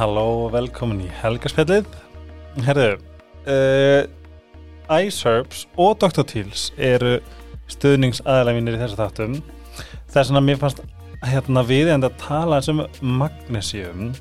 Halló 0.00 0.46
og 0.46 0.54
velkomin 0.54 1.02
í 1.04 1.08
Helgarspjallið 1.12 1.84
Herðu 2.64 2.94
uh, 3.52 4.06
iSerbs 4.96 5.66
og 5.76 5.98
Dr. 6.00 6.24
Teals 6.24 6.70
eru 6.80 7.18
stuðningsaðalega 7.68 8.56
mínir 8.56 8.78
í 8.78 8.80
þessu 8.80 8.96
þáttum 8.96 9.34
þess 10.14 10.32
að 10.32 10.46
mér 10.46 10.62
fannst 10.62 10.80
hérna 11.28 11.66
við 11.68 11.92
enda 11.92 12.08
að 12.08 12.16
tala 12.22 12.62
um 12.72 12.80
magnesium 13.20 14.14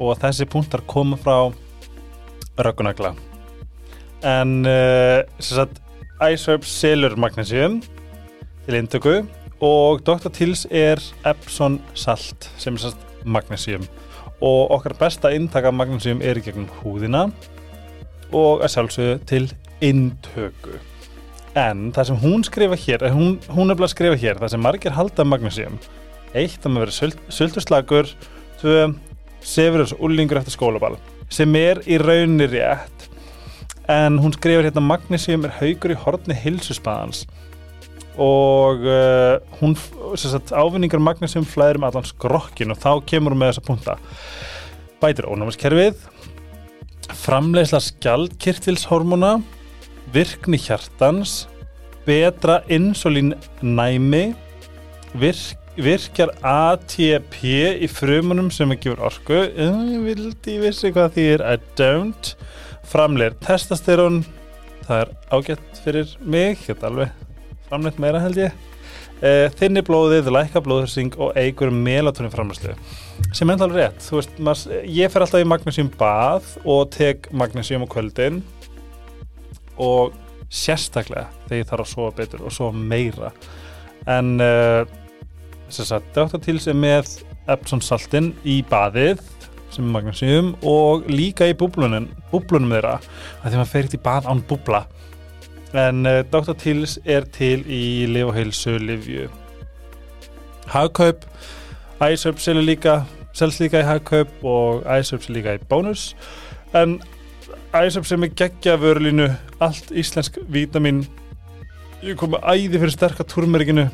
og 0.00 0.16
þessi 0.24 0.48
punktar 0.48 0.86
koma 0.88 1.20
frá 1.20 1.52
röggunagla 2.64 3.12
en 4.24 4.64
uh, 4.64 5.20
sagt 5.44 5.82
iSerbs 6.24 6.72
selur 6.72 7.20
magnesium 7.20 7.82
til 8.64 8.80
intöku 8.80 9.18
og 9.60 10.00
Dr. 10.08 10.32
Teals 10.32 10.64
er 10.72 11.04
Epson 11.28 11.82
salt 11.92 12.48
sem 12.56 12.80
er 12.80 12.86
sem 12.88 12.94
sagt 12.94 13.26
magnesium 13.28 13.84
og 14.44 14.74
okkar 14.76 14.94
besta 14.98 15.32
inntaka 15.34 15.72
magnesium 15.74 16.22
er 16.22 16.38
í 16.38 16.44
gegnum 16.44 16.68
húðina 16.82 17.28
og 18.28 18.62
að 18.62 18.74
sjálfsögðu 18.74 19.18
til 19.28 19.44
inntöku 19.84 20.78
en 21.58 21.88
það 21.94 22.10
sem 22.10 22.20
hún 22.22 22.44
skrifa 22.46 22.78
hér 22.78 23.06
hún, 23.14 23.38
hún 23.50 23.70
er 23.70 23.78
bara 23.78 23.88
að 23.88 23.94
skrifa 23.94 24.18
hér, 24.20 24.40
það 24.40 24.52
sem 24.54 24.64
margir 24.64 24.94
halda 24.94 25.26
magnesium, 25.26 25.78
eitt 26.36 26.64
að 26.64 26.74
maður 26.74 26.92
verið 26.92 27.16
sulturslagur, 27.34 28.12
tvö 28.60 28.76
sefur 29.44 29.84
þessu 29.84 29.98
ullingur 30.04 30.40
eftir 30.40 30.56
skólaball 30.56 30.98
sem 31.32 31.54
er 31.60 31.82
í 31.84 31.98
raunni 32.00 32.46
rétt. 32.48 33.08
En 33.88 34.18
hún 34.20 34.34
skrifar 34.36 34.66
hérna 34.68 34.84
magnesium 34.84 35.44
er 35.44 35.54
haugur 35.60 35.92
í 35.92 35.98
hortni 36.02 36.36
hilsuspaðans 36.36 37.24
og 38.18 38.82
uh, 38.82 39.38
hún 39.60 39.76
sagt, 40.18 40.50
ávinningar 40.52 41.02
magnesium 41.02 41.46
flæður 41.46 41.82
með 41.82 41.92
allan 41.92 42.08
skrokkin 42.08 42.74
og 42.74 42.80
þá 42.82 42.90
kemur 43.06 43.34
hún 43.34 43.42
með 43.42 43.52
þessa 43.52 43.66
punta. 43.68 43.98
Bætir 44.98 45.28
ónámaskerfið 45.30 46.02
framleysla 47.16 47.80
skjaldkirtilshormona 47.82 49.38
virkni 50.12 50.58
hjartans 50.60 51.46
betra 52.08 52.62
insulín 52.72 53.34
næmi 53.62 54.32
virk, 55.18 55.56
virkjar 55.78 56.32
ATP 56.42 57.38
í 57.84 57.88
frumunum 57.92 58.50
sem 58.54 58.72
ekki 58.74 58.92
verður 58.92 59.10
orku. 59.12 59.38
Ég 59.54 60.02
vildi, 60.06 60.58
vissi 60.62 60.92
hvað 60.94 61.14
því 61.16 61.28
er 61.36 61.46
I 61.46 61.60
don't. 61.78 62.34
Framleir 62.88 63.36
testosterón 63.44 64.22
það 64.88 65.02
er 65.02 65.14
ágætt 65.36 65.80
fyrir 65.84 66.14
mig, 66.24 66.62
þetta 66.64 66.88
alveg 66.88 67.27
framleitt 67.68 68.00
meira 68.02 68.22
held 68.24 68.40
ég. 68.40 68.66
Uh, 69.18 69.48
þinni 69.58 69.82
blóðið, 69.82 70.28
læka 70.30 70.62
blóðhörsing 70.62 71.16
og 71.18 71.34
eigur 71.38 71.72
melatonin 71.74 72.30
framlæslu 72.30 72.76
sem 73.34 73.50
er 73.50 73.64
alveg 73.64 73.80
rétt, 73.80 74.04
þú 74.04 74.20
veist, 74.20 74.36
maður, 74.46 74.76
ég 74.94 75.10
fer 75.10 75.24
alltaf 75.24 75.42
í 75.42 75.48
magnesium 75.50 75.88
bað 75.98 76.52
og 76.62 76.84
tek 76.94 77.26
magnesium 77.34 77.82
á 77.82 77.88
kvöldin. 77.90 78.38
Og 79.82 80.14
sérstaklega 80.48 81.26
þegar 81.48 81.58
ég 81.60 81.68
þarf 81.68 81.84
að 81.84 81.90
sofa 81.90 82.14
betur 82.20 82.44
og 82.46 82.54
sofa 82.54 82.84
meira. 82.92 83.32
En 84.08 84.38
uh, 84.40 84.86
sem 85.68 85.88
sagt, 85.88 86.14
Dr. 86.14 86.38
Teals 86.42 86.68
er 86.70 86.78
með 86.78 87.18
Epson 87.50 87.82
saltin 87.84 88.32
í 88.46 88.60
baðið 88.68 89.20
sem 89.72 89.84
er 89.84 89.92
magnesium 89.92 90.54
og 90.66 91.08
líka 91.10 91.48
í 91.48 91.56
búblunum, 91.58 92.08
búblunum 92.32 92.72
þeirra 92.72 92.96
að 93.00 93.50
því 93.50 93.58
maður 93.58 93.72
fer 93.72 93.82
ekkert 93.82 93.98
í 93.98 94.04
bað 94.06 94.30
án 94.30 94.44
búbla 94.48 94.82
en 95.74 96.06
uh, 96.06 96.22
Dr. 96.32 96.54
Teals 96.58 96.98
er 97.04 97.26
til 97.34 97.64
í 97.66 98.06
liv 98.08 98.30
og 98.30 98.34
heilsu 98.36 98.78
livju. 98.78 99.28
Hagkaup. 100.68 101.24
iSerp 101.98 102.38
selur 102.38 102.62
líka 102.62 103.02
selst 103.34 103.60
líka 103.60 103.80
í 103.82 103.86
Hagkaup 103.86 104.28
og 104.42 104.84
selur 105.04 105.30
líka 105.34 105.56
í 105.58 105.62
bónus. 105.68 106.14
En 106.74 107.00
iSerp 107.74 108.06
sem 108.06 108.22
er 108.22 108.34
geggja 108.36 108.76
vörlínu 108.80 109.30
allt 109.60 109.90
íslensk 109.90 110.38
vítamin 110.48 111.06
ég 112.02 112.16
kom 112.18 112.30
með 112.34 112.44
æði 112.46 112.78
fyrir 112.78 112.94
sterka 112.94 113.26
turmerikinu 113.26 113.88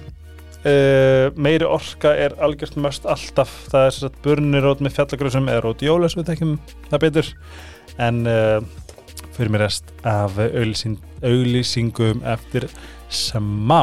uh, 0.64 1.30
meiri 1.36 1.66
orka 1.68 2.12
er 2.16 2.36
algjört 2.42 2.76
mest 2.80 3.06
alltaf. 3.08 3.52
Það 3.72 3.86
er 3.86 3.96
svona 3.98 4.24
burnirót 4.24 4.82
með 4.84 4.98
fjallagröðsum 4.98 5.50
eða 5.52 5.64
rót 5.64 5.84
jólas 5.84 6.16
við 6.18 6.28
tekjum 6.30 6.56
það 6.90 7.04
betur. 7.06 7.30
En 8.02 8.24
uh, 8.26 8.58
fyrir 9.36 9.50
mér 9.54 9.64
rest 9.66 9.90
af 10.06 10.36
auðlýsing, 10.38 10.96
auðlýsingum 11.24 12.22
eftir 12.34 12.68
smá. 13.10 13.82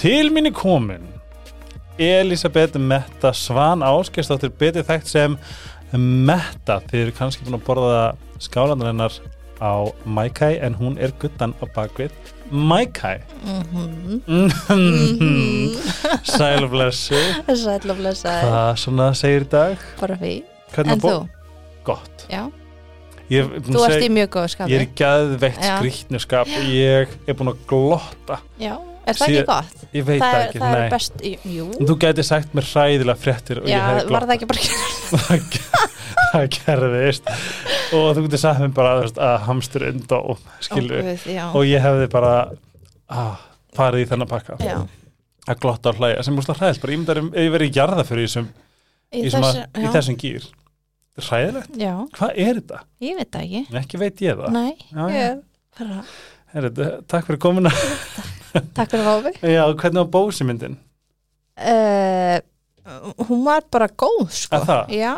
Til 0.00 0.30
minni 0.32 0.50
komin 0.56 1.04
Elisabeth 2.02 2.78
Metta 2.80 3.32
Svan 3.36 3.82
Áskersdóttir 3.84 4.50
betið 4.58 4.86
þekkt 4.88 5.10
sem 5.12 5.36
Metta. 5.92 6.78
Þið 6.88 7.02
eru 7.06 7.12
kannski 7.18 7.44
búin 7.44 7.58
að 7.58 7.66
borða 7.66 8.04
skálandur 8.42 8.88
hennar 8.88 9.18
á 9.62 9.72
Maikai 10.08 10.56
en 10.64 10.74
hún 10.80 10.96
er 10.98 11.12
guttan 11.22 11.52
á 11.60 11.64
bakvið 11.76 12.10
Maikai. 12.52 13.20
Mm 14.26 15.72
Sæl 16.24 16.64
og 16.64 16.70
blessu 16.72 17.18
Sæll 17.56 17.90
og 17.92 17.98
blessaði, 18.00 18.48
Hvað 18.48 18.72
svona 18.82 19.06
segir 19.18 19.46
í 19.46 19.50
dag? 19.52 19.84
bara 20.00 20.16
því 20.20 20.32
Hvernig 20.72 20.92
En 20.96 21.00
þú? 21.04 21.14
Gott. 21.84 22.26
Já, 22.30 22.42
Ég, 23.32 23.50
er 23.58 23.66
þú 23.66 23.84
ert 23.86 24.04
í 24.04 24.08
mjög 24.12 24.30
góðu 24.34 24.46
ég 24.48 24.54
skapi 24.54 24.76
er 24.76 24.82
í 24.84 24.88
gæðveikt 25.00 25.62
Já. 25.62 25.74
skrýtnu 25.78 26.20
skap 26.22 26.50
ég 26.68 27.12
er 27.26 27.36
búin 27.38 27.52
að 27.52 27.60
glotta. 27.70 28.38
Já, 28.60 28.74
er 29.06 29.18
það 29.18 29.28
ekki 29.28 29.44
gott? 29.48 29.84
Ég 29.92 30.06
veit 30.08 30.22
Það 30.22 30.36
er, 30.38 30.46
ekki, 30.46 30.62
það 30.62 30.74
nei. 30.74 30.82
er 30.82 30.92
best, 30.92 31.24
Þú 31.92 31.96
gæti 32.04 32.26
sagt 32.28 32.56
mér 32.56 32.68
hræðilega 32.70 33.20
fréttir 33.22 33.62
og 33.62 33.70
Já, 33.70 33.78
ég 33.78 34.12
var 34.12 34.26
það 34.28 34.34
ekki 34.36 34.50
bara 34.52 34.60
það? 36.32 36.48
Gerðist. 36.56 37.28
Og 37.92 38.08
þú 38.16 38.24
getur 38.26 38.40
sagt 38.40 38.62
mér 38.62 38.74
bara 38.76 38.94
veist, 39.02 39.20
að 39.20 39.38
hamstur 39.48 39.86
skilur 40.64 41.02
Ó, 41.02 41.06
Guð, 41.10 41.26
já. 41.28 41.44
og 41.52 41.68
ég 41.68 41.84
hefði 41.84 42.08
bara 42.12 42.32
ah, 43.12 43.36
farið 43.76 44.06
í 44.06 44.08
þennan 44.12 44.30
pakka. 44.30 44.56
Já, 44.64 44.78
að 45.48 45.62
glotta 45.62 45.92
og 45.92 46.00
hlæja 46.00 46.24
sem 46.24 46.36
múst 46.36 46.50
að 46.52 46.62
hræðist 46.62 46.82
bara 46.84 46.94
ég 46.94 47.02
myndi 47.02 47.16
að 47.16 47.44
ég 47.44 47.54
verið 47.56 47.70
í 47.70 47.76
jarða 47.76 48.04
fyrir 48.08 48.28
þessum, 48.28 48.50
í, 49.12 49.22
í, 49.22 49.30
þessu, 49.32 49.64
í 49.82 49.92
þessum 49.96 50.18
gýr 50.20 50.48
Þetta 51.12 51.22
er 51.22 51.28
hræðilegt, 51.28 51.74
já, 51.76 51.92
hvað 52.16 52.38
er 52.40 52.58
þetta? 52.60 52.78
ég 53.04 53.16
veit 53.18 53.30
það 53.34 53.42
ekki 53.42 53.78
Ekki 53.82 53.98
veit 54.00 54.22
ég 54.24 54.38
það 54.38 54.54
Nei, 54.54 54.70
Já, 54.88 55.02
ég 55.12 55.42
bara, 55.78 55.98
Herri, 56.54 56.70
Takk 57.12 57.26
fyrir 57.28 57.40
komuna 57.42 57.72
takk 58.76 58.94
fyrir 58.94 59.04
hófi 59.10 59.32
Já, 59.52 59.64
hvernig 59.76 60.00
var 60.00 60.08
bósi 60.14 60.46
myndin? 60.48 60.78
uh, 61.60 62.38
Hún 63.28 63.44
var 63.44 63.66
bara 63.70 63.90
góð, 63.92 64.24
sko 64.32 64.56
Að 64.62 64.64
það? 64.70 64.94
Já, 64.96 65.12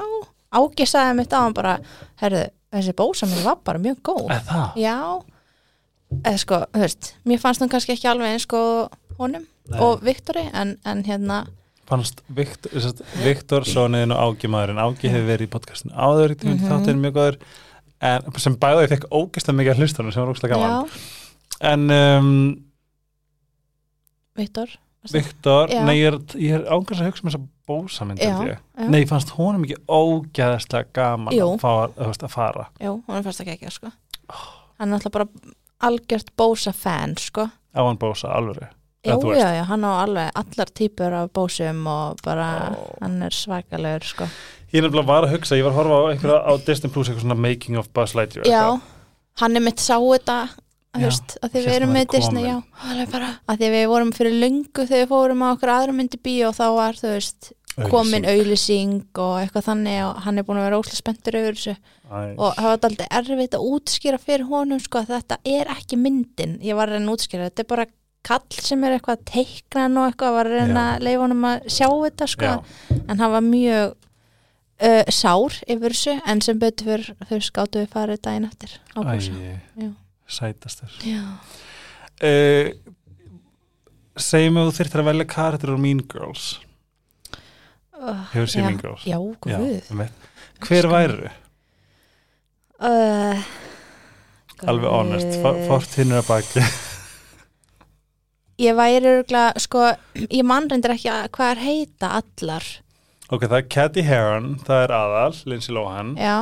Ági 0.55 0.87
sagði 0.91 1.15
mitt 1.21 1.33
á 1.35 1.39
hann 1.45 1.55
bara 1.57 1.77
Herðu, 2.23 2.43
þessi 2.75 2.97
bósa 2.99 3.31
mér 3.31 3.47
var 3.47 3.63
bara 3.67 3.83
mjög 3.87 4.03
góð 4.11 4.27
Að 4.35 4.51
það? 4.51 4.83
Já 4.83 4.99
eða 6.15 6.39
sko, 6.39 6.59
þú 6.75 6.83
veist, 6.85 7.09
mér 7.27 7.41
fannst 7.43 7.63
hún 7.65 7.71
kannski 7.73 7.95
ekki 7.97 8.07
alveg 8.07 8.35
eins 8.35 8.45
sko 8.47 8.59
honum 9.19 9.47
Nei. 9.71 9.79
og 9.83 10.03
Viktori 10.05 10.45
en, 10.55 10.77
en 10.87 11.01
hérna 11.07 11.41
Fannst 11.89 12.23
Viktor, 12.33 13.67
Sóniðin 13.69 14.15
og 14.15 14.35
Ági 14.35 14.51
maðurinn 14.53 14.81
Ági 14.83 15.11
hefur 15.13 15.29
verið 15.29 15.49
í 15.49 15.53
podcastinu 15.53 15.95
áður 15.95 16.37
mm. 16.37 16.55
-hmm. 16.55 16.69
þáttinn 16.71 17.03
mjög 17.03 17.19
góður 17.19 17.39
en, 18.05 18.31
sem 18.43 18.57
bæði 18.61 18.89
fekk 18.93 19.09
ógeðslega 19.11 19.59
mikið 19.59 19.75
að 19.75 19.83
hlustunum 19.83 20.15
sem 20.15 20.25
var 20.25 20.33
ógeðslega 20.33 20.61
gaman 20.61 20.95
en 21.65 21.91
um, 21.95 22.33
Viktor 24.39 24.79
Viktor, 25.13 25.69
nei 25.85 25.99
ég 25.99 26.15
er, 26.15 26.17
er 26.57 26.63
ángast 26.73 27.03
að 27.03 27.11
hugsa 27.11 27.25
um 27.25 27.29
þessa 27.29 27.43
bósamynd 27.69 28.23
Já, 28.23 28.31
held 28.39 28.49
ég. 28.49 28.63
já. 28.79 28.87
nei, 28.89 29.03
fannst 29.09 29.35
honum 29.37 29.67
ekki 29.67 29.77
ógeðslega 29.85 30.89
gaman 30.97 31.37
Jú. 31.37 31.51
að, 31.53 31.59
fá, 31.61 31.73
að, 31.93 32.15
að 32.17 32.33
fara 32.33 32.69
Jú, 32.81 32.95
hún 33.05 33.27
fannst 33.27 33.45
ekki 33.45 33.59
ekki 33.59 33.75
sko 33.75 33.93
hann 34.33 34.89
er 34.89 34.97
alltaf 34.97 35.15
bara 35.15 35.29
algjört 35.85 36.33
bósa 36.41 36.73
fan 36.73 37.17
sko 37.21 37.47
á 37.53 37.81
hann 37.83 38.01
bósa 38.01 38.33
alveg 38.33 38.73
Já, 39.05 39.17
já, 39.37 39.49
já, 39.59 39.63
hann 39.69 39.85
á 39.85 39.93
alveg 40.01 40.31
allar 40.41 40.71
típur 40.73 41.13
af 41.13 41.31
bósum 41.37 41.87
og 41.87 42.21
bara 42.25 42.49
Ó. 42.73 42.85
hann 43.03 43.23
er 43.23 43.35
svakalegur 43.37 44.07
sko. 44.09 44.29
Ég 44.73 44.81
er 44.81 44.87
nefnilega 44.87 45.07
var 45.07 45.27
að 45.27 45.35
hugsa, 45.37 45.59
ég 45.59 45.67
var 45.67 45.75
að 45.75 45.81
horfa 45.83 45.99
á, 46.01 46.03
einhverja, 46.15 46.39
á 46.41 46.53
Disney 46.67 46.91
Plus 46.91 47.09
eitthvað 47.09 47.27
svona 47.27 47.37
Making 47.39 47.79
of 47.79 47.91
Buzz 47.93 48.15
Lightyear 48.17 48.49
Já, 48.49 48.81
hann 49.43 49.57
er 49.57 49.65
mitt 49.65 49.83
sá 49.83 49.99
þetta 50.01 50.39
að 50.95 51.51
því 51.51 51.61
við 51.65 51.75
erum 51.75 51.93
með 51.95 52.09
Disney, 52.15 52.47
já. 52.47 52.57
Alveg 52.87 53.13
bara, 53.13 53.29
að 53.51 53.61
því 53.61 53.71
við 53.75 53.85
vorum 53.91 54.15
fyrir 54.15 54.41
löngu 54.41 54.87
þegar 54.87 55.03
við 55.03 55.13
fórum 55.13 55.45
á 55.45 55.49
okkur 55.53 55.75
aðra 55.75 55.95
myndi 55.99 56.21
bíó 56.23 56.49
og 56.53 56.57
þá 56.59 56.67
var, 56.79 56.99
þú 57.01 57.13
veist, 57.13 57.51
komin 57.91 58.27
auðlýsing 58.31 59.19
og 59.19 59.35
eitthvað 59.41 59.67
þannig 59.69 59.99
og 60.07 60.23
hann 60.25 60.39
er 60.39 60.47
búin 60.47 60.61
að 60.61 60.69
vera 60.69 60.79
óslega 60.79 61.01
spenntur 61.01 61.39
yfir 61.41 61.59
þessu. 61.59 61.75
Æ, 62.05 62.19
og 62.39 62.55
það 62.55 62.69
var 62.69 62.79
alltaf 62.79 63.19
erfitt 63.19 63.57
að 63.59 63.67
útskýra 63.75 64.21
fyrir 64.23 64.47
honum 64.51 64.83
sko 64.83 65.03
að 65.03 65.11
þetta 65.17 65.39
er 65.57 65.73
ekki 65.75 65.99
myndin. 65.99 66.59
Ég 66.63 66.79
var 66.79 66.93
að 66.93 67.01
reyna 67.01 67.11
að 67.11 67.17
útskýra, 67.19 67.49
þetta 67.51 67.65
er 67.65 67.71
bara 67.75 67.89
kall 68.25 68.57
sem 68.65 68.85
er 68.89 68.97
eitthvað 68.97 69.19
að 69.19 69.27
teikna 69.31 69.85
hann 69.85 69.99
og 70.01 70.07
eitthvað 70.09 70.37
var 70.39 70.49
að 70.51 70.57
reyna 70.61 70.85
að 70.95 71.05
leifa 71.09 71.23
honum 71.27 71.45
að 71.51 71.69
sjá 71.77 71.87
þetta 71.91 72.29
sko. 72.33 72.51
Já, 72.51 72.97
en 73.05 73.21
hann 73.21 73.35
var 73.35 73.45
mjög 73.47 73.95
uh, 73.95 75.13
sár 75.13 75.59
yfir 75.77 75.95
þessu 75.97 76.17
en 76.33 76.43
sem 76.45 76.59
betur 76.63 77.05
þau 77.29 77.39
skáttu 77.45 77.83
við 77.83 77.91
farið 77.95 78.23
daginn 78.27 78.49
eftir 78.49 78.77
á 78.97 79.01
æ, 79.05 79.91
sætastur. 80.39 80.95
Uh, 82.25 82.71
segjum 84.17 84.61
við 84.61 84.69
þú 84.71 84.77
þyrftir 84.79 85.03
að 85.03 85.09
velja 85.11 85.27
karakter 85.35 85.75
úr 85.75 85.83
Mean 85.83 86.01
Girls. 86.09 86.47
Uh, 87.95 88.25
Hefur 88.33 88.51
séð. 88.51 88.65
Mean 88.69 88.81
Girls? 88.81 89.05
Já, 89.09 89.19
guð. 89.19 89.91
einmitt. 89.91 90.31
Hver 90.65 90.89
væru? 90.93 91.29
uh, 92.85 93.45
Alveg 94.65 94.89
honest, 94.89 95.35
fórt 95.69 95.97
hinn 95.99 96.15
er 96.15 96.23
að 96.23 96.29
baki 96.31 96.63
Ég 98.63 98.77
væri 98.79 99.09
örgulega, 99.11 99.59
sko 99.59 99.89
ég 100.31 100.45
mann 100.47 100.69
reyndir 100.71 100.95
ekki 100.95 101.11
að 101.11 101.25
hvað 101.35 101.51
er 101.55 101.63
heita 101.65 102.11
allar. 102.21 102.67
Ok, 103.33 103.47
það 103.49 103.57
er 103.59 103.67
Cathy 103.73 104.05
Heron, 104.07 104.51
það 104.63 104.83
er 104.85 104.93
aðal 104.95 105.41
Lindsay 105.51 105.75
Lohan, 105.75 106.13
Já, 106.21 106.37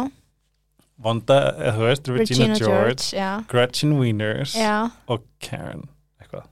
Vonda, 1.03 1.37
eða 1.57 1.73
þú 1.79 1.87
veist, 1.89 2.11
Regina, 2.13 2.59
George, 2.61 3.07
Já, 3.17 3.31
Gretchen 3.51 3.95
Wieners 3.99 4.53
já, 4.59 4.91
og 5.11 5.25
Karen 5.43 5.87
eitthvað. 6.21 6.45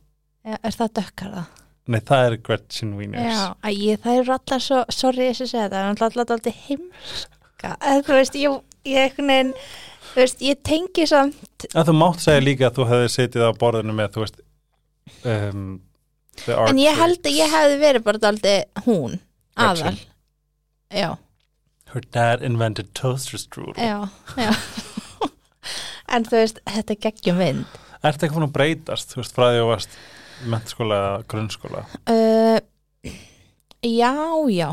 já 0.46 0.56
Er 0.56 0.78
það 0.78 0.94
dökkar 0.98 1.34
það? 1.36 1.60
Nei, 1.90 2.00
það 2.06 2.24
er 2.30 2.36
Gretchen 2.46 2.96
Wieners. 2.98 3.36
Já, 3.36 3.44
æ, 3.66 4.00
það 4.00 4.18
eru 4.22 4.34
allar 4.38 4.64
svo 4.64 4.80
Sorry 4.94 5.28
þess 5.28 5.44
að 5.44 5.52
segja 5.52 5.68
þetta, 5.68 5.76
það 5.76 5.84
er 5.84 6.08
allar 6.08 6.34
alltaf 6.34 6.60
heimska. 6.66 7.76
Eða, 7.78 8.02
Þú 8.08 8.18
veist, 8.18 8.38
ég, 8.40 8.60
ég 8.88 9.02
einhvern 9.04 9.32
veginn 9.34 9.54
Þú 10.10 10.18
veist, 10.18 10.40
ég 10.42 10.62
tengi 10.66 11.06
samt 11.06 11.66
að 11.74 11.90
Þú 11.90 11.96
mátt 12.00 12.22
segja 12.24 12.42
líka 12.42 12.70
að 12.70 12.78
þú 12.80 12.86
hefði 12.90 13.10
setið 13.14 13.44
á 13.46 13.50
borðinu 13.60 13.94
með, 13.94 14.14
þú 14.16 14.24
veist 14.24 14.40
um, 15.24 15.80
En 16.48 16.78
ég 16.80 16.96
held 16.96 17.26
að 17.26 17.34
ég 17.36 17.50
hefði 17.52 17.78
verið 17.82 18.04
bara 18.06 18.18
daldið 18.22 18.84
hún 18.86 19.18
aðal. 19.60 19.96
Já, 20.94 21.10
Her 21.90 22.04
dad 22.14 22.42
invented 22.46 22.92
toaster 22.94 23.38
strudel. 23.42 23.74
Já, 23.76 24.08
já. 24.38 24.52
En 26.10 26.24
þú 26.26 26.38
veist, 26.40 26.60
þetta 26.66 26.94
er 26.94 27.00
geggjum 27.04 27.38
vind. 27.42 27.78
Ertu 28.06 28.26
ekki 28.26 28.34
fann 28.38 28.46
að 28.46 28.54
breytast, 28.54 29.12
þú 29.12 29.20
veist, 29.20 29.34
frá 29.36 29.44
því 29.50 29.56
að 29.58 29.60
þú 29.60 29.66
varst 29.70 29.96
í 29.98 30.50
mennskóla 30.54 31.00
eða 31.00 31.18
grunnskóla? 31.34 31.82
Uh, 32.10 33.10
Já, 33.86 34.12
já. 34.52 34.70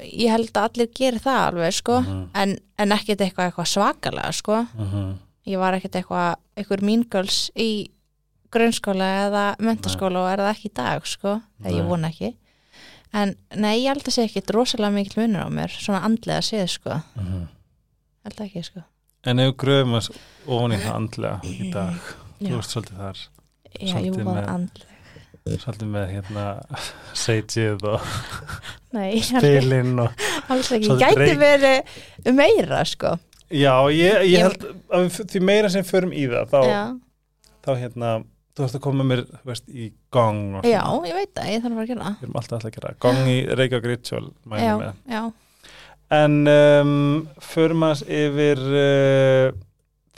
Ég 0.00 0.30
held 0.32 0.50
að 0.56 0.66
allir 0.68 0.90
gerir 0.96 1.20
það 1.20 1.40
alveg, 1.48 1.74
sko. 1.76 1.96
Mhm, 2.04 2.20
en, 2.42 2.52
en 2.80 2.94
ekkert 2.96 3.24
eitthvað, 3.24 3.50
eitthvað 3.50 3.70
svakalega, 3.72 4.30
sko. 4.36 4.60
Mhm. 4.78 5.08
Ég 5.50 5.58
var 5.60 5.74
ekkert 5.76 5.98
eitthvað, 5.98 6.38
eitthvað 6.56 6.84
mean 6.86 7.02
girls 7.10 7.40
í 7.58 7.70
grunnskóla 8.52 9.08
eða 9.26 9.44
mentaskóla 9.62 10.24
og 10.24 10.28
er 10.32 10.42
það 10.44 10.52
ekki 10.54 10.68
í 10.70 10.74
dag, 10.80 11.06
sko 11.06 11.36
eða 11.64 11.74
ég 11.76 11.88
vona 11.88 12.10
ekki. 12.10 12.32
En 13.12 13.34
nei, 13.58 13.76
ég 13.82 13.88
held 13.90 14.04
að 14.06 14.14
sé 14.14 14.24
ekkert 14.28 14.50
rosalega 14.54 14.94
mikil 14.94 15.22
munur 15.24 15.46
á 15.46 15.48
mér, 15.50 15.72
svona 15.74 16.02
andlega 16.06 16.42
séð, 16.46 16.68
sko. 16.70 17.00
Mhm. 17.18 17.48
Held 18.24 18.42
ekki, 18.46 18.62
sko. 18.68 18.82
En 19.26 19.38
ef 19.42 19.56
gröfum 19.60 19.96
að 19.98 20.10
ofan 20.46 20.72
í 20.72 20.78
það 20.80 20.94
andlega 20.94 21.40
í 21.44 21.72
dag, 21.72 22.12
þú 22.40 22.54
veist 22.56 22.74
svolítið 22.76 23.00
þar 23.02 23.18
já 23.80 23.96
ég 24.00 24.14
var 24.24 24.34
með- 24.34 24.48
andlega 24.54 25.58
svolítið 25.60 25.90
með 25.90 26.06
hérna 26.14 26.44
seitið 27.14 27.84
og 27.90 28.00
Nei, 28.92 29.20
spilin 29.22 29.98
og 30.02 30.10
alls 30.50 30.70
ekki, 30.72 30.86
Svolítið 30.88 31.04
gæti 31.04 31.20
reik- 31.20 31.42
verið 31.44 32.34
meira, 32.34 32.84
sko. 32.84 33.12
Já, 33.50 33.74
ég, 33.90 34.24
ég 34.30 34.44
held 34.46 34.66
að 34.94 35.08
því 35.26 35.40
meira 35.42 35.68
sem 35.70 35.82
förum 35.84 36.12
í 36.14 36.26
það 36.30 36.50
þá, 36.54 36.60
þá 37.66 37.70
hérna 37.80 38.24
þú 38.56 38.66
ert 38.66 38.78
að 38.78 38.82
koma 38.84 39.06
mér, 39.06 39.22
veist, 39.46 39.68
í 39.70 39.90
gong 40.12 40.58
og 40.60 40.66
já, 40.68 40.82
ég 41.06 41.16
veit 41.16 41.32
það, 41.36 41.50
ég 41.52 41.62
þarf 41.62 41.70
að 41.70 41.78
fara 41.78 41.84
að 41.86 41.92
gera 41.92 42.10
við 42.10 42.26
erum 42.26 42.40
alltaf 42.40 42.56
alltaf 42.58 42.70
að 42.70 42.76
gera, 42.78 42.94
gong 43.06 43.30
í 43.30 43.38
Reykjavík 43.60 43.88
Ritual 43.90 44.26
Já, 44.60 44.74
já. 45.10 45.22
En 46.10 46.40
um, 46.50 47.28
förum 47.38 47.84
að 47.86 48.00
yfir 48.10 48.62
uh, 48.66 49.52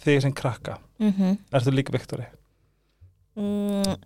þig 0.03 0.23
sem 0.25 0.33
krakka. 0.33 0.79
Mm 1.03 1.37
ertu 1.53 1.75
líka 1.75 1.93
Viktori? 1.93 2.25
mm, 3.37 3.97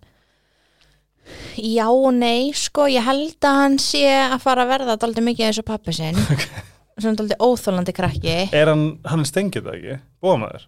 Já 1.57 1.87
og 1.89 2.13
nei, 2.13 2.51
sko, 2.55 2.85
ég 2.91 3.03
held 3.03 3.43
að 3.43 3.59
hann 3.61 3.77
sé 3.81 4.05
að 4.07 4.39
fara 4.43 4.63
að 4.63 4.71
verða 4.75 4.97
daldið 5.01 5.25
mikið 5.27 5.47
eins 5.47 5.59
og 5.59 5.67
pappi 5.67 5.95
sinn. 5.95 6.19
Svona 7.01 7.17
daldið 7.19 7.41
óþólandi 7.43 7.93
krakki. 7.93 8.35
Er 8.55 8.71
hann, 8.71 8.85
hann 9.05 9.25
stengið 9.27 9.67
það 9.67 9.77
ekki? 9.79 9.97
bóðamaður? 10.23 10.67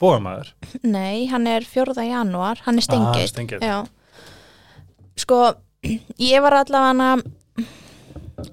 Bóðamaður? 0.00 0.52
Nei, 0.84 1.26
hann 1.26 1.46
er 1.46 1.60
4. 1.66 1.94
janúar, 2.06 2.58
hann 2.64 2.78
er 2.78 2.84
Ah, 2.88 3.12
hann 3.12 3.28
stengið. 3.28 3.60
Já 3.60 3.86
Sko, 5.18 5.54
ég 6.22 6.40
var 6.42 6.52
allavega 6.64 7.22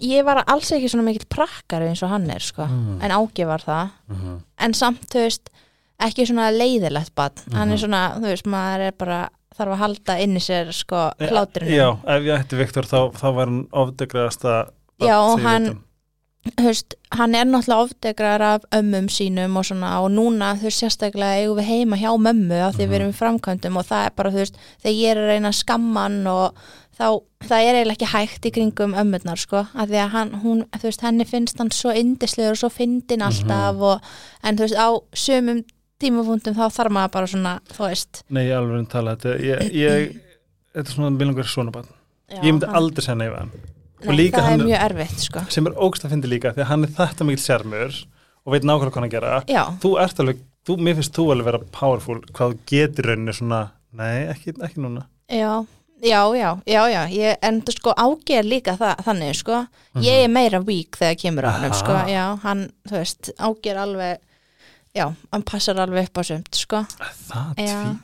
ég 0.01 0.24
var 0.25 0.42
alls 0.50 0.71
ekki 0.74 0.89
svona 0.89 1.06
mikill 1.06 1.27
prakkari 1.30 1.92
eins 1.92 2.01
og 2.03 2.09
hann 2.09 2.30
er, 2.33 2.39
sko 2.42 2.65
Mm. 2.65 3.01
en 3.03 3.12
Ági 3.12 3.45
var 3.45 3.59
það 3.62 3.89
Mhm. 4.09 4.39
en 4.59 4.74
samt, 4.74 5.01
þú 5.12 5.19
veist, 5.25 5.50
ekki 6.01 6.25
svona 6.25 6.50
leiðilegt 6.51 7.13
bann, 7.15 7.31
hann 7.53 7.69
Mhm. 7.69 7.74
er 7.74 7.77
svona, 7.77 8.18
þú 8.18 8.25
veist, 8.31 8.45
maður 8.48 8.80
er 8.88 8.91
bara 8.98 9.30
þarf 9.56 9.71
að 9.74 9.77
halda 9.77 10.19
inni 10.19 10.39
sér, 10.39 10.74
sko, 10.74 11.12
hláturinn 11.19 11.69
Já, 11.69 11.91
ef 12.03 12.24
ég 12.24 12.39
ætti 12.44 12.57
Viktor 12.57 12.83
þá, 12.83 13.13
þá 13.13 13.36
var 13.36 13.45
hann 13.45 13.68
ofdegraðasta 13.71 14.69
barn 15.00 15.09
Já, 15.09 15.18
og 15.33 15.39
hann- 15.41 15.83
veist, 16.59 16.94
hann 17.12 17.36
er 17.36 17.45
náttúrulega 17.50 17.83
ofdegrar 17.88 18.42
af 18.42 18.65
ömmum 18.75 19.07
sínum 19.09 19.57
og 19.57 19.65
svona 19.65 20.00
og 20.03 20.12
núna, 20.13 20.53
þú 20.59 20.68
veist, 20.69 20.81
sérstaklega 20.83 21.42
eigum 21.42 21.57
við 21.59 21.69
heima 21.71 21.97
hjá 21.97 22.12
mömmu 22.21 22.59
af 22.68 22.75
því 22.75 22.86
Mhm. 22.86 22.92
við 22.92 22.95
erum 23.00 23.13
í 23.13 23.19
framkvæmdum 23.19 23.77
og 23.77 23.86
það 23.86 24.06
er 24.06 24.12
bara, 24.15 24.31
þú 24.31 24.36
veist, 24.44 24.57
þegar 24.83 24.95
ég 25.01 25.12
er 25.12 25.18
að 25.18 25.27
reyna 25.33 25.50
að 25.50 25.59
skamma 25.63 26.01
hann 26.06 26.27
og 26.27 26.53
þá, 27.00 27.07
það 27.44 27.59
er 27.65 27.75
eiginlega 27.75 27.97
ekki 27.97 28.12
hægt 28.13 28.45
í 28.45 28.51
kringum 28.56 28.94
ömmurnar, 28.95 29.38
sko, 29.38 29.57
af 29.75 29.89
því 29.89 30.00
að 30.06 30.09
hann, 30.09 30.31
hún, 30.44 30.63
þú 30.77 30.83
veist, 30.83 31.01
henni 31.01 31.25
finnst 31.25 31.57
hann 31.57 31.69
svo 31.71 31.92
indislegur 31.92 32.51
og 32.51 32.57
svo 32.57 32.69
fyndin 32.69 33.21
alltaf 33.25 33.75
og, 33.81 34.01
en 34.44 34.56
þú 34.57 34.59
veist, 34.68 34.77
á 34.77 34.89
sömum 35.13 35.63
tímafundum 36.00 36.53
þá 36.56 36.69
þarf 36.71 36.91
maður 36.91 37.12
bara 37.12 37.27
svona, 37.27 37.59
þú 37.74 37.88
veist. 37.89 38.24
Nei, 38.30 38.50
alveg 38.51 38.88
tala 38.89 39.15
þetta 39.15 39.39
ég, 39.41 39.71
ég, 39.74 40.21
Þetta 40.75 40.89
er 40.89 40.94
svona 40.94 41.09
milangur 41.15 41.48
svona 41.48 41.71
barn. 41.71 41.88
Já, 42.30 42.36
Ég 42.44 42.51
myndi 42.53 42.65
hann- 42.68 42.75
aldrei 42.75 43.01
segja 43.06 43.15
við 43.31 43.38
hann 43.39 43.51
nei, 44.11 44.29
það 44.31 44.41
hann- 44.45 44.59
er 44.61 44.65
mjög 44.65 44.81
erfitt, 44.89 45.19
sko. 45.19 45.39
sem 45.49 45.67
er 45.67 45.73
ógst 45.73 46.05
að 46.05 46.11
fyndi 46.11 46.27
líka 46.29 46.53
því 46.53 46.61
að 46.61 46.69
hann 46.71 46.83
er 46.83 46.89
þetta 46.89 47.25
mikil 47.25 47.43
sérmur 47.43 48.05
og 48.45 48.51
veit 48.53 48.63
nákvæmlega 48.63 48.91
hvað 48.91 48.99
hann 49.01 49.09
að 49.09 49.15
gera. 49.15 49.43
Já, 49.47 49.63
Þú 49.81 49.91
ert 50.03 50.19
alveg, 50.19 50.37
þú, 50.67 50.77
mér 50.77 50.95
finnst 50.95 51.13
þú 51.13 51.31
alveg 51.33 51.45
vera 51.45 51.59
powerful 51.71 52.19
hvað 52.33 52.57
getur 52.67 53.03
rauninni 53.11 53.33
svona 53.33 53.71
Nei, 53.95 54.25
ekki, 54.27 54.51
ekki 54.59 54.77
núna. 54.83 55.05
Já, 55.31 55.65
já, 56.03 56.21
já, 56.35 56.49
já, 56.67 56.81
já. 56.91 57.07
Ég, 57.07 57.37
en 57.41 57.61
þú 57.61 57.71
sko 57.77 57.93
ági 57.95 58.35
er 58.37 58.43
líka 58.43 58.77
það, 58.77 58.97
þannig 59.05 59.35
sko, 59.35 59.67
Mhm. 59.95 60.03
ég 60.03 60.23
er 60.25 60.27
meira 60.27 60.59
weak 60.61 60.97
þegar 60.99 61.15
kemur 61.15 61.43
á 61.47 61.51
hann, 61.55 61.71
sko, 61.73 61.93
já, 62.11 62.35
hann, 62.43 62.71
þú 62.89 62.91
veist, 62.91 63.29
ági 63.39 63.69
er 63.71 63.77
alveg, 63.77 64.17
já, 64.93 65.15
hann 65.31 65.43
passar 65.43 65.75
alveg 65.79 66.03
upp 66.09 66.13
á 66.19 66.23
sumt, 66.27 66.51
sko, 66.55 66.85
Það 67.29 67.55
Já. 67.55 67.95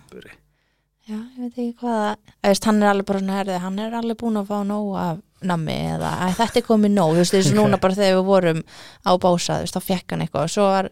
Já, 1.12 1.18
ég 1.20 1.42
veit 1.44 1.52
ekki 1.52 1.76
hvað, 1.82 2.16
veist, 2.48 2.66
hann 2.70 2.82
er 2.84 2.92
alveg 2.94 3.06
bara 3.12 3.20
svona 3.22 3.38
herðið, 3.42 3.60
hann 3.66 3.80
er 3.84 4.00
alveg 4.00 4.18
búin 4.22 4.40
að 4.42 4.50
fá 4.52 4.58
nóg 4.72 4.90
af 5.02 5.20
nammi 5.42 5.74
eða 5.96 6.10
að 6.28 6.36
þetta 6.38 6.60
er 6.62 6.66
komið 6.68 6.92
nóg, 6.94 7.14
þú 7.16 7.22
veist, 7.24 7.34
þessu 7.34 7.56
núna 7.58 7.80
bara 7.82 7.98
þegar 7.98 8.20
við 8.20 8.28
vorum 8.28 8.60
á 9.02 9.12
bása, 9.24 9.56
þú 9.58 9.64
veist, 9.66 9.78
þá 9.78 9.88
fekk 9.88 10.14
hann 10.14 10.22
eitthvað 10.26 10.44
og 10.46 10.52
svo 10.54 10.68
var 10.70 10.90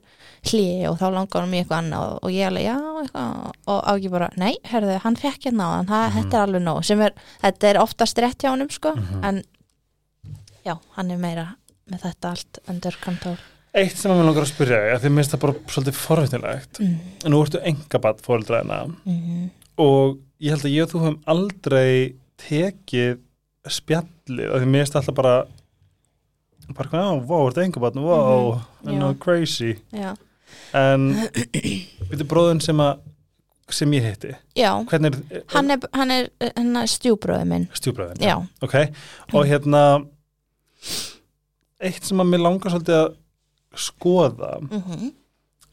hlið 0.49 0.87
og 0.89 0.97
þá 0.97 1.05
langar 1.13 1.43
hann 1.45 1.53
í 1.53 1.59
eitthvað 1.61 1.83
annað 1.83 2.15
og, 2.17 2.31
ég 2.33 2.47
alveg, 2.47 2.65
já, 2.65 2.77
eitthvað. 3.03 3.53
Og 3.69 3.79
ági 3.93 4.11
bara, 4.15 4.29
nei, 4.41 4.53
herðu, 4.71 4.95
hann 5.03 5.19
fekk 5.21 5.45
hérna 5.49 5.67
hann, 5.75 5.85
Mhm. 5.85 6.15
þetta 6.17 6.33
er 6.39 6.47
alveg 6.47 6.63
nóg, 6.65 6.81
sem 6.85 7.01
er 7.01 7.13
þetta 7.43 7.69
er 7.69 7.81
oftast 7.83 8.17
rétt 8.23 8.41
hjá 8.41 8.49
honum, 8.55 8.69
sko 8.73 8.95
Mhm. 8.95 9.23
en 9.23 9.43
já, 10.65 10.77
hann 10.97 11.11
er 11.11 11.17
meira 11.17 11.47
með 11.91 12.01
þetta 12.07 12.29
allt 12.33 12.59
undir 12.67 12.97
kontól 13.03 13.37
Eitt 13.71 13.95
sem 13.97 14.09
að 14.11 14.17
mér 14.17 14.25
langar 14.25 14.41
að 14.47 14.49
spyrja 14.49 14.77
þig, 14.81 14.93
að 14.95 15.03
því 15.03 15.09
minnst 15.13 15.31
það 15.35 15.39
bara 15.43 15.53
svolítið 15.69 15.93
forvitinlegt 15.93 16.79
mm. 16.81 16.95
en 17.25 17.31
nú 17.31 17.41
ertu 17.45 17.61
engabatt 17.69 18.21
fóreldræðina 18.25 18.79
Mm 19.05 19.49
og 19.79 20.17
ég 20.43 20.53
held 20.53 20.65
að 20.67 20.73
ég 20.75 20.85
og 20.85 20.91
þú 20.93 21.01
höfum 21.03 21.19
aldrei 21.33 22.15
tekið 22.39 23.17
spjallið, 23.69 24.45
af 24.53 24.61
því 24.63 24.69
mér 24.71 24.83
finnst 24.85 24.95
alltaf 24.99 25.15
bara 25.17 25.33
bara 26.77 26.89
hvað, 26.91 27.05
já, 27.05 27.21
vá, 27.29 27.37
ertu 27.49 27.61
engabatt 27.65 27.95
vá, 27.97 28.17
Mhm, 28.83 28.89
en 28.89 28.99
já. 29.01 29.19
crazy. 29.19 29.71
Já, 29.91 30.11
en 30.73 31.07
veitu 32.11 32.27
bróðun 32.29 32.61
sem 32.61 32.77
að 32.83 32.99
sem 33.69 33.91
ég 33.93 34.01
hvernig 34.89 35.13
er 35.31 35.43
hann 35.53 35.69
er, 35.71 35.79
hann 35.93 36.11
er, 36.11 36.29
er 36.81 36.87
stjúbröðu 36.89 37.45
minn. 37.45 37.67
Stjúbræðin? 37.73 38.21
já, 38.21 38.35
Ok, 38.65 38.75
og 39.33 39.45
hérna 39.45 39.83
eitt 41.79 42.03
sem 42.05 42.19
að 42.21 42.29
mér 42.33 42.41
langar 42.43 42.73
svolítið 42.73 42.99
að 42.99 43.15
skoða 43.79 44.53
mm 44.67 45.15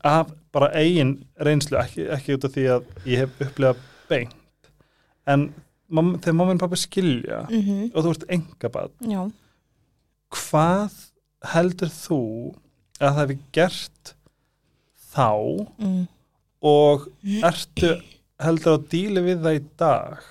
af 0.07 0.29
bara 0.55 0.69
eigin 0.79 1.25
reynslu 1.43 1.79
ekki, 1.81 2.05
ekki 2.15 2.35
út 2.37 2.45
af 2.47 2.53
því 2.55 2.65
að 2.77 2.85
ég 3.11 3.19
hef 3.25 3.41
upplegað 3.43 3.77
beint 4.11 4.71
en 5.27 5.49
mam, 5.89 6.15
þegar 6.21 6.39
mamma 6.39 6.57
og 6.57 6.63
pappi 6.65 6.81
skilja 6.81 7.43
-hmm. 7.51 7.91
og 7.95 8.05
þú 8.05 8.15
ert 8.15 8.29
engabad 8.39 8.93
já 9.01 9.23
hvað 10.37 10.93
heldur 11.53 11.93
þú 11.93 12.23
að 13.01 13.11
það 13.13 13.21
hefði 13.21 13.39
gert 13.53 14.15
þá 15.15 15.33
mm. 15.79 16.07
og 16.63 17.09
ertu 17.43 17.93
heldur 18.43 18.73
að 18.77 18.89
díli 18.91 19.21
við 19.21 19.45
það 19.45 19.61
í 19.61 19.63
dag 19.79 20.25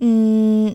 Mm, 0.00 0.72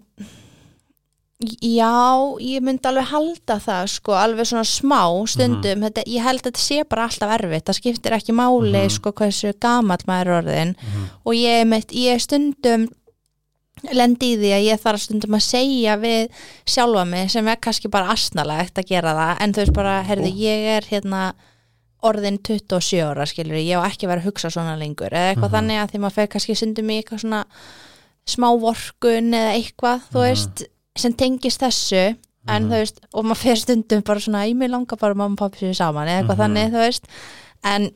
já, 1.62 2.38
ég 2.42 2.62
myndi 2.62 2.88
alveg 2.90 3.08
halda 3.12 3.60
það 3.60 3.88
sko, 3.88 4.12
alveg 4.18 4.46
svona 4.50 4.64
smá 4.68 5.02
stundum, 5.28 5.82
þetta, 5.86 6.04
ég 6.08 6.22
held 6.24 6.42
að 6.42 6.52
þetta 6.52 6.64
sé 6.66 6.84
bara 6.90 7.04
alltaf 7.08 7.34
erfitt, 7.40 7.66
það 7.66 7.80
skiptir 7.80 8.12
ekki 8.18 8.34
máli 8.36 8.72
Mhm. 8.86 8.90
sko 8.98 9.12
hversu 9.12 9.54
gamall 9.60 10.04
maður 10.08 10.28
er 10.28 10.42
orðin 10.42 10.75
og 11.25 11.34
ég, 11.34 11.66
mitt, 11.68 11.92
ég 11.92 12.22
stundum 12.22 12.88
lendi 13.94 14.34
í 14.34 14.38
því 14.40 14.52
að 14.56 14.66
ég 14.66 14.80
þarf 14.82 15.02
stundum 15.04 15.36
að 15.38 15.44
segja 15.46 15.98
við 16.00 16.30
sjálfa 16.66 17.06
mig 17.08 17.30
sem 17.30 17.48
er 17.48 17.58
kannski 17.58 17.90
bara 17.92 18.14
asnalegt 18.14 18.74
að 18.80 18.88
gera 18.88 19.14
það. 19.14 19.38
En 19.42 19.54
þú 19.54 19.62
veist 19.62 19.74
bara, 19.74 20.04
heyrðu, 20.08 20.32
ég 20.40 20.60
er 20.78 20.82
hérna 20.90 21.34
orðin 22.06 22.38
27 22.40 23.02
ára 23.04 23.25
skilur 23.25 23.58
ég 23.60 23.78
á 23.78 23.86
ekki 23.86 24.08
vera 24.08 24.22
að 24.22 24.30
hugsa 24.30 24.50
svona 24.50 24.78
lengur 24.80 25.10
eða 25.12 25.34
eitthvað 25.36 25.50
Mhm. 25.52 25.56
þannig 25.58 25.78
að 25.84 25.92
því 25.92 26.00
maður 26.00 26.14
fer 26.14 26.28
kannski 26.28 26.56
stundum 26.56 26.90
í 26.90 27.02
eitthvað 27.04 27.22
svona 27.25 27.46
smá 28.25 28.48
vorkun 28.60 29.34
eða 29.34 29.54
eitthvað, 29.60 30.02
þú 30.12 30.18
Mhm. 30.18 30.25
veist 30.30 30.64
sem 30.96 31.14
tengist 31.14 31.60
þessu 31.62 32.16
en 32.48 32.64
Mhm. 32.64 32.72
þú 32.72 32.80
veist, 32.80 33.00
og 33.14 33.25
maður 33.25 33.38
fer 33.42 33.56
stundum 33.56 34.02
bara 34.06 34.20
svona 34.20 34.46
ég 34.48 34.56
mig 34.56 34.70
langar 34.70 34.98
bara 35.00 35.14
að 35.14 35.18
mamma 35.18 35.34
og 35.34 35.38
pappi 35.40 35.66
sér 35.66 35.75
saman 35.75 36.08
eða 36.08 36.22
eitthvað 36.24 36.38
Mhm. 36.38 36.44
þannig, 36.46 36.72
þú 36.72 36.80
veist 36.88 37.04
en 37.64 37.92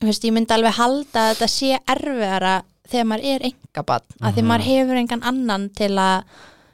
þú 0.00 0.06
veist, 0.06 0.22
ég 0.24 0.32
myndi 0.32 0.50
alveg 0.54 0.72
halda 0.74 1.20
að 1.20 1.34
þetta 1.34 1.48
sé 1.48 1.78
erfiðara 1.88 2.62
þegar 2.88 3.06
maður 3.06 3.24
er 3.24 3.40
engabann, 3.50 4.02
af 4.22 4.34
því 4.34 4.42
Mhm. 4.42 4.46
maður 4.48 4.62
hefur 4.62 4.96
engan 4.96 5.22
annan 5.24 5.70
til 5.70 5.90
að 5.90 6.22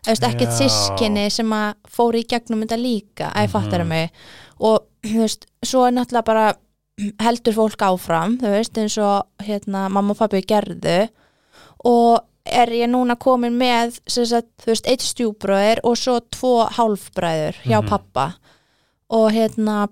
þú 0.02 0.10
veist, 0.10 0.22
ekkert 0.22 0.52
sískinni 0.58 1.30
sem 1.30 1.50
að 1.50 1.74
fóru 1.88 2.14
í 2.18 2.26
gegnum 2.26 2.62
þetta 2.66 2.82
líka, 2.82 3.32
að 3.32 3.46
ég 3.46 3.50
fattar 3.50 3.80
Mhm. 3.80 3.88
mig 3.88 4.10
og 4.60 4.82
þú 5.02 5.18
veist, 5.18 5.46
svo 5.64 5.86
er 5.86 5.92
náttúrulega 5.92 6.24
bara 6.24 6.54
heldur 7.20 7.54
fólk 7.54 7.76
áfram 7.78 8.38
þú 8.38 8.50
veist, 8.50 8.72
eins 8.76 8.98
og 8.98 9.26
hérna 9.40 9.88
mamma 9.90 10.10
og 10.10 10.18
pabbi 10.18 10.42
gerðu 10.42 11.08
og 11.84 12.20
er 12.44 12.66
ég 12.74 12.88
núna 12.90 13.16
komin 13.16 13.54
með 13.58 13.98
sagt, 14.06 14.64
veist, 14.66 14.86
eitt 14.90 15.00
stjúbróðir 15.04 15.80
og 15.84 15.96
svo 15.96 16.20
tvo 16.30 16.66
hálfbræður 16.68 17.54
hjá 17.64 17.80
Mhm. 17.82 17.88
pappa 17.88 18.34
og 19.10 19.30
hérna 19.32 19.88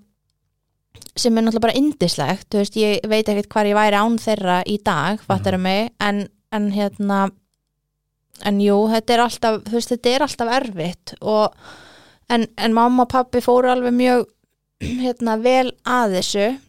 sem 1.17 1.37
er 1.39 1.43
náttúrulega 1.43 1.61
bara 1.61 1.79
indislegt 1.79 2.51
veist, 2.55 2.75
ég 2.77 3.01
veit 3.09 3.27
ekkert 3.29 3.49
hvar 3.49 3.67
ég 3.67 3.75
væri 3.75 3.97
án 4.01 4.19
þeirra 4.19 4.63
í 4.67 4.79
dag, 4.83 5.21
fattar 5.21 5.55
Mhm. 5.59 5.63
mig 5.63 5.93
en, 6.01 6.29
en 6.53 6.71
hérna 6.73 7.31
en 8.45 8.59
jú, 8.61 8.89
þetta 8.89 9.11
er 9.15 9.19
alltaf 9.21 9.63
veist, 9.71 9.91
þetta 9.91 10.15
er 10.15 10.21
alltaf 10.21 10.49
erfitt 10.49 11.15
og 11.21 11.53
en, 12.31 12.47
en 12.57 12.73
mamma 12.75 13.03
og 13.03 13.09
pappi 13.09 13.39
fóru 13.41 13.69
alveg 13.71 13.93
mjög 13.95 14.27
hérna 15.05 15.41
vel 15.43 15.73
að 15.85 16.17
þessu 16.19 16.49
Mhm. 16.51 16.61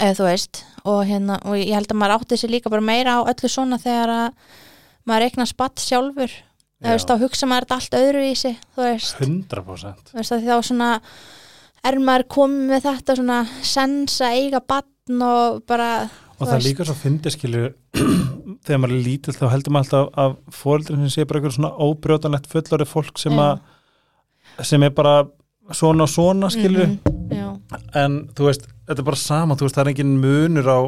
Eða 0.00 0.16
þú 0.18 0.26
veist 0.28 0.62
og, 0.86 1.00
hérna, 1.08 1.38
og 1.44 1.56
ég 1.58 1.72
held 1.74 1.90
að 1.90 1.98
maður 2.00 2.16
átti 2.20 2.38
sér 2.40 2.52
líka 2.52 2.70
bara 2.72 2.84
meira 2.84 3.16
á 3.18 3.20
öllu 3.26 3.50
svona 3.50 3.78
þegar 3.82 4.12
að 4.16 4.58
maður 5.06 5.26
eignar 5.28 5.48
spatt 5.50 5.82
sjálfur. 5.82 6.32
Þú 6.76 6.92
veist, 6.92 7.08
þá 7.08 7.22
hugsa 7.24 7.46
maður 7.48 7.64
þetta 7.66 7.76
allt 7.80 7.94
öðru 8.02 8.22
í 8.28 8.34
sig 8.36 8.56
þú 8.76 8.82
veist, 8.84 9.20
100% 9.22 10.10
þú 10.12 10.18
veist 10.20 10.34
að 10.36 10.44
þá 10.44 10.56
svona 10.68 10.90
er 11.86 11.98
maður 12.02 12.24
komið 12.36 12.66
með 12.74 12.82
þetta 12.90 13.16
svona 13.16 13.38
sens 13.64 14.18
að 14.26 14.36
eiga 14.42 14.60
batn 14.60 15.22
og 15.24 15.62
bara 15.70 15.90
og 16.36 16.42
það 16.42 16.52
veist. 16.58 16.66
líka 16.68 16.84
svo 16.84 16.96
fyndi 17.00 17.32
skilur 17.32 17.70
þegar 18.66 18.82
maður 18.82 18.96
er 18.98 19.06
lítill 19.06 19.36
þá 19.38 19.46
heldur 19.54 19.72
maður 19.76 19.96
alltaf 19.96 20.20
að 20.26 20.36
fóreldrin 20.60 21.02
sem 21.06 21.14
sé 21.14 21.24
bara 21.30 21.40
eitthvað 21.40 21.56
svona 21.56 21.72
óbrjótanlegt 21.86 22.50
fullorið 22.52 22.92
fólk 22.92 23.22
sem, 23.22 23.40
að, 23.40 23.64
sem 24.68 24.84
er 24.84 24.92
bara 25.00 25.16
svona 25.72 26.04
og 26.04 26.12
svona 26.12 26.52
skilur 26.52 26.90
Mhm, 26.92 27.32
já, 27.32 27.46
en 28.04 28.18
þú 28.36 28.50
veist, 28.50 28.68
þetta 28.86 29.02
er 29.02 29.08
bara 29.10 29.16
sama 29.16 29.54
þú 29.58 29.66
veist, 29.68 29.76
það 29.76 29.84
er 29.86 29.92
engin 29.94 30.16
munur 30.22 30.70
á 30.72 30.80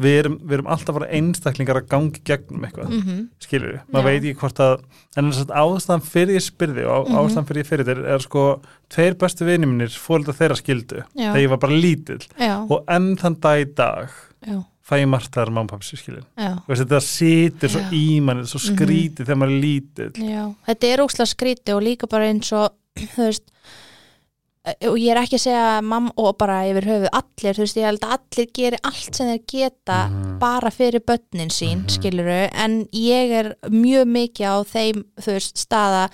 við 0.00 0.14
erum, 0.20 0.34
við 0.46 0.52
erum 0.54 0.68
alltaf 0.70 0.94
bara 0.94 1.08
einstaklingar 1.18 1.80
að 1.80 1.88
gangi 1.90 2.20
gegnum 2.24 2.62
eitthvað, 2.62 2.92
mm 2.94 3.22
skilur 3.42 3.72
við 3.72 3.80
maður 3.90 4.04
veit 4.06 4.22
ekki 4.22 4.38
hvort 4.38 4.60
að, 4.62 4.84
en 5.18 5.30
þess 5.32 5.42
að 5.48 5.54
ástæðan 5.64 6.04
fyrir 6.06 6.36
ég 6.38 6.44
spyrði 6.46 6.84
og 6.86 7.08
Mhm. 7.08 7.16
ástæðan 7.18 7.48
fyrir 7.48 7.62
ég 7.64 7.66
fyrir 7.72 7.88
þér 7.88 8.02
er 8.14 8.18
sko, 8.22 8.44
tveir 8.88 9.16
bestu 9.18 9.44
vinir 9.48 9.66
mínir 9.66 9.90
fóreldra 9.98 10.32
þeirra 10.38 10.56
skildu, 10.60 11.02
Já. 11.18 11.32
þegar 11.32 11.42
ég 11.42 11.48
var 11.50 11.58
bara 11.58 11.72
lítill. 11.82 12.22
Já, 12.38 12.54
og 12.70 12.84
enn 12.86 13.16
þann 13.18 13.40
dag 13.40 13.58
í 13.66 13.74
dag 13.74 14.08
já, 14.46 14.62
fæ 14.86 14.94
ég 15.02 15.08
margt 15.10 15.30
þar 15.34 15.50
sér 15.82 15.98
skilur 15.98 16.24
veist, 16.68 16.86
þetta 16.86 17.00
situr 17.02 17.68
svo 17.74 17.80
í 17.90 18.20
manni, 18.22 18.46
svo 18.46 18.60
Mhm. 18.62 18.76
skrítið 18.78 19.26
þegar 19.26 19.40
maður 19.42 19.56
er 19.58 19.62
lítill. 19.66 20.12
Þetta 20.68 20.84
er 20.86 20.98
óslega 21.02 21.34
skríti 21.34 21.74
og 21.74 21.82
líka 21.82 22.08
bara 22.08 22.30
eins 22.30 22.52
og 22.52 22.70
þú 22.96 23.26
veist 23.26 23.42
og 24.88 24.96
ég 24.98 25.10
er 25.12 25.20
ekki 25.22 25.36
að 25.38 25.42
segja 25.44 25.80
mamma 25.82 26.12
og 26.16 26.36
bara 26.38 26.60
yfir 26.68 26.86
höfuð 26.88 27.08
allir, 27.12 27.56
þú 27.56 27.64
veist, 27.64 27.76
ég 27.76 27.88
held 27.88 28.00
að 28.06 28.14
allir 28.16 28.48
geri 28.54 28.80
allt 28.84 29.14
sem 29.14 29.26
þeir 29.30 29.42
geta 29.46 29.98
Mhm. 30.08 30.38
bara 30.38 30.70
fyrir 30.70 31.00
börnin 31.00 31.50
sín, 31.50 31.82
Mhm. 31.84 31.88
skiluru 31.88 32.48
en 32.52 32.86
ég 32.92 33.30
er 33.32 33.56
mjög 33.68 34.06
mikið 34.06 34.46
á 34.46 34.56
þeim, 34.64 35.04
þú 35.20 35.32
veist, 35.36 35.56
staða 35.56 36.10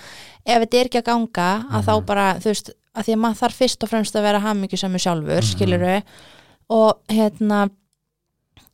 ef 0.46 0.62
þetta 0.62 0.80
er 0.80 0.84
ekki 0.88 1.02
að 1.02 1.10
ganga, 1.10 1.66
að 1.70 1.84
þá 1.84 1.94
Mhm. 2.00 2.06
bara 2.06 2.34
þú 2.40 2.44
veist, 2.52 2.70
að 2.96 3.04
því 3.04 3.12
að 3.14 3.20
maður 3.20 3.40
þarf 3.42 3.56
fyrst 3.60 3.82
og 3.82 3.88
fremst 3.90 4.14
að 4.14 4.22
vera 4.22 4.40
hamingjusami 4.40 4.98
sjálfur, 4.98 5.42
Mhm. 5.42 5.52
skiluru 5.54 6.02
og 6.70 6.98
hérna 7.08 7.70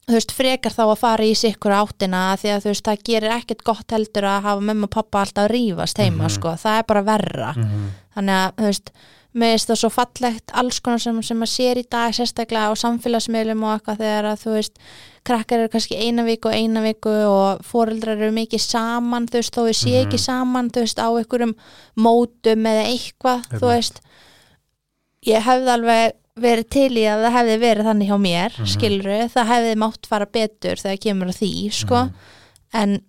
þú 0.08 0.14
veist, 0.18 0.32
frekar 0.34 0.72
þá 0.74 0.82
að 0.90 0.98
fara 0.98 1.22
í 1.24 1.34
sikkur 1.38 1.70
áttina 1.72 2.34
því 2.36 2.48
að 2.50 2.62
þú 2.64 2.70
veist, 2.72 2.84
það 2.88 3.02
gerir 3.04 3.30
ekkert 3.38 3.62
gott 3.64 3.86
heldur 3.94 4.24
að 4.26 4.42
hafa 4.42 4.60
mömmu 4.60 4.84
og 4.84 4.90
pappa 4.90 5.22
alltaf 5.22 5.46
að 5.48 5.52
rífast 5.54 5.98
heima, 6.02 6.26
Mhm. 6.26 6.30
sko, 6.30 6.48
það 6.58 6.78
er 6.78 6.82
bara 6.82 7.02
verra 7.02 7.52
Mhm. 7.56 7.88
þannig 8.16 8.34
að, 8.40 8.52
þú 8.56 8.64
veist 8.66 8.90
mér 9.34 9.54
finnst 9.54 9.70
það 9.70 9.78
svo 9.80 9.88
fallegt 9.90 10.52
alls 10.60 10.80
konar 10.84 11.00
sem, 11.00 11.22
sem 11.24 11.38
maður 11.40 11.52
sér 11.54 11.78
í 11.80 11.84
dag 11.90 12.12
sérstaklega 12.12 12.68
á 12.68 12.72
samfélagsmiðlum 12.76 13.62
og 13.64 13.72
eitthvað 13.78 13.98
þegar 14.02 14.24
að 14.32 14.42
þú 14.42 14.54
veist 14.58 14.78
krakkar 15.24 15.58
eru 15.62 15.68
kannski 15.72 15.96
eina 15.96 16.24
viku 16.26 16.48
og 16.50 16.54
eina 16.58 16.82
viku 16.84 17.12
og 17.30 17.62
foreldrar 17.64 18.18
eru 18.18 18.32
mikið 18.36 18.60
saman 18.60 19.26
þú 19.30 19.38
veist, 19.40 19.54
þó 19.56 19.62
við 19.68 19.76
sé 19.78 19.92
Mhm. 19.94 20.06
ekki 20.06 20.18
saman 20.18 20.70
þú 20.70 20.80
veist, 20.84 20.98
á 20.98 21.08
einhverjum 21.08 21.54
mótum 21.96 22.66
eða 22.66 22.84
eitthvað, 22.92 23.46
þú 23.48 23.52
Einmitt. 23.52 23.70
veist 23.72 24.00
ég 25.26 25.42
hefði 25.46 25.70
alveg 25.76 26.12
verið 26.42 26.68
til 26.70 26.90
í 26.96 27.04
að 27.06 27.22
það 27.24 27.36
hefði 27.38 27.56
verið 27.60 27.84
þannig 27.88 28.08
hjá 28.08 28.18
mér 28.20 28.52
Mhm. 28.58 28.66
skiluru, 28.74 29.18
það 29.32 29.46
hefði 29.52 29.74
mátt 29.76 30.06
fara 30.06 30.26
betur 30.26 30.76
þegar 30.76 30.98
kemur 31.00 31.28
að 31.28 31.38
því, 31.40 31.72
sko 31.72 32.04
Mhm. 32.04 32.14
en, 32.74 33.00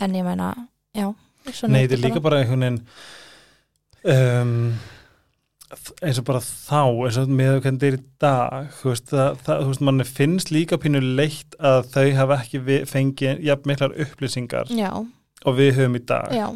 en 0.00 0.12
ég 0.14 0.24
meina 0.24 0.54
já, 0.94 1.14
svona 1.50 1.72
Nei, 1.72 1.86
þetta 1.88 1.92
er 1.92 2.10
líka 2.10 2.20
bara 2.22 2.36
einhvern 2.44 2.60
veginn 2.60 2.80
um, 4.04 4.78
eins 6.02 6.18
og 6.20 6.24
bara 6.28 6.40
þá 6.44 6.80
eins 7.06 7.16
og 7.18 7.28
með 7.28 7.56
hvernig 7.64 7.80
þetta 7.80 7.88
er 7.90 7.96
í 7.98 8.02
dag 8.24 8.68
þú 8.80 8.90
veist, 8.92 9.08
það, 9.10 9.38
það, 9.46 9.60
þú 9.62 9.68
veist 9.72 9.84
manni 9.88 10.06
finnst 10.08 10.50
líka 10.54 10.78
pínu 10.82 11.00
leitt 11.16 11.56
að 11.60 11.88
þau 11.94 12.06
hafa 12.20 12.38
ekki 12.44 12.60
vi- 12.66 12.84
fengið 12.90 13.42
jafn 13.48 13.70
miklar 13.72 13.96
upplýsingar 14.04 14.70
já, 14.74 14.90
og 15.44 15.56
við 15.58 15.72
höfum 15.78 15.96
í 15.98 16.04
dag. 16.08 16.30
Já, 16.32 16.46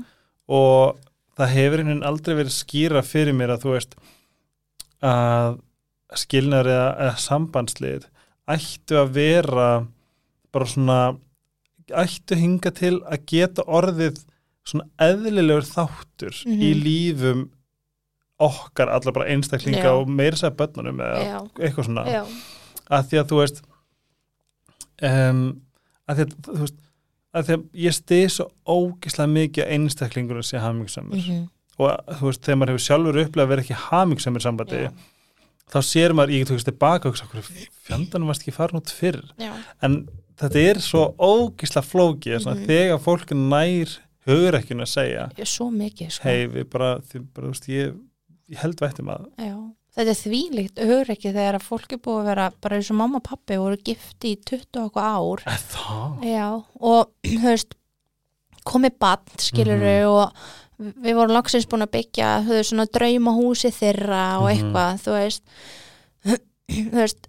og 0.49 0.99
það 1.39 1.53
hefur 1.55 1.83
einhvern 1.83 2.07
aldrei 2.09 2.35
verið 2.39 2.55
skýra 2.57 3.03
fyrir 3.07 3.35
mér 3.37 3.55
að 3.57 3.65
þú 3.67 3.75
veist 3.77 3.99
að 5.05 5.59
skilnar 6.19 6.67
eða, 6.67 6.89
eða 7.05 7.17
sambandslið 7.21 8.07
ættu 8.49 8.97
að 9.03 9.11
vera 9.19 9.69
bara 10.55 10.67
svona 10.71 11.01
ættu 12.01 12.37
hinga 12.39 12.73
til 12.77 12.97
að 13.05 13.27
geta 13.29 13.65
orðið 13.69 14.23
svona 14.69 14.89
eðlilegur 15.01 15.65
þáttur 15.69 16.35
Mhm. 16.47 16.61
í 16.65 16.71
lífum 16.83 17.47
okkar 18.38 18.88
allar 18.95 19.12
bara 19.16 19.28
einstaklinga 19.33 19.83
Já. 19.83 19.92
og 19.99 20.09
meira 20.09 20.37
segja 20.37 20.54
börnunum 20.54 21.00
eða 21.02 21.23
já, 21.26 21.38
eitthvað 21.59 21.85
svona 21.88 22.04
já. 22.07 22.23
að 22.90 23.09
því 23.11 23.18
að 23.23 23.28
þú 23.33 23.40
veist 23.42 23.62
um, 25.02 25.42
að 26.09 26.21
því 26.21 26.25
að 26.26 26.35
þú 26.49 26.59
veist 26.64 26.78
að 27.38 27.45
því 27.49 27.54
að 27.59 27.64
ég 27.85 27.95
stið 27.99 28.26
svo 28.33 28.47
ógislega 28.73 29.33
mikið 29.35 29.64
að 29.66 29.73
einstaklingur 29.76 30.42
sé 30.47 30.59
hamingsamur 30.62 31.18
Mhm. 31.21 31.42
og 31.78 31.90
að, 31.92 32.16
þú 32.18 32.25
veist, 32.30 32.42
þegar 32.47 32.59
maður 32.59 32.73
hefur 32.73 32.87
sjálfur 32.87 33.21
upplegað 33.25 33.45
að 33.47 33.52
vera 33.52 33.62
ekki 33.66 33.80
hamingsamur 33.88 34.40
sambandi 34.47 34.80
þá 35.68 35.78
sér 35.85 36.14
maður, 36.16 36.33
ég 36.33 36.47
veist, 36.57 36.64
tilbaka 36.71 37.09
og 37.09 37.14
hugsa, 37.14 37.26
"Hverju 37.28 37.68
fjandanum 37.85 38.26
varst 38.30 38.42
ekki 38.42 38.54
farin 38.57 38.80
út 38.80 38.90
fyrr 38.90 39.21
Já, 39.38 39.52
en 39.83 40.09
þetta 40.38 40.57
er 40.71 40.75
svo 40.80 41.14
ógislega 41.18 41.85
flókið 41.85 42.40
mm 42.47 42.54
Mhm. 42.57 42.66
þegar 42.66 42.99
fólk 42.99 43.30
nær 43.37 43.99
hugur 44.26 44.54
ekki 44.59 44.75
að 44.75 44.88
segja 44.88 45.28
ég 45.37 45.38
er 45.40 45.45
svo 45.45 45.71
mikið 45.71 46.11
sko. 46.12 46.23
hei, 46.25 46.47
við 46.47 46.64
bara, 46.71 46.99
þið, 47.00 47.26
bara 47.35 47.47
þú 47.47 47.50
veist, 47.50 47.68
ég, 47.68 47.95
ég 48.50 48.59
held 48.62 48.81
vættum 48.81 49.11
að 49.12 49.26
Já. 49.38 49.57
Þetta 49.99 50.12
er 50.12 50.19
þvílíkt 50.23 50.81
hugrekki 50.87 51.31
þegar 51.35 51.57
að 51.59 51.64
fólk 51.67 51.93
er 51.97 51.99
búið 52.05 52.19
að 52.21 52.26
vera 52.31 52.45
bara 52.62 52.76
eins 52.78 52.90
og 52.93 52.97
mamma 53.00 53.19
og 53.19 53.25
pappi 53.26 53.57
voru 53.59 53.78
gifti 53.83 54.35
í 54.37 54.38
20 54.47 54.78
og 54.78 54.85
eitthvað 54.85 55.17
ár 55.19 55.43
Eða 55.43 55.59
það 55.73 56.26
Já, 56.28 56.49
og 56.81 57.11
veist 57.49 57.75
komið 58.69 58.99
bann, 59.00 59.25
skilur 59.40 59.81
Mhm. 59.83 60.07
og 60.12 60.95
við 61.02 61.17
vorum 61.19 61.35
loksins 61.35 61.67
búin 61.67 61.83
að 61.83 61.90
byggja 61.97 62.28
veist, 62.47 62.69
svona 62.69 62.87
draumahúsi 62.87 63.73
þeirra 63.75 64.38
og 64.38 64.47
Mhm. 64.47 64.52
eitthvað, 64.52 65.02
þú 65.02 65.17
veist 65.19 65.43
þú 66.69 66.95
veist 67.00 67.28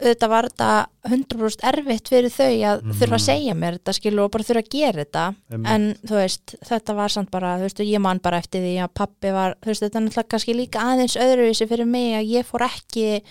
auðvitað 0.00 0.28
var 0.32 0.48
þetta 0.48 0.86
100% 1.10 1.64
erfitt 1.70 2.08
fyrir 2.08 2.30
þau 2.32 2.50
að 2.70 2.82
Mhm. 2.82 2.92
þurfa 3.00 3.16
að 3.18 3.26
segja 3.26 3.54
mér 3.54 3.78
þetta 3.78 3.92
skilur 3.98 4.24
og 4.24 4.30
bara 4.30 4.44
þurfa 4.44 4.62
að 4.64 4.70
gera 4.70 5.04
þetta 5.04 5.24
Einmitt. 5.52 5.70
en 5.70 5.94
þú 6.06 6.14
veist, 6.20 6.54
þetta 6.64 6.94
var 6.96 7.08
samt 7.08 7.30
bara 7.30 7.56
þú 7.58 7.62
veist, 7.68 7.78
ég 7.84 8.00
man 8.00 8.18
bara 8.18 8.38
eftir 8.38 8.60
því 8.62 8.74
að 8.84 8.94
pappi 8.94 9.32
var 9.32 9.54
þú 9.60 9.66
veist, 9.66 9.82
þetta 9.82 9.96
er 9.96 10.02
náttúrulega 10.08 10.28
kannski 10.28 10.54
líka 10.56 10.78
aðeins 10.80 11.16
öðruvísi 11.16 11.68
fyrir 11.68 11.86
mig 11.86 12.14
að 12.16 12.30
ég 12.30 12.44
fór 12.46 12.60
ekki 12.68 13.22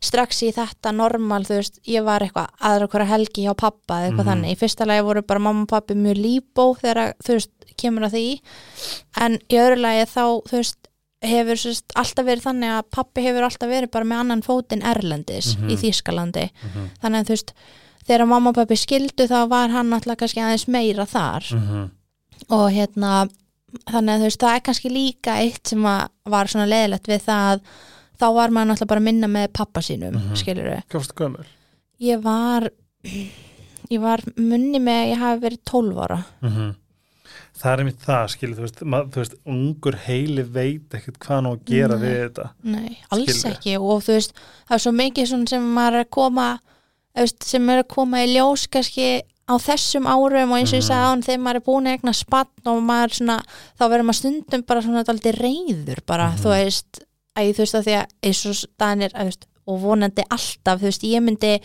strax 0.00 0.42
í 0.42 0.52
þetta 0.52 0.94
normal, 0.96 1.42
þú 1.44 1.56
veist, 1.60 1.78
ég 1.84 2.02
var 2.04 2.20
eitthvað 2.20 2.48
aðra 2.60 2.88
hverja 2.88 3.06
helgi 3.06 3.44
hjá 3.44 3.54
pappa 3.56 3.94
eða 4.00 4.10
eitthvað 4.10 4.24
Mhm. 4.24 4.30
þannig, 4.32 4.50
í 4.52 4.56
fyrsta 4.58 4.86
lagi 4.86 5.02
voru 5.04 5.22
bara 5.26 5.40
mamma 5.40 5.62
og 5.62 5.68
pappi 5.68 5.94
mjög 5.94 6.16
líbó 6.16 6.76
þegar, 6.80 7.14
þú 7.22 7.32
veist, 7.36 7.50
kemur 7.76 8.04
að 8.08 8.12
því 8.12 8.40
en 9.20 9.38
í 9.48 9.56
öðru 9.56 9.76
lagi 9.80 10.04
þá, 10.08 10.42
þú 10.48 10.56
veist 10.56 10.76
hefur 11.22 11.58
sérst, 11.60 11.84
alltaf 12.00 12.24
verið 12.24 12.46
þannig 12.46 12.70
að 12.78 12.86
pappi 12.96 13.22
hefur 13.26 13.44
alltaf 13.44 13.68
verið 13.68 13.90
bara 13.92 14.04
með 14.08 14.20
annan 14.24 14.42
fótinn 14.42 14.82
Erlendis 14.82 15.56
Mhm. 15.56 15.68
í 15.70 15.76
Þýskalandi 15.76 16.46
Mhm. 16.50 16.88
þannig 17.02 17.20
að 17.20 17.26
þú 17.26 17.34
veist 17.36 17.52
þegar 18.08 18.26
mamma 18.26 18.48
og 18.50 18.54
pappi 18.56 18.76
skildu 18.76 19.26
þá 19.28 19.48
var 19.48 19.68
hann 19.68 19.92
alltaf 19.92 20.16
kannski 20.16 20.40
aðeins 20.40 20.68
meira 20.68 21.04
þar 21.06 21.44
mm 21.52 21.90
og 22.48 22.70
hérna 22.72 23.28
þannig 23.86 24.14
að 24.16 24.18
þú 24.20 24.24
veist, 24.24 24.40
það 24.40 24.54
er 24.56 24.60
kannski 24.60 24.90
líka 24.90 25.32
eitt 25.38 25.66
sem 25.68 25.82
var 25.82 26.46
svona 26.48 26.66
leðilegt 26.66 27.06
við 27.06 27.20
það 27.22 27.52
að 27.52 27.60
þá 28.20 28.34
var 28.34 28.48
maður 28.50 28.66
náttúrulega 28.70 28.86
bara 28.88 29.00
að 29.00 29.04
minna 29.04 29.26
með 29.28 29.52
pappa 29.52 29.80
sínum, 29.80 30.12
mm 30.14 30.28
Mhm. 30.30 30.36
skilur 30.36 30.82
Hvað 30.88 31.00
varstu 31.00 31.14
gömur? 31.14 31.46
ég 32.00 32.22
var 32.22 32.70
ég 33.90 34.00
var 34.00 34.20
munni 34.36 34.78
með 34.80 35.12
ég 35.12 35.18
hafi 35.18 35.40
verið 35.40 35.58
12 35.64 35.96
ára 36.00 36.24
Mm 36.42 36.74
Það 37.60 37.72
er 37.80 37.84
mitt 37.84 37.98
það, 38.00 38.28
skilur, 38.32 38.56
þú 38.56 38.62
veist, 38.64 38.78
mað, 38.88 39.08
þú 39.12 39.20
veist 39.20 39.34
ungur 39.52 39.96
heili 40.06 40.42
veit 40.48 40.94
ekkert 40.96 41.18
hvað 41.20 41.34
hann 41.36 41.48
á 41.48 41.52
að 41.52 41.64
gera 41.68 41.96
Nei. 41.98 42.04
við 42.06 42.14
þetta 42.22 42.46
Nei, 42.62 42.98
alls 43.12 43.26
Skilurðu? 43.26 43.50
ekki 43.52 43.74
og 43.80 44.04
þú 44.06 44.14
veist, 44.16 44.32
það 44.68 44.76
er 44.78 44.84
svo 44.86 44.92
mikið 44.96 45.26
sem 45.50 45.66
maður 45.76 45.98
er 45.98 46.04
að 46.06 46.10
koma 46.16 46.46
veist, 47.20 47.42
sem 47.44 47.68
er 47.74 47.82
að 47.82 47.88
koma 47.92 48.22
í 48.24 48.30
ljós 48.32 48.64
kannski 48.72 49.08
á 49.50 49.54
þessum 49.58 50.06
árum 50.06 50.52
og 50.54 50.58
eins 50.60 50.72
og 50.72 50.78
ég 50.78 50.84
Mhm. 50.84 50.88
sagði 50.88 51.04
á 51.04 51.10
hann 51.10 51.22
þegar 51.26 51.42
maður 51.44 51.56
er 51.60 51.66
búin 51.68 51.86
að 51.90 51.96
egna 51.98 52.12
spann 52.14 52.66
og 52.70 52.82
maður 52.86 53.14
svona, 53.18 53.36
þá 53.76 53.82
verður 53.90 54.06
maður 54.08 54.20
stundum 54.20 54.62
bara 54.66 54.80
svona 54.82 55.04
aldrei 55.04 55.32
reyður 55.34 56.00
bara, 56.06 56.30
Mhm. 56.30 56.38
þú 56.40 56.48
veist 56.54 57.00
að 57.36 57.52
þú 57.52 57.58
veist 57.58 57.74
að 57.74 57.84
því 57.84 57.94
að 58.00 58.06
eins 58.22 58.46
og 58.46 58.54
staðan 58.54 59.02
er 59.02 59.10
að, 59.10 59.24
veist, 59.24 59.46
og 59.66 59.80
vonandi 59.82 60.22
alltaf, 60.30 60.78
þú 60.80 60.86
veist, 60.88 61.02
ég 61.02 61.20
myndi 61.22 61.60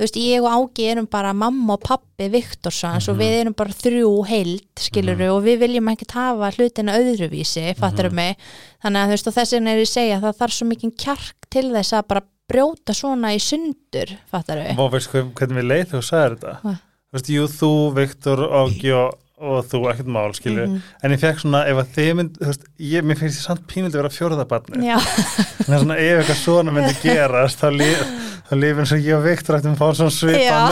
þú 0.00 0.06
veist, 0.06 0.16
ég 0.16 0.40
og 0.40 0.48
Ági 0.72 0.86
erum 0.94 1.06
bara 1.12 1.34
mamma 1.36 1.74
og 1.76 1.82
pappi 1.84 2.30
Viktorsons 2.32 3.08
og 3.10 3.16
Mhm. 3.16 3.20
við 3.20 3.40
erum 3.42 3.52
bara 3.56 3.70
þrjú 3.76 4.26
heild, 4.26 4.62
skiluru 4.80 5.28
og 5.36 5.44
við 5.44 5.58
viljum 5.60 5.90
ekki 5.92 6.06
hafa 6.14 6.50
hlutina 6.56 6.96
öðruvísi, 6.96 7.76
fattur 7.76 8.08
Mhm. 8.08 8.14
mig 8.14 8.36
þannig 8.82 8.96
að 8.96 9.06
þú 9.06 9.10
veist, 9.10 9.26
og 9.28 9.34
þess 9.34 9.52
vegna 9.52 9.70
er 9.70 9.78
ég 9.78 9.88
að 9.88 9.96
segja 9.98 10.16
að 10.16 10.22
það 10.24 10.38
þarf 10.40 10.52
svo 10.56 10.68
mikið 10.70 10.96
kjark 10.96 11.50
til 11.50 11.64
þess 11.70 11.92
að 11.92 12.08
bara 12.08 12.22
brjóta 12.50 12.94
svona 12.96 13.34
í 13.34 13.38
sundur, 13.38 14.16
fattar 14.32 14.56
við 14.64 14.76
Vá, 14.76 14.90
veist 14.90 15.10
hvernig 15.12 15.58
við 15.60 15.68
leið 15.68 15.86
þú 15.92 16.00
sagðir 16.02 16.36
þetta 16.38 16.60
Hvað? 16.62 16.78
Þú 17.10 17.12
veist, 17.12 17.28
jú, 17.28 17.44
þú, 17.46 17.94
Viktor, 17.94 18.38
Ági 18.50 18.92
og, 18.94 19.14
og 19.40 19.64
þú, 19.70 19.78
ekkert 19.90 20.10
mál, 20.12 20.32
skilur 20.36 20.66
Mhm. 20.68 20.80
en 21.02 21.10
ég 21.14 21.20
fekk 21.22 21.38
svona, 21.40 21.62
ef 21.70 21.76
að 21.80 21.92
þið 21.96 22.10
mynd 22.18 22.34
þú 22.40 22.46
veist, 22.50 22.64
ég, 22.78 23.04
mér 23.08 23.16
finnst 23.20 23.38
ég 23.40 23.46
samt 23.46 23.62
pínuldi 23.70 23.96
að 23.96 24.02
vera 24.02 24.12
fjórðabarni 24.12 24.84
Já, 24.84 24.98
það 25.00 25.74
er 25.74 25.80
svona, 25.84 25.96
ef 25.96 26.18
eitthvað 26.20 26.42
svona 26.44 26.74
myndi 26.76 26.94
gerast 27.02 27.62
þá 27.62 27.68
líf 27.78 28.02
þá 28.50 28.54
líf 28.60 28.82
eins 28.82 28.92
og 28.92 28.98
ég 29.06 29.16
og 29.16 29.24
Viktor 29.24 29.56
ættum 29.60 29.76
að 29.76 29.80
fá 29.80 29.88
svona 29.94 30.10
svipan. 30.10 30.70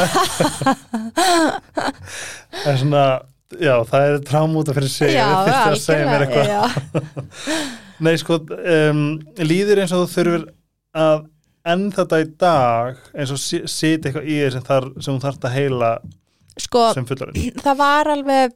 Það 2.52 2.68
er 2.72 2.78
svona 2.82 3.02
já, 3.62 3.74
það 3.88 4.04
er 4.08 4.18
trámúta 4.28 4.74
fyrir 4.76 4.90
sig 4.92 5.14
já, 5.14 5.24
þið 5.24 5.48
þurfti 5.48 5.72
að 5.72 5.82
segja 5.86 6.06
mér 6.10 6.24
eitthvað. 6.26 6.54
Nei, 8.04 8.14
sko, 8.20 8.36
um, 8.90 9.02
líður 9.42 9.80
eins 9.82 9.94
og 9.96 10.04
þú 10.04 10.08
þurfir 10.16 10.44
að 10.98 11.24
enn 11.68 11.88
þetta 11.96 12.20
í 12.22 12.28
dag 12.40 13.00
eins 13.18 13.32
og 13.34 13.40
si- 13.42 13.64
sitja 13.68 14.10
eitthvað 14.12 14.28
í 14.30 14.36
þér 14.42 14.52
sem, 14.58 14.66
þar, 14.68 14.86
sem 15.02 15.16
þú 15.16 15.24
þarft 15.26 15.48
að 15.48 15.56
heila 15.56 15.90
Sko, 16.58 16.88
sem 16.94 17.06
fullarinn 17.08 17.52
það 17.64 17.76
var 17.78 18.10
alveg 18.14 18.54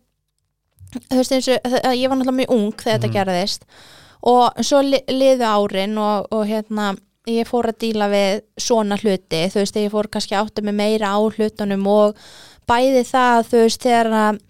þú 1.09 1.17
veist 1.21 1.33
eins 1.39 1.49
og, 1.49 1.73
ég 1.97 2.09
var 2.11 2.19
náttúrulega 2.21 2.39
mjög 2.43 2.55
ung 2.57 2.73
þegar 2.77 2.99
Mhm. 2.99 3.03
þetta 3.03 3.13
gerðist. 3.17 3.63
Og 4.23 4.61
svo 4.63 4.83
li, 4.87 5.01
liðu 5.11 5.47
árin 5.49 5.97
og, 5.99 6.27
og 6.31 6.45
hérna 6.47 6.93
ég 7.27 7.47
fór 7.49 7.71
að 7.71 7.79
díla 7.83 8.07
við 8.11 8.43
svona 8.61 8.97
hluti 9.01 9.41
þú 9.51 9.61
veist, 9.63 9.77
ég 9.79 9.91
fór 9.95 10.09
kannski 10.11 10.35
átta 10.39 10.63
mig 10.63 10.75
meira 10.75 11.15
á 11.15 11.19
hlutunum 11.23 11.87
og 11.87 12.17
bæði 12.69 13.03
það 13.09 13.47
þú 13.51 13.61
veist, 13.65 13.83
þegar 13.83 14.11
að 14.21 14.41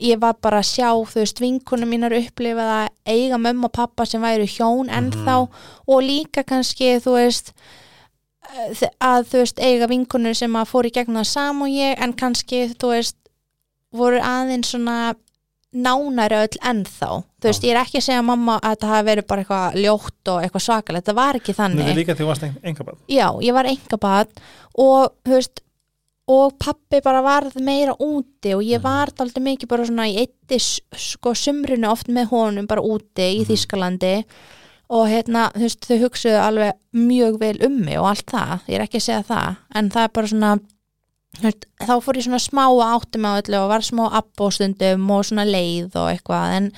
ég 0.00 0.18
var 0.22 0.34
bara 0.40 0.62
að 0.62 0.68
sjá, 0.70 0.88
þú 1.10 1.20
veist, 1.20 1.40
vinkunum 1.42 1.90
mínar 1.92 2.14
upplifa 2.16 2.64
það 2.64 2.86
að 2.86 3.14
eiga 3.14 3.38
mömmu 3.42 3.64
og 3.68 3.72
pappa 3.76 4.06
sem 4.08 4.22
væru 4.22 4.46
hjón 4.48 4.88
ennþá 4.88 5.34
og 5.86 6.00
líka 6.06 6.42
kannski, 6.46 6.94
þú 7.04 7.18
veist 7.18 7.52
að 9.00 9.26
þú 9.30 9.40
veist, 9.42 9.58
eiga 9.62 9.86
vinkunur 9.90 10.34
sem 10.38 10.52
að 10.58 10.68
fóru 10.72 10.90
í 10.90 10.94
gegnum 10.94 11.20
það 11.22 11.28
sam 11.30 11.62
og 11.62 11.68
ég 11.72 11.98
en 12.02 12.12
kannski, 12.18 12.62
þú 12.80 12.92
veist 12.94 13.16
voru 13.92 14.20
aðeins 14.22 14.70
svona 14.74 15.14
nánari 15.70 16.34
öll 16.34 16.58
ennþá. 16.66 17.10
Þú 17.40 17.46
veist, 17.46 17.62
ég 17.64 17.70
er 17.76 17.80
ekki 17.84 18.00
að 18.00 18.06
segja 18.08 18.20
að 18.20 18.28
mamma 18.32 18.56
að 18.66 18.86
hafi 18.90 19.06
verið 19.06 19.26
bara 19.30 19.42
eitthvað 19.44 19.76
ljótt 19.84 20.30
og 20.32 20.42
eitthvað 20.42 20.64
svakalegt. 20.66 21.06
Það 21.06 21.18
var 21.20 21.38
ekki 21.38 21.54
þannig. 21.54 21.88
Er 21.92 21.98
líka 22.00 22.14
því 22.18 22.24
þú 22.24 22.30
varst 22.32 22.46
enga 22.48 22.86
bad 22.88 22.96
já, 23.08 23.26
ég 23.46 23.54
var 23.54 23.68
engabad 23.70 24.40
og 24.74 25.12
veist 25.30 25.62
og 26.30 26.52
pappi 26.62 27.00
bara 27.02 27.22
varð 27.26 27.56
meira 27.58 27.94
úti 27.98 28.52
og 28.54 28.62
ég 28.62 28.78
Mhm. 28.78 28.82
var 28.82 29.08
aldrei 29.18 29.42
mikið 29.42 29.68
bara 29.68 29.84
svona 29.84 30.06
í 30.06 30.16
eitti 30.18 30.58
sko 30.94 31.32
sumrunu 31.34 31.88
oft 31.90 32.06
með 32.06 32.28
honum 32.30 32.66
bara 32.68 32.82
úti 32.82 33.22
í 33.34 33.40
Mhm. 33.42 33.46
Þýskalandi 33.50 34.24
og 34.90 35.06
hérna, 35.06 35.48
þú 35.54 35.66
veist, 35.66 35.86
þau 35.86 35.98
hugsuðu 36.04 36.38
alveg 36.42 36.72
mjög 36.98 37.38
vel 37.40 37.56
um 37.68 37.76
mig 37.86 37.98
og 38.00 38.08
allt 38.10 38.26
það 38.32 38.66
ég 38.66 38.78
er 38.78 38.86
ekki 38.86 38.98
að 39.00 39.06
segja 39.06 39.26
það, 39.28 39.60
en 39.78 39.90
það 39.94 40.06
er 40.08 40.14
bara 40.16 40.30
svona 40.32 40.54
veist, 41.44 41.68
þá 41.78 41.92
fór 42.02 42.18
ég 42.18 42.26
svona 42.26 42.42
smá 42.42 42.64
mig 42.66 43.30
á 43.30 43.38
öllu 43.42 43.60
og 43.60 43.70
var 43.70 43.86
smá 43.86 44.02
abbóstundum 44.18 45.06
og 45.14 45.28
svona 45.28 45.46
leið 45.46 45.94
og 45.94 46.10
eitthvað 46.10 46.56
en 46.56 46.70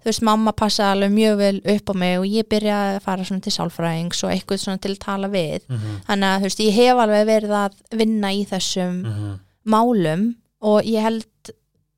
þú 0.00 0.08
veist, 0.08 0.22
mamma 0.24 0.52
passaði 0.56 0.94
alveg 0.94 1.10
mjög 1.16 1.34
vel 1.42 1.58
upp 1.74 1.90
á 1.90 1.94
mig 2.04 2.18
og 2.20 2.28
ég 2.30 2.46
byrjaði 2.48 2.94
að 2.96 3.02
fara 3.08 3.26
svona 3.28 3.44
til 3.44 3.52
sálfræðings 3.56 4.22
og 4.24 4.30
eitthvað 4.32 4.62
svona 4.62 4.80
til 4.80 4.94
að 4.94 5.02
tala 5.04 5.28
við 5.28 5.60
mm 5.66 5.76
-hmm. 5.76 5.98
þannig 6.06 6.28
að 6.30 6.38
þú 6.38 6.48
veist, 6.48 6.60
ég 6.60 6.78
hef 6.78 6.96
alveg 7.04 7.26
verið 7.26 7.50
að 7.64 7.72
vinna 7.98 8.28
í 8.32 8.46
þessum 8.46 9.02
Mhm. 9.02 9.38
málum 9.66 10.34
og 10.62 10.82
ég 10.84 11.02
held 11.02 11.26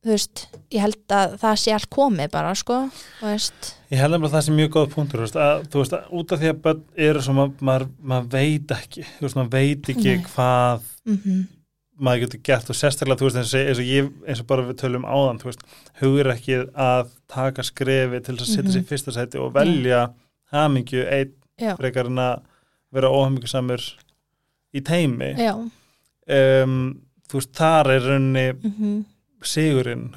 þú 0.03 0.11
veist, 0.11 0.45
ég 0.75 0.83
held 0.83 1.15
að 1.15 1.37
það 1.39 1.57
sé 1.63 1.73
allt 1.77 1.89
komið 1.95 2.31
bara, 2.33 2.53
sko, 2.59 2.79
Ég 3.93 4.01
held 4.01 4.17
að 4.19 4.29
það 4.33 4.45
sé 4.47 4.53
mjög 4.57 4.71
góð 4.75 4.87
punktur 4.97 5.21
veist, 5.23 5.37
að, 5.37 5.65
þú 5.71 5.83
veist, 5.83 5.93
að 5.99 6.13
út 6.19 6.33
af 6.33 6.41
því 6.43 6.49
að 6.53 6.61
börn 6.65 6.85
eru 7.09 7.23
svo 7.23 7.35
maður, 7.39 7.89
maður, 8.01 8.29
veit 8.33 8.71
ekki 8.79 9.05
þú 9.19 9.27
veist, 9.27 9.37
maður 9.39 9.53
veit 9.53 9.91
ekki 9.95 10.15
Nei. 10.17 10.25
hvað 10.35 10.87
mm 11.09 11.43
maður 12.03 12.23
getur 12.25 12.41
gert 12.49 12.71
og 12.73 12.75
sérstaklega 12.75 13.21
þú 13.21 13.27
veist 13.29 13.37
eins 13.39 13.51
og, 13.55 13.61
eins 13.69 13.79
og 13.79 13.87
ég, 13.87 14.07
eins 14.27 14.41
og 14.43 14.47
bara 14.49 14.63
við 14.67 14.79
tölum 14.81 15.05
áðan 15.07 15.37
þú 15.39 15.47
veist, 15.51 15.61
hugur 16.01 16.31
ekki 16.33 16.57
að 16.83 17.11
taka 17.31 17.63
skrefi 17.69 18.19
til 18.25 18.35
þess 18.41 18.43
að 18.43 18.55
setja 18.57 18.65
Mhm. 18.65 18.73
sér 18.73 18.83
í 18.83 18.89
fyrsta 18.89 19.13
sæti 19.15 19.39
og 19.39 19.53
velja 19.55 20.01
hamingju 20.51 21.05
einn 21.07 21.77
frekar 21.79 22.09
en 22.11 22.19
að 22.19 22.41
vera 22.97 23.13
óhamingjusamur 23.13 23.85
í 24.75 24.83
teimi 24.83 25.31
um, 26.27 26.75
þú 27.29 27.39
veist, 27.39 27.53
þar 27.61 27.93
er 27.95 28.01
raunni 28.09 28.47
mm 28.57 29.05
sigurinn, 29.49 30.09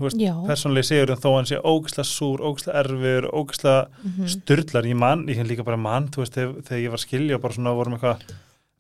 persónlega 0.48 0.84
sigurinn 0.90 1.22
þó 1.22 1.30
hann 1.36 1.46
sé 1.50 1.60
ógislega 1.62 2.08
súr, 2.10 2.42
ógislega 2.42 2.80
erfur 2.84 3.30
ógislega 3.34 3.88
mm 4.04 4.28
styrlar 4.36 4.84
ég 4.90 4.96
mann, 4.98 5.26
ég 5.28 5.38
hef 5.38 5.48
líka 5.48 5.64
bara 5.66 5.78
mann 5.78 6.08
þú 6.10 6.24
veist, 6.24 6.34
þegar, 6.34 6.62
þegar 6.68 6.84
ég 6.84 6.92
var 6.96 7.04
skilja 7.04 7.36
og 7.36 7.42
bara 7.42 7.54
svona 7.54 7.74
vorum 7.76 7.94
eitthvað 7.98 8.36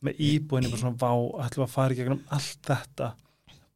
með 0.05 0.19
íbúinni 0.19 0.69
bara 0.69 0.81
svona 0.81 0.99
vá, 1.01 1.11
ætlum 1.47 1.65
að 1.65 1.73
fara 1.75 1.93
í 1.93 1.97
gegnum 1.97 2.21
allt 2.29 2.59
þetta 2.67 3.13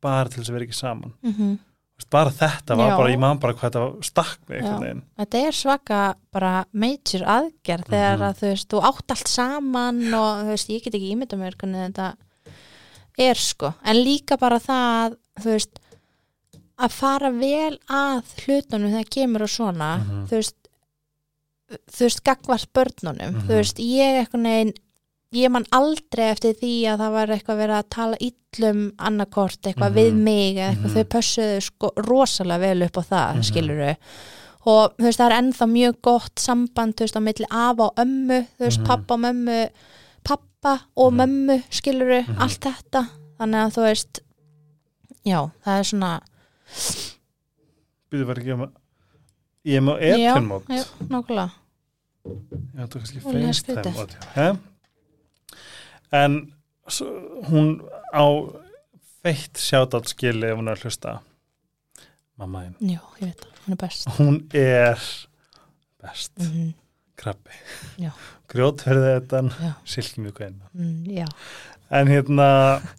bara 0.01 0.29
til 0.29 0.39
þess 0.43 0.49
að 0.49 0.53
vera 0.59 0.65
ekki 0.69 0.77
saman. 0.79 1.13
-hmm. 1.23 1.57
Þú 1.99 2.01
veist, 2.05 2.09
bara 2.15 2.29
þetta 2.31 2.75
var 2.77 2.89
Já. 2.89 2.97
bara, 2.97 3.09
ég 3.11 3.19
man 3.19 3.39
bara 3.39 3.53
hvað 3.53 3.71
þetta 3.71 4.03
stakk 4.05 4.39
mig 4.47 4.57
einhvern 4.61 4.81
veginn. 4.83 5.01
Þetta 5.19 5.37
er 5.47 5.51
svaka 5.51 6.15
bara 6.31 6.65
major 6.71 7.21
aðgerð 7.27 7.85
þegar 7.89 8.17
Mhm. 8.17 8.23
að 8.29 8.37
þú 8.39 8.47
veist, 8.51 8.67
þú 8.69 8.81
átt 8.83 9.09
allt 9.11 9.27
saman 9.27 10.13
og 10.13 10.45
þú 10.45 10.49
veist, 10.53 10.69
ég 10.69 10.83
get 10.83 10.93
ekki 10.93 11.11
ímynda 11.15 11.35
mér 11.37 11.55
hvernig 11.57 11.91
þetta 11.93 12.13
er 13.17 13.35
sko. 13.35 13.73
En 13.83 13.95
líka 13.97 14.37
bara 14.39 14.59
það, 14.59 15.17
þú 15.41 15.49
veist 15.55 15.79
að 16.79 16.91
fara 16.95 17.31
vel 17.31 17.77
að 17.89 18.23
hlutunum 18.45 18.91
þegar 18.93 19.09
kemur 19.15 19.41
og 19.41 19.49
svona 19.49 19.89
Mhm. 19.99 20.27
þú 20.29 20.35
veist 20.39 20.55
þú 21.69 22.05
veist, 22.07 22.23
gagvart 22.23 22.69
börnunum 22.73 23.33
Mhm. 23.33 23.47
þú 23.47 23.53
veist, 23.59 23.77
ég 23.77 24.25
eitthvað 24.25 24.41
neginn 24.41 24.73
ég 25.31 25.51
man 25.51 25.65
aldrei 25.71 26.31
eftir 26.31 26.55
því 26.55 26.75
að 26.89 26.97
það 26.99 27.11
var 27.11 27.27
eitthvað 27.27 27.59
verið 27.61 27.77
að 27.77 27.89
tala 27.89 28.17
illum 28.19 28.91
annarkort 28.97 29.61
eitthvað 29.61 29.91
Mhm. 29.91 29.95
við 29.99 30.13
mig 30.13 30.55
eða 30.55 30.69
eitthvað, 30.71 30.89
Mhm. 30.89 30.95
þau 30.95 31.03
pössuðu 31.03 31.61
sko 31.61 31.91
rosalega 31.97 32.59
vel 32.59 32.83
upp 32.83 32.97
á 32.97 33.03
það, 33.03 33.29
Mhm. 33.29 33.37
mm 33.37 33.43
skiluru 33.43 33.95
og 34.65 34.97
þú 34.97 35.03
veist, 35.03 35.19
það 35.19 35.31
er 35.31 35.41
ennþá 35.41 35.67
mjög 35.69 36.01
gott 36.01 36.35
samband, 36.35 36.95
þú 36.95 37.01
veist, 37.05 37.15
á 37.15 37.21
milli 37.21 37.45
afa 37.51 37.83
og 37.83 37.95
ömmu 37.95 38.47
þú 38.57 38.65
veist, 38.65 38.79
Mhm. 38.79 38.85
pappa 38.85 39.13
og 39.13 39.19
mömmu 39.19 39.69
pappa 40.23 40.81
og 40.97 41.13
Mhm. 41.13 41.19
mömmu, 41.21 41.63
skiluru 41.69 42.25
Mhm. 42.25 42.37
allt 42.39 42.59
þetta, 42.59 43.09
þannig 43.39 43.65
að 43.65 43.73
þú 43.73 43.81
veist 43.83 44.19
já, 45.25 45.51
það 45.65 45.79
er 45.79 45.83
svona 45.83 46.21
Býðu 48.09 48.27
var 48.29 48.41
ekki 48.41 48.55
um 48.55 48.63
að 48.65 48.71
ég 49.69 49.79
já, 49.79 49.91
Airplane 49.99 50.47
mót 50.47 50.71
já, 50.71 50.83
nákvæmlega. 51.09 51.49
Já, 52.79 52.87
kannski 52.93 53.21
Hún 53.23 53.37
er 53.39 53.45
FaceTime 53.47 53.53
skrítið. 53.59 53.99
mót 53.99 54.17
he? 54.35 54.47
En 56.19 56.39
svo, 56.89 57.07
hún 57.51 57.71
á 58.15 58.25
feitt 59.21 59.61
sjátátt 59.61 60.09
skili 60.11 60.49
ef 60.49 60.57
hún 60.57 60.71
er 60.71 60.79
að 60.79 60.87
hlusta. 60.87 61.19
Mamma 62.39 62.65
þín. 62.65 62.93
Já, 62.95 63.01
ég 63.21 63.31
veit 63.31 63.41
það, 63.45 63.57
hún 63.65 63.75
er 63.75 63.81
best. 63.85 64.13
Hún 64.17 64.37
er 64.57 65.09
best. 65.99 66.37
Mm 66.39 66.77
krabbi. 67.19 67.55
Já. 67.99 68.11
grjótverði 68.49 69.09
þetta 69.17 69.41
Já. 69.51 69.73
silkimjöku 69.93 70.45
einn 70.45 70.61
mm, 70.73 71.03
já, 71.19 71.27
en 71.91 72.07
hérna 72.11 72.47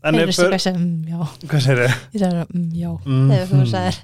en 0.02 0.14
Heyrðu 0.14 0.22
er 0.22 0.32
bör, 0.40 0.48
hvað 0.54 0.62
sem, 0.64 0.80
já. 1.08 1.20
Hvað 1.46 1.62
sér 1.66 1.82
ég? 1.84 1.94
Ég 2.14 2.22
sagði 2.24 2.44
mm, 2.48 2.64
já, 2.74 2.90
Mm 3.06 3.30
þegar 3.30 3.46
þú 3.52 3.66
sagðir 3.70 4.00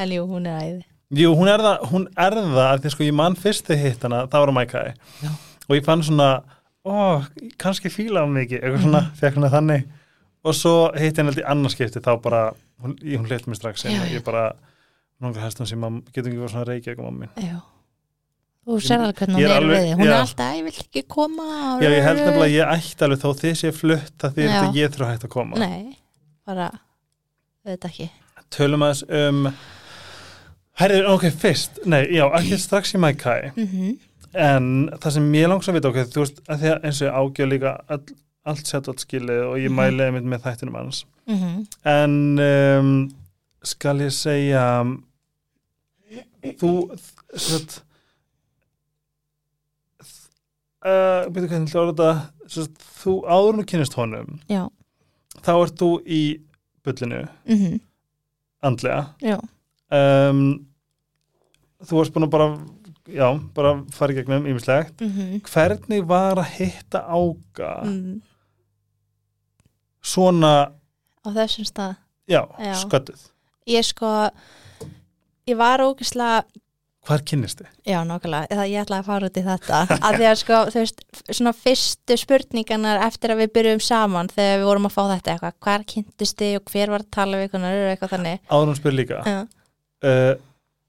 En 0.00 0.14
jú, 0.14 0.22
hún 0.30 0.46
er 0.48 0.60
æði. 0.64 0.84
Jú, 1.20 1.32
hún 1.36 1.48
er 1.50 1.60
það, 1.66 1.84
hún 1.90 2.06
er 2.16 2.36
það 2.40 2.80
því 2.84 2.92
sko 2.94 3.04
ég 3.04 3.14
mann 3.18 3.34
fyrst 3.36 3.66
þegar 3.66 3.82
hitt 3.90 4.02
hana, 4.06 4.20
það 4.30 4.44
var 4.44 4.52
á 4.52 4.58
Mækæi 4.60 4.92
Já. 5.24 5.30
og 5.68 5.74
ég 5.76 5.84
fann 5.84 6.02
svona 6.06 6.28
ó, 6.86 7.26
kannski 7.60 7.90
fíla 7.92 8.22
hann 8.24 8.32
mikið, 8.36 8.62
eitthvað 8.62 8.84
svona, 8.86 9.00
Mhm. 9.02 9.16
fekk 9.20 9.34
hana 9.40 9.50
þannig. 9.52 9.84
Og 10.44 10.54
svo 10.54 10.74
hitt 10.96 11.18
ég 11.18 11.24
held 11.28 11.36
í 11.42 11.44
annarskipti 11.44 12.00
þá 12.00 12.14
bara, 12.22 12.52
hún, 12.82 12.94
hún 13.02 13.26
hleypti 13.28 13.50
mér 13.50 13.58
strax 13.58 13.84
inn 13.84 13.92
Já, 13.98 14.00
og 14.00 14.08
já. 14.08 14.14
ég 14.20 14.24
bara, 14.24 14.52
hún 15.20 15.34
helst 15.36 15.58
hún 15.60 15.66
sem 15.68 15.80
getur 16.14 16.30
ekki 16.30 16.40
verið 16.40 16.54
svona 16.54 16.64
reykja 16.70 16.94
ekki 16.94 17.02
mamma 17.04 17.26
mín? 17.26 17.44
Já 17.44 17.58
Þú 18.66 18.76
sér 18.84 19.00
alveg 19.00 19.16
hvernig 19.22 19.40
Ég 19.40 19.46
hún 19.46 19.50
er 19.50 19.56
er 19.56 19.62
alveg- 19.62 19.80
við. 19.80 19.94
Hún 19.96 20.04
já. 20.06 20.10
er 20.12 20.20
alltaf, 20.20 20.54
ég 20.56 20.64
vil 20.64 20.72
ekki 20.84 21.02
koma 21.08 21.46
Já, 21.80 21.88
ég 21.90 22.02
held 22.04 22.18
nefnilega 22.20 22.44
að 22.44 22.56
ég 22.56 22.72
ætti 22.76 23.04
alveg 23.06 23.20
þó 23.22 23.30
þið 23.40 23.54
sé 23.60 23.72
flutt 23.72 24.12
það 24.20 24.34
því 24.36 24.44
Já. 24.46 24.60
að 24.60 24.74
ég 24.80 24.90
þurfa 24.94 25.10
hægt 25.14 25.24
að 25.24 25.32
koma 25.36 25.56
Nei, 25.58 25.96
bara 26.46 26.66
Þetta 27.66 27.88
ekki 27.90 28.10
Tölum 28.50 28.82
aðeins 28.82 29.02
um 29.20 29.50
Herri, 30.80 31.00
ok, 31.04 31.24
fyrst, 31.30 31.80
nei, 31.86 32.02
já, 32.14 32.24
ekki 32.38 32.56
strax 32.66 32.94
í 32.94 32.98
Maikai 33.02 33.52
mm 33.56 33.98
en 34.30 34.66
það 35.02 35.10
sem 35.16 35.24
ég 35.34 35.48
langs 35.50 35.66
að 35.66 35.74
vita, 35.74 35.88
ok, 35.90 35.96
þú 36.14 36.20
veist 36.22 36.36
að 36.46 36.60
því 36.60 36.68
að 36.70 36.84
eins 36.86 36.98
og 37.02 37.06
ég 37.08 37.16
ágjöf 37.18 37.48
líka 37.50 37.70
all, 37.90 38.04
allt 38.46 38.68
sett 38.70 38.86
átt 38.92 39.02
skilið 39.02 39.40
og 39.48 39.56
ég 39.58 39.70
Mhm. 39.72 39.74
mæli 39.80 40.04
einmitt 40.06 40.28
með 40.30 40.44
þættinum 40.44 40.76
hans 40.78 41.00
-hmm. 41.26 41.66
en 41.82 42.38
um, 42.38 43.10
skal 43.64 43.98
ég 43.98 44.12
segja 44.14 44.84
þú 46.60 46.70
svart 47.34 47.80
uh, 50.84 51.28
byrju 51.30 51.50
hvernig 51.50 51.72
hljóður 51.74 51.92
þetta? 51.92 52.70
Þú 53.00 53.14
áður 53.30 53.58
nú 53.58 53.66
kynist 53.68 53.94
honum 53.98 54.40
Já, 54.50 54.64
þá 55.44 55.52
ert 55.54 55.78
þú 55.80 55.92
í 56.06 56.24
bullinu. 56.86 57.22
Mm 57.50 57.78
andlega. 58.60 59.14
Já, 59.24 59.38
um, 59.96 60.40
þú 61.80 61.96
varst 61.96 62.12
búin 62.12 62.26
að 62.26 62.32
bara 62.34 62.48
já, 63.08 63.28
bara 63.56 63.70
fara 63.96 64.12
í 64.12 64.18
gegnum 64.18 64.48
ýmislegt. 64.50 65.00
Mm 65.00 65.40
hvernig 65.48 66.04
var 66.08 66.42
að 66.42 66.50
hitta 66.58 67.00
ága 67.08 67.70
mm. 67.86 68.18
svona, 70.04 70.52
Á 71.24 71.28
þessum 71.36 71.68
stað? 71.68 71.96
Já, 72.30 72.44
Já. 72.60 72.74
sköttuð 72.84 73.24
Ég 73.68 73.84
sko 73.84 74.08
Ég 75.48 75.58
var 75.58 75.82
ógislega 75.82 76.44
hvar 77.08 77.22
kynnist 77.26 77.60
þið? 77.62 77.68
Já, 77.88 77.98
nákvæmlega, 78.06 78.66
ég 78.68 78.82
ætlaði 78.84 79.00
að 79.00 79.08
fara 79.08 79.28
út 79.30 79.38
í 79.40 79.44
þetta. 79.46 79.78
Að 80.04 80.18
því 80.20 80.26
að 80.30 80.36
sko, 80.42 80.58
þú 80.74 80.82
veist, 80.82 81.00
svona 81.30 81.52
fyrstu 81.56 82.16
spurningarnar 82.20 83.00
eftir 83.06 83.32
að 83.34 83.40
við 83.44 83.52
byrjum 83.56 83.80
saman 83.86 84.28
þegar 84.34 84.60
við 84.60 84.68
vorum 84.68 84.88
að 84.90 84.94
fá 84.96 85.00
þetta 85.14 85.32
eitthvað 85.34 85.56
hvar 85.66 85.86
kynntist 85.94 86.38
þið 86.42 86.58
og 86.60 86.74
hver 86.74 86.92
var 86.94 87.04
að 87.06 87.10
tala 87.16 87.40
við 87.40 87.48
og 87.86 87.94
eitthvað 87.94 88.14
þannig. 88.16 88.44
Hún 88.52 88.76
spyr 88.78 88.96
líka. 88.98 89.22
Uh, 90.00 90.34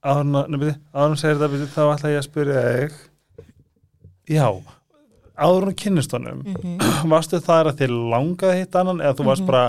áður 0.02 1.14
hún 1.14 1.18
segir 1.22 1.40
þetta 1.40 1.72
þá 1.78 1.82
ætla 1.96 2.14
ég 2.16 2.22
að 2.22 2.28
spyrja 2.28 2.66
þig. 2.68 3.00
Já 4.32 4.46
hún 5.42 5.74
kynnist 5.80 6.12
honum. 6.14 6.44
Mm 6.44 6.82
varstu 7.16 7.40
þar 7.42 7.72
að 7.72 7.80
þið 7.82 7.96
langaði 8.12 8.52
að 8.52 8.60
hitta 8.62 8.84
annan 8.84 9.02
eða 9.02 9.16
þú 9.18 9.26
varst 9.32 9.42
Mhm. 9.42 9.48
bara 9.48 9.64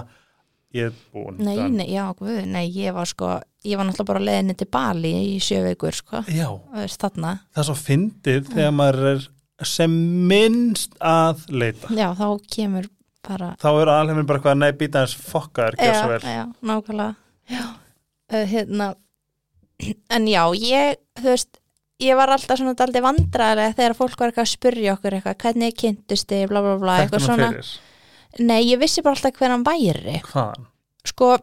ég 0.74 0.86
er 0.90 0.92
búin 1.12 1.38
Nei, 1.38 1.56
nei, 1.70 1.86
já, 1.92 2.04
guð, 2.16 2.44
nei, 2.48 2.66
ég 2.72 2.92
var 2.96 3.06
sko 3.08 3.40
ég 3.66 3.78
var 3.78 3.86
náttúrulega 3.88 4.08
bara 4.08 4.22
á 4.22 4.26
leiðinni 4.28 4.56
til 4.58 4.68
Bali 4.72 5.12
í 5.34 5.36
sjö 5.42 5.60
vikur, 5.66 5.96
sko, 5.96 6.24
já, 6.32 6.48
þarna. 6.98 7.36
Það 7.52 7.62
er 7.62 7.68
svo 7.68 7.76
fyndið 7.78 8.50
þegar 8.50 8.74
maður 8.78 9.08
er 9.12 9.28
sem 9.68 9.94
minnst 10.30 10.96
að 10.98 11.46
leita. 11.52 11.92
Já, 11.94 12.08
þá 12.18 12.26
kemur 12.56 12.90
bara 13.22 13.52
þá 13.62 13.68
er 13.70 13.92
alveg 13.92 14.26
bara 14.26 14.40
eitthvað 14.40 14.58
nei 14.58 14.72
býta 14.74 15.04
hans 15.04 15.14
fokkaður, 15.14 15.78
gjör 15.78 15.98
svo 16.00 16.10
vel. 16.10 16.20
já, 16.26 16.44
nákvæmlega. 16.72 17.14
Já. 17.52 17.64
Uh, 18.32 18.44
hérna 18.50 18.88
en 20.16 20.28
já, 20.30 20.42
ég, 20.58 20.98
þú 21.20 21.28
veist 21.30 21.62
ég 22.02 22.18
var 22.18 22.32
alltaf 22.34 22.58
svona 22.58 22.74
daldið 22.78 23.06
vandræðilega 23.06 23.78
þegar 23.78 23.94
fólk 23.98 24.18
var 24.18 24.32
eitthvað 24.32 24.48
að 24.48 24.52
spyrja 24.56 24.96
okkur 24.96 25.16
eitthvað 25.18 25.40
hvernig 25.44 25.78
kynntust 25.78 26.30
þið, 26.32 26.44
bla 26.50 26.64
bla 26.64 26.76
bla 26.82 26.98
eitthvað 27.04 27.26
svona, 27.28 27.50
fyrir 27.54 28.46
nei, 28.48 28.60
ég 28.64 28.80
vissi 28.80 29.04
bara 29.04 29.14
alltaf 29.14 29.38
hver 29.38 29.54
hann 29.54 29.66
væri. 29.66 30.18
Hvaðan? 30.32 30.68
sko, 31.06 31.36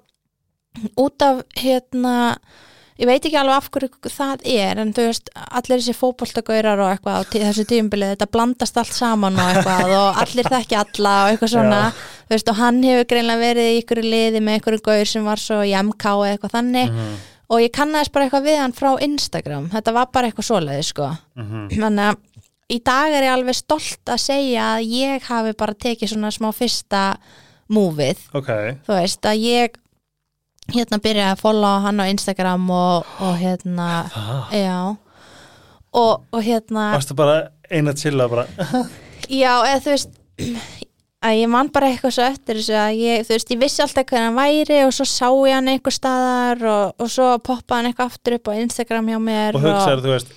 út 1.00 1.26
af 1.26 1.44
hérna 1.60 2.18
ég 3.00 3.08
veit 3.08 3.24
ekki 3.24 3.38
alveg 3.40 3.56
af 3.56 3.70
hverju 3.72 4.12
það 4.12 4.44
er 4.52 4.82
en 4.82 4.92
þú 4.96 5.06
veist, 5.08 5.32
allir 5.36 5.80
þessi 5.80 5.96
fótboltagaurar 5.96 6.82
og 6.84 6.92
eitthvað 6.92 7.24
á 7.24 7.32
þessu 7.32 7.66
tímbilið, 7.70 8.14
þetta 8.16 8.30
blandast 8.34 8.80
allt 8.82 8.96
saman 8.96 9.40
og 9.40 9.52
eitthvað 9.54 9.94
og 9.96 10.22
allir 10.24 10.52
þekki 10.52 10.80
alla 10.82 11.16
og 11.24 11.32
eitthvað 11.32 11.54
svona, 11.54 11.82
þú 12.28 12.36
veist, 12.36 12.52
og 12.52 12.60
hann 12.60 12.82
hefur 12.84 13.10
greinlega 13.14 13.44
verið 13.46 13.72
í 13.72 13.82
ykkur 13.84 14.04
liði 14.04 14.44
með 14.44 14.60
ykkur 14.60 14.80
gaur 14.90 15.12
sem 15.14 15.30
var 15.32 15.44
svo 15.44 15.62
í 15.64 15.76
MK 15.80 16.16
eða 16.16 16.32
eitthvað 16.34 16.56
þannig. 16.58 16.92
Mhm, 16.92 17.20
og 17.50 17.64
ég 17.64 17.74
kannaðist 17.74 18.14
bara 18.14 18.28
eitthvað 18.28 18.50
við 18.50 18.60
hann 18.62 18.76
frá 18.78 18.90
Instagram, 19.08 19.70
þetta 19.72 19.96
var 19.96 20.10
bara 20.14 20.30
eitthvað 20.30 20.50
svoleiði 20.52 20.90
sko, 20.92 21.12
mhm. 21.40 21.70
þannig 21.78 22.10
að 22.12 22.26
í 22.70 22.80
dag 22.86 23.14
er 23.16 23.26
ég 23.26 23.34
alveg 23.34 23.58
stolt 23.58 24.12
að 24.12 24.26
segja 24.28 24.74
að 24.76 24.90
ég 24.94 25.30
hafi 25.30 25.56
bara 25.58 25.74
tekið 25.74 26.12
svona 26.12 26.34
smá 26.36 26.52
fyrsta 26.54 27.04
múfið 27.74 28.22
ok, 28.38 28.52
þú 28.86 28.98
veist 28.98 29.26
að 29.30 29.46
ég 29.46 29.80
hérna 30.76 31.00
byrjaði 31.04 31.32
að 31.36 31.42
followa 31.44 31.82
hann 31.86 32.00
á 32.02 32.06
Instagram 32.12 32.70
og, 32.76 33.06
og 33.26 33.38
hérna 33.42 33.88
það? 34.14 34.42
já. 34.60 34.80
Og, 35.90 36.12
og 36.32 36.44
hérna 36.46 36.92
varstu 36.94 37.16
bara 37.18 37.38
eina 37.72 37.94
chilla 37.98 38.28
bara 38.30 38.46
já 39.30 39.54
eða 39.66 39.80
þú 39.86 39.94
veist 39.96 40.12
að 41.20 41.36
ég 41.42 41.50
man 41.52 41.68
bara 41.74 41.90
eitthvað 41.92 42.14
svo 42.16 42.28
eftir 42.30 42.60
þessu 42.62 42.76
að 42.80 43.00
ég, 43.02 43.24
þú 43.28 43.34
veist, 43.36 43.50
ég 43.52 43.60
vissi 43.64 43.82
alltaf 43.84 44.06
hvernig 44.08 44.30
hann 44.30 44.38
væri 44.38 44.78
og 44.86 44.94
svo 44.96 45.08
sá 45.10 45.26
ég 45.50 45.58
hann 45.58 45.68
einhver 45.74 45.92
staðar 45.96 46.62
og, 46.70 46.94
og 47.02 47.10
svo 47.12 47.32
poppaði 47.44 47.76
hann 47.82 47.90
eitthvað 47.92 48.14
aftur 48.14 48.38
upp 48.38 48.48
á 48.48 48.54
Instagram 48.62 49.10
hjá 49.12 49.20
mér 49.26 49.58
og 49.60 49.66
hugsaður 49.66 50.06
þú 50.06 50.14
veist 50.14 50.32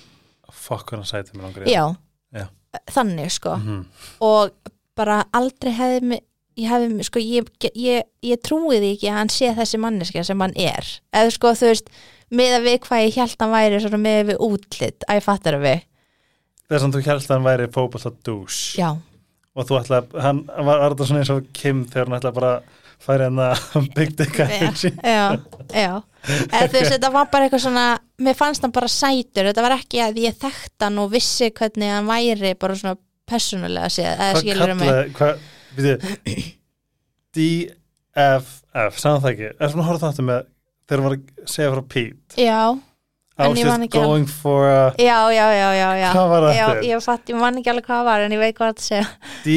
fokk 0.63 0.91
hann 0.95 1.05
sæti 1.07 1.37
mér 1.37 1.47
langar 1.47 1.69
já, 1.71 1.85
Já. 2.33 2.45
þannig 2.91 3.31
sko. 3.37 3.55
Mhm. 3.61 3.79
og 4.25 4.73
bara 4.97 5.21
aldrei 5.33 5.71
hefði 5.73 6.01
mig 6.11 6.25
ég 6.59 6.69
hefði, 6.69 7.05
sko, 7.07 7.21
ég, 7.23 7.47
ég, 7.79 8.09
ég 8.25 8.41
trúi 8.45 8.79
því 8.79 8.91
ekki 8.95 9.09
að 9.11 9.17
hann 9.19 9.31
sé 9.33 9.53
þessi 9.57 9.79
manneskja 9.81 10.25
sem 10.27 10.43
hann 10.43 10.53
er. 10.59 10.91
Eða 11.13 11.33
sko, 11.35 11.53
þú 11.57 11.71
veist 11.71 11.89
með 12.33 12.57
að 12.57 12.67
við 12.67 12.77
hvað 12.87 13.05
ég 13.05 13.17
held 13.21 13.41
hann 13.43 13.53
væri 13.53 13.81
svona 13.83 14.01
með 14.01 14.21
við 14.31 14.45
útlit 14.47 15.07
að 15.07 15.19
ég 15.19 15.25
fattar 15.25 15.57
að 15.57 15.65
við? 15.67 15.83
Þess 16.71 16.85
að 16.87 16.95
þú 16.95 17.03
að 17.13 17.33
hann 17.35 17.49
væri 17.49 17.67
fótboll 17.73 18.07
að 18.09 18.21
dús 18.25 18.61
já, 18.79 18.89
og 19.53 19.67
þú 19.69 19.79
ætlaði, 19.81 20.23
hann 20.23 20.39
var, 20.49 20.87
þetta 20.93 21.09
svona 21.09 21.21
eins 21.21 21.33
og 21.33 21.51
Kim 21.53 21.83
þegar 21.85 22.09
hann 22.09 22.17
ætlaði 22.17 22.39
bara 22.39 22.53
færi 23.03 23.27
hann 23.27 23.41
að 23.43 23.89
byggja 23.97 24.25
eitthvað 24.25 24.53
já, 24.63 24.71
já, 25.03 25.25
já. 25.75 25.93
eða 26.47 26.67
þú 26.71 26.77
veist, 26.79 26.93
þetta 26.95 27.13
var 27.13 27.31
bara 27.33 27.47
eitthvað 27.47 27.65
svona 27.67 27.87
mér 28.23 28.37
fannst 28.39 28.65
hann 28.65 28.75
bara 28.75 28.91
sætur. 28.91 29.49
Þetta 29.49 29.65
var 29.65 29.75
ekki 29.77 30.03
að 30.03 30.21
ég 30.23 30.37
þekkt 30.39 30.85
hann 30.87 31.01
og 31.03 31.11
vissi 31.13 31.51
hvernig 31.53 31.91
hann 31.93 32.09
væri 32.09 32.53
bara 32.59 32.77
svona 32.79 32.97
personulega 33.29 33.89
séð, 33.91 34.13
eða 34.13 34.41
skilur 34.41 34.73
mig? 34.79 35.11
hvað, 35.17 35.43
við 35.43 35.52
DFF, 37.33 38.49
sagði 39.01 39.21
það 39.23 39.29
ekki. 39.33 39.51
Er 39.57 39.71
svona 39.71 39.85
að 39.85 39.91
horfa 39.91 40.09
þáttu 40.09 40.25
með 40.27 40.49
þegar 40.89 41.15
að 41.15 41.21
segja 41.49 41.71
frá 41.73 41.83
Pete? 41.93 42.41
Já, 42.41 42.59
I 43.33 43.41
En 43.41 43.49
was 43.49 43.57
ég 43.57 43.65
man 43.65 43.81
just 43.81 43.87
ekki 43.87 44.01
going 44.05 44.27
for 44.29 44.67
a 44.69 44.93
já, 45.01 45.17
já, 45.33 45.45
já, 45.57 45.69
já, 45.73 45.87
já. 45.97 46.09
Hvað 46.13 46.27
var 46.29 46.43
það 46.45 46.57
já, 46.59 46.65
ég 46.85 46.99
fatt, 47.01 47.29
ég 47.31 47.39
man 47.41 47.55
ekki 47.57 47.71
alveg 47.71 47.87
hvað 47.87 47.97
það 47.97 48.09
var 48.11 48.25
en 48.27 48.35
ég 48.35 48.41
veit 48.43 48.57
hvað 48.59 48.73
það 48.75 48.83
segja. 48.85 49.07
D, 49.41 49.55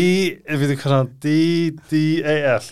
við 0.48 0.62
veitum 0.62 0.78
hvað 0.80 0.94
hann? 0.94 1.10
D-D-A-F 1.26 2.70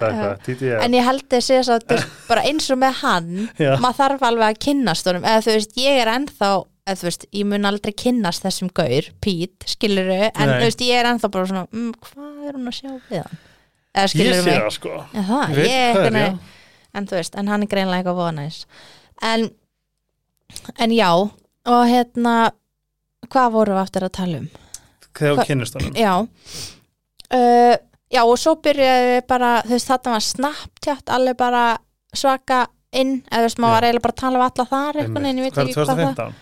En 0.87 0.96
ég 0.96 1.04
held 1.04 1.26
að 1.28 1.44
þú 1.44 1.59
veist, 1.59 1.90
bara 2.30 2.46
eins 2.48 2.70
og 2.72 2.80
með 2.80 3.02
hann 3.02 3.35
Já. 3.61 3.74
maður 3.85 3.98
þarf 4.00 4.24
alveg 4.30 4.46
að 4.48 4.62
kynnast 4.64 5.11
honum 5.12 5.28
eða 5.28 5.44
þú 5.44 5.59
veist, 5.59 5.76
ég 5.85 6.00
er 6.00 6.12
ennþá 6.14 6.50
eða 6.87 6.99
þú 7.01 7.07
veist, 7.09 7.27
ég 7.33 7.47
mun 7.49 7.64
aldrei 7.68 7.92
kynnast 7.97 8.44
þessum 8.44 8.68
gaur 8.77 9.07
Pete, 9.25 9.66
skiluru, 9.73 10.18
en 10.31 10.49
Nei. 10.51 10.57
þú 10.59 10.66
veist, 10.68 10.83
ég 10.85 11.01
er 11.01 11.09
ennþá 11.12 11.31
bara 11.33 11.47
svona, 11.51 11.66
mm, 11.73 11.92
hvað 12.05 12.49
er 12.51 12.59
hún 12.59 12.68
að 12.70 12.77
sjá 12.81 12.90
við 13.09 13.23
hann? 13.23 13.38
Eða 13.94 14.05
Ég 14.05 14.12
skiluru 14.14 14.42
sé 14.42 14.44
mig 14.51 14.59
það 14.61 14.75
sko 14.75 14.92
Já, 15.14 15.23
það, 15.29 15.49
Ég 15.49 15.57
veit 15.57 15.70
ég 15.70 15.94
já. 15.94 16.11
veginn- 16.11 16.38
en 16.94 17.07
þú 17.11 17.16
veist, 17.18 17.35
en 17.40 17.49
hann 17.49 17.62
er 17.62 17.66
greinlega 17.73 18.03
eitthvað 18.03 18.20
vonæs 18.20 18.59
en 19.23 19.51
en 20.79 20.90
já, 20.94 21.09
og 21.14 21.83
hérna 21.88 22.35
hvað 23.33 23.53
vorum 23.57 23.75
við 23.79 23.83
aftur 23.87 24.05
að 24.09 24.12
tala 24.18 24.38
um? 24.42 24.49
Þegar 25.14 25.35
Hva- 25.35 25.42
þú 25.44 25.47
kynnist 25.49 25.75
honum 25.79 25.94
Já 25.97 26.14
uh, 27.33 27.77
Já 28.14 28.23
og 28.29 28.37
svo 28.38 28.55
byrjaði 28.62 29.07
við 29.16 29.27
bara 29.31 29.51
þú 29.64 29.73
veist 29.75 29.88
þetta 29.90 30.12
var 30.14 30.25
Snapchat 30.27 31.11
alveg 31.16 31.37
bara 31.40 31.62
svaka 32.14 32.66
inn 32.94 33.23
eða 33.27 33.40
þú 33.40 33.47
veist 33.49 33.59
maður 33.62 33.70
Já. 33.70 33.75
var 33.75 33.87
eiginlega 33.88 34.05
bara 34.07 34.14
að 34.14 34.20
tala 34.23 34.38
við 34.38 34.44
alla 34.51 34.66
þar 34.75 34.99
eitthvað 35.03 35.27
en 35.31 35.38
ég 35.40 35.47
veit 35.49 35.55
Hvað 35.55 35.62
er 35.64 35.70
ekki 35.70 35.79
hvað 35.79 35.88
það 35.88 36.03
2015? 36.05 36.35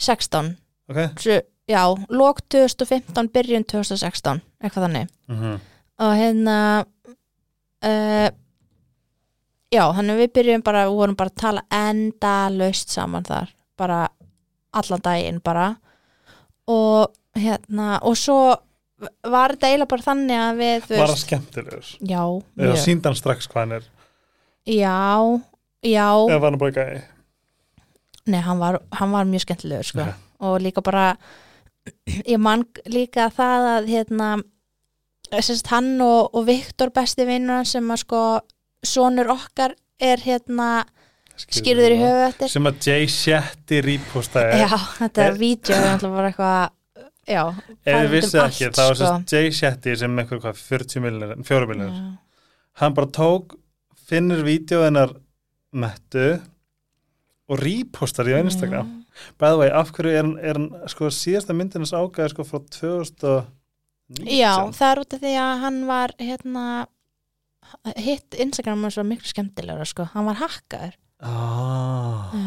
16 0.00 0.56
Ok. 0.90 0.98
Svo, 1.22 1.36
Já, 1.70 1.84
lók 2.10 2.40
2015 2.50 3.28
byrjun 3.30 3.64
2016 3.64 4.40
eitthvað 4.58 4.86
þannig. 4.88 5.10
Mhm. 5.30 5.60
og 6.00 6.14
hérna 6.18 6.56
uh, 7.84 8.30
Já, 9.70 9.84
þannig 9.94 10.18
við 10.18 10.32
byrjum 10.34 10.64
bara 10.66 10.88
við 10.88 10.96
vorum 10.98 11.14
bara 11.20 11.30
að 11.30 11.38
tala 11.44 11.62
enda 11.70 12.32
laust 12.50 12.90
saman 12.90 13.22
þar 13.28 13.52
bara 13.78 14.00
allan 14.74 15.04
daginn 15.04 15.38
bara. 15.44 15.68
Og 16.66 17.12
hérna 17.38 18.00
og 18.02 18.16
svo 18.18 18.40
var 19.30 19.54
þetta 19.54 19.70
eiginlega 19.70 19.92
bara 19.92 20.06
þannig 20.08 20.40
að 20.42 20.58
við 20.60 20.90
Var 20.90 21.12
það 21.12 21.22
skemmtilegur? 21.22 21.92
já, 22.02 22.24
Eða 22.58 23.04
hann 23.06 23.20
strax 23.20 23.48
hvað 23.48 23.62
hann 23.62 23.76
er? 23.78 23.86
Já 24.66 24.98
já, 25.86 26.08
Eða 26.26 26.40
var 26.42 26.50
hann 26.50 26.60
bara 26.60 26.76
gæði? 26.76 27.00
Nei, 28.26 28.40
hann 28.44 28.60
var, 28.60 28.80
hann 28.98 29.14
var 29.14 29.28
mjög 29.28 29.46
skemmtilegur 29.46 29.88
sko. 29.88 30.04
Ok. 30.04 30.26
og 30.40 30.60
líka 30.60 30.82
bara 30.84 31.06
ég 32.26 32.40
man 32.40 32.64
líka 32.86 33.30
það 33.32 33.68
að 33.74 33.90
hérna 33.94 34.30
sérst, 35.30 35.70
hann 35.70 35.94
og, 36.04 36.32
og 36.34 36.46
Viktor 36.48 36.92
besti 36.94 37.26
vinnur 37.28 37.68
sem 37.68 37.86
að 37.90 38.02
sko 38.04 38.22
sonur 38.86 39.30
okkar 39.32 39.76
er 40.00 40.22
hérna 40.24 40.86
skýrður 41.40 41.94
í 41.94 42.00
höfu 42.00 42.24
eftir 42.26 42.52
sem 42.52 42.68
að 42.68 42.88
Jay 42.88 43.08
Shetty 43.10 43.80
repostaði 43.84 44.60
Já, 44.60 44.68
þetta 44.98 45.26
er 45.26 45.38
vídeo 45.40 45.76
Það 45.76 45.86
farandi 45.86 46.10
um 46.10 46.16
vissið 48.14 48.42
allt, 48.42 48.56
ekki, 48.56 48.70
þá 48.74 48.82
var 48.82 48.98
sko. 48.98 49.12
Jay 49.30 49.52
Shetty 49.54 49.96
sem 50.00 50.20
eitthvað 50.22 50.44
hvað, 50.44 50.62
40 50.66 51.04
miljonir, 51.04 51.42
4 51.46 51.70
miljonir 51.70 52.00
Já. 52.00 52.08
hann 52.82 52.96
bara 52.96 53.12
tók 53.20 53.54
finnur 54.10 54.42
vídeo 54.46 54.82
hennar 54.84 55.14
mettu 55.70 56.32
og 57.50 57.58
repostar 57.58 58.28
í 58.30 58.36
Instagram. 58.38 58.90
By 59.40 59.50
the 59.52 59.58
way, 59.58 59.70
af 59.74 59.90
hverju 59.96 60.12
er 60.14 60.28
er 60.52 60.60
sko 60.92 61.10
síðasta 61.12 61.56
myndinans 61.56 61.92
ágæði 61.96 62.30
sko 62.34 62.46
frá 62.46 62.60
2019 62.62 64.30
Já, 64.30 64.54
það 64.74 64.88
er 64.90 65.00
út 65.04 65.14
af 65.14 65.20
því 65.22 65.34
að 65.38 65.52
hann 65.64 65.78
var 65.86 66.14
hérna 66.18 66.64
hitt 68.00 68.34
Instagram 68.42 68.82
var 68.86 68.94
svo 68.94 69.04
miklu 69.06 69.30
skemmtilegra 69.30 69.86
sko, 69.86 70.08
hann 70.14 70.26
var 70.26 70.40
hakkaður. 70.40 70.96
Ah, 71.22 72.32
Já, 72.34 72.46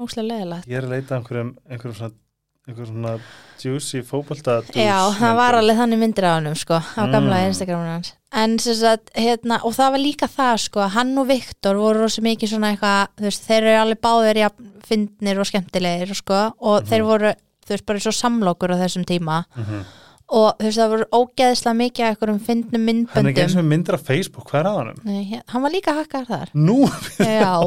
óslega 0.00 0.26
leðilegt 0.30 0.70
ég 0.70 0.78
er 0.80 0.86
að 0.88 0.94
leita 0.96 1.18
einhverjum 1.18 1.52
einhverjum 1.68 1.98
svona, 1.98 2.16
einhverjum 2.64 2.86
svona 2.94 3.14
juicy 3.60 4.00
fótbolta 4.06 4.58
Já, 4.76 4.96
það 5.18 5.34
var 5.36 5.54
alveg 5.58 5.76
þannig 5.78 6.00
myndir 6.00 6.24
af 6.28 6.36
honum 6.38 6.54
sko, 6.56 6.78
á 6.80 7.02
gamla 7.12 7.40
Mm. 7.42 7.48
Instagramun 7.52 7.90
hans. 7.92 8.12
En 8.32 8.58
sem 8.58 8.74
sagt, 8.74 9.10
hérna, 9.14 9.60
og 9.64 9.74
það 9.76 9.90
var 9.94 10.00
líka 10.02 10.26
það 10.28 10.56
sko, 10.58 10.80
hann 10.90 11.18
og 11.18 11.28
Viktor 11.28 11.76
voru 11.78 12.00
rosa 12.02 12.22
mikið 12.24 12.48
svona 12.54 12.72
eitthvað, 12.74 13.08
þú 13.20 13.28
veist, 13.28 13.44
þeir 13.46 13.62
eru 13.62 13.82
alveg 13.82 14.00
báðir 14.00 14.36
ja, 14.42 14.48
fyndnir 14.88 15.38
og 15.38 15.46
skemmtilegir 15.46 16.14
sko, 16.14 16.40
og 16.58 16.82
Mhm. 16.82 16.88
þeir 16.90 17.04
voru, 17.04 17.34
þú 17.66 17.68
veist, 17.76 17.86
bara 17.86 17.98
svo 17.98 18.12
samlokur 18.12 18.72
á 18.74 18.76
þessum 18.80 19.04
tíma. 19.04 19.44
Mm 19.56 19.64
-hmm. 19.64 19.84
og 20.28 20.56
þú 20.58 20.64
veist, 20.64 20.78
það 20.78 20.88
voru 20.90 21.04
ógeðslega 21.12 21.76
mikið 21.76 22.00
af 22.04 22.10
einhverjum 22.16 22.40
fyndnum 22.40 23.06
hann 23.14 23.26
er 23.26 23.30
ekki 23.30 23.42
eins 23.42 23.54
myndböndum 23.54 23.58
og 23.58 23.64
myndir 23.64 23.94
af 23.94 24.00
Facebook, 24.00 24.50
hvað 24.50 24.60
er 24.60 24.66
að 24.66 24.76
hann? 24.76 25.00
Nei, 25.04 25.40
hann 25.48 25.62
var 25.62 25.70
líka 25.70 25.92
hakkar 25.94 26.24
þar. 26.26 26.48
Nú, 26.54 26.86
Já, 27.18 27.60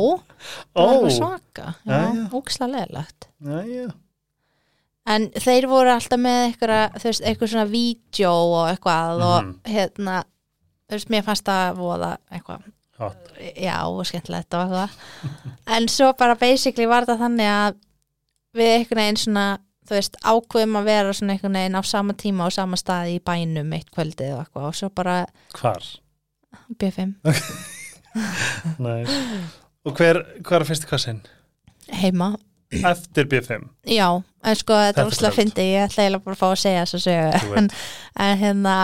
það 0.74 0.86
var 0.86 0.94
eitthvað 0.94 1.18
svaka 1.18 1.76
Já, 1.86 1.94
Jæja. 1.94 2.30
ógeðslega 2.34 2.72
leðilegt 2.76 3.28
já, 3.46 3.62
já 3.64 3.92
En 5.08 5.30
þeir 5.40 5.68
voru 5.72 5.90
alltaf 5.94 6.20
með 6.20 6.40
eitthvað, 6.52 6.98
þú 7.00 7.04
veist, 7.08 7.22
eitthvað 7.24 7.52
svona 7.54 7.68
vídeo 7.72 8.32
og 8.32 8.66
eitthvað 8.74 9.22
og 9.24 9.44
Mhm. 9.44 9.54
hérna, 9.72 10.24
þú 10.90 10.98
veist, 10.98 11.10
mér 11.14 11.24
fannst 11.24 11.46
það 11.48 11.78
voða 11.78 12.18
eitthvað, 12.32 12.66
Hot. 13.00 13.32
já, 13.56 13.78
og 13.88 14.06
skemmtilegt 14.06 14.54
og 14.54 14.66
eitthvað. 14.68 14.90
en 15.68 15.88
svo 15.88 16.14
bara 16.18 16.36
basically 16.36 16.86
var 16.88 17.06
þetta 17.06 17.20
þannig 17.24 17.48
að 17.54 17.76
við 18.58 18.74
einhvern 18.80 18.98
veginn 19.04 19.18
svona, 19.22 19.46
þú 19.88 19.96
veist, 19.96 20.16
ákveðum 20.26 20.78
að 20.82 20.84
vera 20.92 21.14
svona 21.14 21.32
einhvern 21.38 21.54
veginn 21.54 21.76
á 21.80 21.82
sama 21.86 22.14
tíma 22.14 22.46
og 22.46 22.52
sama 22.52 22.76
staði 22.76 23.16
í 23.16 23.24
bænum 23.24 23.72
eitt 23.74 23.92
kvöldið 23.92 24.34
og 24.34 24.46
eitthvað 24.46 24.68
og 24.68 24.76
svo 24.76 24.90
bara 24.90 25.26
hvar? 25.54 25.84
B5 26.80 27.16
Nice. 28.80 29.14
og 29.86 29.94
hver, 29.96 30.24
hver 30.44 30.60
er 30.62 30.66
fyrsti 30.68 30.88
kassin? 30.90 31.22
heima. 31.94 32.36
Eftir 32.72 33.30
B5 33.32 33.68
Já, 33.88 34.08
en 34.44 34.60
sko 34.60 34.80
þetta 34.82 35.04
er 35.04 35.12
úrslega 35.12 35.36
fyndi, 35.36 35.68
ég 35.74 35.86
ætla 35.88 36.04
eiginlega 36.04 36.26
bara 36.26 36.38
að 36.38 36.42
fá 36.42 36.48
að 36.50 36.60
segja 36.64 36.84
þess 36.84 36.98
að 36.98 37.06
segja 37.06 37.62
en, 37.62 37.70
en 38.26 38.42
hérna 38.42 38.76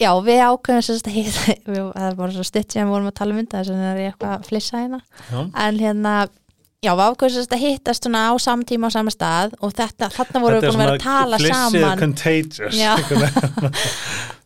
já, 0.00 0.10
við 0.24 0.42
ákveðum 0.46 0.84
sérst 0.86 1.08
að 1.10 1.16
við, 1.20 1.30
það 1.94 2.06
er 2.08 2.18
bara 2.20 2.36
svo 2.36 2.46
stutt 2.46 2.74
sem 2.76 2.86
við 2.86 2.94
vorum 2.94 3.10
að 3.10 3.16
tala 3.20 3.34
um 3.34 3.40
þetta 3.42 3.60
þess 3.60 3.72
að 3.74 3.82
það 3.84 3.90
er 3.90 4.10
eitthvað 4.10 4.34
að 4.36 4.46
flissa 4.50 4.82
hérna. 4.84 5.00
Já. 5.30 5.40
en 5.64 5.80
hérna, 5.84 6.14
já, 6.80 6.94
við 6.96 7.02
ákveðum 7.12 7.34
að 7.52 7.60
hittast 7.60 8.06
svona 8.06 8.20
á 8.32 8.34
sama 8.40 8.64
tíma 8.64 8.88
á 8.88 8.90
sama 8.94 9.12
stað 9.12 9.52
og 9.60 9.74
þetta, 9.76 10.08
þarna 10.14 10.40
vorum 10.40 10.62
við 10.62 10.70
búin 10.70 10.78
að 10.78 10.80
vera 10.80 10.94
að 10.96 11.02
tala 11.04 11.40
saman 11.44 12.00
contagious 12.00 12.78
Já. 12.78 12.94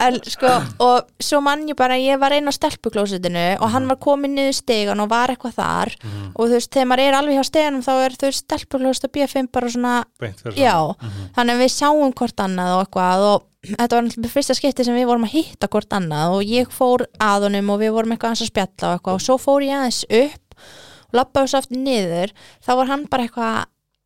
en 0.05 0.19
sko, 0.27 0.51
og 0.83 1.07
svo 1.23 1.39
mann 1.45 1.63
ég 1.71 1.77
bara 1.79 1.95
ég 2.01 2.19
var 2.19 2.35
einn 2.35 2.51
á 2.51 2.55
stelpuklósitinu 2.55 3.45
og 3.63 3.71
hann 3.75 3.87
var 3.91 4.01
komin 4.03 4.35
niður 4.35 4.57
stegan 4.59 5.01
og 5.05 5.13
var 5.15 5.31
eitthvað 5.31 5.55
þar 5.61 5.95
Mhm. 6.03 6.27
og 6.35 6.49
þú 6.51 6.53
veist, 6.59 6.71
þegar 6.75 6.91
maður 6.91 7.07
er 7.07 7.19
alveg 7.21 7.39
hjá 7.39 7.45
steganum 7.53 7.87
þá 7.87 7.93
er 8.05 8.17
veist 8.19 8.43
stelpuklósit 8.43 9.05
og 9.09 9.13
B5 9.15 9.49
bara 9.53 9.69
svona 9.71 9.95
Beint 10.21 10.43
Já, 10.59 10.75
svona. 10.75 10.95
Mhm. 11.01 11.33
þannig 11.39 11.55
að 11.55 11.63
við 11.63 11.75
sáum 11.79 12.13
hvort 12.15 12.37
annað 12.43 12.75
og 12.75 12.87
eitthvað 12.89 13.27
og 13.31 13.43
þetta 13.65 13.97
var 13.97 14.03
náttúrulega 14.05 14.35
fyrsta 14.35 14.55
skipti 14.59 14.85
sem 14.85 14.95
við 14.99 15.07
vorum 15.09 15.25
að 15.25 15.37
hitta 15.39 15.69
hvort 15.73 15.89
annað 15.97 16.35
og 16.37 16.43
ég 16.45 16.67
fór 16.69 17.07
að 17.19 17.47
honum 17.47 17.71
og 17.71 17.81
við 17.81 17.95
vorum 17.95 18.13
eitthvað 18.13 18.35
lappaði 21.15 21.49
svo 21.53 21.59
aftur 21.63 21.81
niður 21.81 22.35
þá 22.65 22.71
var 22.81 22.87
hann 22.93 23.07
bara 23.11 23.27
eitthvað 23.29 23.65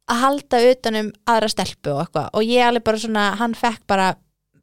að 0.09 0.23
halda 0.23 0.61
utanum 0.71 1.11
aðra 1.29 1.49
stelpu 1.53 1.91
og 1.93 2.01
eitthvað. 2.07 2.29
Og 2.33 2.43
ég 2.49 2.65
alveg 2.65 2.85
bara 2.85 3.03
svona, 3.03 3.25
hann 3.37 3.55
fekk 3.59 3.83
bara 3.87 4.15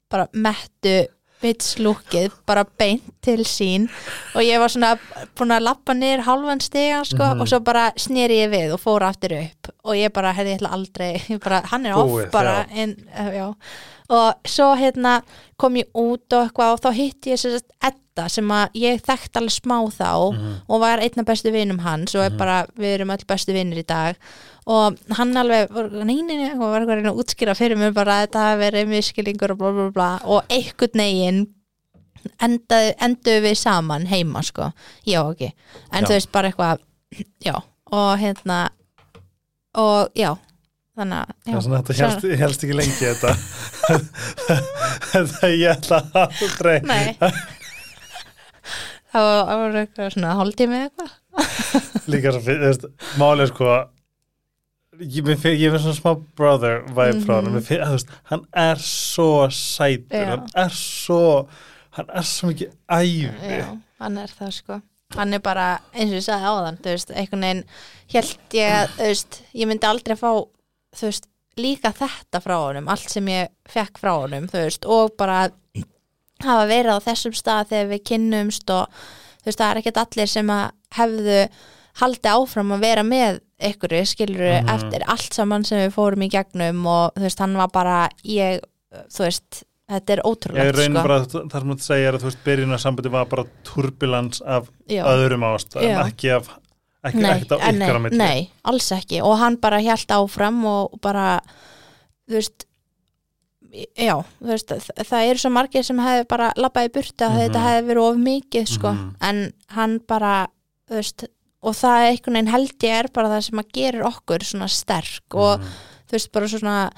bara 0.10 0.28
mettu 0.34 1.06
bitslúkið 1.42 2.32
bara 2.48 2.64
beint 2.80 3.04
til 3.26 3.44
sín. 3.46 3.88
Og 4.36 4.42
ég 4.46 4.58
var 4.62 4.72
svona 4.72 4.94
búin 5.38 5.54
að 5.54 5.66
lappa 5.68 5.94
niður 5.94 6.24
halvan 6.26 6.62
stiga 6.64 7.04
sko, 7.06 7.24
Mhm. 7.36 7.42
og 7.42 7.48
svo 7.48 7.60
bara 7.64 7.92
sneri 7.98 8.40
ég 8.46 8.50
við 8.50 8.74
og 8.74 8.80
fór 8.82 9.02
aftur 9.06 9.34
upp 9.38 9.55
og 9.84 9.96
ég 9.98 10.14
bara 10.14 10.34
hefði 10.38 10.54
ég 10.56 10.60
ætla 10.62 10.74
aldrei 10.78 11.12
ég 11.34 11.42
bara, 11.44 11.62
hann 11.72 11.86
er 11.86 11.94
Búið, 11.98 12.26
off 12.28 12.32
bara 12.34 12.56
já. 12.66 12.82
en, 12.84 12.96
uh, 13.20 13.30
já. 13.36 13.48
og 14.16 14.50
svo 14.56 14.72
hérna 14.80 15.22
kom 15.58 15.76
ég 15.80 15.88
út 15.94 16.34
og 16.38 16.48
eitthvað 16.48 16.74
og 16.76 16.82
þá 16.86 16.90
hitti 17.00 17.34
ég 17.36 17.42
sérst 17.42 17.72
Edda 17.84 18.28
sem 18.32 18.48
að 18.56 18.78
ég 18.80 19.02
þekkt 19.04 19.36
alveg 19.42 19.52
smá 19.58 19.78
þá 19.92 20.12
Mhm. 20.32 20.52
og 20.70 20.80
var 20.80 21.02
einna 21.04 21.24
bestu 21.28 21.52
vinum 21.52 21.80
hans 21.84 22.14
og 22.16 22.24
er 22.24 22.38
bara, 22.38 22.66
við 22.80 22.94
erum 23.00 23.12
öll 23.12 23.26
bestu 23.28 23.52
vinnir 23.54 23.82
í 23.84 23.88
dag 23.88 24.16
og 24.66 24.96
hann 25.18 25.34
alveg 25.38 25.70
nei, 26.06 26.22
og 26.54 26.62
var 26.64 26.82
eitthvað 26.82 27.02
að 27.04 27.10
að 27.12 27.20
útskýra 27.24 27.56
fyrir 27.60 27.78
mér 27.78 27.92
bara 27.94 28.22
að 28.22 28.28
þetta 28.30 28.46
verið 28.64 28.88
miskilingur 28.94 29.52
og 29.52 29.58
bla 29.60 29.72
bla 29.76 29.90
bla 29.92 30.10
og 30.24 30.44
einhvern 30.50 30.96
negin 31.02 31.44
endaði, 32.42 32.94
enduðu 33.06 33.42
við 33.46 33.58
saman 33.60 34.08
heima 34.10 34.42
sko, 34.46 34.72
já 35.06 35.20
ekki 35.30 35.52
en 35.92 36.04
Já. 36.04 36.08
þú 36.08 36.14
veist 36.16 36.32
bara 36.34 36.50
eitthvað 36.50 36.80
já, 37.46 37.56
og 37.92 38.18
hérna 38.22 38.70
og 39.82 40.16
já, 40.18 40.32
þannig 40.98 41.34
að 41.56 41.68
þetta 41.76 41.98
helst, 42.00 42.28
helst 42.44 42.66
ekki 42.66 42.78
lengi 42.78 43.02
þetta. 43.02 43.36
Þetta 45.12 45.52
ég 45.52 45.70
ætla 45.72 46.02
aldrei. 46.26 46.78
Nei. 46.88 47.34
Það 49.16 49.28
var, 49.30 49.76
eitthvað 49.80 50.10
svona 50.16 50.38
hálftími 50.40 50.80
eða 50.80 50.88
eitthvað. 50.90 51.12
Líka 52.12 52.32
svo 52.36 52.42
fyrir, 52.44 52.88
málið 53.20 53.52
sko 53.52 53.76
ég 55.00 55.38
finn 55.40 55.78
svona 55.80 55.96
smá 55.96 56.12
brother 56.38 56.84
vibe 56.88 57.22
frá 57.26 57.36
hann 57.40 57.50
mm 57.50 57.58
-hmm. 57.58 57.92
veist, 57.92 58.10
hann 58.24 58.46
er 58.54 58.76
svo 58.80 59.50
sætur 59.50 60.20
Já. 60.20 60.30
hann 60.30 60.48
er 60.56 60.70
svo 60.70 61.48
hann 61.92 62.10
er 62.14 62.22
svo 62.22 62.48
mikið 62.48 62.72
æfi 62.90 63.60
Já, 63.60 63.78
hann 64.00 64.18
er 64.18 64.28
það 64.40 64.52
sko 64.52 64.82
hann 65.14 65.34
er 65.34 65.40
bara, 65.40 65.80
eins 65.94 66.10
og 66.12 66.18
ég 66.18 66.26
sagði 66.26 66.50
áðan 66.50 66.78
þú 66.82 66.90
veist, 66.96 67.12
einhvern 67.14 67.46
veginn 67.46 67.64
held 68.16 68.56
ég 68.58 68.72
að, 68.74 68.90
þú 68.98 69.10
veist, 69.12 69.42
ég 69.54 69.68
myndi 69.70 69.88
aldrei 69.88 70.16
fá 70.18 70.32
þú 70.96 71.06
veist, 71.10 71.28
líka 71.58 71.92
þetta 71.96 72.42
frá 72.44 72.56
honum 72.66 72.88
allt 72.92 73.10
sem 73.14 73.28
ég 73.32 73.48
fekk 73.72 74.00
frá 74.02 74.12
honum 74.18 74.48
þú 74.52 74.64
veist, 74.66 74.86
og 74.86 75.14
bara 75.18 75.46
hafa 76.44 76.66
verið 76.68 76.98
á 77.00 77.06
þessum 77.06 77.36
stað 77.38 77.70
þegar 77.72 77.92
við 77.94 78.04
kynnumst 78.10 78.70
og 78.76 78.90
þú 79.40 79.48
veist, 79.52 79.60
það 79.62 79.70
er 79.72 79.80
ekkert 79.82 80.02
allir 80.04 80.28
sem 80.34 80.50
að 80.52 80.66
hefðu 80.98 81.40
haldið 82.02 82.32
áfram 82.34 82.74
að 82.76 82.82
vera 82.84 83.04
með 83.08 83.38
ykkur, 83.70 83.94
skilur 84.06 84.42
Mhm. 84.62 84.70
eftir 84.74 85.04
allt 85.08 85.34
saman 85.34 85.64
sem 85.64 85.80
við 85.80 85.94
fórum 85.96 86.26
í 86.26 86.30
gegnum 86.30 86.86
og 86.92 87.14
þú 87.16 87.22
veist, 87.24 87.40
hann 87.40 87.56
var 87.56 87.68
bara 87.72 88.10
ég, 88.26 88.60
þú 88.92 89.24
veist, 89.24 89.64
þetta 89.90 90.14
er 90.16 90.20
ég 90.22 90.26
ótrúlegt 90.32 90.78
reynir 90.80 91.00
sko. 91.00 91.08
bara, 91.08 91.18
þar 91.26 91.62
sem 91.62 91.72
þú 91.76 91.80
segir 91.86 92.14
að 92.16 92.22
þú 92.24 92.30
veist, 92.30 92.44
byrjunarsambandi 92.46 93.12
var 93.12 93.26
bara 93.26 93.44
turbulens 93.64 94.42
af 94.42 94.70
Já. 94.90 95.04
öðrum 95.06 95.44
ástæðum, 95.46 95.90
Já. 95.92 96.00
ekki 96.10 96.32
af 96.36 96.50
ekki, 97.06 97.22
nei, 97.22 97.32
ekkert 97.36 97.52
á 97.54 97.58
ykkar 97.70 97.98
á 97.98 98.02
milli 98.02 98.18
nei, 98.18 98.50
alls 98.66 98.92
ekki 98.92 99.22
og 99.22 99.38
hann 99.38 99.58
bara 99.62 99.78
hjælt 99.80 100.10
áfram 100.10 100.64
og 100.66 101.00
bara 101.02 101.40
þú 102.28 102.40
veist 102.40 102.66
já, 104.00 104.16
þú 104.40 104.48
veist, 104.50 104.72
það, 104.72 105.26
eru 105.30 105.42
svo 105.42 105.52
margir 105.54 105.84
sem 105.86 105.98
hefði 106.00 106.28
bara 106.32 106.52
labbaði 106.58 106.92
burti 106.96 107.26
að 107.28 107.32
Mhm. 107.36 107.42
þetta 107.44 107.64
hefði 107.66 107.88
verið 107.90 108.10
of 108.10 108.16
mikið 108.18 108.68
sko, 108.68 108.92
Mhm. 108.94 109.16
en 109.22 109.54
hann 109.70 110.00
bara 110.08 110.48
þú 110.90 110.96
veist, 110.96 111.26
og 111.62 111.74
það 111.74 111.98
er 112.00 112.12
einhvern 112.12 112.34
veginn 112.34 112.52
held 112.52 112.80
ég 112.80 113.00
er 113.04 113.08
bara 113.14 113.28
það 113.30 113.44
sem 113.44 113.60
að 113.60 113.72
gerir 113.74 114.04
okkur 114.06 114.40
svona 114.44 114.70
sterk 114.70 115.36
og 115.36 115.60
Mhm. 115.60 115.68
þú 116.08 116.12
veist, 116.12 116.32
bara 116.32 116.46
svona 116.48 116.92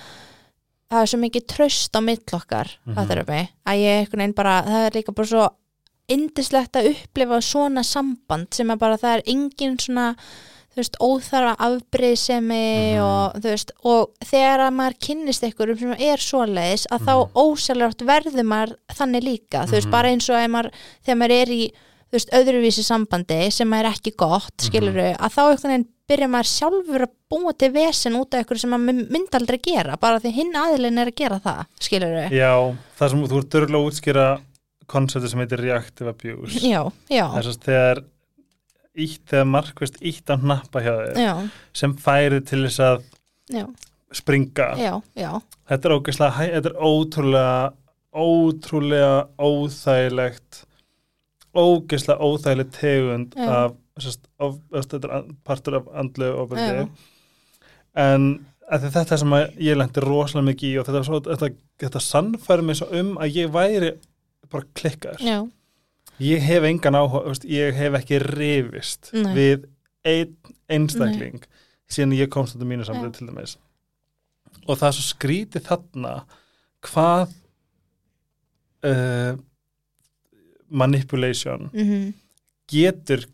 það 0.92 1.02
er 1.02 1.12
svo 1.12 1.20
mikið 1.20 1.46
tröst 1.52 1.96
á 1.98 2.02
mill 2.02 2.24
okkar 2.34 2.68
Mhm. 2.86 2.96
það 2.96 3.12
er 3.18 3.24
mig, 3.28 3.50
að 3.68 3.82
ég 3.84 4.02
einhvern 4.02 4.20
veginn 4.24 4.36
bara 4.36 4.62
það 4.64 4.86
er 4.88 4.92
líka 5.02 5.16
bara 5.16 5.28
svo 5.28 5.50
indislegt 6.10 6.72
að 6.80 6.92
upplifa 6.96 7.42
svona 7.44 7.84
samband 7.84 8.54
sem 8.54 8.68
að 8.72 8.80
bara 8.80 8.98
það 8.98 9.18
er 9.18 9.24
engin 9.28 9.78
svona 9.78 10.16
þú 10.78 10.84
veist, 10.84 10.98
óþarfa 11.02 11.56
afbreyðsemi 11.58 12.94
Mhm. 12.94 13.02
og 13.02 13.34
þú 13.42 13.50
veist, 13.50 13.72
og 13.84 14.10
þegar 14.24 14.60
að 14.68 14.76
maður 14.78 15.00
kynnist 15.00 15.44
einhverjum 15.44 15.80
sem 15.80 15.92
er 16.00 16.18
svoleiðis 16.18 16.86
að 16.92 17.00
þá 17.08 17.14
ósjálfrátt 17.34 18.06
verður 18.06 18.46
maður 18.46 18.76
þannig 18.94 19.24
líka, 19.24 19.66
þú 19.66 19.72
veist, 19.74 19.88
Mhm. 19.88 19.92
bara 19.92 20.08
eins 20.10 20.30
og 20.30 20.50
maður, 20.52 20.72
þegar 21.06 21.18
maður 21.18 21.42
er 21.42 21.48
í 21.48 21.72
þú 22.08 22.18
veist, 22.18 22.34
öðruvísi 22.40 22.84
sambandi 22.86 23.40
sem 23.54 23.78
er 23.78 23.90
ekki 23.92 24.14
gott, 24.20 24.56
skilur 24.64 24.98
að 24.98 25.34
þá 25.34 25.42
einhvern 25.44 25.74
veginn 25.74 25.88
byrja 26.08 26.28
maður 26.32 26.50
sjálfur 26.54 27.04
að 27.04 27.16
búa 27.28 27.54
til 27.60 27.70
vesen 27.76 28.16
út 28.16 28.32
af 28.32 28.42
einhverju 28.44 28.64
sem 28.64 28.72
maður 28.72 29.00
myndi 29.12 29.40
aldrei 29.40 29.58
gera 29.64 29.98
bara 30.00 30.22
því 30.24 30.32
hinn 30.38 30.56
aðilinn 30.56 31.02
er 31.04 31.12
að 31.12 31.18
gera 31.20 31.40
það, 31.44 31.64
skilur 31.84 32.20
Já, 32.32 32.52
það 33.00 33.12
sem 33.14 33.26
þú 33.26 33.42
ert 33.42 33.50
dörgulega 33.56 33.82
að 33.82 33.90
útskýra 33.92 34.28
konsepti 34.88 35.32
sem 35.32 35.42
heitir 35.44 35.64
reactive 35.66 36.14
abuse. 36.14 36.62
Já, 36.64 36.80
já, 37.12 37.26
þess 37.34 37.52
að 37.52 37.66
þegar 37.68 38.04
ítt, 38.98 39.26
þegar 39.28 39.50
markvist 39.52 40.00
ítt 40.00 40.32
að 40.32 40.48
nappa 40.54 40.84
hjá 40.86 40.94
þér 40.94 41.20
já, 41.26 41.34
sem 41.76 41.98
færi 42.08 42.40
til 42.48 42.62
þess 42.64 42.84
að 42.88 43.04
já, 43.52 43.66
springa. 44.16 44.70
Já, 44.80 44.94
já, 45.20 45.32
þetta 45.68 45.90
er 45.90 45.98
ógeðslega, 45.98 46.48
þetta 46.56 46.72
er 46.72 46.80
ótrúlega 46.88 47.60
ótrúlega 48.18 49.28
óþægilegt 49.38 50.64
ógeðslega 51.58 52.24
óþægileg 52.24 52.72
tegund 52.76 53.38
af, 53.42 53.76
sérst, 54.00 54.28
of, 54.40 54.60
þetta 54.76 55.00
er 55.02 55.28
partur 55.48 55.80
af 55.80 55.90
andlu 55.98 56.32
ofbeldi. 56.44 56.86
Já. 56.86 56.88
en 58.04 58.28
þetta 58.68 59.04
er 59.06 59.22
sem 59.24 59.38
ég 59.64 59.80
lendi 59.80 60.04
rosalega 60.04 60.52
mikið 60.52 60.70
í 60.70 60.80
og 60.82 60.90
þetta, 60.90 61.04
svo, 61.08 61.22
þetta, 61.28 61.52
þetta 61.84 62.04
sannfæri 62.04 62.68
mig 62.68 62.80
svo 62.80 62.90
um 63.00 63.16
að 63.18 63.40
ég 63.42 63.54
væri 63.54 63.94
bara 64.52 64.68
klikkaður 64.78 65.24
já, 65.26 65.38
ég 66.24 66.44
hef 66.46 66.68
engan 66.68 67.00
áhuga, 67.00 67.26
veist, 67.32 67.48
ég 67.50 67.76
hef 67.78 67.98
ekki 68.00 68.22
rifist 68.24 69.12
Nei. 69.16 69.34
við 69.36 69.68
einn 70.08 70.36
einstakling 70.72 71.44
síðan 71.92 72.16
ég 72.18 72.30
komst 72.32 72.56
þetta 72.56 72.68
mínu 72.68 72.86
samlega 72.88 73.16
til 73.16 73.30
dæmis. 73.30 73.56
Og 74.68 74.76
það 74.76 74.88
er 74.90 74.96
svo 74.98 75.06
skrítið 75.08 75.68
þarna 75.68 76.14
hvað 76.88 77.36
uh, 78.88 79.38
manipulation 80.70 81.70
mhm, 81.74 82.14
getur 82.72 83.26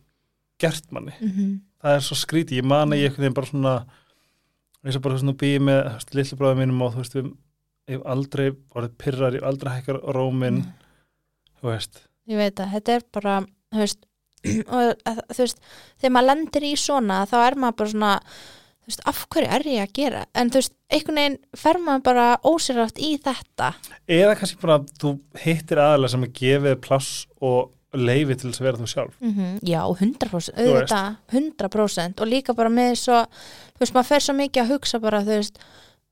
gert 0.62 0.86
manni. 0.94 1.14
Mhm, 1.20 1.54
það 1.84 1.98
er 1.98 2.06
svo 2.06 2.18
skrítið, 2.18 2.62
ég 2.62 2.68
man 2.70 2.94
að 2.94 3.04
ég 3.04 3.12
einhvern 3.12 3.26
veginn 3.26 3.38
bara 3.40 3.50
svona 3.50 3.76
eins 4.84 5.00
og 5.00 5.04
bara 5.06 5.20
svona 5.20 5.36
býði 5.40 5.60
með 5.64 6.08
lillu 6.16 6.40
bráðum 6.40 6.64
mínum 6.64 6.82
og 6.86 6.96
þú 6.96 7.04
veist 7.04 7.18
við, 7.18 7.30
ég 7.90 7.98
hef 7.98 8.08
aldrei 8.14 8.48
orðið 8.52 8.98
pyrrar, 9.04 9.36
ég 9.36 9.44
hef 9.44 9.50
aldrei 9.50 9.76
hækkar 9.78 10.00
róminn, 10.16 10.64
þú 11.60 11.72
veist. 11.72 12.02
Ég 12.30 12.40
veit 12.40 12.60
að 12.64 12.74
þetta 12.78 12.98
er 12.98 13.06
bara 13.16 13.38
þú 13.44 13.84
veist, 13.84 14.04
og 14.76 15.14
þú 15.32 15.40
veist 15.40 15.64
þegar 16.02 16.16
maður 16.18 16.30
lendir 16.32 16.68
í 16.68 16.74
svona 16.80 17.24
þá 17.30 17.38
er 17.44 17.60
maður 17.64 17.80
bara 17.82 17.94
svona 17.96 18.14
þú 18.84 18.92
veist, 18.92 19.04
af 19.10 19.22
hverju 19.32 19.52
er 19.58 19.68
ég 19.72 19.86
að 19.86 19.94
gera? 20.00 20.24
En 20.36 20.52
þú 20.52 20.60
veist, 20.60 20.74
einhvern 20.92 21.20
veginn 21.22 21.38
fer 21.58 21.80
maður 21.80 22.04
bara 22.10 22.26
ósýrátt 22.44 23.00
í 23.00 23.14
þetta. 23.24 23.70
Eða 24.12 24.36
kannski 24.40 24.60
bara 24.62 24.80
að 24.80 24.92
þú 25.00 25.14
hittir 25.44 25.82
aðalega 25.84 26.14
sem 26.14 26.28
að 26.28 26.36
gefið 26.42 26.78
pláss 26.84 27.14
og 27.40 27.72
leifi 27.94 28.36
til 28.36 28.50
þess 28.50 28.62
að 28.62 28.68
vera 28.68 28.82
þú 28.82 28.90
sjálf. 28.90 29.18
Mm 29.22 29.60
já, 29.62 29.82
100% 29.86 30.58
Þú 30.58 30.68
auðvitað, 30.68 31.16
100% 31.32 32.24
og 32.24 32.28
líka 32.30 32.56
bara 32.58 32.70
með 32.74 32.96
svo 33.04 33.20
þú 33.28 33.84
veist, 33.84 33.94
maður 33.94 34.10
fer 34.10 34.26
svo 34.26 34.36
mikið 34.38 34.64
að 34.64 34.74
hugsa 34.74 35.00
bara 35.04 35.22
þú 35.24 35.38
veist, 35.38 35.60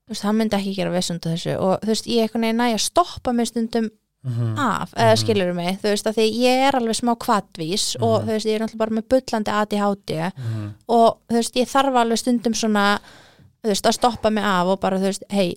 þú 0.06 0.14
veist, 0.14 0.28
hann 0.28 0.38
myndi 0.38 0.58
ekki 0.60 0.76
gera 0.78 0.94
vissundu 0.94 1.34
þessu. 1.34 1.58
Og 1.58 1.82
þú 1.82 1.94
veist, 1.94 2.08
ég 2.08 2.28
einhvern 2.28 2.48
veginn 2.48 2.62
næ 2.62 2.68
að 2.70 2.86
stoppa 2.86 3.34
mig 3.34 3.50
stundum 3.50 3.90
mm 4.24 4.58
af, 4.58 4.92
eða 4.94 5.14
Mhm. 5.16 5.18
skilur 5.24 5.54
mig 5.56 5.78
þú 5.82 5.88
veist, 5.90 6.06
að 6.06 6.16
því 6.18 6.26
ég 6.44 6.68
er 6.68 6.76
alveg 6.78 6.96
smá 6.96 7.16
kvatvís 7.18 7.96
og 8.02 8.22
Mhm. 8.22 8.28
þú 8.28 8.32
veist, 8.36 8.46
ég 8.46 8.56
er 8.56 8.60
náttúrulega 8.62 8.78
bara 8.78 8.92
með 8.92 9.08
bullandi 9.10 9.52
ADHD 9.52 10.12
-hmm. 10.34 10.70
og 10.88 11.18
þú 11.30 11.34
veist, 11.36 11.56
ég 11.56 11.68
þarf 11.68 11.96
alveg 11.96 12.18
stundum 12.18 12.54
svona 12.54 13.00
þú 13.64 13.68
veist, 13.70 13.86
að 13.86 13.92
stoppa 13.94 14.30
mig 14.30 14.44
af 14.44 14.68
og 14.68 14.80
bara, 14.80 14.98
þú 14.98 15.02
veist, 15.04 15.24
hei, 15.30 15.56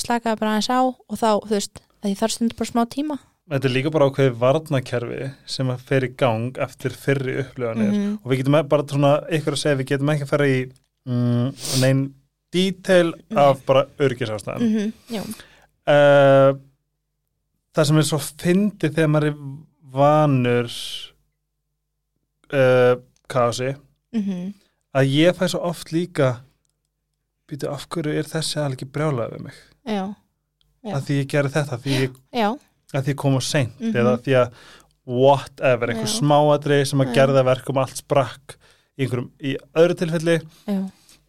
slakaði 0.00 0.38
bara 0.38 0.50
aðeins 0.58 0.68
á 0.70 0.80
og 0.84 1.16
þá, 1.18 1.40
þú 1.46 1.50
veist, 1.50 1.80
að 2.04 2.10
ég 2.10 2.18
þarf 2.18 2.30
stundum 2.32 2.56
bara 2.58 2.70
smá 2.70 2.84
tíma 2.88 3.18
Þetta 3.50 3.64
er 3.64 3.70
líka 3.72 3.90
bara 3.90 4.10
ákveðið 4.10 4.38
varnakerfi 4.38 5.30
sem 5.46 5.66
að 5.68 5.78
fer 5.80 6.00
í 6.02 6.16
gang 6.16 6.52
eftir 6.58 6.90
fyrri 6.90 7.38
upplifanir 7.42 7.92
Mhm. 7.92 8.18
og 8.22 8.30
við 8.32 8.36
getum 8.44 8.54
e- 8.58 8.62
bara 8.68 8.82
svona 8.82 9.24
ykkur 9.30 9.52
að 9.52 9.62
segja 9.62 9.76
við 9.78 9.86
getum 9.86 10.10
ekki 10.10 10.22
að 10.22 10.28
fara 10.28 10.44
í 10.46 10.70
mm, 11.08 11.80
neinn 11.80 12.14
detail 12.52 13.14
af 13.34 13.64
bara 13.64 13.86
örgisástæðan 13.98 14.60
mm 14.60 14.76
mm 14.76 14.92
já, 15.10 15.22
uh, 15.88 16.58
Það 17.76 17.84
sem 17.90 18.00
er 18.00 18.06
svo 18.08 18.18
fyndið 18.24 18.94
þegar 18.96 19.10
maður 19.12 19.28
er 19.28 19.36
vanur 19.98 20.70
uh, 22.52 22.94
kaosi 23.30 23.74
mm 24.16 24.48
að 24.98 25.10
ég 25.12 25.36
fæ 25.36 25.44
svo 25.52 25.60
oft 25.68 25.90
líka 25.92 26.28
býtu 27.46 27.68
af 27.70 27.84
hverju 27.92 28.14
er 28.18 28.26
þessi 28.26 28.56
aðal 28.58 28.72
ekki 28.74 28.86
brjálaði 28.90 29.36
við 29.36 29.42
mig? 29.44 29.58
Já, 29.84 30.04
Já. 30.82 30.92
að 30.96 31.02
því 31.06 31.18
ég 31.18 31.28
gerði 31.34 31.52
þetta 31.54 31.76
því 31.84 31.92
ég, 31.98 32.16
að 32.96 33.02
því 33.04 33.12
ég 33.12 33.18
kom 33.20 33.36
á 33.36 33.42
seint 33.44 33.76
Mhm. 33.78 33.92
eða 34.00 34.14
því 34.24 34.34
að 34.40 34.48
whatever, 35.06 35.92
einhver 35.92 36.08
Já. 36.08 36.14
smáadri 36.18 36.78
sem 36.88 37.04
að 37.04 37.12
gerða 37.14 37.44
verkum 37.46 37.78
allt 37.84 38.00
sprakk 38.00 38.56
í 38.98 39.06
í 39.06 39.54
öðru 39.76 39.94
tilfelli. 40.00 40.38
Já, 40.66 40.80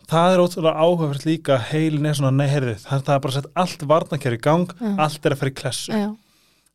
það 0.08 0.34
er 0.34 0.44
ótrúlega 0.48 0.82
áhugavert 0.88 1.26
líka 1.28 1.60
heilin 1.70 2.06
er 2.10 2.14
svona, 2.18 2.32
nei 2.40 2.48
heyrðu, 2.48 2.78
það, 2.80 3.10
er 3.14 3.20
bara 3.28 3.38
sett 3.38 3.52
allt 3.56 3.86
varnakjör 3.92 4.38
í 4.40 4.42
gang, 4.42 4.68
Já. 4.80 4.96
allt 4.98 5.26
er 5.26 5.36
að 5.36 5.38
fara 5.44 5.52
í 5.52 5.60
klessu. 5.62 5.92
Já, 5.94 6.16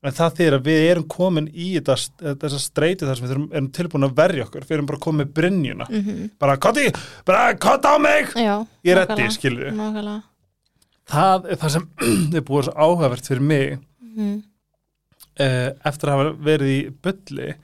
en 0.04 0.14
það 0.14 0.36
þýðir 0.38 0.56
að 0.58 0.68
við 0.68 0.86
erum 0.90 1.06
komin 1.14 1.48
í 1.50 1.68
þessa 1.80 2.60
streyti 2.60 3.08
þar 3.08 3.18
sem 3.18 3.26
við 3.26 3.34
erum, 3.34 3.68
tilbúin 3.74 4.06
að 4.08 4.16
verja 4.18 4.46
okkur, 4.46 4.66
við 4.68 4.76
erum 4.76 4.88
bara 4.90 5.02
komin 5.06 5.22
með 5.22 5.34
brynjuna. 5.38 5.88
Mm 5.90 6.30
bara 6.40 6.56
kotti, 6.60 6.86
bara 7.24 7.44
kotti 7.60 7.88
á 7.88 7.96
mig! 7.98 8.32
Já 8.36 8.54
ég 8.84 8.96
er 8.98 9.30
skilur 9.32 9.72
nákvæmlega. 9.72 10.22
Það 11.08 11.48
er 11.50 11.60
það 11.62 11.74
sem 11.76 11.86
er 12.36 12.44
búið 12.48 12.68
svo 12.68 12.74
áhugavert 12.76 13.30
fyrir 13.30 13.46
mig 13.52 13.78
mm 14.00 14.34
uh, 15.40 15.70
eftir 15.88 16.10
að 16.10 16.18
hafa 16.18 16.34
verið 16.50 16.74
í 16.74 16.80
bylli 17.04 17.54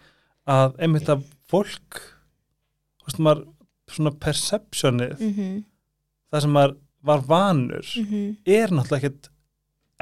að 0.51 0.79
einmitt 0.83 1.11
að 1.13 1.27
fólk 1.51 2.01
veist 3.05 3.21
maður 3.21 3.45
svona 3.91 4.13
perceptionið, 4.23 5.19
-hmm. 5.19 5.65
það 6.31 6.43
sem 6.45 6.57
maður 6.57 6.77
var 7.03 7.27
vanur 7.27 7.87
Mm 7.97 8.37
er 8.47 8.71
náttúrulega 8.71 9.01
ekkert 9.01 9.31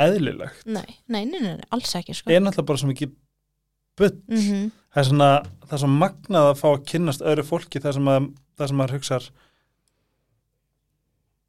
eðlilegt, 0.04 0.66
nei, 0.66 0.98
nei, 1.06 1.24
nei, 1.24 1.40
nei, 1.40 1.56
nei, 1.58 1.68
alls 1.74 1.94
ekki 1.98 2.16
sko. 2.16 2.30
er 2.30 2.42
náttúrulega 2.44 2.70
bara 2.70 2.82
svo 2.82 2.90
mikið 2.92 3.14
bull, 3.98 4.14
mm 4.28 4.40
-hmm. 4.40 4.70
það 4.94 5.02
er 5.02 5.08
svona 5.10 5.30
það 5.66 5.76
er 5.76 5.84
svo 5.84 5.92
magnað 5.92 6.48
að 6.48 6.58
fá 6.62 6.68
að 6.70 6.84
kynnast 6.92 7.24
öðru 7.26 7.44
fólki 7.44 7.82
það 7.82 7.96
sem, 7.98 8.10
að, 8.14 8.28
það 8.58 8.70
sem 8.70 8.80
maður 8.80 8.96
hugsar 8.98 9.30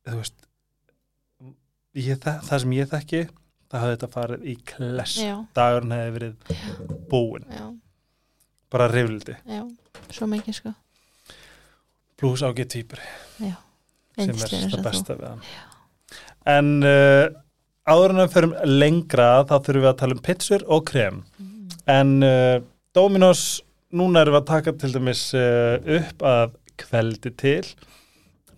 þú 0.10 0.18
veist 0.18 0.48
ég, 1.94 2.18
það, 2.18 2.42
það 2.48 2.64
sem 2.64 2.74
ég 2.80 2.90
þekki 2.90 3.22
það 3.70 3.84
hafði 3.84 3.96
þetta 3.96 4.10
farið 4.14 4.46
í 4.50 4.56
kless. 4.72 5.16
Já, 5.22 5.36
dagurinn 5.58 5.96
hefði 5.96 6.14
verið 6.16 7.02
búinn. 7.12 7.48
Já, 7.54 7.66
bara 8.74 8.90
rifldi, 8.90 9.36
já 9.46 9.62
svo 10.16 10.30
mikið 10.30 10.58
sko. 10.58 10.74
Pluss 12.20 12.44
ágætt 12.44 12.74
týpur. 12.74 13.02
Já, 13.40 13.54
sem 14.18 14.34
er 14.34 14.42
það 14.42 14.66
og 14.66 14.74
þú. 14.74 14.82
besta 14.88 15.18
við 15.20 15.28
hann. 15.30 15.46
En 16.50 16.72
uh, 16.82 17.28
áður 17.90 18.14
en 18.14 18.22
við 18.24 18.34
förum 18.36 18.54
lengra 18.70 19.30
þá 19.50 19.56
þurfum 19.66 19.84
við 19.86 19.90
að 19.94 20.00
tala 20.04 20.18
um 20.18 20.24
pizzur 20.30 20.66
og 20.68 20.86
krem 20.90 21.24
Mm. 21.40 21.70
en 21.88 22.10
uh, 22.24 22.60
Dominos 22.96 23.44
núna 23.94 24.22
erum 24.24 24.36
við 24.38 24.42
að 24.44 24.50
taka 24.52 24.74
til 24.82 24.92
dæmis 24.94 25.22
uh, 25.38 25.78
upp 26.00 26.22
að 26.26 26.52
kveldi 26.80 27.32
til 27.40 27.64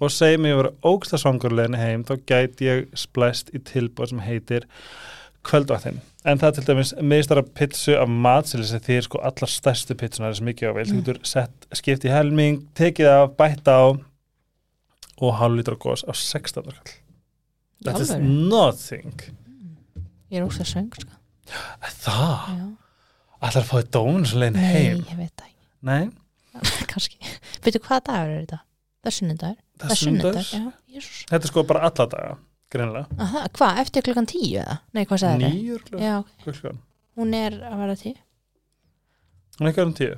og 0.02 0.10
segjum 0.12 0.48
ég 0.50 0.58
verið 0.58 0.88
ógsta 0.92 1.18
svangurlegin 1.22 1.78
heim 1.78 2.04
þá 2.08 2.16
gæti 2.30 2.68
ég 2.68 2.88
splæst 2.98 3.52
í 3.56 3.62
tilbúð 3.62 4.10
sem 4.12 4.24
heitir 4.26 4.66
kvöldvaktin 5.48 6.00
en 6.26 6.38
það 6.42 6.48
er 6.52 6.56
til 6.60 6.66
dæmis 6.72 6.92
miðstara 7.02 7.44
pizzu 7.58 7.96
af 7.98 8.10
matseli 8.10 8.66
sem 8.70 8.82
því 8.86 8.98
er 9.00 9.06
sko 9.08 9.22
allar 9.26 9.50
stærstu 9.50 9.96
pizzunar 9.98 10.36
sem 10.38 10.46
mikið 10.50 10.70
á 10.70 10.74
vel, 10.78 10.86
þú 10.90 10.98
Mm. 10.98 11.04
getur 11.06 11.20
sett 11.26 11.68
skipt 11.74 12.06
í 12.06 12.12
helming, 12.14 12.60
tekið 12.78 13.08
af, 13.10 13.32
bætt 13.38 13.66
á 13.70 13.82
og 15.22 15.34
hálf 15.40 15.56
lítra 15.58 15.78
gós 15.78 16.04
á 16.06 16.14
16. 16.14 16.64
kall 16.66 16.98
that 17.86 18.00
is 18.04 18.12
nothing. 18.20 19.16
Ég 20.32 20.40
er 20.40 20.46
ógst 20.48 20.62
að 20.64 20.72
söng 20.76 20.92
sko 20.96 21.18
það, 22.02 22.62
allar 23.42 23.58
að 23.62 23.68
fá 23.68 23.76
þið 23.80 23.90
Dominos 23.96 24.34
legin 24.38 24.58
nei, 24.60 24.68
heim? 24.76 25.02
ég 25.10 25.20
veit 25.20 25.34
það 25.42 25.50
nei, 25.90 26.04
ekki 26.62 26.88
kannski, 26.94 27.32
veitu 27.66 27.82
hvaða 27.84 28.04
dagur 28.08 28.32
er 28.36 28.40
þetta? 28.46 28.60
það 29.02 29.12
er 29.12 29.18
sunnudagur, 29.18 29.60
það 29.82 29.94
er 29.96 30.02
sunnudagur 30.02 30.50
já, 30.52 31.04
þetta 31.32 31.42
er 31.42 31.52
sko 31.52 31.64
bara 31.68 31.84
alla 31.90 32.08
daga, 32.14 32.34
greinlega 32.72 33.30
hvað, 33.58 33.82
eftir 33.84 34.06
klukkan 34.08 34.30
tíu 34.30 34.60
eða? 34.62 34.78
Nei, 34.96 35.04
hvað 35.10 35.24
sagði 35.24 35.48
þið? 35.48 35.56
nýjur 35.58 36.28
klukkan, 36.46 36.84
hún 37.20 37.34
er 37.38 37.58
að 37.68 37.82
vera 37.84 37.98
tíu. 38.00 38.14
Hún 39.60 39.68
er 39.68 39.74
ekki 39.74 39.84
um 39.84 39.92
tíu. 39.98 40.14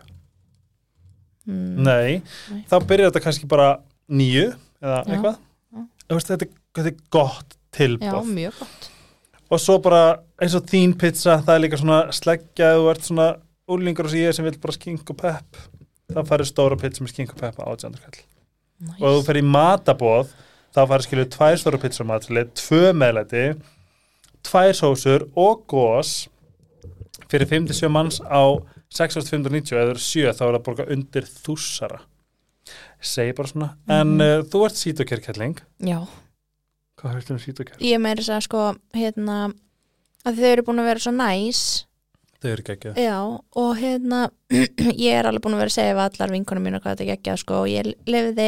Mm. 1.44 1.72
nei, 1.84 2.20
Nei. 2.54 2.60
þá 2.70 2.76
byrjar 2.88 3.10
þetta 3.10 3.24
kannski 3.26 3.48
bara 3.52 3.72
nýju 4.14 4.46
eða 4.84 5.00
eitthvað. 5.08 5.40
Já. 5.74 5.82
Þú 6.04 6.20
veist, 6.20 6.30
þetta, 6.30 6.46
er- 6.48 6.60
þetta 6.76 6.92
er 6.94 6.98
gott 7.14 7.54
Já, 7.54 7.78
tilbóð 7.80 8.28
mjög 8.34 8.60
gott. 8.60 8.90
Og 9.54 9.60
svo 9.62 9.76
bara 9.82 10.02
eins 10.42 10.56
og 10.58 10.66
þín 10.70 10.94
pizza 10.98 11.40
það 11.46 11.56
er 11.56 11.64
líka 11.66 11.78
svona 11.82 12.00
sleggja 12.14 12.72
þú 12.78 12.88
ert 12.92 13.04
svona 13.08 13.28
úlingur 13.74 14.06
og 14.10 14.14
ég 14.18 14.34
sem 14.34 14.46
vil 14.46 14.58
bara 14.62 14.74
skink 14.76 15.10
og 15.10 15.18
pepp 15.22 15.58
þá 16.14 16.20
farið 16.30 16.50
stóra 16.50 16.78
pizza 16.78 17.04
með 17.04 17.14
skink 17.14 17.34
og 17.34 17.40
pepp 17.42 17.60
á 17.62 17.66
800 17.70 18.02
kall. 18.04 18.24
Nice. 18.84 19.00
og 19.00 19.14
þú 19.20 19.26
fer 19.26 19.38
í 19.40 19.44
matabóð 19.48 20.34
þá 20.76 20.80
farið 20.90 21.06
skilju 21.08 21.26
tvær 21.38 21.58
stóra 21.62 21.80
pizza 21.82 22.04
matrili 22.04 22.44
tvö 22.58 22.82
meðlæti 22.98 23.44
tvær 24.44 24.74
sósur 24.76 25.28
og 25.40 25.62
gós 25.72 26.28
fyrir 27.32 27.48
57 27.48 27.90
manns 27.94 28.20
á 28.26 28.42
6590 28.94 29.74
eða 29.78 29.94
eru 29.94 30.02
7 30.04 30.34
þá 30.38 30.42
er 30.46 30.58
það 30.58 30.66
borga 30.68 30.84
undir 30.94 31.26
þúsara. 31.26 32.02
Segi 33.04 33.34
bara 33.36 33.48
svona. 33.50 33.70
En 33.90 34.18
Mhm. 34.18 34.22
uh, 34.22 34.44
þú 34.44 34.66
ert 34.66 34.78
sítókerkelling 34.78 35.58
Já, 35.82 36.08
hvað 37.04 37.18
höfðu 37.20 37.36
um 37.36 37.42
sítóker? 37.44 37.80
ég 37.84 38.00
meiri 38.02 38.24
að 38.24 38.46
sko 38.48 38.62
hérna 38.96 39.40
að 40.24 40.38
þau 40.40 40.52
eru 40.54 40.64
búin 40.70 40.80
að 40.84 40.88
vera 40.92 41.04
svo 41.04 41.12
næs 41.18 41.64
þau 42.44 42.50
eru 42.54 42.64
geggjað 42.68 42.98
Já, 43.04 43.18
og 43.64 43.74
hérna 43.80 44.22
ég 45.06 45.18
er 45.20 45.28
alveg 45.30 45.44
búin 45.46 45.58
að 45.58 45.64
vera 45.66 45.72
að 45.74 45.78
segja 45.78 45.98
við 45.98 46.06
allar 46.08 46.34
vinkunum 46.38 46.64
mína 46.68 46.80
hvað 46.84 46.96
þetta 46.98 47.10
geggja 47.12 47.36
sko 47.44 47.60
og 47.64 47.70
ég 47.72 47.92
lefiði 48.08 48.48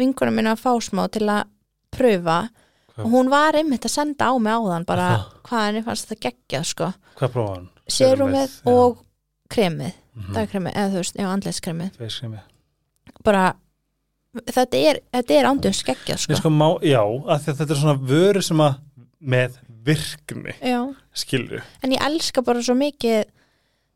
vinkunum 0.00 0.38
mína 0.40 0.54
að 0.56 0.62
fá 0.64 0.72
smá 0.82 1.04
til 1.14 1.26
að 1.26 1.44
pröfa 1.96 2.38
Hvað? 2.96 3.04
og 3.04 3.10
hún 3.12 3.28
var 3.28 3.58
einmitt 3.58 3.84
að 3.84 3.92
senda 3.92 4.30
á 4.30 4.34
mig 4.40 4.54
áðan 4.56 4.86
bara 4.88 5.06
Aha. 5.18 5.24
hvað 5.44 5.66
henni 5.68 5.82
fannst 5.84 6.08
þetta 6.08 6.22
geggja 6.30 6.62
sko 6.64 6.92
Hvað 7.18 7.32
prófaði 7.34 7.56
hann? 7.58 7.68
serumið 7.92 8.54
og 8.72 9.02
kremið, 9.52 9.92
Mhm. 10.16 10.32
dagkremið 10.34 10.72
eða 10.74 10.90
þú 10.94 11.00
veist, 11.02 11.16
já, 11.20 11.26
andleitskremið 11.28 11.96
Feiskremi. 12.00 12.38
bara 13.22 13.42
þetta 14.44 14.82
er, 14.90 15.00
er 15.38 15.48
ándjós 15.50 15.82
geggja 15.86 16.18
sko. 16.20 16.36
sko 16.36 16.50
já, 16.84 17.02
þetta 17.46 17.70
er 17.70 17.80
svona 17.80 17.96
vöru 18.00 18.42
sem 18.44 18.60
að 18.60 18.76
með 19.20 19.56
virkni 19.86 20.54
Já, 20.60 20.80
skilju. 21.16 21.62
En 21.82 21.94
ég 21.94 22.02
elska 22.04 22.42
bara 22.46 22.62
svo 22.64 22.76
mikið 22.78 23.24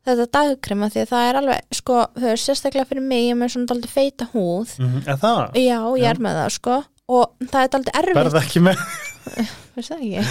þetta 0.07 0.27
dagkrema 0.33 0.89
því 0.89 1.03
að 1.03 1.11
það 1.11 1.27
er 1.27 1.39
alveg 1.41 1.77
sko, 1.77 1.97
þau 2.17 2.29
er 2.31 2.41
sérstaklega 2.41 2.89
fyrir 2.89 3.05
mig 3.05 3.27
ég 3.27 3.35
er 3.35 3.39
með 3.41 3.53
svona 3.55 3.71
daldið 3.71 3.93
feita 3.93 4.27
húð. 4.33 4.73
Mm 4.79 4.89
-hmm. 4.89 5.07
En 5.07 5.21
það, 5.21 5.41
Já, 5.61 5.79
ég 5.97 6.03
Já. 6.03 6.09
er 6.09 6.19
með 6.25 6.39
það 6.41 6.49
sko. 6.57 6.83
Og 7.11 7.47
það 7.51 7.63
er 7.63 7.71
daldið 7.73 7.97
erfitt. 7.99 8.15
Verða 8.15 8.41
ekki 8.41 8.59
með? 8.63 8.77
Það 9.71 9.91
ekki? 9.95 10.21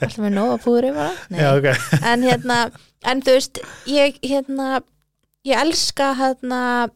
Alltaf 0.00 0.18
með 0.18 0.94
bara? 0.94 1.12
Nei. 1.30 1.40
Já, 1.40 1.48
ok. 1.56 1.68
En 2.04 2.22
hérna, 2.22 2.58
en 3.04 3.22
þú 3.22 3.36
veist 3.36 3.60
ég 3.86 4.18
hérna, 4.22 4.82
ég 5.44 5.60
elska 5.60 6.14
hérna 6.14 6.90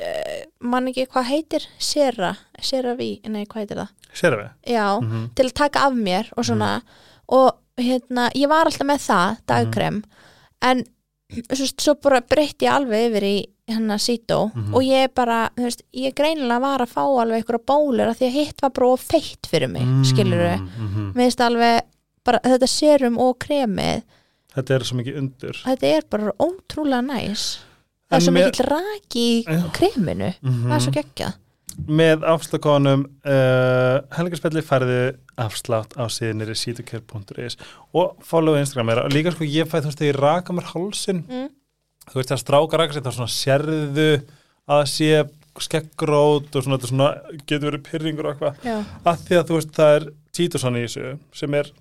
uh, 0.00 0.40
man 0.60 0.88
ekki 0.88 1.06
hvað 1.12 1.28
heitir 1.30 1.66
Sera, 1.78 2.34
Sera 2.60 2.94
Vi 2.98 3.20
nei, 3.28 3.44
hvað 3.46 3.62
heitir 3.62 3.82
það? 3.82 3.88
Við 4.12 4.50
Já, 4.66 5.00
mm 5.00 5.10
-hmm. 5.10 5.28
til 5.34 5.46
að 5.46 5.52
taka 5.52 5.86
af 5.86 5.92
mér 5.92 6.32
og 6.36 6.44
svona 6.44 6.82
og 7.28 7.52
hérna, 7.80 8.30
ég 8.34 8.48
var 8.48 8.66
alltaf 8.66 8.86
með 8.86 9.00
það 9.00 9.36
dagkrem, 9.46 10.02
en 10.62 10.84
þú 11.32 11.58
veist, 11.58 11.80
svo 11.80 11.94
bara 11.94 12.20
breytti 12.20 12.66
ég 12.66 12.72
alveg 12.74 13.10
yfir 13.10 13.22
í 13.22 13.36
hérna 13.72 13.96
sító 13.98 14.50
Mhm. 14.54 14.74
og 14.74 14.82
ég 14.82 15.14
bara, 15.14 15.50
þú 15.56 15.62
veist, 15.62 15.82
ég 15.94 16.14
greinilega 16.14 16.60
var 16.60 16.80
að 16.80 16.92
fá 16.92 17.02
alveg 17.02 17.36
einhverja 17.42 17.66
bólur 17.66 18.08
af 18.08 18.18
því 18.18 18.26
að 18.26 18.32
hitt 18.32 18.62
var 18.62 18.70
bara 18.70 18.92
of 18.92 19.00
feitt 19.00 19.46
fyrir 19.46 19.68
mig, 19.68 19.82
mm. 19.82 20.04
skilur 20.04 20.38
við 20.38 20.60
mm 20.60 20.68
-hmm. 20.68 21.12
mér 21.14 21.22
finnst 21.22 21.40
alveg 21.40 21.80
bara 22.24 22.38
þetta 22.38 22.66
serum 22.66 23.18
og 23.18 23.38
kremið 23.38 24.02
Þetta 24.54 24.74
er 24.74 24.84
svo 24.84 24.96
mikið 24.96 25.18
undur 25.18 25.62
þetta 25.64 25.86
er 25.86 26.02
bara 26.10 26.32
ótrúlega 26.38 27.00
næs 27.00 27.58
það 28.12 28.18
er 28.18 28.26
svo 28.26 28.34
með- 28.36 28.50
mikill 28.50 28.68
raki 28.68 29.24
í 29.40 29.56
kreminu, 29.78 30.28
mm 30.42 30.60
það 30.68 30.76
er 30.76 30.84
svo 30.86 30.94
geggjað. 30.98 31.38
Með 31.88 32.24
afslagkonum 32.28 33.06
uh, 33.24 34.02
helgarspelli 34.12 34.60
færðu 34.60 35.00
afslátt 35.40 35.96
á 35.96 36.04
síðinir 36.12 36.52
í 36.52 36.56
sítokjör.is 36.60 37.56
og 37.96 38.18
follow 38.28 38.58
Instagram 38.60 38.92
er 38.92 39.00
og 39.06 39.14
líka 39.14 39.32
sko 39.32 39.48
ég 39.48 39.70
fæ 39.70 39.78
þú 39.80 39.88
veist 39.88 40.02
þegar 40.02 40.12
ég 40.12 40.20
raka 40.20 40.52
mér 40.52 40.68
hálsin 40.68 41.22
mm. 41.24 41.46
þú 42.12 42.18
veist 42.20 42.34
það 42.34 42.42
stráka 42.44 42.80
raka 42.82 42.92
sér 42.98 43.06
þá 43.06 43.14
svona 43.16 43.32
sérðu 43.32 44.10
að 44.68 44.84
sé 44.92 45.24
skeggrót 45.60 46.54
og 46.56 46.64
svona, 46.64 46.78
svona 46.80 47.08
getur 47.48 47.70
verið 47.70 47.82
pyrringur 47.88 48.28
og 48.28 48.34
eitthvað. 48.36 48.68
Að 49.04 49.24
því 49.26 49.38
að 49.40 49.48
þú 49.48 49.56
veist 49.58 49.74
það 49.76 49.96
er 49.96 50.06
títusann 50.36 50.78
í 50.80 50.84
þessu 50.86 51.10
sem 51.40 51.56
er 51.58 51.72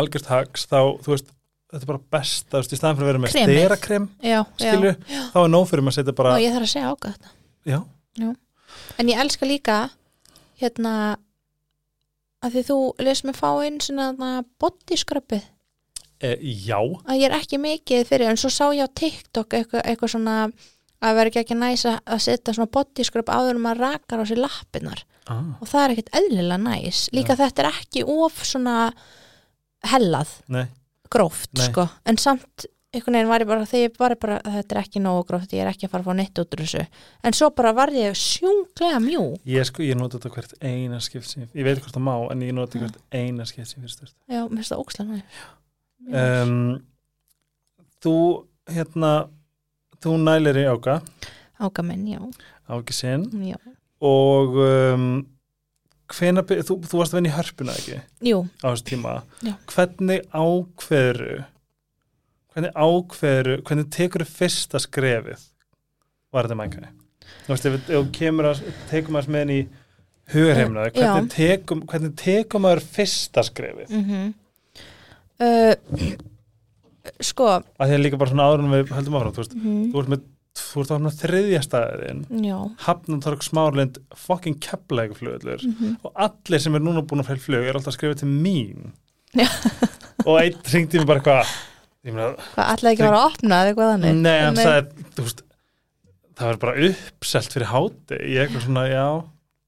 algjört 0.00 0.30
hags 0.30 0.66
þá 0.70 0.78
þú 1.02 1.14
veist 1.14 1.30
þetta 1.70 1.84
er 1.84 1.90
bara 1.92 2.02
besta, 2.16 2.50
þú 2.50 2.60
veist, 2.60 2.74
í 2.74 2.78
staðan 2.80 2.98
fyrir 2.98 3.06
að 3.06 3.10
vera 3.12 3.22
með 3.22 3.34
sterakrem, 3.36 4.06
já, 4.26 4.38
skilju 4.58 4.92
já. 4.98 5.22
þá 5.30 5.38
er 5.42 5.50
nóg 5.54 5.66
fyrir 5.70 5.86
maður 5.86 5.94
að 5.94 5.98
setja 6.00 6.16
bara 6.18 6.34
og 6.34 6.42
ég 6.42 6.54
þarf 6.56 6.66
að 6.66 6.72
segja 6.74 6.90
ágæð 6.90 7.16
þetta. 7.16 7.34
Já, 7.70 7.78
en 8.98 9.12
ég 9.12 9.22
elska 9.24 9.48
líka 9.48 9.78
hérna 10.60 10.94
að 12.40 12.56
því 12.56 12.64
þú 12.70 12.78
les 13.06 13.22
mig 13.28 13.38
fá 13.38 13.48
inn 13.66 13.78
svona 13.84 14.32
body 14.60 14.98
scrubbið. 14.98 15.46
E, 16.20 16.34
já. 16.40 16.76
Að 16.80 17.20
ég 17.20 17.28
er 17.28 17.36
ekki 17.38 17.60
mikið 17.60 18.04
fyrir 18.08 18.32
en 18.32 18.40
svo 18.40 18.50
sá 18.52 18.66
ég 18.76 18.84
á 18.84 18.96
TikTok 18.96 19.56
eitthvað, 19.56 19.84
eitthvað 19.88 20.14
svona 20.14 20.36
að 21.00 21.16
vera 21.16 21.30
ekki 21.30 21.40
ekki 21.40 21.56
næs 21.56 21.86
að 21.88 22.18
setja 22.20 22.56
svona 22.56 22.72
body 22.72 23.06
scrub 23.08 23.30
áður 23.32 23.60
um 23.60 23.70
að 23.70 23.84
rakar 23.86 24.20
á 24.20 24.24
sér 24.28 24.42
lappirnar. 24.42 25.04
Ah, 25.30 25.54
og 25.60 25.68
það 25.70 25.82
er 25.82 25.94
ekkert 25.94 26.12
eðlilega 26.20 26.60
næs. 26.64 27.06
Líka 27.16 27.36
þetta 27.38 27.64
er 27.64 27.70
ekki 27.70 28.04
of 28.04 28.42
svona 28.44 28.76
hellað, 29.88 30.32
nei, 30.52 30.66
gróft 31.12 31.50
Nei. 31.58 31.66
sko, 31.68 31.86
en 32.08 32.20
samt 32.20 32.66
einhvern 32.90 33.14
veginn 33.20 33.30
var 33.30 33.44
ég 33.44 33.50
bara, 33.50 33.66
þegar 33.70 33.84
ég 33.86 33.98
var 34.00 34.14
bara 34.18 34.38
þetta 34.42 34.74
er 34.74 34.80
ekki 34.82 35.02
nógu 35.02 35.26
gróft, 35.28 35.54
ég 35.54 35.62
er 35.62 35.70
ekki 35.70 35.86
að 35.86 35.92
fara 35.92 36.02
að 36.02 36.10
fá 36.10 36.18
neitt 36.18 36.42
út 36.42 36.56
úr 36.56 36.62
þessu. 36.64 36.84
En 37.22 37.36
svo 37.38 37.50
bara 37.54 37.72
var 37.76 37.92
ég 37.94 38.18
sjúnglega 38.18 38.98
mjú 39.04 39.24
ég 39.46 39.68
sko, 39.68 39.84
ég 39.86 39.98
nota 39.98 40.18
þetta 40.18 40.34
hvert 40.34 40.54
eina 40.58 40.98
skipt 41.04 41.28
sem, 41.30 41.46
ég 41.54 41.66
veit 41.66 41.78
hvort 41.78 41.94
það 41.94 42.06
má 42.08 42.14
en 42.32 42.46
ég 42.46 42.54
nota 42.56 42.82
hvert 42.82 42.98
eina 43.14 43.46
skipt 43.46 43.70
sem 43.70 43.82
fyrir 43.82 43.94
styrst 43.94 44.16
já, 44.26 44.42
mér 44.42 44.58
finnst 44.58 44.74
það 44.74 44.82
ókslega 44.82 45.20
um, 46.10 46.56
þú 48.02 48.16
hérna 48.70 49.12
þú 50.00 50.16
nælir 50.20 50.62
í 50.62 50.68
áka. 50.70 51.00
Ága 51.60 51.84
minn, 51.84 52.06
já, 52.08 52.20
áki 52.72 52.96
sinn. 52.96 53.26
Og 54.00 54.56
um, 54.64 55.10
hvena, 56.14 56.44
þú, 56.44 56.76
þú 56.84 57.00
varst 57.00 57.14
að 57.14 57.20
vinna 57.20 57.30
í 57.30 57.36
hörpuna 57.36 57.76
ekki? 57.78 58.00
Jú, 58.30 58.42
á 58.62 58.66
þessu 58.70 58.86
tíma. 58.90 59.16
Já. 59.46 59.54
hvernig 59.74 60.24
ákveðru 60.34 61.36
hvernig 62.54 62.72
ákveðru 62.74 63.60
hvernig 63.66 63.92
tekur 63.94 64.26
þau 64.26 64.34
fyrsta 64.40 64.82
skrefið? 64.82 65.44
Var 66.30 66.46
þetta 66.46 66.58
mækæði 66.58 66.90
þú 67.44 67.54
veist, 67.54 67.68
ef 67.70 67.86
þú 67.88 68.02
kemur 68.16 68.50
að 68.50 68.64
tekum 68.90 69.18
með 69.20 69.40
henni 69.40 69.60
í 69.60 69.68
hugurheimnaði, 70.30 70.92
Já. 70.94 71.08
hvernig 71.14 71.32
tekum, 71.34 71.80
hvernig 71.90 72.12
tekum 72.18 72.66
maður 72.66 72.84
fyrsta 72.98 73.46
skrefið? 73.46 73.96
Mm 73.96 74.34
uh, 75.40 75.74
sko. 77.24 77.48
Að 77.80 77.90
því 77.90 77.96
að 77.96 78.04
líka 78.04 78.20
bara 78.20 78.32
svona 78.32 78.46
áður 78.48 78.64
en 78.64 78.74
við 78.74 78.92
höldum 78.96 79.16
áfram 79.18 79.34
þú 79.34 79.42
veist, 79.42 79.56
mm, 79.56 79.82
þú 79.92 80.02
ert 80.02 80.12
með 80.12 80.26
þú 80.58 80.82
ert 80.82 80.90
á 80.90 80.94
hann 80.96 81.12
þriðja 81.14 81.60
staðin 81.62 82.22
Hafnartorg 82.84 83.44
Smárlind 83.46 84.00
fucking 84.18 84.58
kepplega 84.62 85.14
flugullur 85.14 85.62
mm 85.66 85.98
og 86.06 86.12
allir 86.26 86.62
sem 86.62 86.74
er 86.74 86.82
núna 86.82 87.02
búin 87.06 87.22
að 87.22 87.30
fæl 87.30 87.42
flug 87.44 87.66
er 87.66 87.76
alltaf 87.78 87.92
að 87.94 87.98
skrifa 87.98 88.18
til 88.22 88.28
mín. 88.30 88.90
Og 90.26 90.36
einn 90.40 90.56
ringdi 90.72 90.98
mér 91.00 91.06
bara 91.08 91.22
hvað, 91.24 91.52
ætlaði 92.04 92.94
ekki 92.94 93.04
að 93.04 93.06
vera 93.06 93.20
að 93.20 93.28
opna 93.30 93.60
eða 93.60 93.70
eitthvað 93.70 93.92
þannig? 93.94 94.18
Nei, 94.24 94.38
hann 94.44 94.58
sagði 94.58 95.04
þú 95.16 95.26
veist, 95.26 95.42
það 96.40 96.50
var 96.50 96.58
bara 96.64 96.88
uppselt 96.88 97.54
fyrir 97.54 97.70
háti 97.70 98.18
ég 98.34 98.42
eitthvað 98.46 98.64
svona, 98.66 98.86
já. 98.90 99.06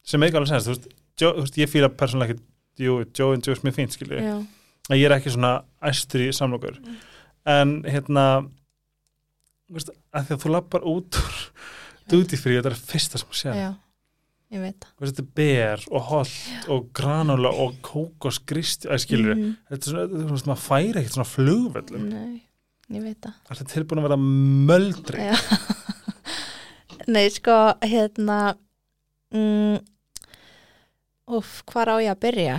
Sem 0.08 0.24
eitthvað 0.24 0.42
alveg 0.42 0.52
senst, 0.52 0.66
þú 0.66 0.74
veist, 0.74 0.88
þú 1.22 1.32
veist 1.44 1.60
ég 1.62 1.70
fýla 1.72 1.92
persónulega 1.94 2.34
ekki 2.34 2.48
Joe, 2.82 3.04
Joe 3.14 3.36
and 3.36 3.46
Joe 3.46 3.54
Smith 3.58 3.76
fínt 3.76 3.92
skilju, 3.94 4.18
að 4.88 4.96
ég 4.98 5.06
er 5.06 5.14
ekki 5.18 5.32
svona 5.34 5.58
æstur 5.84 6.24
í 6.24 6.30
samlokur 6.34 6.78
en 7.52 7.82
hérna 7.84 8.24
veist, 9.72 9.90
að 10.12 10.26
því 10.28 10.36
að 10.36 10.42
þú 10.44 10.52
lappar 10.56 10.84
út 10.92 11.18
úr 11.22 11.38
duty 12.12 12.36
free, 12.40 12.58
þetta 12.58 12.72
er 12.72 12.78
fyrsta 12.92 13.18
sem 13.22 13.54
já, 13.56 13.70
ég 14.52 14.60
veit 14.60 14.78
það. 14.84 14.94
Þetta 15.06 15.22
er 15.22 15.28
ber 15.40 15.84
og 15.90 16.02
holt 16.10 16.68
og 16.68 16.88
granula 16.98 17.52
og 17.64 17.76
kókosgrist 17.82 18.86
að 18.88 18.98
skilur, 19.06 19.34
Mhm. 19.36 19.54
þetta 19.70 19.86
er 19.86 19.92
svona, 19.92 20.08
þú 20.26 20.32
veist, 20.34 20.46
maður 20.50 20.66
færi 20.68 20.96
ekkert 21.02 21.16
svona 21.16 21.32
flugvöllum, 21.34 22.08
nei, 22.10 22.42
ég 22.90 23.02
veit 23.02 23.20
það. 23.20 23.34
Þetta 23.48 23.60
er 23.62 23.72
tilbúin 23.74 24.02
að 24.02 24.08
vera 24.08 24.20
möldri? 24.72 25.18
Já. 25.18 25.36
Nei, 27.08 27.28
sko, 27.34 27.56
hérna 27.82 28.54
mm, 29.34 29.80
Úf, 31.32 31.62
hvar 31.70 31.88
á 31.88 31.96
ég 32.02 32.10
að 32.12 32.18
byrja? 32.20 32.56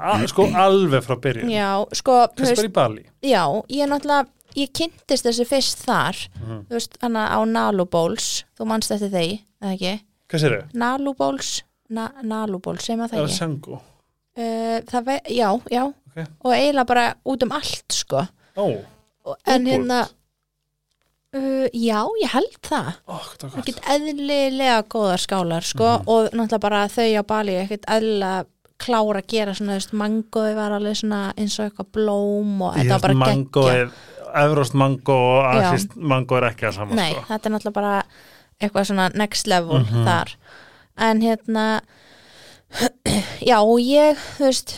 A, 0.00 0.14
sko 0.26 0.46
alveg 0.56 1.04
frá 1.04 1.14
byrjun. 1.20 1.50
Já, 1.52 1.68
sko, 1.94 2.14
veist, 2.40 2.56
bara 2.56 2.66
í 2.68 2.72
Bali. 2.72 3.04
já, 3.22 3.42
ég 3.70 3.86
náttúrulega 3.90 4.26
ég 4.56 4.72
kynntist 4.72 5.24
þessu 5.26 5.44
fyrst 5.46 5.84
þar 5.86 6.16
Mhm. 6.40 6.66
þú 6.68 6.70
veist, 6.78 6.96
hana 7.02 7.28
á 7.28 7.38
Nalubóls 7.46 8.44
þú 8.58 8.66
manst 8.66 8.90
eftir 8.90 9.10
þeir, 9.10 9.38
eða 9.62 9.74
ekki? 9.76 9.94
Hvað 10.28 10.40
sér 10.42 10.56
þau? 10.56 10.68
Nalubóls, 10.74 11.62
na, 11.90 12.08
Nalubóls 12.22 12.82
sem 12.82 12.98
að 13.00 13.10
Það 13.10 13.16
það 13.16 13.22
er 13.22 13.26
ekki? 13.28 13.38
Sjango 13.38 13.80
uh, 14.36 14.80
það 14.90 15.30
já, 15.30 15.50
já. 15.70 15.82
Ok. 16.16 16.26
og 16.44 16.52
eiginlega 16.52 16.86
bara 16.86 17.14
út 17.26 17.42
um 17.42 17.52
allt, 17.52 17.92
sko. 17.92 18.26
Ó, 18.56 18.84
Og- 19.26 19.36
en 19.46 19.66
hérna 19.66 20.08
uh, 21.34 21.66
já, 21.74 22.00
ég 22.22 22.30
held 22.32 22.58
það. 22.62 22.92
Það 23.06 23.56
ekkert 23.60 23.80
eðlilega 23.92 24.82
góðar 24.88 25.20
skálar 25.20 25.62
sko, 25.66 25.84
Mhm. 25.98 26.08
og 26.08 26.30
náttúrulega 26.32 26.60
bara 26.60 26.88
þau 26.88 27.08
á 27.20 27.22
Bali 27.26 27.52
ekkert 27.62 27.84
eðlilega 27.86 28.46
klára 28.78 29.20
að 29.22 29.26
gera 29.32 29.54
svona, 29.54 29.72
þú 29.72 29.80
veist, 29.80 29.92
mangoði 29.92 30.54
var 30.54 30.72
alveg 30.76 30.96
svona 31.00 31.20
eins 31.36 31.58
og 31.60 31.66
eitthvað 31.70 31.90
blóm 31.96 32.62
og 32.62 32.74
þetta 32.76 32.92
var 32.92 33.00
bara 33.00 33.14
mango 33.14 33.62
geggja 33.70 33.90
Evrost 34.36 34.74
mango 34.74 35.14
og 35.16 35.46
asist 35.56 35.94
mango 35.96 36.36
er 36.36 36.50
ekki 36.50 36.66
að 36.68 36.74
sama 36.74 36.94
Nei, 36.94 37.12
sko. 37.12 37.22
þetta 37.28 37.46
er 37.48 37.52
náttúrulega 37.54 37.72
bara 37.72 38.02
eitthvað 38.60 38.84
svona 38.90 39.06
next 39.14 39.46
level 39.46 39.78
Mhm. 39.80 40.04
þar 40.04 40.34
en 40.98 41.20
hérna 41.22 41.80
já, 43.48 43.58
og 43.62 43.78
ég 43.80 44.16
þú 44.36 44.44
veist, 44.50 44.74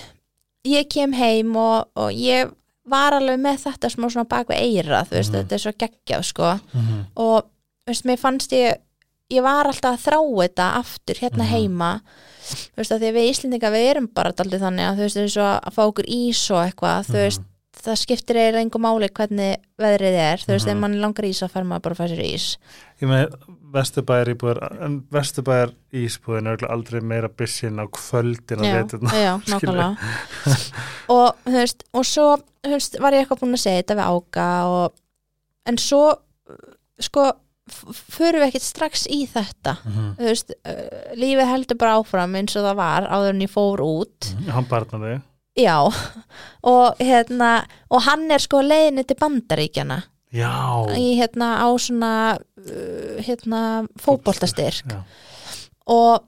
ég 0.69 0.89
kem 0.93 1.13
heim 1.17 1.57
og, 1.57 1.89
og 1.97 2.11
ég 2.13 2.51
var 2.89 3.13
alveg 3.17 3.41
með 3.41 3.63
þetta 3.67 3.91
smá 3.93 4.09
svona 4.11 4.29
bak 4.29 4.49
við 4.49 4.63
eira, 4.63 5.03
þú 5.09 5.17
veist, 5.19 5.33
Mhm. 5.33 5.41
þetta 5.43 5.55
er 5.55 5.59
svo 5.65 5.73
geggjað 5.73 6.23
sko 6.25 6.61
Mhm. 6.75 7.05
og 7.17 7.45
veist, 7.87 8.05
mér 8.05 8.19
fannst 8.19 8.53
ég 8.53 8.77
ég 9.31 9.43
var 9.43 9.67
alltaf 9.67 9.99
að 9.99 10.05
þrá 10.07 10.21
þetta 10.49 10.75
aftur 10.79 11.15
hérna 11.21 11.45
Mhm. 11.45 11.53
heima 11.53 12.01
þú 12.39 12.81
veist 12.81 12.93
að 12.95 13.01
því 13.05 13.09
að 13.13 13.19
við 13.19 13.29
Íslendinga 13.33 13.71
við 13.75 13.87
erum 13.91 14.09
bara 14.15 14.33
daldið 14.33 14.65
þannig 14.67 14.89
að 14.89 14.97
þú 14.99 15.07
veist 15.09 15.23
eins 15.25 15.37
og 15.43 15.53
að 15.69 15.77
fá 15.79 15.83
okkur 15.89 16.09
ís 16.09 16.43
og 16.55 16.61
eitthvað 16.65 17.07
þú 17.09 17.17
Mhm. 17.19 17.23
veist 17.25 17.39
veist, 17.39 17.55
það 17.79 17.99
skiptir 18.01 18.35
eiginlega 18.41 18.65
engum 18.67 18.83
máli 18.83 19.09
hvernig 19.15 19.57
veðrið 19.79 20.17
er, 20.19 20.39
þú 20.43 20.51
veist, 20.51 20.67
Mhm. 20.67 20.71
ef 20.75 20.81
mann 20.83 21.01
langar 21.01 21.25
ís 21.29 21.43
að 21.47 21.51
fer 21.53 21.63
maður 21.63 21.83
bara 21.83 21.95
að 21.95 22.01
fæ 22.01 22.07
sér 22.11 22.25
ís. 22.35 22.47
Ég 23.01 23.09
með 23.09 23.37
vesturbæjar 23.73 24.31
íbúður 24.35 24.83
en 24.83 24.97
vesturbæjar 25.13 25.71
ísbúðin 25.95 26.49
er 26.53 26.65
aldrei 26.69 27.01
meira 27.01 27.29
bissin 27.29 27.79
á 27.79 27.87
kvöldin 27.87 28.65
já, 28.65 28.73
að 28.73 28.83
veturna 28.83 29.11
já, 29.15 29.33
nákvæmlega. 29.53 29.97
Og 31.15 31.35
þú 31.47 31.53
veist, 31.53 31.85
og 31.95 32.05
svo 32.05 32.27
þú 32.65 32.71
veist, 32.75 32.99
var 33.01 33.13
ég 33.13 33.23
eitthvað 33.27 33.41
búin 33.45 33.55
að 33.55 33.63
segja 33.63 33.83
þetta 33.83 33.99
við 34.01 34.09
áka 34.11 34.49
og, 34.67 34.93
en 35.67 35.77
svo 35.79 36.03
sko, 37.01 37.33
förum 37.71 38.43
við 38.43 38.49
ekkert 38.49 38.67
strax 38.67 39.07
í 39.11 39.23
þetta. 39.31 39.77
Mhm. 39.85 40.11
þú 40.19 40.29
veist, 40.31 40.53
uh, 40.67 41.15
lífið 41.19 41.51
heldur 41.53 41.79
bara 41.81 41.97
áfram 42.01 42.37
eins 42.39 42.57
og 42.57 42.65
það 42.69 42.77
var 42.81 43.09
áður 43.09 43.35
en 43.35 43.43
ég 43.47 43.53
fór 43.53 43.83
út. 43.85 44.31
Hann 44.49 44.69
barnar 44.71 45.05
þig 45.07 45.25
já, 45.59 45.77
og 46.73 47.01
hérna 47.03 47.65
og 47.91 48.05
hann 48.07 48.31
er 48.31 48.39
sko 48.39 48.61
leiðinni 48.63 49.05
til 49.09 49.17
bandaríkjana 49.19 50.03
Já, 50.29 50.85
í 50.93 51.17
hérna 51.17 51.55
á 51.65 51.69
svona 51.81 52.37
uh, 52.37 53.17
hérna 53.25 53.63
fótboltastyrk. 53.97 54.93
Já. 54.93 55.01
og 55.89 56.27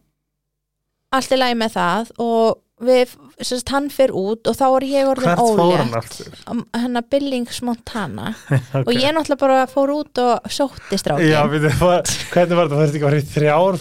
allt 1.12 1.32
er 1.34 1.40
læg 1.42 1.56
með 1.60 1.74
það 1.76 2.12
og 2.22 2.60
við, 2.80 3.12
sérst, 3.46 3.70
hann 3.74 3.88
fer 3.92 4.12
út 4.16 4.48
og 4.50 4.56
þá 4.58 4.64
er 4.68 4.86
ég 4.90 5.10
orðin 5.10 5.28
hvert 5.28 5.40
hann 5.40 5.62
ólétt 5.62 5.96
aftur? 6.00 6.36
hennar 6.74 7.06
Billings 7.12 7.60
Montana 7.66 8.32
okay. 8.50 8.82
og 8.84 8.92
ég 8.94 9.14
náttúrulega 9.16 9.40
bara 9.42 9.64
fór 9.70 9.94
út 9.94 10.22
og 10.24 10.52
sótti 10.52 11.00
strákin 11.00 11.30
Já, 11.30 11.40
við 11.50 11.70
þau, 11.72 11.90
hvernig 12.34 12.60
var 12.60 12.70
þetta? 12.70 12.76
Það 12.76 12.84
að 13.00 13.08
fara 13.08 13.22
í 13.22 13.26
þrjár 13.34 13.80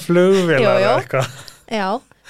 jú. 0.64 0.72
eða 0.72 0.96
eitthvað? 0.96 1.38
Já, 1.70 1.88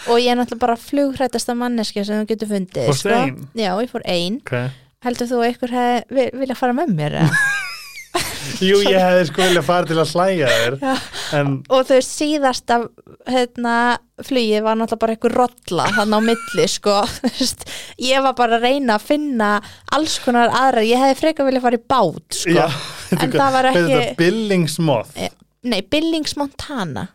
og 0.10 0.22
ég 0.24 0.40
náttúrulega 0.40 0.66
bara 0.66 0.78
flugrættasta 0.90 1.58
manneskja 1.60 2.06
sem 2.08 2.22
þú 2.22 2.30
getur 2.34 2.54
fundið 2.54 2.94
sko. 3.00 3.24
Já, 3.54 3.72
ég 3.72 3.92
fór 3.92 4.06
ein 4.06 4.44
Okay. 4.44 4.70
Heldur 5.06 5.30
þú 5.30 5.38
að 5.40 5.50
ykkur 5.54 5.72
hefði 5.72 6.24
vilja 6.36 6.60
fara 6.60 6.76
með 6.76 6.96
mér? 6.98 7.22
eða? 7.22 7.42
Jú, 8.66 8.80
ég 8.90 8.98
hefði 8.98 9.26
sko 9.30 9.44
vilja 9.46 9.62
fara 9.64 9.86
til 9.88 9.98
að 10.02 10.14
hlæja 10.16 10.48
þér 10.50 10.78
en 11.38 11.52
og 11.70 11.84
veist, 11.92 12.14
síðasta 12.18 12.80
hérna, 13.30 13.74
flugið 14.26 14.64
var 14.66 14.80
náttúrulega 14.80 15.02
bara 15.04 15.16
eitthvað 15.16 15.36
rolla 15.38 15.86
þannig 15.98 16.18
á 16.18 16.22
milli, 16.30 16.66
sko. 16.74 16.96
Ég 18.10 18.24
var 18.26 18.34
bara 18.40 18.58
að 18.58 18.66
reyna 18.66 18.98
að 18.98 19.06
finna 19.12 19.52
alls 19.96 20.18
konar 20.24 20.50
aðra, 20.50 20.82
ég 20.88 20.98
hefði 21.04 21.20
frekar 21.22 21.50
vilja 21.50 21.62
fara 21.68 21.78
í 21.80 21.86
bát, 21.94 22.26
sko. 22.40 22.56
Já, 22.58 22.66
En 23.20 23.32
það 23.38 23.56
var 23.58 23.70
ekki- 23.74 24.02
Billingsmoth. 24.20 25.14
Eh. 25.16 25.30
Nei, 25.70 25.82
Billings 25.92 26.38
Montana 26.40 27.08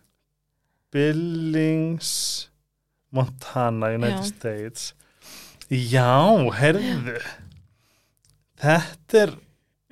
Billings 0.94 2.10
Montana, 3.14 3.90
United 3.94 4.22
Já. 4.22 4.30
States. 4.30 4.94
Já, 5.70 6.50
heyrðu. 6.58 7.18
Þetta 8.62 9.22
er 9.24 9.32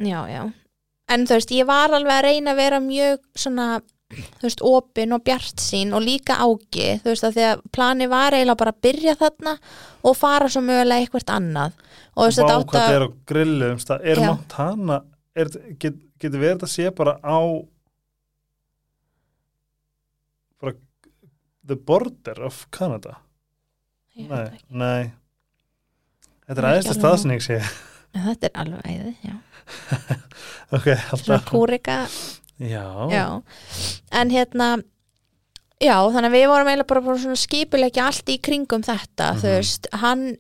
Já, 0.03 0.21
já 0.31 0.43
En 1.13 1.27
þú 1.29 1.39
veist, 1.39 1.53
ég 1.53 1.69
var 1.69 1.93
alveg 1.93 2.15
að 2.15 2.25
reyna 2.29 2.55
að 2.55 2.61
vera 2.63 2.79
mjög 2.83 3.19
svona, 3.39 3.67
þú 4.13 4.47
veist, 4.47 4.63
opin 4.65 5.17
og 5.17 5.25
bjart 5.27 5.61
sín 5.61 5.93
og 5.97 6.05
líka 6.05 6.39
ági, 6.41 6.89
þú 7.03 7.11
veist, 7.11 7.27
að 7.29 7.37
því 7.37 7.49
að 7.49 7.65
plani 7.77 8.09
var 8.13 8.37
eiginlega 8.37 8.61
bara 8.63 8.73
að 8.73 8.81
byrja 8.87 9.17
þarna 9.21 9.57
og 10.09 10.17
fara 10.19 10.49
svo 10.53 10.63
mögulega 10.65 11.05
eitthvað 11.05 11.35
annað. 11.37 11.77
Og 12.13 12.23
þú 12.23 12.29
veist, 12.29 12.41
þetta 12.41 12.57
átt 12.61 12.79
að 12.81 12.97
er 12.97 13.05
á 13.05 13.11
grillum 13.33 13.83
stað. 13.83 14.09
Er. 14.13 14.25
Montana 14.25 15.03
er, 15.37 15.53
get, 15.81 16.01
Getur 16.23 16.39
verið 16.39 16.63
að 16.63 16.71
sé 16.71 16.91
bara 16.95 17.17
á 17.19 17.39
bara 20.63 20.77
the 21.67 21.75
border 21.75 22.45
of 22.47 22.61
Canada? 22.71 23.17
Nei, 24.15 24.61
nei. 24.71 25.11
Þetta 26.47 26.61
er 26.61 26.69
aðeins 26.69 26.93
að 26.93 27.01
staðsning 27.01 27.43
sé. 27.43 27.59
Þetta 28.13 28.53
er 28.53 28.61
alveg 28.63 28.87
æði, 28.87 29.17
já 29.25 29.35
Ok, 30.77 30.87
Svona 31.21 31.41
kúrika, 31.45 32.07
Já, 32.59 32.87
já 33.11 33.27
En 34.13 34.31
hérna 34.31 34.71
Já, 35.83 35.97
þannig 36.15 36.31
að 36.31 36.37
við 36.37 36.47
vorum 36.53 36.69
eiginlega 36.71 36.87
bara, 36.93 37.01
bara 37.03 37.19
svona 37.19 37.37
skipulegja 37.41 38.05
allt 38.07 38.29
í 38.31 38.37
kringum 38.39 38.85
þetta, 38.87 39.33
þú 39.35 39.49
Mhm. 39.49 39.57
veist, 39.59 39.89
hann 39.99 40.37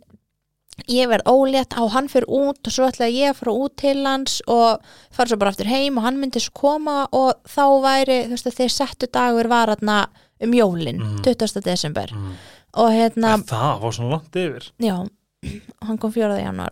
ég 0.88 1.08
verð 1.10 1.26
ólétt 1.28 1.74
á 1.76 1.82
hann 1.90 2.06
fyrir 2.08 2.28
út 2.30 2.62
og 2.66 2.72
svo 2.72 2.86
ætlaði 2.88 3.18
ég 3.24 3.30
að 3.32 3.36
fara 3.40 3.52
út 3.52 3.74
til 3.76 4.04
hans 4.06 4.40
og 4.48 4.80
fara 5.12 5.28
svo 5.28 5.36
bara 5.38 5.50
aftur 5.50 5.66
heim 5.68 5.98
og 5.98 6.04
hann 6.06 6.16
myndi 6.20 6.40
svo 6.40 6.52
koma 6.54 7.08
og 7.12 7.34
þá 7.44 7.64
væri, 7.82 8.16
þú 8.28 8.30
veist, 8.36 8.46
að 8.46 8.56
þeir 8.60 8.72
settu 8.72 9.06
dagur 9.12 9.48
var 9.50 9.74
hann 9.74 10.06
um 10.40 10.52
jólin, 10.52 10.98
Mhm. 11.02 11.22
20. 11.26 11.60
desember 11.60 12.06
mm. 12.14 12.32
og 12.74 12.90
hérna, 12.90 13.36
það 13.44 13.80
var 13.82 13.92
svona 13.92 14.10
langt 14.10 14.32
yfir 14.36 14.70
já 14.80 15.08
hann 15.86 15.98
kom 15.98 16.12
4. 16.12 16.38
januar 16.38 16.70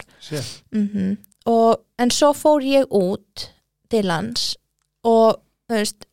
mm 0.72 1.16
og, 1.46 1.80
en 1.98 2.10
svo 2.10 2.32
fór 2.36 2.60
ég 2.64 2.86
út 2.90 3.48
til 3.90 4.10
hans 4.10 4.56
og 5.04 5.40
þú 5.68 5.74
veist 5.78 6.06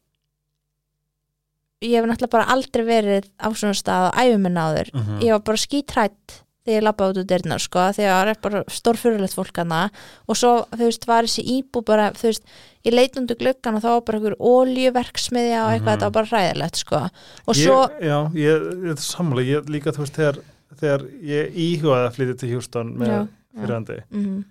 ég 1.86 1.94
hef 2.00 2.08
náttúrulega 2.10 2.34
bara 2.34 2.50
aldrei 2.56 2.84
verið 2.88 3.28
á 3.38 3.48
svona 3.54 3.78
stað 3.78 4.10
á 4.10 4.18
æfuminn 4.24 4.58
áður. 4.58 4.90
Mhm. 4.94 5.20
ég 5.22 5.32
var 5.36 5.44
bara 5.46 5.58
skítrætt 5.62 6.40
þegar 6.68 6.82
ég 6.82 6.84
labbaði 6.84 7.12
út 7.14 7.20
úr 7.22 7.28
dyrnar 7.30 7.62
sko, 7.64 7.80
þegar 7.96 8.26
það 8.26 8.32
er 8.34 8.40
bara 8.44 8.64
stórfyrulegt 8.68 9.36
fólk 9.38 9.56
hana 9.62 9.82
og 10.28 10.36
svo, 10.36 10.66
þú 10.74 10.84
veist, 10.84 11.06
var 11.08 11.24
þessi 11.24 11.46
íbú 11.62 11.84
bara, 11.86 12.10
þú 12.12 12.24
veist, 12.28 12.44
ég 12.84 12.94
leit 12.94 13.16
undir 13.18 13.38
gluggan 13.40 13.76
og 13.78 13.82
þá 13.86 13.88
var 13.94 14.02
bara 14.02 14.18
einhver 14.20 14.36
oljuverksmiðja 14.40 15.62
og 15.64 15.72
eitthvað, 15.72 15.86
Mhm. 15.86 16.00
þetta 16.00 16.10
var 16.10 16.12
bara 16.12 16.26
hræðilegt, 16.34 16.76
sko. 16.76 17.10
Og 17.48 17.56
ég, 17.56 17.64
svo, 17.64 17.80
Já, 18.02 18.32
ég, 18.34 18.84
ég 18.84 18.98
sammála. 19.00 19.46
Ég 19.48 19.66
líka, 19.70 19.92
þú 19.96 20.04
veist, 20.04 20.14
þegar, 20.18 20.38
þegar 20.76 21.02
ég 21.24 21.56
íhugaði 21.56 22.08
að 22.10 22.16
flytja 22.18 22.40
til 22.40 22.50
Houston 22.52 22.98
með 22.98 23.28
fyrirhandi 23.56 24.04
mm, 24.12 24.46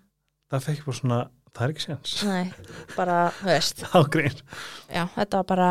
það 0.52 0.66
fekk 0.70 0.84
bara 0.86 0.98
svona, 1.00 1.20
það 1.56 1.64
er 1.68 1.72
ekki 1.74 1.86
séns 1.86 2.16
nei 2.24 2.52
bara, 2.96 3.20
þú 3.40 3.48
veist, 3.52 3.86
ágrín 4.00 4.42
já, 4.92 5.06
þetta 5.16 5.40
var 5.42 5.48
bara 5.54 5.70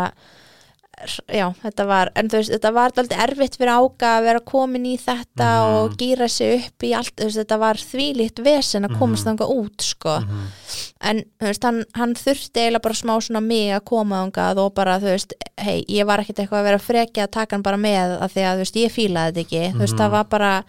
já, 1.27 1.49
þetta 1.59 1.83
var 1.89 2.09
en 2.15 2.29
þú 2.31 2.39
veist, 2.39 2.51
þetta 2.55 2.69
var 2.71 2.91
alltaf 2.93 3.09
erfitt 3.25 3.57
fyrir 3.59 3.71
ága 3.75 4.11
að 4.15 4.27
vera 4.29 4.39
komin 4.47 4.85
í 4.87 4.93
þetta 5.01 5.47
Mhm. 5.59 5.73
og 5.75 5.97
gýra 5.99 6.27
sig 6.31 6.53
upp 6.69 6.85
í 6.87 6.91
allt, 6.95 7.15
veist, 7.19 7.37
þetta 7.41 7.57
var 7.59 7.75
þvílíkt 7.75 8.39
vesen 8.45 8.87
að 8.87 8.95
komast 8.99 9.25
Mhm. 9.25 9.35
þangað 9.37 9.55
út, 9.59 9.81
sko 9.83 10.13
Mhm. 10.21 10.45
en 11.01 11.17
þú 11.39 11.45
veist, 11.51 11.63
hann, 11.63 11.83
hann 11.95 12.13
þurfti 12.15 12.61
eiginlega 12.63 12.81
bara 12.81 12.95
smá 12.95 13.13
svona 13.21 13.41
mig 13.43 13.71
að 13.75 13.83
koma 13.85 14.23
þangað 14.23 14.57
og 14.65 14.73
bara, 14.73 14.99
þú 14.99 15.11
veist, 15.11 15.33
hei, 15.57 15.83
ég 15.89 16.05
var 16.07 16.19
ekkert 16.19 16.39
eitthvað 16.39 16.61
að 16.63 16.69
vera 16.71 16.77
freki 16.79 17.21
að 17.23 17.31
taka 17.31 17.55
hann 17.55 17.61
bara 17.63 17.77
með 17.77 18.19
að 18.21 18.31
því 18.31 18.41
að, 18.47 18.55
þú 18.55 18.63
veist, 18.63 18.75
ég 18.75 18.91
fílaði 18.95 19.31
þetta 19.33 19.45
ekki, 19.45 19.73
þú 19.75 19.79
veist, 19.83 19.93
Mhm. 19.93 19.99
það 19.99 20.11
var 20.11 20.23
bara 20.23 20.63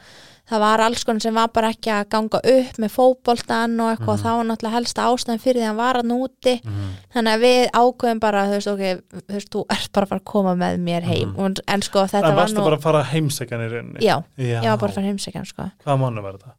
það 0.47 0.61
var 0.63 0.81
alls 0.85 1.03
konar 1.05 1.21
sem 1.25 1.35
var 1.35 1.49
bara 1.55 1.71
ekki 1.75 1.91
að 1.91 2.09
ganga 2.15 2.39
upp 2.39 2.77
með 2.83 2.91
fótboltan 2.95 3.73
og 3.83 3.89
eitthvað 3.93 4.13
og 4.13 4.19
Mhm. 4.19 4.25
það 4.27 4.37
var 4.37 4.45
náttúrulega 4.51 4.77
helsta 4.77 5.07
ástæðan 5.11 5.41
fyrir 5.43 5.61
því 5.61 5.65
að 5.65 5.67
hann 5.67 5.77
var 5.77 5.95
að 5.97 6.07
núti 6.13 6.55
Mhm. 6.65 6.93
þannig 7.15 7.33
að 7.35 7.43
við 7.47 7.71
ákveðum 7.81 8.21
bara, 8.21 8.45
þú 8.47 8.55
veist, 8.57 8.71
ok 8.73 8.83
þú 9.27 9.35
veist, 9.35 9.51
þú 9.51 9.65
ert 9.71 9.93
bara 9.93 10.07
að 10.07 10.09
fara 10.09 10.21
að 10.21 10.25
koma 10.25 10.55
með 10.55 10.79
mér 10.79 11.03
heim 11.03 11.35
og, 11.39 11.59
en 11.67 11.83
sko, 11.83 11.99
þetta 12.07 12.29
En 12.29 12.35
var 12.37 12.45
varstu 12.47 12.55
nú 12.61 12.65
bara 12.65 12.77
að 12.77 12.83
fara 12.83 13.03
heimsækjan 13.05 13.61
í 13.67 13.69
rauninni? 13.73 14.01
já, 14.01 14.23
Já. 14.39 14.61
ég 14.63 14.71
var 14.71 14.77
bara 14.79 14.93
að 14.93 14.95
fara 14.95 15.07
heimsækjan, 15.07 15.47
sko 15.47 15.71
Hvaða 15.85 15.99
mánu 16.01 16.23
var 16.23 16.33
þetta? 16.39 16.53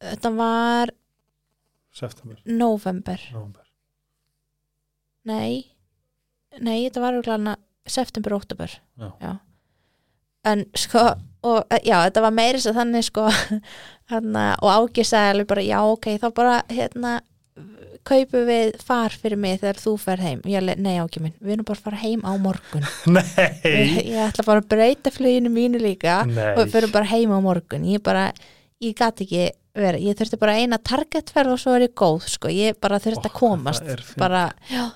þetta 0.00 0.36
var 0.36 0.90
September, 1.92 2.36
november 2.46 3.18
november 3.32 3.62
Nei, 5.26 5.66
nei, 6.62 6.88
þetta 6.88 7.00
var 7.02 7.12
auðvitað 7.18 7.56
september, 7.86 8.32
oktober 8.36 8.70
Já. 9.20 9.38
En 10.46 10.64
sko, 10.78 11.16
og 11.46 11.62
eh, 11.70 11.82
já, 11.86 12.00
þetta 12.08 12.24
var 12.26 12.34
meiri 12.34 12.60
svo 12.62 12.74
þannig 12.76 13.06
sko 13.06 13.28
hana, 14.12 14.50
og 14.62 14.70
Ági 14.74 15.06
sagði 15.06 15.32
alveg 15.34 15.50
bara, 15.54 15.66
já, 15.66 15.78
ok, 15.86 16.12
þá 16.22 16.28
bara 16.36 16.60
hérna 16.72 17.16
kaupum 18.06 18.46
við 18.46 18.76
far 18.86 19.14
fyrir 19.18 19.38
mig 19.40 19.60
þegar 19.60 19.80
þú 19.82 19.92
fer 20.00 20.22
heim. 20.22 20.42
Ég 20.46 20.60
alveg, 20.60 20.80
nei 20.82 20.98
Ági 21.02 21.22
minn, 21.22 21.34
við 21.42 21.56
erum 21.56 21.68
bara 21.68 21.80
að 21.80 21.86
fara 21.88 22.00
heim 22.02 22.22
á 22.22 22.32
morgun. 22.38 22.88
Nei, 23.16 23.46
ég 24.12 24.20
ætla 24.28 24.46
bara 24.46 24.62
að 24.62 24.68
breyta 24.70 25.12
fluginu 25.14 25.50
mínu 25.52 25.80
líka 25.82 26.20
Nei. 26.28 26.52
og 26.54 26.64
við 26.64 26.76
fyrir 26.76 26.94
bara 26.94 27.10
heim 27.10 27.34
á 27.34 27.38
morgun. 27.42 27.86
Ég 27.90 28.04
bara, 28.06 28.28
ég 28.82 28.94
gat 28.98 29.22
ekki 29.24 29.48
verið, 29.76 30.06
ég 30.08 30.18
þurfti 30.18 30.38
bara 30.40 30.56
eina 30.60 30.78
targetferð 30.80 31.56
og 31.56 31.60
svo 31.60 31.74
er 31.76 31.88
ég 31.88 31.96
góð, 31.98 32.28
sko, 32.32 32.52
ég 32.52 32.78
bara 32.80 33.00
þurfti 33.02 33.28
Ó, 33.28 33.32
að 33.32 33.36
komast 33.40 34.14
bara, 34.20 34.46
já. 34.70 34.86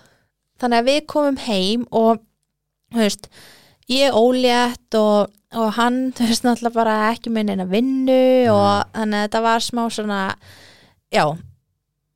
Þannig 0.60 0.82
að 0.82 0.88
við 0.90 1.02
komum 1.08 1.40
heim 1.40 1.84
og 1.96 2.20
þú 2.92 3.02
veist, 3.02 3.28
ég 3.90 4.16
ólétt 4.16 4.96
og, 5.00 5.32
og 5.58 5.72
hann, 5.74 6.12
þú 6.14 6.26
veist, 6.30 6.44
náttúrulega 6.46 6.74
bara 6.76 6.96
ekki 7.10 7.30
með 7.34 7.48
neina 7.50 7.64
vinnu 7.70 8.18
og 8.52 8.84
þannig 8.94 9.18
að 9.18 9.24
þetta 9.26 9.40
var 9.46 9.64
smá 9.66 9.82
svona 9.90 10.20
já, 11.10 11.24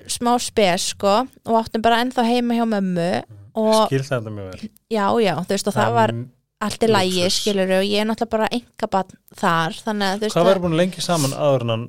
smá 0.07 0.35
spes 0.43 0.91
sko 0.95 1.15
og 1.25 1.57
áttum 1.63 1.83
bara 1.83 2.03
ennþá 2.05 2.25
heima 2.29 2.55
hjá 2.59 2.67
mömmu 2.71 3.09
og 3.59 3.89
skil 3.89 4.03
þetta 4.07 4.31
mjög 4.35 4.53
vel 4.53 4.71
já, 4.95 5.07
já, 5.25 5.35
þú 5.43 5.55
veist, 5.57 5.69
og 5.73 5.75
það 5.81 5.93
var 5.99 6.15
En 6.15 6.25
allt 6.65 6.85
í 6.87 6.89
lægi, 6.89 7.25
skilur 7.35 7.73
og 7.77 7.83
ég 7.85 8.01
er 8.01 8.07
náttúrulega 8.09 8.31
bara 8.37 8.47
enga 8.55 8.89
bann 8.95 9.11
þar 9.37 9.75
þannig 9.85 10.07
að 10.07 10.15
þú 10.15 10.25
veist, 10.25 10.35
Hvað 10.37 10.43
það- 10.45 10.49
verður 10.51 10.63
búin 10.65 10.77
lengi 10.81 11.03
saman 11.05 11.35
áður 11.37 11.65
en 11.75 11.83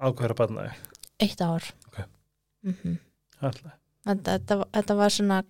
ákveður 0.00 0.34
að 0.34 0.40
batna 0.42 0.66
þig? 0.68 0.76
eitt 1.20 1.40
ár 1.44 1.64
Ok. 1.88 1.98
Mhm. 2.64 2.98
Alltaf. 3.40 3.72
þetta, 4.06 4.38
þetta, 4.72 4.94
var 4.96 5.08
svona 5.16 5.40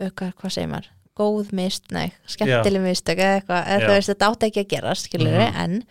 auka, 0.00 0.32
hvað 0.40 0.50
segir 0.56 0.68
maður 0.72 0.88
góð 1.20 1.52
mist, 1.56 1.86
nei, 1.94 2.08
skemmtileg 2.32 2.82
mistök 2.88 3.20
eða 3.22 3.38
eitthvað, 3.40 3.62
eða 3.76 3.86
þú 3.86 3.94
veist, 3.94 4.10
þetta 4.14 4.28
átti 4.32 4.50
ekki 4.50 4.64
að 4.64 4.70
gera 4.74 4.94
skilur 4.98 5.38
Mhm. 5.38 5.64
en, 5.64 5.82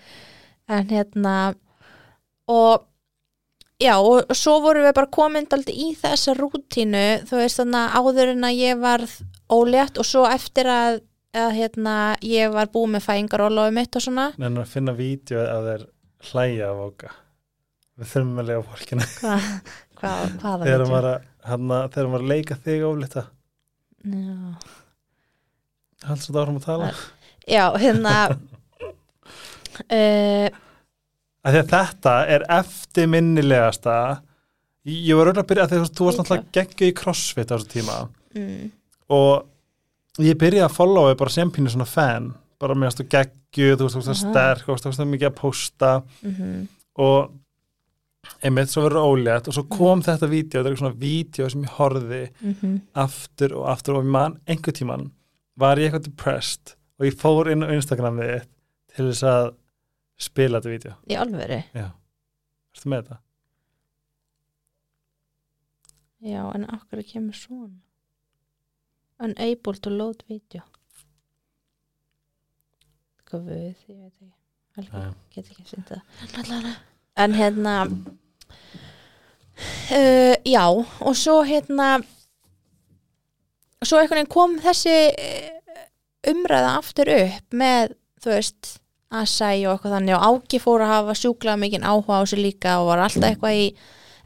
en 0.78 0.88
hérna 0.94 1.36
og 2.50 2.86
já, 3.80 3.94
og 4.02 4.26
og 4.30 4.36
svo 4.36 4.58
vorum 4.64 4.84
við 4.88 4.96
bara 4.98 5.08
komin 5.14 5.46
daldi 5.50 5.72
í 5.72 5.92
þessa 5.96 6.34
rútínu 6.38 7.04
þú 7.30 7.38
veist 7.44 7.62
þannig 7.62 7.86
að 7.86 7.94
áður 8.02 8.32
en 8.34 8.48
að 8.50 8.58
ég 8.60 8.82
varð 8.82 9.14
ólétt 9.50 9.98
og 10.02 10.06
svo 10.06 10.26
eftir 10.30 10.68
að, 10.70 11.00
að 11.34 11.52
hérna, 11.58 11.94
ég 12.26 12.52
var 12.54 12.68
búið 12.74 12.92
með 12.98 13.06
fæingarólofi 13.06 13.74
mitt 13.74 13.96
og 13.96 14.02
svona. 14.04 14.28
En 14.38 14.58
að 14.62 14.68
finna 14.74 14.94
vídeo 14.98 15.40
að 15.46 15.70
þeir 15.70 15.86
hlæja 16.32 16.70
af 16.74 16.82
oka 16.90 17.10
við 18.00 18.12
þurfum 18.14 18.42
að 18.42 18.48
lega 18.50 18.66
fólkina 18.70 19.08
hvað, 19.20 19.48
hvað, 20.00 20.36
hvaða 20.42 20.68
að, 21.00 21.26
hana, 21.50 21.80
þegar 21.94 22.10
maður 22.12 22.24
að 22.26 22.32
leika 22.34 22.58
þig 22.66 22.84
oflita 22.90 23.24
Já. 24.00 24.54
Halds 26.08 26.28
þetta 26.28 26.42
áfram 26.44 26.60
að 26.60 26.66
tala. 26.68 26.90
Já, 27.50 27.66
hérna 27.82 28.16
uh, 29.98 30.48
að 31.44 31.60
að 31.60 31.70
þetta 31.74 32.16
er 32.36 32.48
eftirminnilegasta. 32.60 34.00
Ég 34.90 35.16
var 35.18 35.30
auðvitað 35.30 35.44
að 35.44 35.50
byrja 35.52 35.64
að 35.64 35.72
því 35.72 35.80
að 35.80 35.94
þú- 35.98 36.08
varst 36.08 36.22
náttúrulega 36.22 36.56
geggju 36.58 36.90
í 36.90 36.98
crossfit 36.98 37.52
á 37.52 37.56
þessu 37.56 37.72
tíma. 37.74 37.98
Mm, 38.38 38.72
og 39.16 40.24
ég 40.24 40.40
byrjaði 40.40 40.68
að 40.68 40.78
followa 40.78 41.20
bara 41.20 41.36
sem 41.36 41.52
pínu 41.52 41.72
svona 41.74 41.90
fan. 41.90 42.34
Bara 42.60 42.76
mér 42.76 42.92
varstu 42.92 43.08
geggju, 43.08 43.76
þú 43.76 43.86
veist 43.86 43.98
þú 43.98 44.04
veist 44.08 44.26
sterk 44.26 44.66
þú 44.66 44.74
veist 44.74 44.86
þú 44.86 44.92
veist 44.92 45.10
mikið 45.14 45.32
að 45.32 45.40
posta. 45.40 45.94
Mm 46.26 46.68
og 47.00 47.32
einmitt 48.44 48.72
svo 48.72 48.84
verður 48.86 49.08
ólétt 49.08 49.48
og 49.50 49.56
svo 49.56 49.66
kom 49.72 50.04
þetta 50.06 50.30
vídeo, 50.30 50.60
þetta 50.60 50.72
er 50.74 50.82
svona 50.82 51.00
vídeo 51.00 51.50
sem 51.50 51.64
ég 51.64 51.76
horfði 51.78 52.24
-hmm. 52.42 52.80
aftur 52.94 53.56
og 53.56 53.70
aftur 53.72 54.00
og 54.00 54.06
man 54.06 54.38
einhver 54.48 54.74
tíman 54.76 55.12
var 55.60 55.80
ég 55.82 55.90
eitthvað 55.90 56.06
depressed 56.10 56.76
og 57.00 57.08
ég 57.08 57.18
fór 57.20 57.50
inn 57.52 57.64
á 57.66 57.70
Instagramið 57.76 58.46
til 58.96 59.06
þess 59.10 59.24
að 59.28 59.50
spila 60.20 60.60
þetta 60.60 60.74
vídeo. 60.74 60.94
Í 61.08 61.16
alvöru? 61.20 61.60
Já, 61.76 61.88
erstu 62.76 62.92
með 62.92 63.04
þetta? 63.06 63.18
já, 66.20 66.42
en 66.56 66.66
okkur 66.76 67.04
kemur 67.08 67.38
svona? 67.38 67.80
Unable 69.24 69.76
to 69.84 69.90
load 69.92 70.24
video. 70.32 70.64
Við, 73.30 73.76
ég 73.86 73.98
veit 74.00 74.10
ekki. 74.10 74.32
Helgi, 74.80 74.90
Já. 75.04 75.10
get 75.36 75.50
ekki 75.52 75.64
synt 75.70 75.90
það. 75.92 76.02
En 77.20 77.36
hérna 77.38 77.74
uh, 79.94 80.36
já 80.48 80.64
og 80.66 81.14
svo 81.20 81.36
hérna 81.46 82.00
svo 83.86 84.00
einhvern 84.00 84.22
veginn 84.22 84.34
kom 84.34 84.58
þessi 84.64 84.98
eh, 85.14 85.48
umræða 86.30 86.76
aftur 86.80 87.12
upp 87.16 87.56
með 87.56 87.96
þú 88.24 88.34
veist 88.36 88.76
Asai 89.10 89.64
og 89.66 89.74
eitthvað 89.74 89.96
þannig 89.96 90.16
og 90.18 90.26
Áki 90.44 90.60
fór 90.62 90.84
að 90.86 90.92
hafa 90.94 91.16
sjúklað 91.18 91.62
mikinn 91.64 91.88
áhuga 91.88 92.20
á 92.20 92.22
þessu 92.22 92.38
líka 92.38 92.76
og 92.82 92.92
var 92.92 93.02
alltaf 93.08 93.26
eitthvað 93.32 93.58
í 93.58 93.64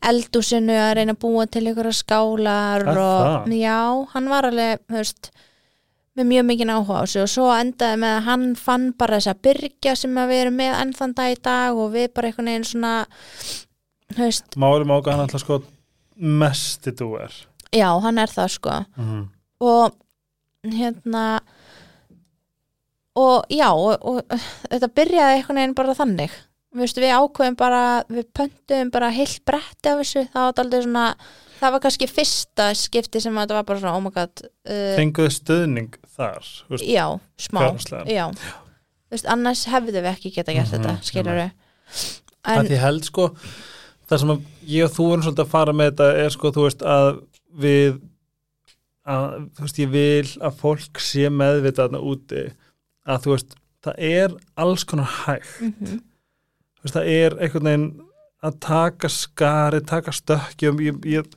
eldúsinu 0.03 0.75
að 0.75 0.93
reyna 0.97 1.15
að 1.15 1.21
búa 1.21 1.45
til 1.47 1.63
einhverja 1.69 1.95
skálar 1.95 2.83
Er 2.83 2.99
og 2.99 3.53
já, 3.55 3.79
hann 4.11 4.27
var 4.27 4.49
alveg 4.49 4.81
veist, 4.91 5.29
með 6.19 6.27
mjög 6.33 6.47
mikinn 6.49 6.73
áhuga 6.73 6.99
á 6.99 7.03
þessu 7.05 7.21
og 7.23 7.31
svo 7.31 7.45
endaði 7.55 8.01
með 8.03 8.17
að 8.17 8.27
hann 8.27 8.43
fann 8.59 8.89
bara 8.99 9.21
þessa 9.21 9.37
byrgja 9.47 9.95
sem 10.01 10.19
að 10.19 10.33
við 10.33 10.41
erum 10.41 10.59
með 10.59 10.75
enn 10.81 10.93
þann 10.97 11.15
dag 11.21 11.37
í 11.37 11.39
dag 11.47 11.79
og 11.79 11.93
við 11.95 12.09
bara 12.11 12.31
einhvern 12.31 12.51
veginn 12.51 12.67
svona 12.73 12.95
Málum 14.59 14.91
áka 14.93 15.13
hann 15.13 15.23
alltaf 15.23 15.41
sko 15.41 15.61
mesti 16.13 16.91
dúer. 16.93 17.31
Já, 17.73 17.87
hann 18.03 18.19
er 18.21 18.29
það 18.29 18.51
sko. 18.53 18.75
Mm 18.97 19.07
-hmm. 19.07 19.23
Og 19.63 19.95
hérna 20.67 21.25
og 23.19 23.45
já 23.53 23.69
og, 23.69 23.93
og 24.01 24.23
þetta 24.71 24.89
byrjaði 24.97 25.37
einhvern 25.37 25.59
veginn 25.61 25.77
bara 25.77 25.95
þannig. 25.97 26.33
Veist, 26.73 26.97
við 26.97 27.11
ákveðum 27.13 27.55
bara, 27.59 27.81
við 28.09 28.25
pöntum 28.33 28.89
bara 28.93 29.11
heilt 29.13 29.43
bretti 29.45 29.91
af 29.91 29.99
þessu, 30.01 30.23
það 30.33 30.47
var 30.47 30.61
aldrei 30.63 30.79
svona 30.87 31.03
það 31.59 31.75
var 31.75 31.81
kannski 31.83 32.07
fyrsta 32.09 32.65
skipti 32.75 33.21
sem 33.21 33.35
að 33.37 33.43
þetta 33.45 33.57
var 33.59 33.67
bara 33.67 33.81
svona, 33.83 33.93
oh 33.99 34.01
my 34.01 34.11
god 34.15 34.41
uh, 34.43 34.95
Fenguðu 34.97 35.33
stuðning 35.35 35.99
þar 36.15 36.41
þú 36.49 36.73
veist, 36.73 36.87
já, 36.89 37.03
smá. 37.45 37.59
fjárhagslegan. 37.61 38.09
já, 38.09 38.25
þú 38.33 39.13
veist, 39.15 39.29
annars 39.35 39.61
hefðu 39.69 39.93
við 39.99 40.09
ekki 40.15 40.31
geta 40.39 40.55
gert 40.57 40.73
Mhm, 40.73 40.81
þetta, 40.87 40.95
skilur 41.11 41.37
við 41.43 41.53
að 42.43 42.57
en, 42.57 42.71
því 42.71 42.81
held 42.87 43.07
sko 43.11 43.27
það 44.09 44.23
sem 44.23 44.33
ég 44.73 44.87
og 44.89 44.95
þú 44.97 45.05
erum 45.13 45.25
svolítið 45.27 45.45
að 45.45 45.53
fara 45.53 45.77
með 45.77 45.91
þetta 45.93 46.09
er 46.25 46.33
sko 46.33 46.51
þú 46.57 46.65
veist 46.65 46.83
að 46.97 47.11
við 47.67 48.01
að 49.03 49.49
þú 49.57 49.65
veist 49.65 49.79
ég 49.83 49.91
vil 49.93 50.31
að 50.47 50.57
fólk 50.61 50.99
sé 51.03 51.27
meðvitað 51.29 51.89
þarna 51.89 52.01
úti 52.13 52.43
að 53.03 53.21
þú 53.25 53.33
veist 53.35 53.55
það 53.83 54.01
er 54.07 54.35
alls 54.63 54.83
konar 54.87 55.09
hægt. 55.25 55.53
Mm 55.61 56.01
þú 56.83 56.87
veist 56.89 56.95
það 56.97 57.09
er 57.15 57.33
einhvern 57.39 57.67
veginn 57.69 57.83
að 58.43 58.55
taka 58.59 59.09
skari, 59.11 59.79
taka 59.87 60.11
stökkjum 60.11 60.81
ég, 60.83 60.97
ég, 61.07 61.29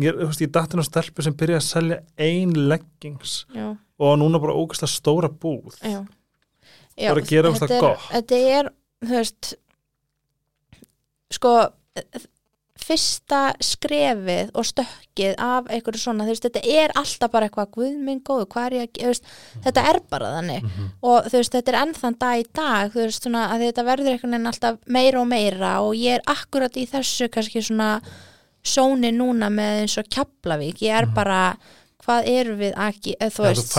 ég, 0.00 0.14
þú 0.16 0.28
veist, 0.30 0.40
ég 0.40 0.52
datin 0.54 0.80
á 0.80 0.84
stelpu 0.88 1.24
sem 1.24 1.34
byrja 1.36 1.58
að 1.60 1.66
selja 1.66 1.98
ein 2.16 2.54
leggings 2.70 3.34
já, 3.52 3.74
og 4.00 4.14
núna 4.22 4.40
bara 4.40 4.56
ógast 4.56 4.86
að 4.86 4.94
stóra 4.94 5.28
búð. 5.28 5.76
Já. 5.84 6.00
Bara 6.96 7.20
að 7.20 7.28
gera 7.28 7.50
ógeðslega 7.52 7.76
er- 7.76 7.84
gott. 7.84 8.06
þetta 8.14 8.40
er, 8.56 8.70
þú 9.04 9.12
veist 9.18 9.52
sko 11.36 11.52
fyrsta 12.86 13.40
skrefið 13.62 14.50
og 14.54 14.66
stökkið 14.68 15.34
af 15.42 15.66
einhverju 15.72 15.98
svona, 16.02 16.26
veist, 16.28 16.44
þetta 16.46 16.62
er 16.84 16.94
alltaf 17.00 17.32
bara 17.32 17.48
eitthvað, 17.48 17.70
guð 17.74 17.96
minn 18.06 18.20
góðu, 18.26 18.46
hvað 18.52 18.66
er 18.68 18.76
ég 18.78 18.84
að 18.86 18.92
ge- 18.92 19.02
þú 19.02 19.10
veist, 19.12 19.30
þetta 19.64 19.84
er 19.90 19.98
bara 20.10 20.30
þannig. 20.36 20.62
Mhm. 20.62 20.90
og 21.02 21.24
þú 21.30 21.40
veist, 21.40 21.52
þetta 21.56 21.72
er 21.74 21.80
ennþann 21.82 22.18
dag 22.18 22.36
í 22.38 22.46
dag 22.54 22.92
veist, 22.94 23.22
svona, 23.26 23.48
að 23.54 23.64
þetta 23.66 23.84
verður 23.90 24.12
einhvern 24.12 24.36
veginn 24.36 24.52
alltaf 24.52 24.78
meira 24.86 25.20
og 25.20 25.26
meira 25.28 25.72
og 25.82 25.94
ég 25.94 26.14
er 26.20 26.22
akkurat 26.26 26.72
í 26.76 26.86
þessu 26.88 27.28
kannski 27.28 27.62
svona 27.62 28.00
sóni 28.66 29.10
núna 29.14 29.50
með 29.52 29.82
eins 29.84 29.98
og 30.00 30.08
Keflavík. 30.10 30.80
Ég 30.82 30.90
er 31.02 31.06
bara, 31.14 31.56
hvað 32.06 32.26
erum 32.30 32.58
við 32.58 32.72
eða 32.74 33.30
þú 33.30 33.36
þú 33.36 33.44
veist. 33.46 33.72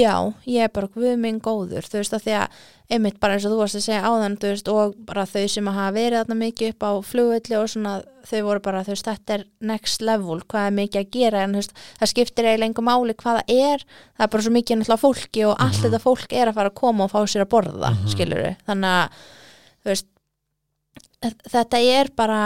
Já, 0.00 0.34
ég 0.46 0.64
er 0.64 0.68
bara 0.68 0.88
guð 0.88 1.18
minn 1.18 1.40
góður. 1.40 1.84
Þú 1.88 2.00
veist 2.00 2.12
að 2.16 2.24
því 2.24 2.34
að 2.40 2.48
einmitt 2.92 3.16
bara 3.20 3.34
eins 3.38 3.44
og 3.48 3.54
þú 3.54 3.58
varst 3.62 3.78
að 3.78 3.84
segja 3.86 4.02
áðan 4.04 4.34
veist 4.42 4.68
og 4.68 4.96
bara 5.08 5.24
þau 5.26 5.44
sem 5.48 5.66
hafa 5.72 5.92
verið 5.96 6.18
þarna 6.20 6.36
mikið 6.42 6.72
upp 6.74 6.84
á 6.84 6.90
flugvelli 7.08 7.56
og 7.56 7.70
svona 7.72 7.94
þau 8.28 8.40
voru 8.44 8.60
bara 8.64 8.82
þú 8.84 8.92
veist 8.92 9.08
þetta 9.08 9.34
er 9.38 9.44
next 9.60 10.02
level 10.04 10.40
hvað 10.44 10.66
er 10.68 10.76
mikið 10.78 11.00
að 11.00 11.10
gera 11.16 11.44
en 11.46 11.54
þú 11.56 11.62
veist 11.62 11.72
það 12.00 12.10
skiptir 12.12 12.44
eiginlega 12.50 12.70
engu 12.70 12.84
máli 12.84 13.14
hvað 13.16 13.38
það 13.40 13.54
er 13.56 13.86
það 13.88 14.26
er 14.26 14.32
bara 14.34 14.42
svo 14.46 14.52
mikið 14.58 14.78
náttúrulega 14.82 15.04
fólki 15.06 15.46
og 15.48 15.56
allt 15.64 15.80
þetta 15.84 16.02
fólk 16.04 16.32
er 16.36 16.50
að 16.52 16.58
fara 16.60 16.72
að 16.74 16.78
koma 16.82 17.04
og 17.08 17.14
fá 17.14 17.20
sér 17.24 17.46
að 17.46 17.52
borða 17.56 17.94
mm 17.94 18.04
Mhm. 18.04 18.56
þannig 18.68 18.90
að 18.90 19.08
veist 19.84 20.06
þetta 21.52 21.80
er 21.80 22.10
bara 22.16 22.42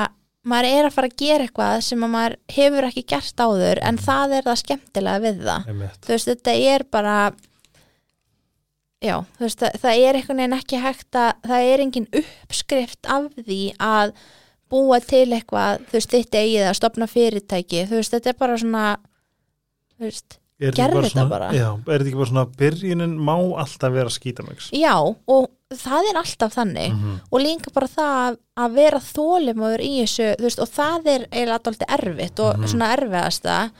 maður 0.48 0.68
er 0.78 0.86
að 0.88 0.94
fara 0.94 1.08
að 1.10 1.16
gera 1.18 1.44
eitthvað 1.48 1.80
sem 1.84 2.04
að 2.06 2.12
maður 2.14 2.36
hefur 2.54 2.86
ekki 2.88 3.02
gert 3.10 3.42
áður 3.42 3.80
en 3.84 3.98
það 4.00 4.34
er 4.38 4.46
það 4.46 4.60
skemmtilega 4.62 5.22
við 5.24 5.40
það. 5.44 5.66
Veist, 6.08 6.28
þetta 6.30 6.54
er 6.74 6.84
bara 6.94 7.16
já, 9.04 9.14
þú 9.38 9.44
veist, 9.46 9.58
það, 9.62 9.78
það 9.82 10.02
er 10.08 10.18
einhvern 10.18 10.42
veginn 10.42 10.58
ekki 10.58 10.80
hægt 10.82 11.18
að, 11.18 11.30
það 11.46 11.68
er 11.72 11.84
engin 11.84 12.08
uppskrift 12.22 13.06
af 13.06 13.28
því 13.38 13.60
að 13.78 14.12
búa 14.68 14.98
til 15.00 15.26
eitthvað, 15.32 15.84
þú 15.88 15.92
veist, 15.98 16.10
þitt 16.12 16.34
eigið 16.42 16.66
að 16.68 16.76
stopna 16.80 17.06
fyrirtæki, 17.08 17.86
þú 17.88 18.00
veist, 18.02 18.12
þetta 18.16 18.30
er 18.34 18.38
bara 18.42 18.58
svona 18.58 18.84
þú 19.96 20.04
veist, 20.08 20.38
Er 20.58 20.72
þetta 20.74 21.22
bara. 21.30 21.52
Já, 21.54 21.68
er 21.70 22.00
þetta 22.00 22.08
ekki 22.08 22.16
bara 22.18 22.26
svona 22.32 22.42
byrjunin 22.58 23.12
má 23.22 23.36
alltaf 23.62 23.92
vera 23.94 24.10
skítamöks 24.10 24.72
já, 24.74 24.90
og 25.30 25.44
það 25.70 26.08
er 26.10 26.16
alltaf 26.18 26.56
þannig 26.56 26.90
-hmm. 26.96 27.20
og 27.30 27.40
líka 27.40 27.70
bara 27.72 27.86
það 27.86 28.38
að- 28.58 28.74
vera 28.74 28.98
þólimóður 28.98 29.80
í 29.86 29.92
þessu, 30.02 30.34
þú 30.34 30.42
veist, 30.42 30.58
og 30.58 30.68
það 30.68 31.06
er 31.14 31.26
eiginlega 31.30 31.54
alltaf 31.54 31.76
erfitt 31.88 32.40
og 32.40 32.56
Mhm. 32.58 32.66
svona 32.66 32.96
erfiðasta 32.96 33.70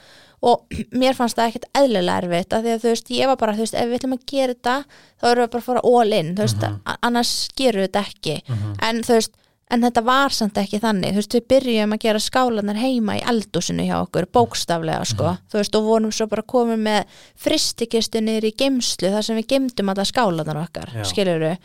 og 0.41 0.63
mér 0.95 1.13
fannst 1.17 1.35
það 1.37 1.47
ekkert 1.49 1.65
eðlilega 1.75 2.21
erfitt 2.23 2.53
af 2.53 2.63
því 2.63 2.73
að 2.75 2.79
þú 2.85 2.89
veist, 2.93 3.09
ég 3.09 3.27
var 3.27 3.35
bara, 3.37 3.53
þú 3.53 3.59
veist, 3.65 3.73
ef 3.75 3.87
við 3.89 3.97
ætlum 3.99 4.13
að 4.17 4.25
gera 4.31 4.53
þetta 4.53 4.77
þá 5.19 5.25
erum 5.31 5.43
við 5.43 5.51
bara 5.51 5.61
að 5.61 5.65
fara 5.65 5.81
all 5.83 6.13
in, 6.13 6.35
þú 6.35 6.41
veist, 6.47 6.61
Mhm. 6.63 6.79
a- 6.85 6.97
annars 7.03 7.49
gerum 7.57 7.81
við 7.83 7.89
þetta 7.89 8.05
ekki 8.07 8.41
Mhm. 8.47 8.75
en 8.81 9.01
þú 9.03 9.13
veist, 9.19 9.31
en 9.71 9.81
þetta 9.81 10.03
var 10.03 10.29
samt 10.29 10.53
ekki 10.57 10.79
þannig, 10.81 11.11
þú 11.11 11.15
veist, 11.21 11.33
við 11.35 11.47
byrjum 11.47 11.93
að 11.93 11.99
gera 11.99 12.19
skálanar 12.19 12.75
heima 12.79 13.19
í 13.19 13.21
eldúsinu 13.21 13.83
hjá 13.85 14.01
okkur 14.07 14.25
bókstaflega, 14.31 15.05
sko, 15.05 15.23
Mhm. 15.23 15.37
þú 15.51 15.57
veist, 15.59 15.75
og 15.75 15.83
vorum 15.83 16.11
svo 16.11 16.27
bara 16.27 16.41
komin 16.41 16.79
með 16.83 17.03
fristikistu 17.35 18.19
niður 18.21 18.49
í 18.49 18.55
geimslu 18.55 19.11
þar 19.13 19.23
sem 19.23 19.37
við 19.37 19.47
geimdum 19.47 19.89
alla 19.89 20.03
skálanar 20.05 20.57
okkar, 20.67 20.89
Já. 20.93 21.03
skilur 21.03 21.39
við 21.39 21.57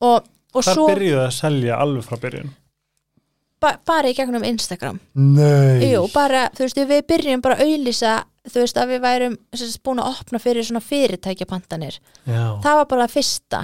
og, 0.00 0.24
og 0.54 0.62
Það 0.64 0.74
svo 0.74 0.88
byrjuðu 0.88 1.22
að 1.26 1.32
selja 1.32 1.78
alveg 1.80 2.04
frá 2.04 2.16
byrjun 2.18 2.50
ba 3.64 3.74
bara 3.88 4.12
í 4.12 4.16
gegnum 4.16 4.44
Instagram. 4.46 5.00
Nei. 5.16 5.90
Jú, 5.90 6.04
bara, 6.14 6.46
þú 6.54 6.66
veist, 6.66 6.80
við 6.92 7.04
byrjum 7.10 7.44
bara 7.44 7.58
að 7.58 7.66
auðlýsa 7.72 8.14
þú 8.44 8.60
veist, 8.60 8.76
að 8.80 8.92
við 8.92 9.00
værum 9.04 9.38
sagt, 9.56 9.80
búin 9.86 10.02
að 10.02 10.18
opna 10.18 10.40
fyrir 10.42 10.66
svona 10.66 10.84
fyrirtækjapantanir. 10.84 11.96
Já, 12.28 12.42
það 12.64 12.78
var 12.80 12.90
bara 12.90 13.08
fyrsta 13.08 13.62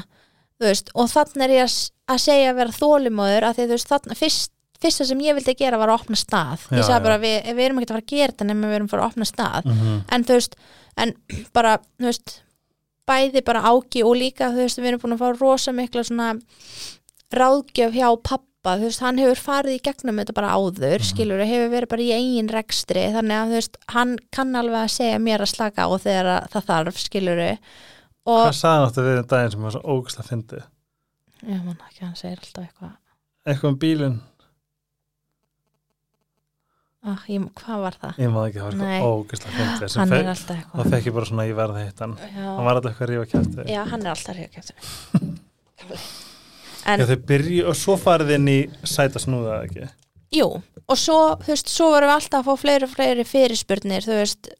veist, 0.60 0.90
og 0.96 1.08
þannig 1.10 1.46
er 1.46 1.54
ég 1.56 1.66
að, 1.66 1.76
að 2.12 2.22
segja 2.24 2.52
að 2.52 2.58
vera 2.60 2.76
þólimóður 2.76 3.46
að 3.48 3.58
því 3.58 3.66
þú 3.66 3.76
veist, 3.76 3.90
þannig 3.90 4.20
fyrst, 4.20 4.52
fyrsta 4.80 5.06
sem 5.08 5.22
ég 5.24 5.36
vildi 5.36 5.56
gera 5.58 5.80
var 5.80 5.92
að 5.92 6.02
opna 6.02 6.20
stað. 6.20 6.66
Já, 6.68 6.76
ég 6.78 6.86
sagði 6.88 7.06
bara, 7.08 7.18
við, 7.22 7.36
við 7.56 7.64
erum 7.66 7.80
ekki 7.80 7.88
að 7.88 7.94
fara 7.94 8.04
að 8.04 8.12
gera 8.14 8.34
þetta 8.34 8.48
nema 8.50 8.70
við 8.70 8.78
erum 8.78 8.88
að 8.88 8.94
fara 8.94 9.06
að 9.06 9.12
opna 9.14 9.28
stað. 9.28 9.68
Mhm. 9.70 9.98
en 10.16 10.28
þú 10.28 10.38
veist, 10.38 10.56
en 11.04 11.14
bara 11.56 11.74
veist, 12.00 12.36
bæði 13.10 13.44
bara 13.46 13.64
áki 13.72 14.04
og 14.06 14.16
líka 14.20 14.52
þú 14.54 14.64
veist, 14.64 14.80
við 14.80 14.92
erum 14.92 15.04
búin 15.04 15.16
að 15.16 15.24
fá 15.24 15.40
rosa 15.40 15.76
mikla 15.76 16.04
svona 16.06 16.32
ráðgjöf 17.30 17.96
hjá 17.96 18.08
pappa 18.22 18.46
pappa, 18.62 18.76
þú 18.78 18.88
veist, 18.88 19.00
hann 19.00 19.18
hefur 19.20 19.40
farið 19.40 19.76
í 19.78 19.80
gegnum 19.84 20.18
þetta 20.20 20.34
bara 20.36 20.50
áður, 20.56 20.98
Mhm. 21.00 21.08
skilur 21.10 21.44
hefur 21.46 21.70
verið 21.72 21.88
bara 21.88 22.02
í 22.02 22.10
eigin 22.12 22.48
rekstri, 22.52 23.04
þannig 23.12 23.36
að 23.36 23.46
þú 23.48 23.54
veist, 23.56 23.76
hann 23.88 24.18
kann 24.32 24.52
alveg 24.56 24.84
að 24.84 24.90
segja 24.96 25.18
mér 25.18 25.40
að 25.40 25.48
slaka 25.54 25.86
á 25.88 25.90
þegar 25.98 26.26
að 26.26 26.48
það 26.50 26.64
þarf, 26.70 26.96
skilur 27.08 27.40
og, 28.26 28.46
Hvað 28.46 28.60
sagði 28.60 28.80
náttúrulega 28.84 29.14
við 29.14 29.18
um 29.18 29.26
daginn 29.32 29.50
sem 29.50 29.62
var 29.62 29.70
svo 29.72 29.82
ógust 29.82 30.18
að 30.20 30.28
fyndi? 30.28 30.62
ég 31.48 31.64
man 31.64 31.78
ekki, 31.88 32.00
hann 32.04 32.14
segir 32.14 32.38
alltaf 32.38 32.64
eitthvað 32.68 32.92
Eitthvað 33.46 33.68
um 33.70 33.78
bílinn, 33.78 34.20
ah, 37.04 37.22
ég, 37.28 37.40
hvað 37.54 37.80
var 37.80 37.94
það? 37.96 38.14
ég 38.18 38.30
maður 38.30 38.48
ekki, 38.50 38.58
það 38.60 38.64
var 38.64 38.74
Nei. 38.76 39.00
eitthvað 39.00 39.16
ógust 39.24 39.44
að 39.46 39.52
fyndi 39.56 39.88
sem 39.88 40.00
Hann 40.00 40.12
er 40.12 40.24
alltaf 40.34 40.56
eitthvað 40.60 40.90
fekk 40.90 41.06
ég 41.06 41.14
bara 41.16 41.24
svona 41.24 41.42
að 41.42 41.48
ég 41.48 41.56
verði 41.56 41.78
að 41.80 41.86
hitta 41.88 42.04
hann 42.04 42.16
hann 42.36 42.64
var 42.68 42.74
alltaf 42.76 42.90
eitthvað 42.92 43.08
að 43.08 43.12
rífa 43.14 43.26
kæfti 43.32 43.64
já, 43.72 43.84
hann 43.88 44.02
er 44.04 44.10
alltaf 44.12 44.36
ríða 44.36 44.60
en 46.86 47.00
Já, 47.02 47.06
þau 47.10 47.20
byrju 47.30 47.66
og 47.70 47.76
svo 47.78 47.96
farið 48.00 48.34
inn 48.38 48.48
í 48.48 48.58
sæta 48.84 49.20
snúða 49.22 49.62
ekki 49.66 49.88
Jú, 50.30 50.46
og 50.86 50.98
svo, 50.98 51.18
þú 51.42 51.50
veist, 51.50 51.70
svo 51.72 51.88
vorum 51.90 52.06
við 52.10 52.14
alltaf 52.14 52.40
að 52.44 52.46
fá 52.46 52.60
fleiri 52.62 52.86
og 52.86 52.90
fleiri 52.92 53.24
fyrirspurnir, 53.26 54.04
þú 54.06 54.18
veist, 54.20 54.50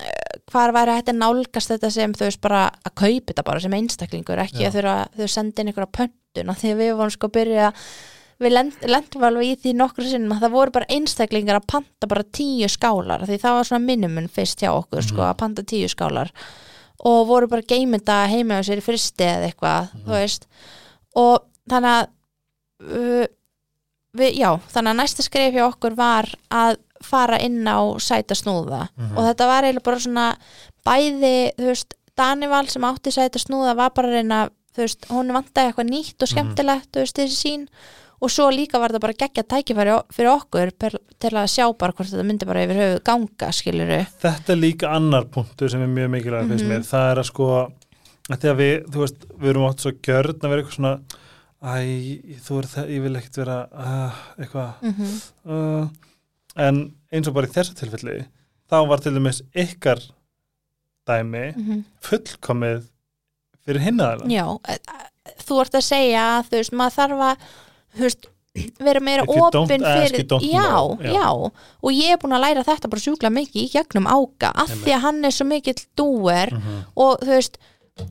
eh, 0.00 0.38
hvar 0.48 0.72
væri 0.72 0.94
að 1.02 1.18
nálgast 1.18 1.68
þetta 1.74 1.90
sem, 1.92 2.14
þú 2.16 2.24
veist, 2.24 2.40
bara 2.40 2.62
að 2.80 2.94
kaupa 2.94 3.32
þetta 3.32 3.44
bara 3.44 3.60
sem 3.60 3.76
einstaklingur, 3.76 4.40
ekki 4.40 4.64
Já. 4.64 4.70
að 4.70 4.88
að 4.88 5.18
þau 5.18 5.28
senda 5.28 5.60
inn 5.60 5.68
einhverja 5.68 5.96
pöntun, 5.98 6.48
af 6.48 6.62
því 6.62 6.72
við 6.78 6.94
vorum 6.96 7.12
sko 7.12 7.28
að 7.28 7.36
byrja, 7.36 7.72
við 8.40 8.54
lend, 8.54 8.72
lendum 8.88 9.26
alveg 9.28 9.50
í 9.50 9.58
því 9.60 9.74
nokkru 9.76 10.08
sinnum 10.08 10.32
að 10.32 10.46
það 10.46 10.56
voru 10.56 10.74
bara 10.78 10.90
einstaklingar 10.96 11.60
að 11.60 11.68
panta 11.74 12.06
bara 12.08 12.24
tíu 12.24 12.68
skálar, 12.72 13.26
því 13.28 13.38
það 13.42 13.58
var 13.58 13.68
svona 13.68 13.84
minimun 13.84 14.30
fyrst 14.32 14.64
hjá 14.64 14.70
okkur, 14.72 15.02
sko, 15.02 15.20
Mhm. 15.20 15.28
að 15.28 15.36
panta 15.36 15.62
tíu 15.62 15.88
skálar 15.92 16.30
og 17.04 17.26
voru 17.28 17.48
bara 17.48 17.62
geimynda 17.62 18.26
heima 18.26 18.58
á 18.58 18.64
sér 18.64 18.80
í 18.80 18.82
fristi 18.82 19.24
eða 19.28 19.52
eitthvað, 19.52 19.88
veist, 20.06 20.46
og 21.14 21.44
þannig 21.68 21.94
að 21.94 22.08
uh, 22.88 23.26
við, 24.18 24.34
já, 24.40 24.50
þannig 24.72 24.92
að 24.94 25.00
næsta 25.02 25.22
skref 25.26 25.54
hjá 25.54 25.64
okkur 25.68 25.96
var 25.98 26.28
að 26.50 26.76
fara 27.04 27.38
inn 27.44 27.62
á 27.68 27.78
sæta 28.02 28.34
snúða 28.34 28.88
Mhm. 28.96 29.14
og 29.16 29.22
þetta 29.28 29.46
var 29.46 29.62
eiginlega 29.68 29.84
bara 29.86 30.00
svona 30.02 30.26
bæði, 30.86 31.52
þú 31.58 31.68
veist, 31.70 31.94
Danival 32.18 32.66
sem 32.68 32.82
átti 32.82 33.12
sæta 33.14 33.38
snúða 33.38 33.76
var 33.78 33.90
bara 33.94 34.08
reyna 34.10 34.48
þú 34.74 34.82
veist, 34.82 35.06
hún 35.10 35.30
vantaði 35.32 35.70
eitthvað 35.70 35.90
nýtt 35.92 36.22
og 36.22 36.26
Mhm. 36.28 36.32
skemmtilegt 36.32 36.90
þú 36.92 37.04
veist, 37.04 37.16
þessi 37.16 37.38
sín 37.38 37.68
og 38.20 38.30
svo 38.30 38.48
líka 38.50 38.80
var 38.80 38.90
þetta 38.90 39.00
bara 39.00 39.12
geggja 39.12 39.42
tækifæri 39.46 39.94
fyrir 40.10 40.32
okkur 40.34 40.72
per, 40.78 40.90
til 41.20 41.30
að 41.30 41.46
sjá 41.54 41.78
bara 41.78 41.92
hvort 41.92 42.10
þetta 42.10 42.26
myndi 42.26 42.46
bara 42.46 42.64
yfir 42.66 42.74
höfuð 42.82 43.04
ganga, 43.04 43.52
skiluru 43.52 44.06
þetta 44.20 44.50
er 44.50 44.56
líka 44.56 44.90
annar 44.96 45.24
punktur 45.26 45.70
sem 45.70 45.80
er 45.82 45.86
mjög 45.86 46.10
mikilvæg 46.10 46.48
Mhm. 46.48 46.66
mér, 46.68 46.82
það 46.82 47.12
er 47.12 47.16
að 47.22 47.26
sko 47.26 47.72
að 48.28 48.38
því 48.42 48.48
að 48.50 48.56
við, 48.58 48.90
þú 48.90 48.98
veist, 49.04 49.20
við 49.38 49.48
erum 49.50 49.68
átt 49.70 49.78
svo 49.80 49.92
gjörn 50.02 50.40
að 50.42 50.48
vera 50.50 50.62
eitthvað 50.62 50.74
svona 50.74 51.00
æ, 51.62 52.38
þú 52.44 52.58
er 52.62 52.66
það, 52.70 52.90
ég 52.94 53.02
vil 53.02 53.16
ekkert 53.18 53.36
vera 53.40 53.56
uh, 53.72 54.18
eitthvað 54.38 54.82
mm 54.82 54.94
-hmm. 54.98 55.16
uh, 55.50 55.88
en 56.56 56.94
eins 57.12 57.28
og 57.28 57.34
bara 57.34 57.46
í 57.46 57.50
þessu 57.56 57.74
tilfelli 57.74 58.24
þá 58.70 58.76
var 58.88 58.98
til 59.00 59.12
dæmis 59.14 59.42
ykkar 59.54 59.98
dæmi 61.08 61.54
Mhm. 61.56 61.84
fullkomið 62.04 62.82
fyrir 63.66 63.80
hinnaðalega 63.80 64.28
Já, 64.28 64.58
e- 64.68 64.72
e- 64.74 65.34
þú 65.44 65.60
ert 65.60 65.74
að 65.74 65.84
segja 65.86 66.24
að 66.38 66.44
þú 66.50 66.56
veist, 66.60 66.72
maður 66.72 66.96
þarf 66.98 67.22
að 67.30 67.36
veist, 68.00 68.26
vera 68.80 69.00
meira 69.00 69.22
ask, 69.22 69.68
fyrir 69.68 70.26
já. 70.42 70.96
Já. 71.00 71.12
já, 71.12 71.28
og 71.82 71.90
ég 71.92 72.12
er 72.12 72.18
búin 72.18 72.32
að 72.36 72.40
læra 72.44 72.64
þetta 72.64 72.88
bara 72.90 73.00
sjúkla 73.00 73.30
mikið 73.30 73.62
í 73.62 73.70
gegnum 73.72 74.06
áka 74.06 74.52
af 74.54 74.68
því 74.70 74.92
að 74.94 75.00
hann 75.00 75.24
er 75.24 75.30
svo 75.30 75.44
mikill 75.46 75.86
dúer 75.96 76.52
Mhm. 76.52 76.84
og 76.96 77.18
þú 77.20 77.26
veist 77.36 77.58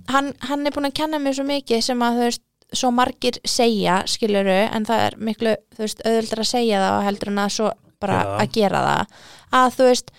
hann, 0.08 0.34
hann 0.42 0.66
er 0.68 0.72
búin 0.72 0.86
að 0.88 0.94
kenna 0.94 1.18
mér 1.20 1.34
svo 1.34 1.44
mikið 1.46 1.82
sem 1.84 2.00
að 2.00 2.14
þú 2.16 2.24
veist, 2.28 2.42
svo 2.74 2.92
margir 2.92 3.38
segja 3.48 4.02
skiluru, 4.10 4.58
en 4.76 4.86
það 4.86 5.04
er 5.08 5.16
miklu 5.18 5.54
þú 5.76 5.86
veist, 5.86 6.02
auðvöldar 6.06 6.40
að 6.44 6.50
segja 6.52 6.82
það 6.84 6.98
og 6.98 7.06
heldur 7.08 7.32
en 7.32 7.40
að 7.46 7.54
svo 7.56 7.70
bara 8.00 8.18
það. 8.24 8.42
að 8.42 8.52
gera 8.58 8.82
það 8.88 9.06
að 9.62 9.78
þú 9.78 9.88
veist, 9.92 10.12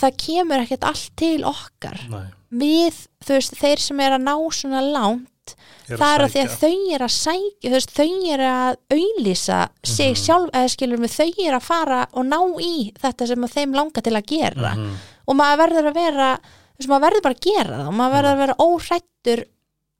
það 0.00 0.16
kemur 0.24 0.62
ekkert 0.64 0.84
allt 0.88 1.10
til 1.20 1.44
okkar 1.44 2.00
Nei, 2.10 2.24
við, 2.50 2.94
þú 3.26 3.36
veist, 3.38 3.54
þeir 3.60 3.78
sem 3.84 4.00
er 4.00 4.16
að 4.16 4.24
ná 4.24 4.34
svona 4.56 4.80
langt 4.82 5.54
ég 5.90 5.98
það 6.00 6.14
er 6.14 6.22
að 6.24 6.32
því 6.32 6.40
að 6.40 6.52
þau 6.64 6.94
er 6.96 7.02
að 7.04 7.12
sækja 7.12 7.68
þú 7.68 7.74
veist, 7.76 7.90
þau 7.94 8.32
er 8.32 8.42
að 8.48 8.76
auðlýsa 8.96 9.58
sig 9.84 10.14
Mhm. 10.14 10.20
sjálf, 10.24 10.50
eða 10.56 10.72
skilur 10.72 11.02
við 11.04 11.12
þau 11.18 11.46
er 11.46 11.54
að 11.58 11.62
fara 11.68 12.06
og 12.14 12.24
ná 12.24 12.38
í 12.64 12.92
þetta 12.98 13.26
sem 13.28 13.42
þeim 13.54 13.74
langar 13.76 14.02
til 14.02 14.12
að 14.16 14.26
gera 14.26 14.72
Mhm. 14.74 14.94
og 15.28 15.36
maður 15.36 15.60
verður 15.60 15.90
að 15.90 15.94
vera 15.94 16.30
þú 16.40 16.78
veist, 16.80 16.88
maður 16.88 17.04
verður 17.10 17.22
bara 17.22 17.34
að 17.34 17.44
gera 17.44 17.76
það 17.76 17.86
og 17.88 17.94
maður 17.94 18.14
verður 18.16 18.32
að 18.32 18.42
vera 18.42 18.56
óhrættur 18.64 19.44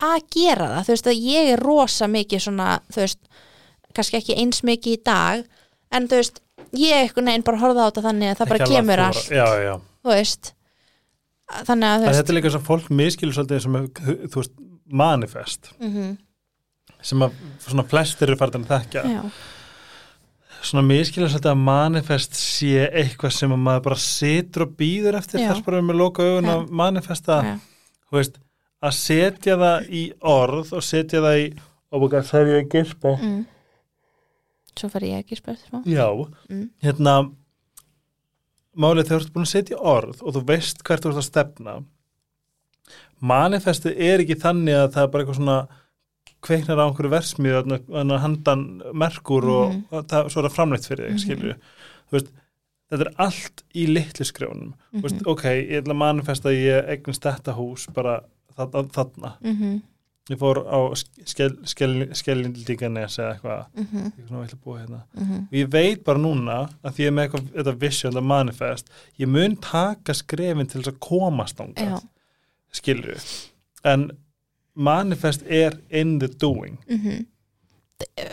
að 0.03 0.16
gera 0.34 0.70
það 0.72 0.88
þú 0.88 0.95
veist, 0.95 1.11
að 1.12 1.28
ég 1.30 1.53
er 1.55 1.62
rosa 1.62 2.09
mikið 2.11 2.45
svona, 2.47 2.68
þú 2.90 3.05
veist, 3.05 3.20
kannski 3.95 4.18
ekki 4.18 4.38
eins 4.42 4.64
mikið 4.66 4.97
í 4.97 5.03
dag, 5.07 5.45
en 5.95 6.09
þú 6.11 6.20
veist 6.20 6.42
ég 6.74 7.05
einhvern 7.05 7.30
veginn 7.30 7.47
bara 7.47 7.62
horfða 7.62 7.86
á 7.86 7.88
þetta 7.90 8.07
þannig 8.09 8.32
að 8.32 8.42
það 8.42 8.53
bara 8.55 8.68
kemur 8.74 9.05
að 9.05 9.09
allt, 9.12 9.30
Já, 9.30 9.47
já, 9.62 9.74
þú 10.03 10.14
veist. 10.14 10.53
Þannig 11.55 11.88
að 11.88 11.97
þú 12.01 12.09
veist 12.09 12.20
þetta 12.20 12.32
er 12.32 12.38
líka 12.40 12.55
svo 12.55 12.62
fólk 12.64 12.86
miskilur 12.90 13.36
svolítið 13.36 13.64
sem, 13.66 13.80
þú 14.32 14.40
veist, 14.40 14.55
manifest 14.90 15.74
mm 15.78 16.14
sem 17.05 17.20
að 17.20 17.34
svona 17.61 17.84
flestir 17.84 18.30
eru 18.30 18.38
farin 18.40 18.64
að 18.64 18.70
þekkja. 18.70 19.03
Já, 19.12 19.22
svona 20.64 20.84
miskilur 20.88 21.28
svolítið 21.28 21.51
að 21.53 21.62
manifest 21.66 22.38
sé 22.40 22.86
eitthvað 22.88 23.34
sem 23.36 23.53
að 23.53 23.61
maður 23.66 23.84
bara 23.90 24.01
situr 24.01 24.64
og 24.64 24.72
býður 24.78 25.18
eftir 25.20 25.42
þess 25.45 25.64
bara 25.66 25.82
með 25.84 26.01
loka 26.01 26.24
augun 26.24 26.49
að 26.55 26.62
manifesta. 26.80 27.40
Þú 28.09 28.16
veist, 28.16 28.40
að 28.85 28.97
setja 28.99 29.57
það 29.61 29.89
í 29.89 30.03
orð 30.35 30.74
og 30.76 30.85
setja 30.85 31.22
það 31.24 31.41
í 31.41 31.47
og 31.95 32.03
búið 32.03 32.18
að 32.18 32.28
segja 32.30 32.59
að 32.59 32.68
gispa 32.74 33.14
mm. 33.14 33.41
svo 34.74 34.91
fer 34.93 35.07
ég 35.09 35.35
spurt 35.39 35.62
smá 35.62 35.82
já, 35.87 36.09
mm. 36.51 36.66
hérna 36.85 37.14
málið 38.74 39.09
þegar 39.09 39.22
þú 39.22 39.24
ert 39.24 39.35
búin 39.37 39.47
að 39.47 39.53
setja 39.55 39.76
í 39.76 39.82
orð 39.95 40.22
og 40.22 40.37
þú 40.37 40.45
veist 40.51 40.82
hvert 40.87 41.05
þú 41.05 41.12
ert 41.12 41.22
að 41.22 41.28
stefna 41.28 41.76
manifestið 43.24 44.05
er 44.11 44.24
ekki 44.24 44.39
þannig 44.43 44.78
að 44.78 44.93
það 44.97 45.05
er 45.07 45.12
bara 45.12 45.24
eitthvað 45.24 45.41
svona 45.41 45.59
kveiknar 46.45 46.80
á 46.82 46.85
einhverju 46.85 47.12
versmið 47.14 47.55
að 47.64 48.16
handan 48.20 48.64
merkur 48.93 49.47
og, 49.49 49.68
Mhm. 49.72 49.85
og 49.91 50.09
það, 50.11 50.26
svo 50.28 50.41
er 50.41 50.49
það 50.49 50.57
framleitt 50.57 50.89
fyrir 50.89 51.07
þig, 51.07 51.14
Mhm. 51.14 51.22
skilju 51.24 51.55
þú 51.55 52.12
veist, 52.18 52.30
þetta 52.91 53.07
er 53.07 53.14
allt 53.18 53.62
í 53.74 53.87
litlu 53.89 54.24
skrjónum, 54.28 54.74
veist, 54.93 55.20
Mhm. 55.22 55.26
ok 55.26 55.43
ég 55.45 55.82
ætla 55.82 55.95
að 55.95 56.03
manifesta 56.05 56.49
að 56.51 56.61
ég 56.61 56.89
eignast 56.89 57.22
þetta 57.22 57.57
hús 57.57 57.87
bara 57.95 58.20
þarna, 58.57 58.82
þarna. 58.94 59.30
Mhm, 59.40 59.74
ég 60.32 60.40
fór 60.40 60.62
á 60.64 60.78
skellindíkanes 61.28 63.18
eða 63.20 63.34
eitthvað 63.34 63.64
mhm, 63.76 64.07
ég 64.07 64.22
er 64.22 64.28
svona 64.30 64.46
að 64.46 64.62
búa 64.64 64.78
hérna 64.80 65.00
mhm. 65.12 65.42
og 65.50 65.59
ég 65.59 65.70
veit 65.74 66.05
bara 66.07 66.22
núna 66.22 66.59
að 66.80 66.94
því 66.96 67.05
ég 67.05 67.11
er 67.11 67.16
með 67.16 67.26
eitthvað, 67.26 67.50
þetta 67.59 67.74
vision, 67.82 68.14
þetta 68.14 68.30
manifest 68.30 68.92
ég 69.20 69.32
mun 69.34 69.57
taka 69.61 70.16
skrefin 70.16 70.70
til 70.70 70.80
þess 70.80 70.94
að 70.94 71.02
komast 71.05 71.61
Já. 71.61 71.66
ángað, 71.66 72.07
skilur 72.72 73.28
en 73.84 74.07
manifest 74.74 75.44
er 75.46 75.76
in 75.90 76.18
the 76.22 76.28
doing 76.28 76.78
Mhm. 76.88 77.26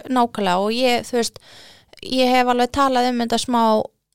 nákvæmlega 0.09 0.57
og 0.63 0.71
ég, 0.71 1.03
þú 1.05 1.19
veist 1.19 1.39
ég 2.01 2.31
hef 2.31 2.47
alveg 2.47 2.71
talað 2.71 3.09
um 3.11 3.19
þetta 3.19 3.37
smá 3.37 3.63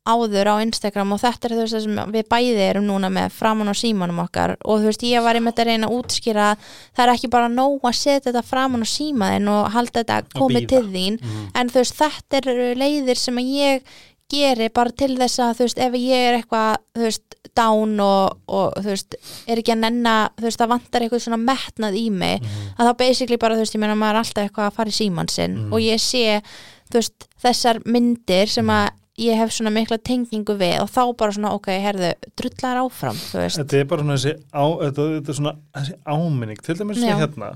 áður 0.07 0.51
á 0.53 0.55
Instagram 0.63 1.13
og 1.17 1.21
þetta 1.21 1.49
er 1.49 1.55
þú 1.57 1.61
veist 1.65 1.75
það 1.77 1.85
sem 1.87 2.01
við 2.15 2.27
bæði 2.33 2.65
erum 2.71 2.87
núna 2.87 3.11
með 3.11 3.31
framan 3.37 3.69
á 3.71 3.75
símanum 3.77 4.23
okkar 4.25 4.57
og 4.65 4.81
þú 4.81 4.91
veist 4.91 5.07
ég 5.09 5.23
var 5.27 5.35
einmitt 5.39 5.59
að 5.63 5.71
reyna 5.73 5.87
að 5.91 5.97
útskýra 5.99 6.51
að 6.55 6.67
það 6.97 7.05
er 7.07 7.15
ekki 7.17 7.33
bara 7.37 7.49
nóg 7.53 7.81
að 7.91 7.97
setja 8.01 8.27
þetta 8.31 8.43
framan 8.47 8.87
á 8.87 8.89
símaðin 8.89 9.49
og 9.53 9.71
halda 9.75 10.03
þetta 10.05 10.21
komið 10.39 10.69
til 10.73 10.85
þín 10.95 11.19
mm. 11.23 11.49
en 11.55 11.73
þú 11.73 11.83
veist 11.83 11.97
þetta 12.01 12.43
eru 12.43 12.69
leiðir 12.79 13.19
sem 13.19 13.41
að 13.43 13.51
ég 13.57 13.97
geri 14.27 14.67
bara 14.75 14.91
til 14.91 15.13
þess 15.21 15.39
að 15.39 15.53
þú 15.61 15.67
veist 15.69 15.79
ef 15.87 15.95
ég 16.03 16.25
er 16.29 16.37
eitthvað 16.41 16.79
þú 16.99 17.03
veist 17.07 17.37
down 17.57 17.93
og, 18.03 18.35
og 18.51 18.73
þú 18.83 18.91
veist 18.91 19.15
er 19.47 19.61
ekki 19.63 19.73
að 19.77 19.83
nenna 19.85 20.15
þú 20.37 20.49
veist 20.49 20.59
það 20.61 20.73
vantar 20.75 21.05
eitthvað 21.07 21.23
svona 21.25 21.39
metnað 21.47 21.95
í 22.01 22.07
mig 22.11 22.41
Mhm. 22.43 22.75
að 22.77 22.91
þá 22.91 22.97
basically 22.99 23.39
bara 23.39 23.55
þú 23.55 23.63
veist 23.63 23.75
ég 23.77 23.81
meina 23.85 23.95
maður 23.95 24.19
er 24.19 24.23
alltaf 24.25 24.43
eitthvað 24.49 24.67
að 24.67 24.77
fara 24.81 24.91
í 24.91 24.97
síman 24.99 25.31
sinn 25.31 25.55
Mhm. 25.61 25.73
og 25.73 25.81
ég 25.81 26.03
sé 26.03 26.43
þú 26.91 26.99
veist 26.99 27.29
þessar 27.43 27.81
myndir 27.87 28.49
sem 28.51 28.67
að 28.67 28.91
ég 29.19 29.39
hef 29.41 29.55
svona 29.55 29.73
mikla 29.73 29.99
tengingu 29.99 30.57
við 30.61 30.81
og 30.83 30.91
þá 30.93 31.03
bara 31.17 31.37
svona 31.37 31.55
ok, 31.57 31.71
herðu, 31.81 32.13
drullar 32.37 32.83
áfram 32.85 33.17
þetta 33.17 33.79
er 33.79 33.89
bara 33.89 34.05
svona 34.05 34.19
þessi 34.19 34.35
á, 34.53 34.65
þetta, 34.83 35.09
þetta 35.15 35.33
er 35.33 35.39
svona 35.41 35.55
þessi 35.79 35.97
áminning. 36.05 36.63
Til 36.63 36.79
dæmis 36.81 37.01
svo 37.01 37.11
Já. 37.11 37.19
hérna 37.23 37.51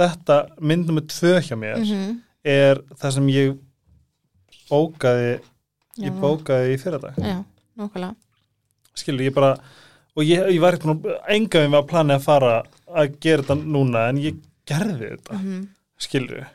þetta 0.00 0.36
myndum 0.60 1.00
með 1.00 1.08
tvö 1.14 1.36
hjá 1.44 1.56
mér 1.58 1.80
mm 1.82 2.18
er 2.46 2.78
það 2.96 3.14
sem 3.16 3.26
ég 3.34 3.56
bókaði 4.70 5.32
Já. 5.34 6.04
ég 6.06 6.14
bókaði 6.22 6.74
í 6.74 6.78
fyrradag. 6.80 7.18
Já, 7.20 7.42
nákvæmlega. 7.76 8.14
Skilur 8.96 9.26
ég 9.26 9.34
bara 9.36 9.50
og 10.16 10.24
ég, 10.24 10.46
ég 10.54 10.62
var 10.62 10.78
enga 10.80 11.66
við 11.66 11.76
að 11.76 11.90
plana 11.90 12.16
að 12.16 12.24
fara 12.24 12.54
að 12.88 13.18
gera 13.20 13.44
þetta 13.44 13.58
núna 13.60 14.06
en 14.08 14.22
ég 14.22 14.40
gerði 14.68 15.12
þetta. 15.12 15.36
Mm 15.36 15.44
-hmm. 15.44 15.68
skilur 15.98 16.46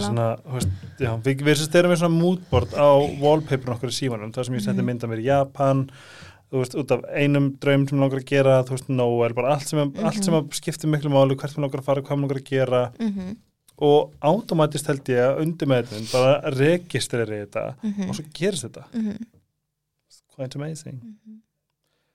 svona, 0.00 0.26
veist, 0.54 0.68
já, 1.00 1.10
við, 1.22 1.42
við 1.46 1.54
sérst 1.60 1.74
erum 1.78 1.90
við 1.92 1.98
svona 2.02 2.20
moodboard 2.20 2.72
á 2.74 2.88
wallpaperin 3.20 3.74
okkur 3.76 3.92
í 3.92 3.96
símanum 3.96 4.32
það 4.32 4.44
sem 4.48 4.54
ég 4.54 4.64
setti 4.64 4.80
Mhm. 4.82 4.86
mynda 4.90 5.06
mér 5.10 5.20
í 5.22 5.26
Japan 5.28 5.90
þú 6.50 6.60
veist, 6.62 6.74
út 6.78 6.90
af 6.94 7.00
einum 7.12 7.50
draum 7.58 7.88
sem 7.88 7.98
langar 7.98 8.20
að 8.20 8.26
gera 8.30 8.62
þú 8.64 8.70
veist, 8.76 8.88
Noel, 8.88 9.34
bara 9.34 9.52
allt 9.54 9.66
sem, 9.68 9.78
mm 9.78 10.04
allt 10.04 10.24
sem 10.24 10.34
að 10.34 10.48
skiptir 10.54 10.88
miklu 10.90 11.10
máli, 11.10 11.36
hvert 11.36 11.56
mér 11.56 11.66
langar 11.66 11.80
að 11.80 11.84
fara, 11.84 12.02
hvað 12.02 12.16
mér 12.16 12.22
langar 12.28 12.40
að 12.42 12.50
gera 12.50 12.92
mm 12.98 13.12
-hmm. 13.12 13.36
og 13.78 14.12
automatist 14.22 14.86
held 14.86 15.04
ég 15.04 15.18
að 15.18 15.40
undir 15.42 15.68
meðin 15.68 16.12
bara 16.12 16.40
registreri 16.50 17.44
þetta 17.46 17.74
Mhm. 17.82 18.08
og 18.08 18.14
svo 18.14 18.24
gerist 18.32 18.64
þetta 18.64 18.84
Mhm. 18.94 19.16
quite 20.34 20.56
amazing 20.56 21.00
Mhm. 21.02 21.40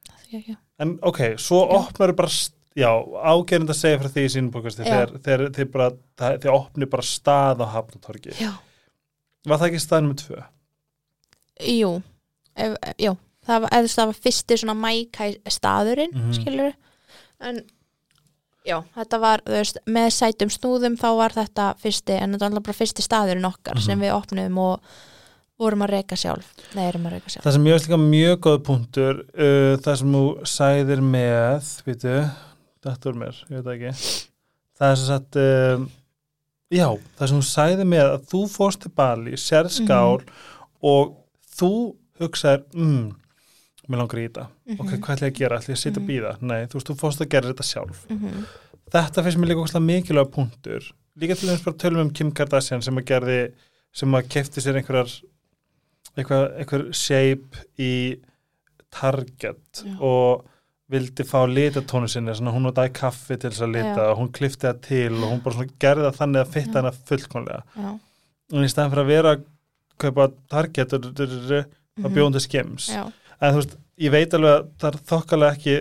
Það 0.07 0.33
er 0.33 0.39
ekki 0.39 0.57
en 0.79 0.99
ok, 1.03 1.17
svo 1.37 1.67
opnar 1.69 2.15
bara 2.15 2.27
st- 2.29 2.55
já, 2.77 2.89
ágerend 3.33 3.69
að 3.73 3.79
segja 3.81 3.99
frá 3.99 4.09
því 4.13 4.23
í 4.25 4.31
sínum 4.35 4.51
bókasti 4.53 4.85
Já. 4.87 5.05
þegar, 5.19 5.49
þið 5.57 5.71
bara 5.73 5.89
þið 6.37 6.51
opni 6.53 6.85
bara 6.91 7.03
stað 7.03 7.63
á 7.63 7.67
hafnatorgi 7.73 8.35
Já, 8.39 8.53
var 9.47 9.59
það 9.59 9.67
ekki 9.71 9.83
stað 9.83 10.01
nummer 10.05 10.21
tvö? 10.21 10.39
jú 11.67 11.91
ef, 12.55 12.77
Já, 13.01 13.13
það 13.47 13.61
var, 13.65 13.69
var 14.11 14.17
fyrsti 14.23 14.57
svona 14.61 14.77
mækæ 14.77 15.29
staðurinn, 15.51 16.13
Mhm. 16.15 16.33
skilur 16.39 16.73
en 17.41 17.61
já, 18.67 18.77
þetta 18.95 19.19
var, 19.19 19.41
veist, 19.49 19.77
með 19.89 20.09
sætum 20.13 20.49
snúðum 20.53 20.97
þá 20.99 21.07
var 21.17 21.29
þetta 21.33 21.71
fyrsti, 21.81 22.13
en 22.21 22.33
þetta 22.33 22.39
var 22.45 22.51
alltaf 22.51 22.63
bara 22.69 22.79
fyrsti 22.81 23.01
staðurinn 23.05 23.49
okkar 23.49 23.75
Mhm. 23.75 23.81
sem 23.85 23.99
við 23.99 24.13
opnum 24.15 24.57
og 24.57 24.79
vorum 25.59 25.83
að 25.85 25.89
reyka 25.97 26.15
sjálf 26.15 26.45
Nei, 26.75 26.87
erum 26.87 27.05
að 27.05 27.11
reyka 27.17 27.29
sjálf 27.29 27.43
Það 27.45 27.53
sem 27.53 27.65
ég 27.65 27.73
veist 27.75 27.87
líka 27.87 27.99
mjög 28.01 28.37
góð 28.39 28.63
punktur 28.63 29.19
uh, 29.35 29.77
það 29.77 29.97
sem 29.97 30.13
þú 30.13 30.23
sæðir 30.45 31.01
með 31.01 31.83
veitu, 31.85 32.31
er 32.89 33.13
mér 33.21 33.35
ég 33.49 33.63
veit 33.63 33.73
ekki 33.75 33.93
það 34.81 34.91
er 34.91 34.95
sem 34.95 35.07
sagt 35.11 35.35
um, 35.41 35.89
já, 36.71 36.87
það 37.19 37.27
sem 37.31 37.41
þú 37.41 37.47
sæðir 37.51 37.85
með 37.91 38.05
að 38.15 38.23
þú 38.31 38.41
fórst 38.49 38.81
til 38.81 38.91
Bali, 38.95 39.33
sér 39.37 39.69
skál 39.69 40.21
og 40.81 41.17
þú 41.57 41.71
hugsaðir 42.21 42.63
mm, 42.73 43.11
mér 43.89 43.97
langar 44.01 44.19
í 44.21 44.27
þetta 44.29 44.47
ok, 44.47 44.81
Mhm. 44.81 45.01
hvað 45.01 45.15
ætla 45.15 45.27
ég 45.27 45.33
að 45.33 45.37
gera, 45.41 45.57
ætla 45.59 45.73
ég 45.73 45.77
að 45.77 45.83
sitja 45.83 45.99
og 45.99 46.05
Mhm. 46.05 46.09
býða 46.09 46.41
nei, 46.41 46.65
þú 46.65 46.73
veist, 46.79 46.87
þú 46.87 46.95
fórst 47.01 47.21
að 47.21 47.29
gera 47.29 47.51
þetta 47.53 47.63
sjálf 47.69 48.05
Mhm. 48.09 48.45
þetta 48.91 49.23
finnst 49.23 49.37
mér 49.37 49.47
líka 49.51 49.63
óslega 49.65 49.85
mikilvæg 49.85 50.31
punktur 50.31 50.91
líka 51.19 51.35
til 51.37 51.49
þess 51.49 51.63
bara 51.65 51.77
tölum 51.77 52.01
um 52.01 52.09
Kim 52.09 52.31
Kardashian 52.31 52.81
sem 52.81 52.95
að 52.95 53.05
gerði, 53.05 53.51
sem 53.93 54.11
að 54.11 54.27
kefti 54.29 54.61
sér 54.61 54.79
einhverjar 54.79 55.21
einhver 56.17 56.93
shape 56.93 57.65
í 57.79 58.17
Target 58.91 59.83
Já. 59.85 59.95
og 60.01 60.45
vildi 60.91 61.23
fá 61.27 61.39
litatónu 61.47 62.07
sinni, 62.11 62.33
hún 62.35 62.65
notaði 62.67 62.91
kaffi 62.93 63.37
til 63.39 63.49
þess 63.51 63.63
að 63.65 63.73
lita 63.77 64.07
og 64.11 64.17
hún 64.19 64.31
klifti 64.35 64.67
það 64.67 64.81
til 64.87 65.13
og 65.23 65.29
hún 65.31 65.41
bara 65.45 65.65
gerði 65.79 66.07
það 66.09 66.17
þannig 66.21 66.41
að 66.45 66.51
fitta 66.55 66.81
hana 66.81 66.91
fullkonlega 66.91 67.61
en 68.51 68.65
í 68.65 68.71
staðan 68.71 68.91
fyrir 68.91 69.03
að 69.05 69.11
vera 69.13 69.35
að 69.35 69.45
kaupa 70.01 70.31
Target 70.51 70.89
það 70.91 71.65
Mhm. 72.09 72.13
bjóðum 72.15 72.39
skims. 72.41 72.85
Já, 72.89 73.03
en 73.41 73.53
þú 73.53 73.57
veist, 73.61 73.73
ég 73.99 74.11
veit 74.11 74.33
alveg 74.33 74.53
að 74.55 74.67
það 74.79 74.87
er 74.93 74.99
þokkalega 75.11 75.55
ekki 75.57 75.73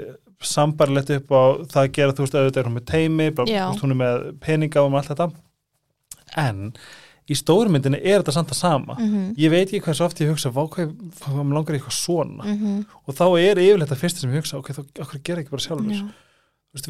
sambarlegt 0.42 1.11
upp 1.14 1.28
á 1.30 1.42
það 1.70 1.82
að 1.84 1.92
gera, 1.92 2.12
þú 2.12 2.24
veist, 2.24 2.34
auðvitað 2.34 2.56
er 2.61 2.68
hún 2.68 2.74
með 2.78 2.86
teimi 2.90 3.26
hún 3.80 3.90
er 3.94 4.00
með 4.00 4.38
peninga 4.40 4.82
og 4.82 4.90
með 4.90 4.98
allt 5.00 5.12
þetta. 5.12 5.28
En 6.36 6.72
í 7.30 7.36
stórmyndinni 7.38 8.00
er 8.02 8.20
þetta 8.22 8.32
samt 8.34 8.50
að 8.50 8.58
sama. 8.58 8.96
Mhm, 8.98 9.34
ég 9.38 9.50
veit 9.52 9.68
ekki 9.70 9.80
hversu 9.86 10.04
oft 10.04 10.18
ég 10.20 10.30
hugsa 10.32 10.50
hvað 10.50 10.90
hvað 11.20 11.36
maður 11.44 11.54
langar 11.58 11.76
eitthvað 11.78 11.96
svona? 11.96 12.44
Mhm, 12.44 12.80
og 13.06 13.14
þá 13.14 13.24
er 13.38 13.60
yfirleitt 13.62 13.94
að 13.94 14.00
fyrsta 14.02 14.20
sem 14.24 14.32
ég 14.34 14.42
hugsa 14.42 14.58
ok, 14.58 14.72
þá 14.74 14.82
okkur 15.04 15.22
gera 15.22 15.40
ekki 15.44 15.50
bara 15.54 15.62
sjálfur? 15.62 15.94
Já, 15.94 16.08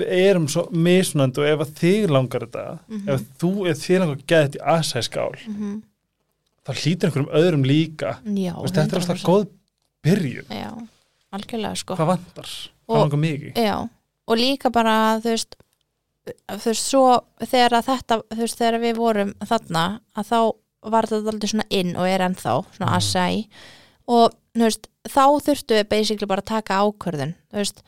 við 0.00 0.08
erum 0.12 0.46
svo 0.48 0.66
mismunandi 0.72 1.38
og 1.40 1.46
ef 1.60 1.74
þig 1.80 2.08
langar 2.10 2.40
þetta 2.46 2.78
Mhm. 2.88 3.08
ef 3.08 3.20
þú 3.38 3.52
er 3.68 3.74
þig 3.74 3.98
langar 4.00 4.16
að 4.16 4.26
geða 4.26 4.48
þetta 4.48 4.60
í 4.60 4.66
asæskál 4.76 5.36
mhm, 5.46 5.82
þá 6.66 6.70
hlýtur 6.80 7.06
einhverjum 7.08 7.32
öðrum 7.40 7.64
líka. 7.64 8.10
Já 8.24 8.52
Þú 8.54 8.62
veist, 8.62 8.74
þetta 8.74 8.92
er 8.92 9.00
alltaf 9.00 9.20
100%. 9.20 9.24
góð 9.24 9.48
byrjun. 10.04 10.46
Já, 10.50 10.70
algjörlega 11.32 11.76
sko. 11.76 11.96
Hvað 11.96 12.06
vantar, 12.14 12.48
hvað 12.88 13.00
langar 13.04 13.20
mikið 13.24 13.88
og 14.30 14.36
líka 14.38 14.70
bara 14.72 15.18
þú 15.20 15.30
veist, 15.34 15.54
þú 16.26 16.64
veist 16.64 16.86
svo 16.90 17.04
þegar 17.40 17.82
þetta, 17.82 18.20
þú 18.30 18.40
veist, 18.44 18.58
þegar 18.58 18.80
við 18.80 18.96
vorum 19.00 19.32
þarna, 19.48 19.84
að 20.16 20.26
þá 20.30 20.40
var 20.90 21.08
þetta 21.10 21.32
aldrei 21.34 21.48
svona 21.52 21.66
inn 21.70 21.96
og 21.96 22.06
er 22.08 22.20
ennþá 22.20 22.52
svona 22.76 22.90
Mhm. 22.90 22.96
assæ 22.98 23.48
og 24.08 24.32
þú 24.56 24.66
veist, 24.66 24.86
þá 25.08 25.24
þurftu 25.46 25.74
við 25.78 25.88
basically 25.88 26.26
bara 26.26 26.42
að 26.42 26.52
taka 26.52 26.80
ákvörðun 26.84 27.34
þú 27.52 27.56
veist, 27.60 27.82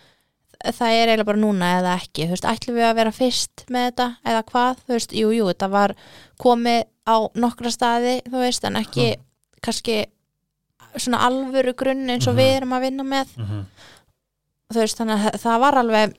það 0.62 0.92
er 0.94 1.08
eiginlega 1.08 1.26
bara 1.26 1.38
núna 1.42 1.70
eða 1.80 1.96
ekki, 2.00 2.26
þú 2.26 2.30
veist, 2.36 2.44
ætlum 2.44 2.76
við 2.76 2.86
að 2.90 2.94
vera 3.00 3.10
fyrst 3.10 3.64
með 3.68 3.86
þetta 3.90 4.08
eða 4.24 4.42
hvað, 4.52 4.76
þú 4.86 4.92
veist, 4.96 5.12
jú, 5.12 5.28
jú 5.32 5.44
þetta 5.50 5.70
var 5.70 5.94
komið 6.38 6.84
á 7.08 7.16
nokkra 7.34 7.70
staði, 7.74 8.22
þú 8.30 8.38
veist, 8.44 8.64
en 8.64 8.76
ekki 8.76 9.16
kannski 9.62 10.06
svona 10.96 11.18
alvöru 11.26 11.74
grunn 11.74 12.08
eins 12.10 12.26
og 12.28 12.34
Mhm. 12.34 12.38
við 12.40 12.56
erum 12.56 12.72
að 12.72 12.80
vinna 12.80 13.02
með 13.02 13.36
mm 13.36 13.44
-hmm. 13.46 13.64
þú 14.72 14.78
veist 14.80 14.96
þannig 14.98 15.18
að 15.32 15.40
það 15.40 15.60
var 15.60 15.74
alveg 15.74 16.14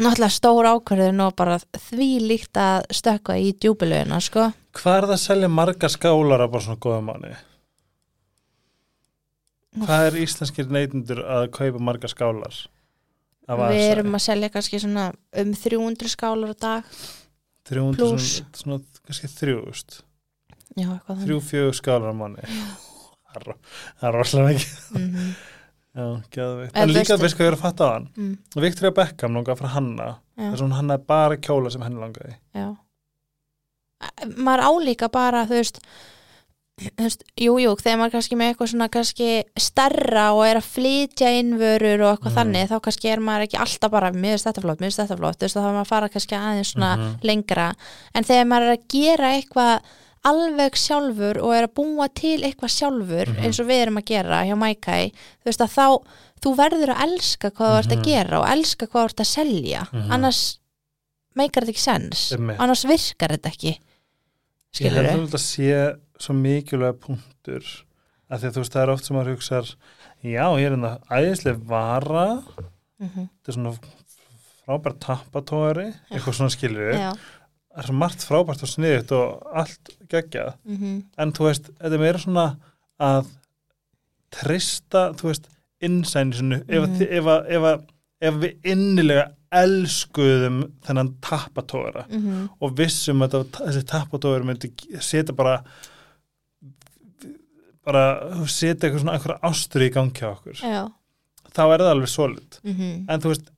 náttúrulega 0.00 0.32
stór 0.32 0.68
ákvörðun 0.72 1.24
og 1.26 1.34
bara 1.38 1.58
því 1.88 2.10
líkt 2.24 2.58
að 2.60 2.86
stökka 2.94 3.36
í 3.40 3.52
djúbilögina 3.52 4.20
sko. 4.24 4.50
Hvað 4.76 4.98
er 4.98 5.06
það 5.08 5.16
að 5.16 5.24
selja 5.24 5.50
marga 5.52 5.90
skálar 5.92 6.44
á 6.44 6.48
bara 6.48 6.64
svona 6.64 6.82
góða 6.82 7.00
manni? 7.08 7.32
Hvað 9.82 10.06
er 10.06 10.20
íslenskir 10.20 10.72
neytundur 10.72 11.22
að 11.24 11.48
kaupa 11.56 11.82
marga 11.82 12.10
skálar? 12.12 12.62
við 13.52 13.82
erum 13.82 14.14
að 14.16 14.24
selja 14.24 14.48
kannski 14.54 14.78
svona 14.80 15.10
um 15.42 15.52
300 15.58 16.12
skálar 16.12 16.54
á 16.54 16.56
dag. 16.56 16.96
300 17.68 17.98
plús. 17.98 18.28
svona, 18.38 18.58
svona 18.58 19.02
kannski 19.06 19.28
þrjúst 19.30 20.00
já, 20.76 20.86
eitthvað 20.88 21.24
þrjú 21.26 21.38
fjögur 21.46 21.76
skálar 21.78 22.14
á 22.14 22.16
manni. 22.16 22.46
Það 23.32 23.40
er 23.42 23.54
er 24.08 24.16
rosalega 24.16 24.52
mikið. 24.52 24.76
Mm 24.92 25.32
Já, 25.92 26.04
geðveikt. 26.32 26.72
En 26.74 26.82
En 26.88 26.88
líka, 26.94 27.16
veist 27.20 27.36
hvað 27.36 27.44
ég 27.46 27.50
er 27.52 27.56
að 27.58 27.62
fatta 27.66 27.84
á 27.84 27.90
hann? 27.92 28.06
Mm, 28.16 28.38
Victoria 28.64 28.90
Beckham 28.96 29.34
langaði 29.36 29.58
frá 29.60 29.68
hanna 29.74 30.06
þess 30.38 30.60
að 30.60 30.64
hún 30.64 30.76
hannaði 30.78 31.06
bara 31.06 31.36
kjóla 31.36 31.70
sem 31.74 31.82
henni 31.84 32.00
langaði. 32.00 32.36
Já. 32.56 32.70
Maður 34.36 34.64
álíka 34.66 35.08
bara 35.12 35.44
þú 35.46 35.58
veist, 35.60 35.78
þú 36.80 37.04
veist 37.04 37.22
jú, 37.38 37.52
jú, 37.62 37.74
þegar 37.78 37.98
maður 38.00 38.14
kannski 38.16 38.38
með 38.40 38.50
eitthvað 38.54 38.70
svona 38.72 38.88
kannski 38.96 39.28
starra 39.60 40.24
og 40.34 40.42
er 40.48 40.58
að 40.58 40.70
flytja 40.72 41.30
innvörur 41.38 42.02
og 42.06 42.16
eitthvað 42.16 42.32
Mhm. 42.32 42.38
þannig, 42.40 42.68
þá 42.72 42.76
kannski 42.88 43.12
er 43.12 43.20
maður 43.20 43.46
ekki 43.46 43.60
alltaf 43.62 43.90
bara, 43.90 44.10
mér 44.10 44.32
finnst 44.38 44.46
þetta 44.48 44.62
flott, 44.64 44.80
mér 44.80 44.88
finnst 44.90 45.02
þetta 45.04 45.18
flott. 45.20 45.36
Þú 45.38 45.44
veist, 45.46 45.56
þá 45.56 45.60
þarf 45.62 45.74
maður 45.76 45.84
að 45.86 45.92
fara 45.92 46.08
kannski 46.08 46.36
aðeins 46.40 46.72
svona 46.74 46.96
Mhm. 46.96 47.20
lengra. 47.22 47.74
En 48.14 48.24
þegar 48.24 48.46
maður 48.48 48.68
er 48.72 48.76
að 48.76 48.88
gera 48.88 49.32
eitthvað 49.36 49.80
alveg 50.24 50.76
sjálfur 50.78 51.38
og 51.42 51.54
er 51.56 51.66
að 51.66 51.74
búa 51.74 52.06
til 52.14 52.38
eitthvað 52.46 52.74
sjálfur 52.76 53.28
Mhm. 53.32 53.42
eins 53.44 53.58
og 53.60 53.66
við 53.66 53.82
erum 53.82 53.98
að 53.98 54.04
gera 54.12 54.42
hjá 54.46 54.54
Mækæ 54.56 54.98
þú 55.12 55.44
veist 55.50 55.60
að 55.60 55.72
þá, 55.76 55.86
þú 56.42 56.56
verður 56.56 56.92
að 56.94 57.02
elska 57.06 57.50
hvað 57.50 57.70
þú 57.72 57.78
ert 57.78 57.92
að 57.92 57.96
Mhm. 57.98 58.04
gera 58.04 58.40
og 58.40 58.46
elska 58.48 58.86
hvað 58.86 59.00
þú 59.02 59.04
ert 59.10 59.20
að 59.24 59.32
selja. 59.32 59.82
Mhm. 59.92 60.10
annars 60.12 60.58
meikar 61.36 61.62
þetta 61.64 61.72
ekki 61.72 61.86
sens. 61.88 62.32
Annars 62.58 62.84
virkar 62.84 63.28
þetta 63.30 63.50
ekki. 63.50 63.78
Ég 63.78 64.90
skilur 64.90 65.04
held 65.10 65.20
að 65.20 65.28
þetta 65.28 65.38
sé 65.38 65.96
svo 66.18 66.34
mikilvæg 66.34 66.98
punktur 67.00 67.64
að 68.30 68.40
því 68.40 68.46
að 68.46 68.52
þú 68.52 68.60
veist 68.62 68.72
það 68.72 68.82
er 68.82 68.90
oft 68.90 69.04
sem 69.04 69.16
maður 69.16 69.36
hugsar 69.36 69.74
já, 70.24 70.44
ég 70.56 70.66
er 70.66 70.76
hérna 70.76 70.98
æðislega 71.10 71.64
vara. 71.66 72.42
Mhm. 73.00 73.28
þetta 73.42 73.48
er 73.48 73.52
svona 73.52 73.78
frábært 74.66 74.98
tappatóri 75.00 75.94
eitthvað 76.12 76.34
svona 76.38 76.50
skilur 76.54 76.94
Já, 76.94 77.12
það 77.72 77.82
er 77.82 77.88
svo 77.88 77.94
margt 77.96 78.24
frábært 78.28 78.62
og 78.66 78.68
sniðut 78.68 79.12
og 79.16 79.46
allt 79.62 79.90
geggjað. 80.12 80.54
Mhm, 80.68 80.96
en 81.18 81.32
þú 81.32 81.46
veist, 81.48 81.70
þetta 81.80 81.94
er 81.96 82.02
meira 82.04 82.18
svona 82.18 82.46
að 83.00 83.30
trista, 84.32 85.06
þú 85.16 85.30
veist 85.30 85.48
innsæni 85.82 86.36
svona, 86.36 86.60
ef, 86.68 86.82
Mhm. 86.88 86.98
mm. 86.98 87.02
ef, 87.18 87.26
ef, 87.48 87.80
ef 88.22 88.34
við 88.42 88.68
innilega 88.72 89.24
elskuðum 89.52 90.60
þennan 90.86 91.10
tappatóra 91.20 92.06
mhm, 92.08 92.48
og 92.62 92.76
vissum 92.78 93.20
að 93.26 93.34
þessi 93.52 93.82
tappatóri 93.84 94.44
myndi 94.48 94.70
setja 95.02 95.34
bara 95.36 95.58
bara 97.84 98.04
setja 98.46 98.86
eitthvað 98.88 99.02
svona 99.02 99.16
eitthvað 99.18 99.42
ástri 99.48 99.88
í 99.90 99.92
gangi 99.92 100.22
á 100.22 100.30
okkur 100.30 100.54
já. 100.62 100.84
þá 101.52 101.62
er 101.74 101.82
það 101.82 101.90
alveg 101.92 102.08
solid. 102.12 102.58
Mhm, 102.64 102.92
en 103.10 103.20
þú 103.20 103.32
veist 103.32 103.50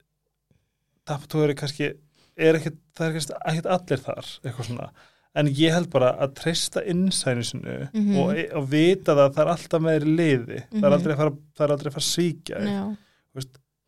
tappatóri 1.06 1.54
kannski 1.60 1.92
er 2.36 2.58
ekkit, 2.58 2.78
það 2.96 3.06
er 3.08 3.12
kannski 3.18 3.36
ekkit 3.52 3.68
allir 3.76 4.02
þar 4.06 4.30
eitthvað 4.44 4.68
svona. 4.70 4.88
En 5.34 5.48
ég 5.50 5.72
held 5.74 5.88
bara 5.90 6.12
að 6.22 6.34
treysta 6.38 6.82
innsæni 6.86 7.42
sinu 7.44 7.88
Mhm. 7.92 8.16
og, 8.22 8.36
og 8.60 8.68
vita 8.70 9.14
það 9.16 9.24
að 9.24 9.32
það 9.34 9.44
er 9.44 9.52
alltaf 9.54 9.82
með 9.82 9.96
í 10.04 10.12
liði. 10.16 10.60
Er 10.78 10.90
að 10.94 11.06
fara, 11.08 11.30
það 11.56 11.64
er 11.66 11.72
aldrei 11.74 11.90
að 11.90 11.96
fara 11.96 12.04
að 12.04 12.12
svíkja 12.12 12.60
já, 12.68 12.84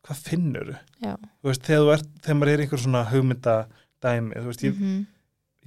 hvað 0.07 0.19
finnur 0.23 0.69
veist, 1.43 1.63
þegar, 1.67 1.81
þú 1.83 1.93
ert, 1.93 2.09
þegar 2.23 2.37
maður 2.39 2.51
er 2.53 2.61
einhver 2.63 2.79
svona 2.83 3.01
hugmynda 3.11 3.55
dæmi, 4.03 4.35
þú 4.35 4.45
veist, 4.51 4.63
ég, 4.63 4.83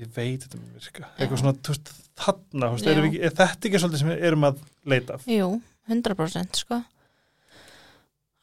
ég 0.01 0.13
veit 0.17 0.45
þetta 0.47 0.61
með 0.61 0.79
virka, 0.79 1.09
eitthvað 1.19 1.41
svona 1.43 1.53
þú 1.61 1.75
veist, 1.75 1.91
þarna, 2.21 2.71
veist, 2.73 2.87
við 2.89 3.05
ekki, 3.09 3.21
er 3.29 3.35
þetta 3.41 3.69
ekki 3.69 3.81
svolítið 3.83 3.99
sem 4.05 4.09
við 4.13 4.25
erum 4.31 4.47
að 4.49 4.63
leita 4.89 5.15
af 5.19 5.27
jú, 5.29 5.51
100% 5.91 6.61
sko. 6.65 6.81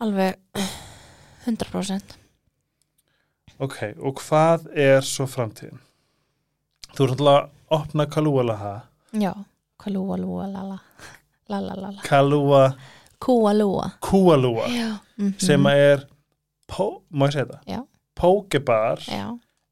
Alveg 0.05 0.37
100% 1.47 2.17
ok, 3.59 3.77
og 3.99 4.19
hvað 4.21 4.67
er 4.77 5.01
svo 5.01 5.25
framtíðin? 5.29 5.79
Þú 6.95 7.03
ert 7.07 7.13
alltaf 7.15 7.27
að 7.27 7.49
opna 7.77 8.05
Kalúalaha 8.09 8.75
já, 9.17 9.33
kalúa 9.81 10.17
lúa 10.17 10.45
lala 10.51 10.79
lala 11.49 11.75
lala 11.75 12.01
Kalúa 12.05 12.75
kúa 13.19 13.53
lúa 13.53 13.91
Kúalúa 14.01 14.67
já, 14.71 14.99
mhm, 15.17 15.33
sem 15.41 15.63
að 15.69 15.83
er 15.91 16.05
má 17.11 17.25
ég 17.27 17.33
segja 17.33 17.45
þetta? 17.45 17.59
Já. 17.67 17.81
Pókebar 18.17 18.99
já, 19.07 19.27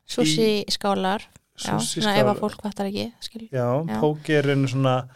sushi 0.08 0.66
skálar 0.70 1.22
já, 1.58 1.78
sushi 1.80 2.02
svona 2.02 2.18
ef 2.20 2.28
að 2.32 2.40
fólk 2.44 2.62
fattar 2.64 2.86
ekki 2.92 3.08
skil. 3.22 3.48
Já, 3.52 3.68
Já. 3.88 4.00
póki 4.02 4.34
er 4.38 4.50
einu 4.54 4.68
svona 4.68 5.08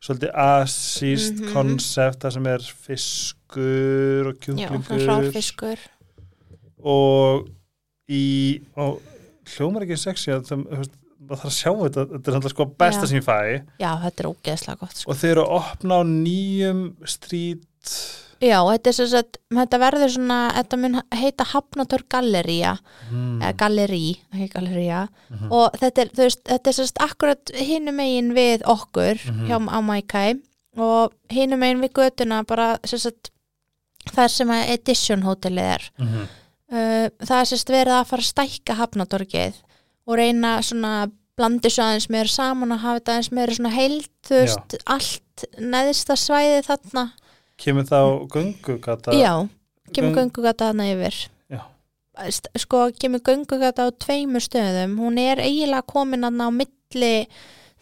svolítið 0.00 0.30
asíst 0.34 1.40
Mhm. 1.40 1.52
konsept 1.52 2.20
það 2.22 2.32
sem 2.32 2.46
er 2.46 2.58
fiskur 2.58 4.28
og 4.30 4.34
já, 4.36 4.68
svona 4.68 4.78
kjúklingur 4.78 5.06
hráfiskur 5.06 5.78
og 6.84 7.48
í 8.08 8.60
og 8.76 9.00
hljómar 9.56 9.84
ekki 9.86 9.96
sexy 10.00 10.32
að 10.34 10.46
það, 10.48 10.62
þú 10.68 10.78
veist, 10.82 10.94
maður 11.18 11.40
þarf 11.42 11.48
að 11.50 11.56
sjá 11.58 11.72
þetta 11.82 12.04
þetta 12.12 12.30
er 12.30 12.36
alltaf 12.38 12.52
sko 12.54 12.64
besta 12.78 13.02
Já. 13.04 13.08
sem 13.10 13.18
ég 13.18 13.26
fæ 13.26 13.38
já, 13.82 13.90
þetta 14.04 14.22
er 14.24 14.28
ógeðslega 14.30 14.78
gott 14.80 14.96
sko. 14.96 15.10
og 15.10 15.16
þeir 15.20 15.30
eru 15.34 15.44
að 15.44 15.56
opna 15.58 15.98
á 15.98 16.02
nýjum 16.08 16.82
strít 17.04 17.92
já, 18.40 18.58
þetta 18.70 18.88
er 18.92 18.96
sem 18.96 19.08
sagt 19.12 19.38
þetta 19.58 19.80
verður 19.82 20.12
svona, 20.14 20.38
þetta 20.56 20.78
mun 20.78 20.98
heita 21.18 21.46
Hafnator 21.52 22.04
Gallería 22.08 22.76
hmm. 23.10 23.40
eða 23.42 23.56
Gallerí, 23.64 24.04
ekki 24.32 24.50
Gallería 24.54 25.00
Mhm. 25.28 25.50
og 25.52 25.72
þetta 25.80 26.00
er, 26.04 26.08
þú 26.14 26.22
veist, 26.24 26.44
þetta 26.48 26.68
er 26.70 26.72
sem 26.78 26.86
sagt 26.86 27.02
akkurat 27.04 27.50
hinum 27.54 27.96
megin 28.00 28.32
við 28.36 28.62
okkur 28.64 29.18
Mhm. 29.26 29.48
hjá 29.50 29.56
á 29.68 29.78
Maikai 29.84 30.40
og 30.78 31.12
hinum 31.34 31.58
megin 31.60 31.82
við 31.82 31.92
götuna 31.98 32.46
bara 32.46 32.78
sem 32.84 32.98
sagt 32.98 33.30
þar 34.14 34.28
sem 34.30 34.48
að 34.48 34.68
Edition 34.70 35.22
hótelið 35.26 35.74
er 35.74 35.90
Mhm. 35.98 36.28
Uh, 36.72 37.06
það 37.24 37.38
er 37.40 37.48
sérst 37.52 37.70
verið 37.72 37.94
að 37.98 38.08
fara 38.10 38.24
að 38.24 38.30
stækka 38.32 38.76
hafnatorgið 38.82 39.54
og 40.08 40.16
reyna 40.20 40.56
svona 40.64 40.92
blandi 41.38 41.70
svo 41.70 41.84
aðeins 41.86 42.08
meira 42.10 42.28
saman 42.32 42.72
og 42.74 42.80
hafa 42.82 42.98
þetta 42.98 43.12
aðeins 43.14 43.32
meira 43.38 43.54
svona 43.54 43.70
heild 43.76 44.08
þú 44.26 44.40
veist, 44.42 44.78
allt 44.90 45.44
neðsta 45.62 46.16
svæði 46.18 46.62
þarna 46.66 47.04
kemur 47.58 47.84
þá 47.86 48.00
göngugata 48.32 49.14
já, 49.14 49.32
kemur 49.94 50.10
Göng- 50.10 50.18
göngugata 50.32 50.70
þarna 50.72 50.88
yfir 50.94 51.18
Já. 51.48 51.62
Sko, 52.58 52.88
kemur 52.98 53.20
göngugata 53.22 53.86
á 53.86 53.94
tveimur 53.94 54.42
stöðum 54.42 54.96
hún 54.98 55.18
er 55.22 55.38
eiginlega 55.38 55.86
komin 55.86 56.26
þarna 56.26 56.48
á 56.50 56.50
milli 56.50 57.14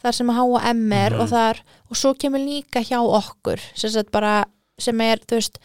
þar 0.04 0.12
sem 0.12 0.28
H&M 0.28 0.92
er 0.92 1.12
Mhm. 1.16 1.20
og 1.24 1.28
þar, 1.32 1.62
og 1.90 1.96
svo 1.96 2.12
kemur 2.14 2.38
líka 2.44 2.82
hjá 2.84 3.00
okkur 3.00 3.58
sem, 3.74 4.04
bara, 4.12 4.44
sem 4.78 5.00
er, 5.00 5.16
þú 5.24 5.38
veist 5.40 5.58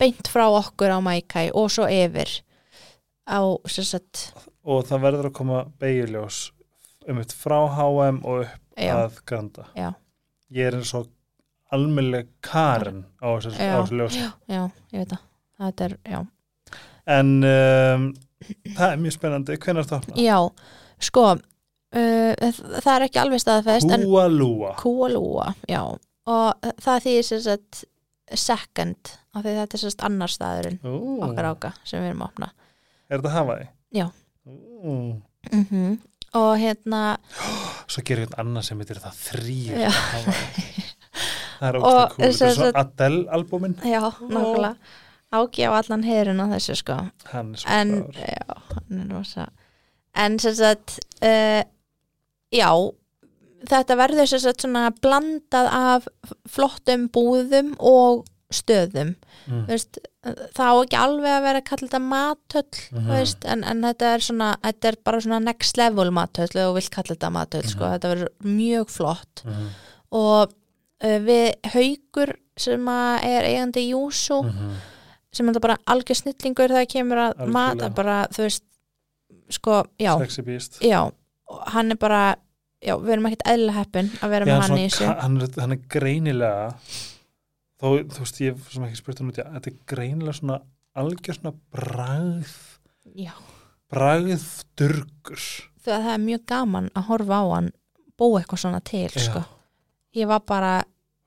beint 0.00 0.30
frá 0.32 0.46
okkur 0.48 0.96
á 0.96 0.98
Maikai 1.04 1.50
og 1.54 1.70
svo 1.72 1.86
yfir 1.90 2.40
á, 3.28 3.40
sagt 3.68 4.30
og 4.64 4.84
það 4.88 5.04
verður 5.06 5.30
að 5.30 5.36
koma 5.36 5.60
beigjuljós 5.80 6.40
um 7.08 7.20
eitt 7.22 7.32
frá 7.34 7.58
HM 7.76 8.20
og 8.28 8.44
upp 8.44 8.80
já, 8.80 8.92
að 8.96 9.20
granda. 9.28 9.66
Já, 9.76 9.88
ég 10.56 10.68
er 10.70 10.78
eins 10.78 10.92
og 10.96 11.08
almennileg 11.72 12.28
Karen 12.44 13.04
á 13.22 13.28
þessu, 13.40 13.54
á 13.56 13.80
Já. 14.48 14.62
ég 14.92 15.04
veit 15.04 15.14
það. 15.14 15.26
Er, 15.84 15.94
já, 16.08 16.20
en 17.12 17.32
um, 17.44 18.04
það 18.76 18.86
er 18.86 19.00
mjög 19.02 19.16
spennandi. 19.16 19.56
Hvernig 19.60 19.82
er 19.82 19.88
það 19.90 19.98
opna? 19.98 20.14
já 20.24 20.38
sko 21.00 21.24
uh, 21.36 22.50
það 22.80 22.92
er 22.94 23.06
ekki 23.06 23.20
alveg 23.20 23.42
staðfest 23.42 23.92
en 23.92 24.06
Húalúa 24.08 24.74
Kúalúa, 24.80 25.52
já. 25.68 25.82
Og 26.30 26.70
það 26.80 27.06
þýðir 27.06 27.42
sagt 27.44 27.84
second, 28.38 29.14
af 29.34 29.44
því 29.44 29.52
þetta 29.60 29.76
er 29.78 29.82
sagt 29.84 30.04
annar 30.08 30.32
staðurinn 30.32 30.78
okkar 31.26 31.48
áka 31.52 31.72
sem 31.84 32.02
við 32.02 32.10
erum 32.12 32.24
að 32.24 32.30
opna. 32.32 32.48
Er 33.10 33.20
þetta 33.20 33.34
Hawaii? 33.36 33.68
Já. 33.94 34.06
Mm 34.46 35.98
og 36.30 36.52
hérna 36.60 36.98
svo 37.90 38.02
gerir 38.06 38.28
við 38.28 38.34
annað 38.38 38.66
sem 38.68 38.78
heitir 38.78 39.00
það 39.02 39.16
þrýr 39.18 39.78
það 41.58 41.64
er 41.66 41.78
ógstlega 41.80 42.04
cool. 42.12 42.20
Þetta 42.20 42.28
er 42.28 42.36
svo 42.36 42.50
sagt- 42.58 42.78
Adele-albúmin 42.82 43.74
já, 43.82 44.00
nákvæmlega. 44.04 44.76
Áki 45.40 45.62
á 45.66 45.70
allan 45.78 46.02
heyrun 46.06 46.42
á 46.42 46.46
þessu 46.52 46.74
sko. 46.78 46.96
Hann 47.32 47.50
er 47.54 47.62
svo 47.62 47.74
en, 47.74 47.90
já, 48.14 48.54
hann 48.74 49.02
er 49.04 49.10
rosa 49.14 49.48
en 50.18 50.38
sem 50.42 50.54
sagt 50.58 50.96
uh, 51.22 51.62
já 52.54 52.70
þetta 53.70 53.98
verður 54.00 54.30
sem 54.30 54.42
sagt 54.42 54.62
svona 54.64 54.88
blandað 55.02 55.68
af 55.80 56.08
flottum 56.50 57.08
búðum 57.14 57.74
og 57.78 58.22
stöðum 58.50 59.14
mm. 59.46 59.66
veist, 59.68 59.98
það 60.56 60.70
á 60.70 60.74
ekki 60.82 60.98
alveg 61.00 61.32
að 61.36 61.44
vera 61.46 61.60
að 61.62 61.68
kalla 61.70 61.88
þetta 61.88 62.00
matöll 62.02 62.80
Mhm. 62.90 63.06
þú 63.06 63.14
veist, 63.14 63.44
en, 63.46 63.64
en 63.64 63.82
þetta 63.82 64.08
er 64.14 64.24
svona 64.26 64.48
þetta 64.64 64.88
er 64.92 64.96
bara 65.04 65.20
svona 65.20 65.40
next 65.44 65.76
level 65.78 66.10
matöll 66.10 66.48
þú 66.52 66.74
vilt 66.74 66.90
kalla 66.90 67.14
þetta 67.14 67.30
matöll, 67.36 67.66
sko, 67.70 67.84
Mhm. 67.84 67.92
þetta 67.98 68.12
verður 68.14 68.32
mjög 68.44 68.90
flott 68.90 69.44
Mm. 69.44 69.68
og 70.12 70.52
uh, 71.04 71.18
við 71.24 71.54
haugur 71.74 72.34
sem 72.56 72.88
er 72.88 73.42
eigandi 73.48 73.86
Júsú 73.92 74.42
Mm. 74.44 74.74
sem 75.32 75.48
er 75.48 75.60
bara 75.60 75.78
algjör 75.86 76.16
snillingur 76.18 76.68
þegar 76.68 76.86
kemur 76.90 77.16
að 77.16 77.32
Algjörlega. 77.38 77.52
mata 77.52 77.88
bara, 77.90 78.26
þú 78.34 78.42
veist 78.48 78.62
sko, 79.50 79.84
já, 79.98 80.16
já 80.82 81.10
og 81.50 81.62
hann 81.72 81.90
er 81.90 81.96
bara, 81.96 82.36
já, 82.82 82.94
við 82.98 83.10
erum 83.14 83.26
ekkert 83.26 83.46
eðla 83.46 83.72
heppin 83.72 84.10
að 84.22 84.28
vera 84.30 84.44
Já, 84.46 84.52
með 84.52 84.60
hann 84.62 84.78
í 84.78 84.84
þessu 84.88 85.06
hann, 85.20 85.40
er, 85.42 85.48
hann 85.60 85.72
er 85.72 85.80
greinilega 85.88 86.74
þó, 87.80 87.86
þú 88.12 88.20
veist, 88.24 88.40
ég 88.44 88.54
hef 88.54 88.68
sem 88.74 88.84
ekki 88.86 89.00
spurt 89.00 89.22
út, 89.24 89.40
já, 89.40 89.46
þetta 89.56 89.70
er 89.72 89.80
greinilega 89.92 90.36
svona 90.36 90.60
algjör 91.00 91.38
svona 91.38 91.52
bragð 91.74 92.54
já, 93.16 93.32
bragðdurgur. 93.90 95.44
Þegar 95.80 96.04
það 96.06 96.14
er 96.14 96.24
mjög 96.26 96.46
gaman 96.52 96.88
að 96.94 97.06
horfa 97.08 97.40
á 97.40 97.44
hann 97.54 97.70
búa 98.20 98.40
eitthvað 98.40 98.62
svona 98.64 98.80
til, 98.84 99.08
sko. 99.16 99.44
Ég 100.16 100.28
var 100.28 100.42
bara, 100.46 100.72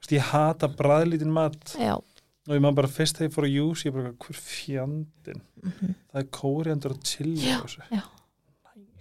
Þú 0.04 0.06
veist, 0.06 0.18
ég 0.18 0.32
hata 0.34 0.68
bragðlítinn 0.68 1.32
mat. 1.34 1.78
Já. 1.80 1.96
Og 2.44 2.52
ég 2.58 2.60
maður 2.60 2.82
bara 2.82 2.92
fyrst 2.92 3.16
þegar 3.18 3.30
ég 3.30 3.36
fór 3.38 3.46
að 3.48 3.54
jús 3.56 3.86
ég 3.88 3.94
bara, 3.96 4.12
hver 4.20 4.40
fjandinn? 4.44 5.42
Mhm, 5.64 5.94
það 6.12 6.20
er 6.22 6.28
kóriandur 6.36 6.96
og 6.98 7.06
chili 7.08 7.38
Já, 7.40 7.62
já. 7.88 8.04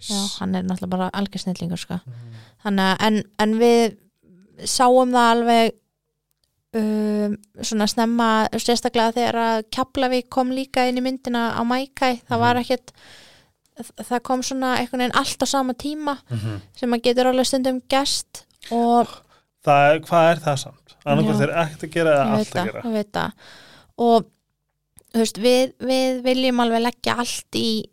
Já, 0.03 0.19
hann 0.39 0.55
er 0.55 0.63
náttúrulega 0.67 0.91
bara 0.91 1.09
algjör 1.15 1.43
snillingur, 1.43 1.79
sko. 1.79 1.95
Mm. 2.03 2.39
þannig 2.63 2.87
að, 2.89 3.03
en, 3.07 3.19
en 3.39 3.53
við 3.59 4.65
sáum 4.67 5.13
það 5.15 5.29
alveg 5.35 5.75
um, 6.73 7.35
svona 7.61 7.87
snemma 7.87 8.29
sérstaklega 8.55 9.13
þegar 9.17 9.37
að 9.43 9.65
Keflavík 9.75 10.29
kom 10.33 10.49
líka 10.55 10.87
inn 10.89 10.97
í 10.97 11.03
myndina 11.05 11.51
á 11.57 11.61
Mækæ 11.65 12.21
það 12.29 12.39
var 12.39 12.55
Mhm. 12.55 12.63
ekkert 12.63 12.91
það 14.05 14.21
kom 14.23 14.41
svona 14.45 14.75
einhvern 14.77 15.01
veginn 15.01 15.15
allt 15.17 15.39
á 15.43 15.47
sama 15.49 15.73
tíma 15.73 16.17
Mhm. 16.29 16.61
sem 16.75 16.91
að 16.93 17.01
getur 17.03 17.25
alveg 17.31 17.45
stundum 17.49 17.81
gest 17.89 18.45
og 18.71 19.07
það 19.65 20.01
hvað 20.05 20.31
er 20.31 20.39
það 20.45 20.57
samt? 20.63 20.95
annarkvæmt 21.05 21.39
Já. 21.39 21.43
er 21.43 21.55
ekkert 21.63 21.83
að 21.83 21.91
gera 21.91 22.11
eða 22.13 22.37
allt 22.37 22.53
að 22.55 22.65
gera 22.65 22.81
ég 22.83 22.93
veit 22.93 23.11
það 23.11 23.31
og 23.97 24.25
veist, 25.13 25.37
við, 25.37 25.73
við 25.79 26.21
viljum 26.23 26.59
alveg 26.63 26.81
leggja 26.81 27.17
allt 27.17 27.51
í 27.59 27.83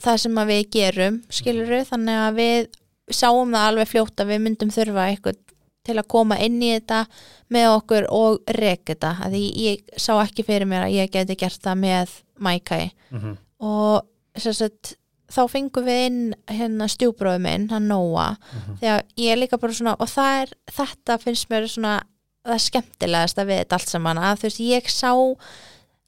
það 0.00 0.16
sem 0.22 0.34
að 0.38 0.46
við 0.52 0.70
gerum 0.70 1.22
skiluru, 1.30 1.80
þannig 1.84 2.16
að 2.24 2.34
við 2.40 2.68
sáum 3.10 3.50
það 3.52 3.66
alveg 3.68 3.88
fljótt 3.90 4.16
að 4.22 4.30
við 4.30 4.40
myndum 4.44 4.70
þurfa 4.70 5.08
eitthvað 5.10 5.36
til 5.86 5.96
að 5.96 6.08
koma 6.12 6.36
inn 6.38 6.60
í 6.62 6.72
þetta 6.78 7.06
með 7.50 7.68
okkur 7.78 8.06
og 8.12 8.40
reka 8.58 8.92
þetta 8.94 9.12
að 9.24 9.32
því 9.36 9.42
ég 9.64 9.84
sá 9.96 10.12
ekki 10.22 10.44
fyrir 10.44 10.68
mér 10.68 10.86
að 10.86 10.96
ég 10.98 11.10
geti 11.14 11.36
gert 11.40 11.60
það 11.64 11.78
með 11.86 12.16
Maikai 12.38 12.90
Mhm. 13.10 13.36
og 13.60 14.02
sem 14.36 14.52
sagt, 14.52 14.94
þá 15.30 15.40
fengum 15.50 15.84
við 15.86 16.06
inn 16.06 16.34
hérna 16.48 16.86
stjúbróðu 16.88 17.40
minn, 17.40 17.68
hann 17.70 17.88
Nóa 17.88 18.36
Mhm. 18.36 18.78
þegar 18.80 19.02
ég 19.16 19.32
er 19.32 19.36
líka 19.36 19.58
bara 19.60 19.72
svona 19.72 19.96
og 19.98 20.08
er, 20.18 20.48
þetta 20.70 21.18
finnst 21.20 21.48
mér 21.48 21.68
svona 21.68 22.00
það 22.46 22.60
skemmtilegast 22.70 23.36
að 23.38 23.46
við 23.46 23.58
þetta 23.64 23.72
allt 23.72 23.88
saman 23.88 24.16
að 24.18 24.38
þú 24.38 24.42
veist, 24.42 24.60
ég 24.60 24.84
sá 24.88 25.12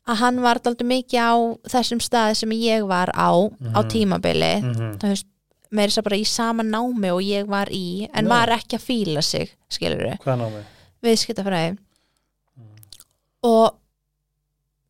að 0.09 0.17
hann 0.17 0.41
var 0.43 0.59
alltaf 0.59 0.87
mikið 0.87 1.21
á 1.21 1.35
þessum 1.69 2.01
staði 2.01 2.37
sem 2.37 2.51
ég 2.51 2.87
var 2.89 3.09
á 3.15 3.31
á 3.31 3.81
Mhm. 3.81 3.89
tímabili 3.91 4.63
Mhm. 4.63 4.99
þú 4.99 5.09
veist, 5.13 5.25
meira 5.73 5.89
þess 5.91 6.01
að 6.03 6.09
bara 6.09 6.21
í 6.21 6.27
sama 6.29 6.63
námi 6.67 7.11
og 7.13 7.23
ég 7.27 7.47
var 7.51 7.71
í, 7.73 8.09
en 8.13 8.27
Nei. 8.27 8.31
var 8.33 8.53
ekki 8.59 8.77
að 8.79 8.87
fíla 8.89 9.23
sig 9.25 9.55
skilur 9.73 10.03
við, 10.07 10.19
hvað 10.25 10.43
námi? 10.45 10.65
viðskiptafræði 11.03 11.73
Mhm. 11.73 12.83
og 13.49 13.79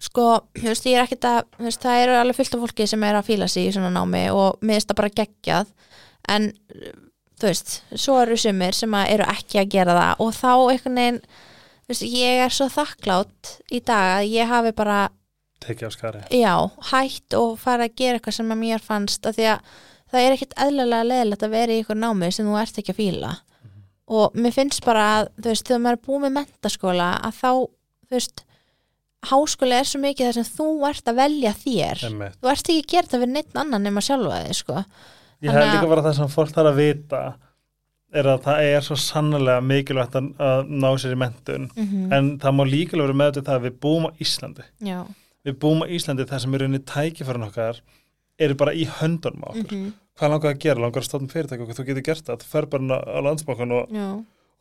sko, 0.03 0.27
þú 0.59 0.67
veist, 0.73 0.87
ég 0.91 0.99
er 0.99 1.07
ekkert 1.07 1.29
að 1.31 1.45
veist, 1.63 1.81
það 1.85 2.03
eru 2.03 2.17
alveg 2.19 2.37
fullt 2.41 2.55
af 2.59 2.61
fólki 2.67 2.89
sem 2.91 3.05
er 3.07 3.15
að 3.21 3.29
fíla 3.31 3.49
sig 3.49 3.69
í 3.69 3.73
svona 3.77 3.93
námi 3.95 4.25
og 4.35 4.59
mér 4.61 4.81
finnst 4.81 4.91
það 4.91 5.01
bara 5.03 5.15
geggjað 5.21 5.67
en 6.29 6.49
þú 7.39 7.49
veist, 7.49 7.73
svo 7.95 8.19
eru 8.23 8.37
sumir 8.39 8.75
sem 8.75 8.95
eru 8.95 9.25
ekki 9.31 9.61
að 9.63 9.71
gera 9.77 9.95
það 9.99 10.21
og 10.27 10.35
þá 10.35 10.51
einhvern 10.73 10.99
veginn 11.01 11.23
veist, 11.89 12.03
ég 12.03 12.43
er 12.45 12.53
svo 12.55 12.67
þakklátt 12.71 13.55
í 13.71 13.81
dag 13.85 14.19
að 14.19 14.29
ég 14.35 14.51
hafi 14.51 14.73
bara 14.73 15.01
já, 16.35 16.55
hætt 16.91 17.35
og 17.39 17.59
fara 17.63 17.87
að 17.87 17.95
gera 17.97 18.19
eitthvað 18.19 18.35
sem 18.41 18.51
að 18.51 18.59
mér 18.65 18.83
fannst 18.83 19.23
að 19.31 19.37
því 19.39 19.47
að 19.55 19.61
það 20.13 20.27
er 20.27 20.37
ekkert 20.37 20.55
eðlilega 20.67 21.09
leðilegt 21.09 21.47
að 21.47 21.55
vera 21.57 21.73
í 21.73 21.83
ykkur 21.83 21.99
námi 22.03 22.31
sem 22.37 22.47
þú 22.49 22.59
ert 22.61 22.79
ekki 22.83 22.93
að 22.95 23.01
fíla. 23.01 23.33
Og 24.13 24.35
mér 24.37 24.53
finnst 24.53 24.85
bara 24.85 25.05
að 25.19 25.29
þú 25.39 25.49
veist, 25.53 25.67
þegar 25.69 25.83
maður 25.87 25.99
er 25.99 26.03
búið 26.07 26.25
með 26.27 26.35
mentaskóla 26.39 27.11
að 27.25 27.39
þá, 27.39 27.51
þú 28.09 28.17
veist 28.19 28.43
háskóla 29.31 29.79
er 29.79 29.87
svo 29.87 30.01
mikið 30.03 30.27
þar 30.29 30.37
sem 30.41 30.49
þú 30.57 30.67
ert 30.89 31.09
að 31.13 31.19
velja 31.23 31.53
þér. 31.63 32.03
Einmitt. 32.09 32.37
þú 32.43 32.51
ert 32.53 32.69
ekki 32.73 32.83
að 32.83 32.91
gera 32.93 33.11
það 33.13 33.23
fyrir 33.23 33.33
neitt 33.37 33.57
annan 33.63 33.87
nema 33.87 34.03
sjálfa 34.03 34.41
þig 34.49 34.57
sko. 34.59 34.85
ég 35.43 35.51
hef 35.55 35.63
að- 35.63 35.73
líka 35.77 35.89
bara 35.93 36.03
það 36.03 36.17
sem 36.19 36.29
fólk 36.35 36.53
þarf 36.57 36.71
að 36.73 36.81
vita 36.83 37.23
er 38.13 38.25
að 38.29 38.43
það 38.45 38.59
er 38.67 38.81
svo 38.85 38.97
sannlega 39.01 39.63
mikilvægt 39.65 40.15
að, 40.19 40.27
að 40.39 40.69
ná 40.69 40.89
sér 41.01 41.15
í 41.15 41.21
mentun 41.23 41.71
mm 41.73 42.13
en 42.13 42.39
það 42.43 42.53
má 42.59 42.65
líka 42.69 42.99
vera 42.99 43.15
með 43.17 43.39
þetta 43.39 43.55
að 43.57 43.63
við 43.71 43.79
búum 43.81 44.07
á 44.07 44.11
Íslandi. 44.21 44.65
Já, 44.85 44.99
við 45.47 45.55
búum 45.63 45.81
á 45.83 45.87
Íslandi 45.89 46.27
þar 46.29 46.41
sem 46.45 46.55
er 46.55 46.65
unni 46.67 46.79
tækifærin 46.83 47.47
okkar 47.49 47.81
eru 48.45 48.59
bara 48.59 48.75
í 48.75 48.87
höndunum 49.01 49.47
á 49.47 49.51
okkur. 49.53 49.77
Mm 49.79 49.91
hvað 50.19 50.35
langar 50.35 50.53
að 50.55 50.63
gera, 50.63 50.83
langar 50.83 51.03
að 51.03 51.09
stofna 51.09 51.33
fyrirtæki 51.33 51.65
og 51.65 51.77
þú 51.77 51.85
getur 51.89 52.07
gert 52.07 52.27
það, 52.27 52.43
þú 52.43 52.51
fer 52.53 52.69
bara 52.73 52.99
á 53.01 53.19
landsbankan 53.27 53.77
og, 53.79 53.95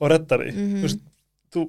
og 0.02 0.12
reddar 0.12 0.46
því 0.46 0.54
þú 0.58 0.84
veist, 0.86 1.02
þú, 1.54 1.66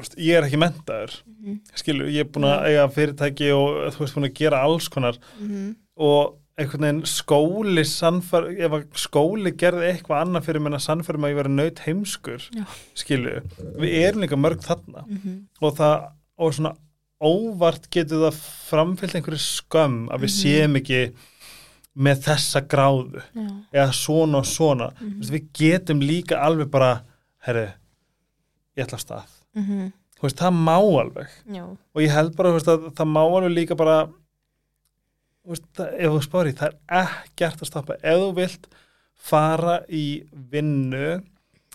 veist, 0.00 0.18
ég 0.22 0.38
er 0.38 0.48
ekki 0.48 0.60
mentaður 0.60 1.14
mhm, 1.24 1.60
skilur, 1.82 2.10
ég 2.12 2.26
er 2.26 2.34
búin 2.34 2.48
að 2.50 2.66
eiga 2.68 2.90
fyrirtæki 2.96 3.48
og 3.56 3.78
þú 3.94 4.04
veist 4.04 4.18
búin 4.18 4.28
að 4.28 4.36
gera 4.42 4.60
alls 4.66 4.90
konar. 4.92 5.18
Mhm, 5.40 5.72
og 6.08 6.36
einhvern 6.58 6.84
veginn 6.84 7.04
skóli 7.06 7.84
sannfær, 7.86 8.48
ef 8.50 8.72
að 8.74 8.86
skóli 8.98 9.52
gerði 9.58 9.92
eitthvað 9.92 10.24
annað 10.24 10.48
fyrir 10.48 10.64
mér 10.64 10.76
að 10.78 10.84
sannfærum 10.88 11.26
að 11.26 11.30
ég 11.32 11.38
verið 11.38 11.54
naut 11.54 11.82
heimskur 11.84 12.48
Já. 12.56 12.64
skilur, 12.98 13.44
við 13.78 13.94
erum 14.02 14.24
líka 14.24 14.38
mörg 14.38 14.64
þarna. 14.66 15.04
Mhm, 15.06 15.36
og 15.62 15.76
það, 15.78 16.08
og 16.38 16.56
svona 16.58 16.74
óvart 17.20 17.88
getur 17.90 18.28
það 18.28 18.36
framfyllt 18.68 19.14
einhverju 19.18 19.40
skömm 19.42 20.08
að 20.12 20.22
við 20.22 20.30
Mhm. 20.30 20.38
séum 20.38 20.76
ekki 20.80 21.00
með 21.98 22.20
þessa 22.28 22.60
gráðu 22.70 23.22
já, 23.34 23.46
eða 23.72 23.92
svona 23.92 24.38
og 24.38 24.44
svona. 24.46 24.92
Mm 25.00 25.20
við 25.20 25.48
getum 25.52 26.00
líka 26.00 26.38
alveg 26.38 26.70
bara 26.70 27.02
herri, 27.46 27.72
ég 28.76 28.86
ætla 28.86 28.94
af 28.94 29.00
stað. 29.06 29.26
Mhm, 29.56 29.92
Þú 30.18 30.22
veist, 30.26 30.36
það 30.36 30.52
má 30.52 30.76
alveg. 30.78 31.28
Já, 31.46 31.62
og 31.64 32.02
ég 32.02 32.10
held 32.10 32.34
bara 32.36 32.52
veist, 32.52 32.66
að 32.66 32.90
það 32.94 33.06
má 33.06 33.20
alveg 33.22 33.54
líka 33.54 33.76
bara 33.76 34.08
veist, 35.48 35.62
það, 35.76 35.92
ef 35.98 36.10
þú 36.12 36.22
spári 36.26 36.52
það 36.58 36.68
er 36.68 37.06
ekkert 37.06 37.62
að 37.62 37.70
stoppa. 37.70 37.94
Ef 38.02 38.18
þú 38.22 38.34
vilt 38.34 38.66
fara 39.14 39.80
í 39.90 40.24
vinnu 40.50 41.22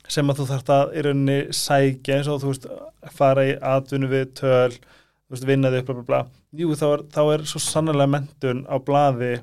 sem 0.07 0.27
að 0.29 0.37
þú 0.41 0.47
þarft 0.51 0.69
að 0.75 0.93
í 0.99 1.03
rauninni 1.07 1.37
sækja 1.55 2.17
eins 2.17 2.27
og 2.27 2.41
þú 2.43 2.51
veist 2.51 2.67
fara 3.15 3.41
í 3.47 3.55
atvinnu 3.59 4.09
við 4.11 4.33
töl 4.35 4.77
veist, 5.33 5.47
vinna 5.49 5.71
þig 5.73 5.81
upp 5.83 5.89
bla, 5.89 5.95
bla, 5.95 6.03
bla. 6.11 6.21
jú, 6.61 6.69
þá 6.77 6.85
er, 6.93 7.03
þá 7.15 7.21
er 7.33 7.43
svo 7.49 7.59
sannlega 7.65 8.09
mentun 8.13 8.63
á 8.69 8.77
blaði 8.79 9.33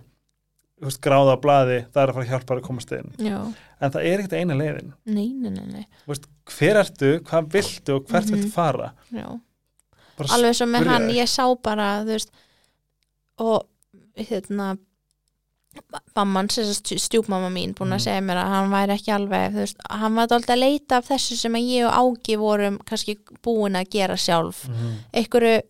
veist, 0.81 1.01
gráða 1.05 1.35
á 1.37 1.39
blaði 1.43 1.79
það 1.93 2.03
er 2.03 2.13
að 2.13 2.15
fara 2.17 2.25
að 2.25 2.31
hjálpa 2.33 2.57
að 2.57 2.65
komast 2.71 2.93
inn 2.97 3.11
já, 3.21 3.39
en 3.81 3.95
það 3.97 4.07
er 4.09 4.23
ekkert 4.23 4.37
eina 4.41 4.55
leiðin 4.61 4.93
nei, 5.05 5.29
nei, 5.35 5.51
nei, 5.51 5.67
nei, 5.75 5.87
veist, 6.09 6.29
hver 6.57 6.81
ertu, 6.85 7.11
hvað 7.29 7.51
viltu 7.57 7.97
og 7.99 8.07
hvert 8.09 8.31
Mhm. 8.31 8.37
viltu 8.39 8.53
fara 8.55 8.93
já. 9.13 9.27
bara 10.17 10.35
alveg 10.37 10.55
svo 10.57 10.67
með 10.71 10.81
spyrja 10.87 10.93
hann, 10.95 11.09
þig. 11.11 11.19
ég 11.21 11.29
sá 11.35 11.45
bara 11.63 11.91
þú 12.05 12.15
veist 12.15 12.31
og 13.41 13.67
hérna 14.17 14.77
mamman, 16.19 16.49
stjúpmamma 16.51 17.49
mín 17.55 17.75
búin 17.79 17.93
að 17.95 18.01
Mhm. 18.01 18.05
segja 18.05 18.21
mér 18.27 18.39
að 18.43 18.49
hann 18.55 18.71
væri 18.73 18.95
ekki 18.97 19.13
alveg 19.15 19.53
þú 19.55 19.61
veist, 19.63 19.77
hann 19.91 20.15
var 20.15 20.27
alltaf 20.27 20.55
að 20.57 20.59
leita 20.59 20.97
af 20.99 21.09
þessu 21.09 21.37
sem 21.37 21.53
að 21.53 21.69
ég 21.71 21.87
og 21.87 21.93
Ági 22.19 22.37
vorum 22.39 22.79
kannski 22.85 23.19
búin 23.43 23.77
að 23.79 23.91
gera 23.91 24.15
sjálf 24.17 24.67
Mhm, 24.69 24.97
einhverju, 25.15 25.63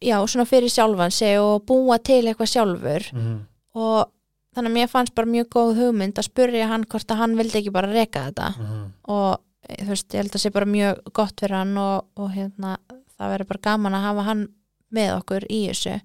já, 0.00 0.16
svona 0.26 0.46
fyrir 0.48 0.70
sjálfan 0.72 1.10
sig 1.12 1.38
og 1.40 1.64
búa 1.68 1.98
til 2.02 2.22
eitthvað 2.24 2.52
sjálfur. 2.54 3.08
Mhm, 3.12 3.38
og 3.74 4.10
þannig 4.54 4.70
að 4.70 4.76
mér 4.76 4.90
fannst 4.92 5.14
bara 5.14 5.26
mjög 5.32 5.48
góð 5.48 5.76
hugmynd 5.80 6.18
að 6.20 6.28
spurja 6.28 6.68
hann 6.68 6.84
hvort 6.84 7.08
að 7.10 7.16
hann 7.22 7.36
vildi 7.36 7.58
ekki 7.60 7.72
bara 7.72 7.92
reka 7.92 8.26
þetta. 8.30 8.48
Mhm. 8.58 8.92
og 9.08 9.40
eh, 9.68 9.84
þú 9.84 9.88
veist, 9.88 10.08
ég 10.12 10.20
held 10.22 10.32
að 10.36 10.42
sé 10.42 10.52
bara 10.52 10.66
mjög 10.66 11.12
gott 11.12 11.40
fyrir 11.40 11.56
hann 11.56 11.76
og, 11.78 12.04
og 12.16 12.30
hérna 12.30 12.76
það 13.18 13.30
verður 13.32 13.48
bara 13.48 13.66
gaman 13.70 13.94
að 13.94 14.06
hafa 14.08 14.22
hann 14.22 14.48
með 14.92 15.16
okkur 15.20 15.46
í 15.48 15.68
þessu. 15.68 16.00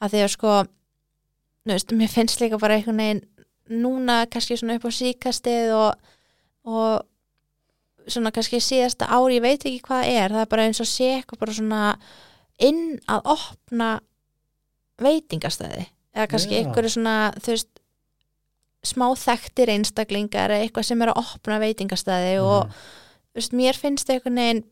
Að 0.00 0.10
því 0.10 0.22
að 0.24 0.30
sko 0.34 0.66
veist, 1.66 1.92
mér 1.92 2.08
finnst 2.12 2.40
líka 2.40 2.58
bara 2.60 2.76
einhvern 2.76 3.00
veginn 3.00 3.24
núna 3.70 4.26
kannski 4.30 4.56
svona 4.60 4.76
upp 4.76 4.84
á 4.84 4.92
síkastið 4.92 5.72
og, 5.72 5.94
og 6.68 7.02
svona 8.06 8.30
kannski 8.34 8.60
síðasta 8.60 9.08
ári, 9.08 9.38
ég 9.38 9.44
veit 9.44 9.64
ekki 9.64 9.80
hvað 9.86 10.04
það 10.04 10.18
er. 10.20 10.34
Það 10.36 10.44
er 10.44 10.50
bara 10.52 10.66
eins 10.68 10.82
og 10.84 10.90
sé 10.90 11.10
eitthvað 11.16 11.40
bara 11.40 11.56
svona 11.56 11.82
inn 12.58 12.98
að 13.10 13.22
opna 13.34 13.88
veitingastæði. 15.02 15.86
Eða 16.14 16.28
kannski 16.30 16.54
Já. 16.54 16.60
einhverju 16.62 16.92
svona 16.94 17.14
veist 17.42 17.80
smá 18.84 19.06
þekktir 19.16 19.72
einstaklingar 19.72 20.52
eða 20.52 20.66
eitthvað 20.68 20.84
sem 20.90 21.02
er 21.02 21.10
að 21.14 21.22
opna 21.24 21.58
veitingastæði 21.62 22.34
og 22.44 22.66
Mhm. 22.66 22.72
þú 23.32 23.40
veist, 23.40 23.52
mér 23.52 23.74
finnst 23.80 24.10
einhvern 24.10 24.36
veginn 24.36 24.64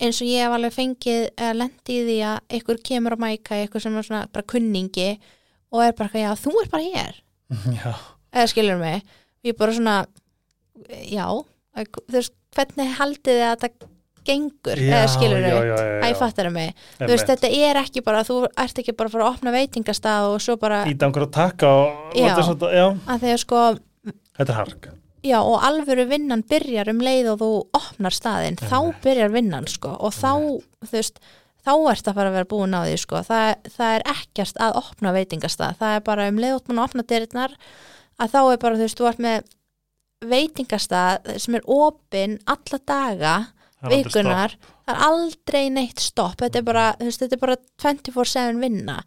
eins 0.00 0.20
og 0.20 0.28
ég 0.28 0.42
hef 0.44 0.52
alveg 0.52 0.74
fengið 0.74 1.30
að 1.36 1.56
lendi 1.56 1.94
í 1.94 2.04
því 2.06 2.18
að 2.26 2.40
einhver 2.50 2.82
kemur 2.82 3.14
á 3.16 3.18
mæka 3.18 3.54
eitthvað 3.56 3.82
sem 3.82 3.96
er 3.96 4.02
svona 4.02 4.26
bara 4.32 4.42
kunningi 4.42 5.18
og 5.72 5.82
er 5.82 5.92
bara, 5.92 6.08
já, 6.12 6.32
þú 6.34 6.52
er 6.62 6.68
bara 6.68 6.82
hér. 6.82 7.14
Já, 7.84 7.94
eða 8.32 8.48
skilur 8.48 8.78
mig? 8.78 9.02
Ég 9.44 9.54
er 9.54 9.58
bara 9.58 9.72
svona, 9.72 10.06
já. 11.08 11.44
Þú 11.76 12.12
veist, 12.12 12.32
hvernig 12.54 12.94
haldið 12.98 13.38
þið 13.38 13.46
að 13.48 13.60
þetta 13.62 13.88
gengur, 14.28 14.78
já, 14.80 14.92
eða 14.98 15.08
skilur 15.14 15.40
já, 15.40 15.48
mig 15.48 15.70
já, 15.70 15.78
já, 15.78 15.96
Æ, 16.04 16.08
já. 16.12 16.18
fattar 16.20 16.50
mig, 16.54 16.84
þú 17.00 17.10
veist, 17.14 17.30
þetta 17.32 17.50
er 17.70 17.80
ekki 17.82 18.04
bara 18.04 18.22
þú 18.28 18.38
ert 18.52 18.82
ekki 18.82 18.94
bara 18.98 19.10
að 19.10 19.16
fara 19.16 19.26
að 19.26 19.32
opna 19.38 19.54
veitingastað 19.56 20.28
og 20.34 20.38
svo 20.44 20.58
bara, 20.60 20.84
einhver 20.84 21.26
að 21.26 21.34
taka 21.38 21.72
og, 21.80 22.14
Já. 22.18 22.30
og 22.36 22.44
svona, 22.50 22.70
já, 22.76 22.86
að 23.16 23.26
að 23.32 23.42
sko 23.44 23.64
þetta 24.38 24.48
er 24.52 24.56
hark. 24.60 24.88
Já, 25.26 25.40
og 25.42 25.64
alvöru 25.66 26.04
vinnan 26.06 26.44
byrjar 26.46 26.92
um 26.92 27.00
leið 27.02 27.32
og 27.32 27.40
þú 27.40 27.50
opnar 27.74 28.14
staðinn, 28.14 28.60
þá 28.60 28.78
byrjar 29.02 29.32
vinnan 29.34 29.66
sko 29.66 29.96
og 29.98 30.14
þá, 30.14 30.30
þú 30.86 30.92
veist 30.94 31.18
þá 31.66 31.72
ert 31.90 32.08
að 32.08 32.14
fara 32.16 32.30
að 32.30 32.36
vera 32.38 32.48
búin 32.48 32.76
á 32.78 32.80
því 32.86 32.96
sko. 33.02 33.20
Það, 33.26 33.48
það 33.74 33.94
er 33.96 34.04
ekkert 34.14 34.60
að 34.62 34.78
opna 34.80 35.12
veitingastað. 35.12 35.78
Það 35.80 35.96
er 35.96 36.04
bara 36.06 36.28
um 36.30 36.38
leið 36.40 36.54
og 36.54 36.68
mann 36.70 36.80
að 36.80 36.86
opna 36.86 37.04
dyrirnar 37.10 37.56
að 38.18 38.32
þá 38.32 38.38
er 38.40 38.60
bara, 38.62 38.78
þú 38.78 38.86
veist, 38.86 39.00
þú 39.02 39.08
ert 39.10 39.22
með 39.26 39.50
veitingastað 40.32 41.28
sem 41.42 41.58
er 41.58 41.66
opin 41.70 42.38
alla 42.50 42.80
daga 42.88 43.34
vikunar, 43.86 44.54
það 44.86 44.94
er 44.94 45.02
aldrei 45.08 45.64
neitt 45.70 46.00
stopp, 46.00 46.36
þetta 46.42 46.58
er 46.58 46.62
bara, 46.66 46.86
þú 46.98 47.04
veist, 47.10 47.20
þetta 47.24 47.36
er 47.38 47.42
bara 47.46 47.56
24-7 47.82 48.60
vinna 48.60 49.02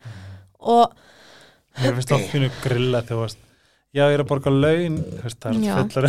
og 0.60 0.92
stopp. 0.92 1.08
Mér 1.82 1.96
finnst 1.96 2.10
það 2.12 2.28
fínu 2.34 2.50
grilla 2.64 3.02
þegar 3.02 3.18
þú 3.18 3.24
veist 3.26 3.48
Já, 3.92 4.06
ég 4.08 4.14
er 4.16 4.22
að 4.24 4.28
borga 4.30 4.52
laun 4.56 4.94
veist, 5.20 5.38
það 5.44 5.58
Já. 5.66 5.74
er 5.76 6.06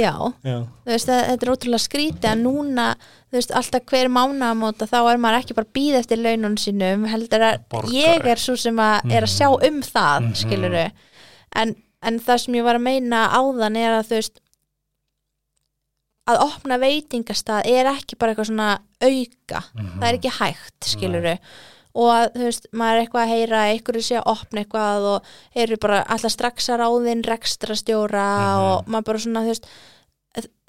já, 0.00 0.12
Já, 0.40 0.54
þú 0.64 0.88
veist, 0.88 1.08
það, 1.10 1.18
þetta 1.28 1.44
er 1.44 1.50
ótrúlega 1.52 1.82
skrítið 1.84 2.28
að 2.30 2.38
núna, 2.40 2.86
þú 3.28 3.36
veist, 3.36 3.52
alltaf 3.60 3.84
hver 3.92 4.08
mánaðamóta 4.08 4.88
þá 4.88 4.96
er 5.12 5.20
maður 5.20 5.38
ekki 5.42 5.56
bara 5.58 5.68
að 5.68 5.74
býða 5.76 6.00
eftir 6.00 6.22
launun 6.24 6.56
sínum, 6.56 7.04
heldur 7.12 7.44
að 7.44 7.58
Borga. 7.74 7.92
ég 7.92 8.24
er 8.32 8.40
svo 8.40 8.56
sem 8.56 8.80
að 8.80 9.12
er 9.12 9.26
að 9.28 9.34
sjá 9.34 9.48
um 9.52 9.82
það 9.84 10.20
Mhm. 10.24 10.34
skiluru 10.40 10.86
en, 11.60 11.74
en 12.02 12.18
það 12.20 12.40
sem 12.46 12.54
ég 12.54 12.64
var 12.64 12.74
að 12.80 12.86
meina 12.88 13.20
áðan 13.36 13.76
er 13.76 13.98
að 14.00 14.08
þú 14.08 14.16
veist 14.22 14.40
að 16.26 16.40
opna 16.46 16.78
veitingastað 16.80 17.66
er 17.68 17.86
ekki 17.92 18.16
bara 18.18 18.32
eitthvað 18.34 18.50
svona 18.50 18.68
auka 19.04 19.62
Mhm. 19.74 19.98
það 20.00 20.08
er 20.08 20.18
ekki 20.18 20.30
hægt, 20.38 20.80
skiluru 20.88 21.38
og 21.94 22.08
að, 22.10 22.32
þú 22.34 22.44
veist, 22.48 22.66
maður 22.72 22.96
er 22.96 23.02
eitthvað 23.06 23.24
að 23.24 23.32
heyra 23.34 23.58
einhverju 23.70 24.02
sé 24.02 24.16
að 24.18 24.30
opna 24.32 24.64
eitthvað 24.64 25.04
og 25.12 25.24
eru 25.54 25.76
bara 25.76 26.02
alltaf 26.08 26.32
strax 26.32 26.68
að 26.68 26.80
ráðin 26.80 27.22
rekstrastjóra 27.24 28.24
Mhm. 28.24 28.64
og 28.64 28.86
maður 28.88 29.04
bara 29.04 29.18
svona, 29.18 29.42
þú 29.44 29.52
veist 29.52 29.66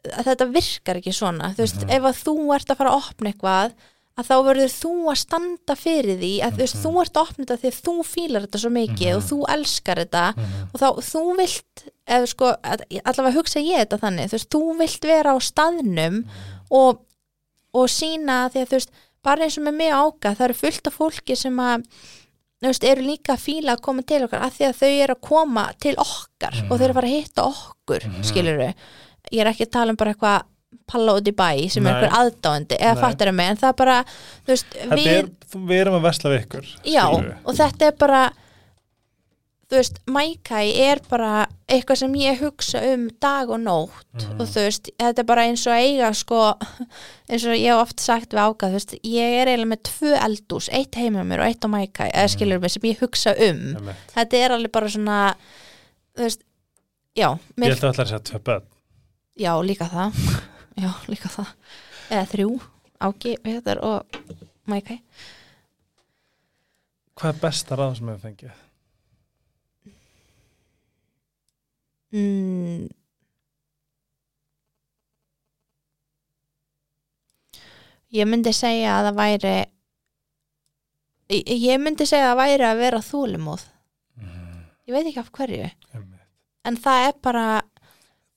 þetta 0.05 0.45
virkar 0.53 0.99
ekki 1.01 1.13
svona 1.15 1.53
þú 1.55 1.63
veist, 1.63 1.81
Mhm. 1.81 1.89
ef 1.89 2.03
að 2.03 2.23
þú 2.23 2.55
ert 2.55 2.67
að 2.69 2.77
fara 2.77 2.89
að 2.91 3.01
opna 3.01 3.31
eitthvað 3.34 3.71
að 4.17 4.27
þá 4.29 4.35
verður 4.47 4.71
þú 4.71 4.91
að 5.11 5.17
standa 5.19 5.75
fyrir 5.75 6.17
því 6.21 6.33
að 6.45 6.57
veist, 6.61 6.75
Mhm. 6.75 6.83
þú 6.85 7.01
ert 7.01 7.13
að 7.13 7.21
opna 7.27 7.45
þetta 7.45 7.67
að 7.67 7.81
þú 7.85 7.95
fílar 8.05 8.41
þetta 8.45 8.59
svo 8.63 8.69
mikið 8.71 9.09
Mhm. 9.09 9.17
og 9.17 9.23
þú 9.29 9.37
elskar 9.55 9.97
þetta 10.05 10.35
Mhm. 10.35 10.69
og 10.73 10.79
þá 10.81 10.87
þú 11.11 11.23
vilt 11.37 11.83
eða 12.07 12.27
sko, 12.27 12.45
að- 12.63 13.01
allavega 13.05 13.35
hugsa 13.35 13.59
ég 13.59 13.77
þetta 13.83 13.99
þannig 13.99 14.29
þú 14.29 14.37
veist, 14.37 14.49
þú 14.49 14.77
vilt 14.77 15.01
vera 15.03 15.33
á 15.33 15.37
staðnum 15.39 16.15
Mhm. 16.23 16.29
og, 16.71 16.99
og 17.73 17.87
sína 17.89 18.49
því 18.51 18.61
að 18.61 18.67
þú 18.67 18.75
veist, 18.79 18.89
bara 19.23 19.41
eins 19.43 19.57
og 19.57 19.63
með 19.65 19.73
mig 19.75 19.91
áka 19.91 20.35
það 20.35 20.45
eru 20.45 20.53
fullt 20.53 20.87
af 20.87 20.97
fólki 20.97 21.35
sem 21.37 21.57
að 21.57 21.83
veist, 22.61 22.83
eru 22.83 23.01
líka 23.01 23.33
að 23.35 23.43
fíla 23.45 23.75
að 23.75 23.81
koma 23.81 24.01
til 24.01 24.21
okkar 24.23 24.41
af 24.41 24.57
því 24.57 24.65
að 24.69 24.75
þau 24.79 25.03
eru 25.03 25.13
að 25.15 25.21
koma 25.21 25.73
til 25.79 25.95
okkar 25.95 26.71
og 26.71 26.79
þau 26.79 26.81
eru 26.85 26.93
að 26.93 26.93
fara 26.93 27.07
að 27.07 27.21
hitta 27.21 27.41
okkur 27.43 28.01
Mhm. 28.05 28.23
skilur 28.23 28.73
ég 29.31 29.41
er 29.41 29.45
ekki 29.51 29.65
að 29.65 29.71
tala 29.71 29.89
um 29.89 29.95
bara 29.95 30.13
eitthvað 30.13 30.43
palla 30.87 31.15
út 31.17 31.27
í 31.27 31.33
bæ 31.35 31.49
sem 31.73 31.85
er 31.85 31.91
Nei. 31.91 31.99
einhver 32.03 32.17
aðdáandi 32.21 32.77
eða 32.79 32.95
fattar 33.01 33.31
mig, 33.33 33.49
en 33.49 33.57
það 33.57 33.69
er 33.73 33.77
bara 33.83 33.99
veist, 34.47 34.65
við, 34.93 35.07
er, 35.17 35.29
við 35.55 35.79
erum 35.81 35.99
að 35.99 36.07
vesla 36.09 36.29
við 36.35 36.43
ykkur 36.45 36.65
já, 36.85 37.03
skilurðu. 37.07 37.37
og 37.45 37.55
þetta 37.61 37.87
er 37.91 37.95
bara 38.05 38.23
þú 39.65 39.79
veist, 39.79 39.95
Maikai 40.13 40.65
er 40.85 40.99
bara 41.09 41.29
eitthvað 41.73 41.97
sem 42.03 42.13
ég 42.21 42.37
hugsa 42.43 42.83
um 42.93 43.07
dag 43.19 43.49
og 43.49 43.57
nótt 43.63 44.03
Mhm. 44.15 44.35
og 44.39 44.47
þú 44.47 44.61
veist, 44.67 44.89
þetta 45.01 45.19
er 45.23 45.27
bara 45.31 45.45
eins 45.49 45.63
og 45.67 45.73
eiga 45.73 46.11
sko, 46.13 46.41
eins 47.29 47.43
og 47.49 47.57
ég 47.57 47.65
hef 47.73 47.81
oft 47.81 47.99
sagt 47.99 48.29
við 48.31 48.43
ákað, 48.45 48.69
þú 48.69 48.77
veist, 48.77 48.93
ég 49.03 49.39
er 49.41 49.49
eiginlega 49.49 49.71
með 49.73 49.81
tvö 49.89 50.13
eldús, 50.21 50.69
eitt 50.71 50.95
heima 51.01 51.25
mér 51.25 51.41
og 51.41 51.49
eitt 51.49 51.65
á 51.65 51.69
Maikai 51.73 52.11
eða 52.13 52.29
skilur 52.35 52.61
mig 52.61 52.71
sem 52.71 52.85
ég 52.91 53.01
hugsa 53.01 53.33
um 53.33 53.63
Einmitt. 53.75 54.05
þetta 54.13 54.37
er 54.45 54.55
alveg 54.59 54.71
bara 54.71 54.87
svona 54.93 55.17
þú 56.15 56.27
veist, 56.29 56.45
já 57.17 57.29
Ég 57.33 57.57
mér, 57.57 57.73
held 57.73 57.83
að 57.83 57.89
allar 57.95 58.07
sé 58.13 58.15
að 58.21 58.27
tvö 58.29 58.39
börn 58.45 58.63
já, 59.35 59.51
líka 59.65 59.89
það 59.89 60.13
já, 60.77 60.91
líka 61.07 61.30
það 61.31 61.52
eða 62.11 62.26
þrjú, 62.34 62.49
áki, 63.10 63.35
Peter 63.43 63.80
og 63.85 64.19
Maikai 64.69 64.99
Hvað 67.15 67.31
er 67.31 67.41
besta 67.41 67.76
ráð 67.80 67.93
sem 67.97 68.10
við 68.11 68.23
fengið? 68.26 68.61
mm. 72.15 72.88
ég 78.15 78.27
myndi 78.30 78.53
segja 78.56 78.97
að 78.99 79.07
það 79.10 79.18
væri 79.19 79.53
ég- 81.35 81.81
myndi 81.81 82.06
segja 82.07 82.30
að 82.30 82.34
það 82.34 82.41
væri 82.43 82.68
að 82.69 82.77
vera 82.84 82.99
þúlimóð 83.10 83.64
Mhm. 84.18 84.65
ég 84.88 84.93
veit 84.93 85.07
ekki 85.07 85.19
af 85.19 85.31
hverju 85.31 85.72
Einmitt. 85.93 86.22
en 86.65 86.77
það 86.77 87.07
er 87.07 87.14
bara 87.22 87.61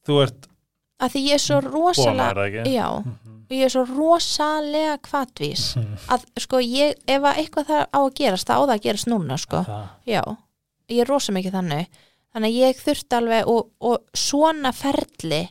þú 0.07 0.23
ert 0.23 0.48
að 0.99 1.15
því 1.15 1.23
ég 1.29 1.39
er 1.39 1.43
svo 1.45 1.61
rosalega 1.65 2.65
já, 2.67 2.87
og 3.49 3.55
ég 3.55 3.65
er 3.69 3.73
svo 3.73 3.85
rosalega 3.89 4.97
kvatvís 5.07 5.69
að 6.11 6.27
sko 6.43 6.61
ég, 6.65 6.99
ef 7.07 7.23
að 7.23 7.41
eitthvað 7.45 7.71
það 7.71 7.85
á 7.95 8.01
að 8.01 8.11
gerast 8.19 8.51
það 8.51 8.59
á 8.59 8.65
það 8.67 8.75
að 8.77 8.85
gerast 8.89 9.11
núna 9.13 9.39
sko. 9.39 9.63
Já, 10.09 10.23
ég 10.91 11.01
er 11.05 11.09
rosa 11.09 11.33
mikið 11.37 11.57
þannig. 11.61 12.03
Þannig 12.29 12.51
að 12.53 12.59
ég 12.61 12.83
þurfti 12.85 13.17
alveg 13.17 13.49
og, 13.49 13.71
og 13.81 14.19
svona 14.19 14.73
ferli 14.77 15.47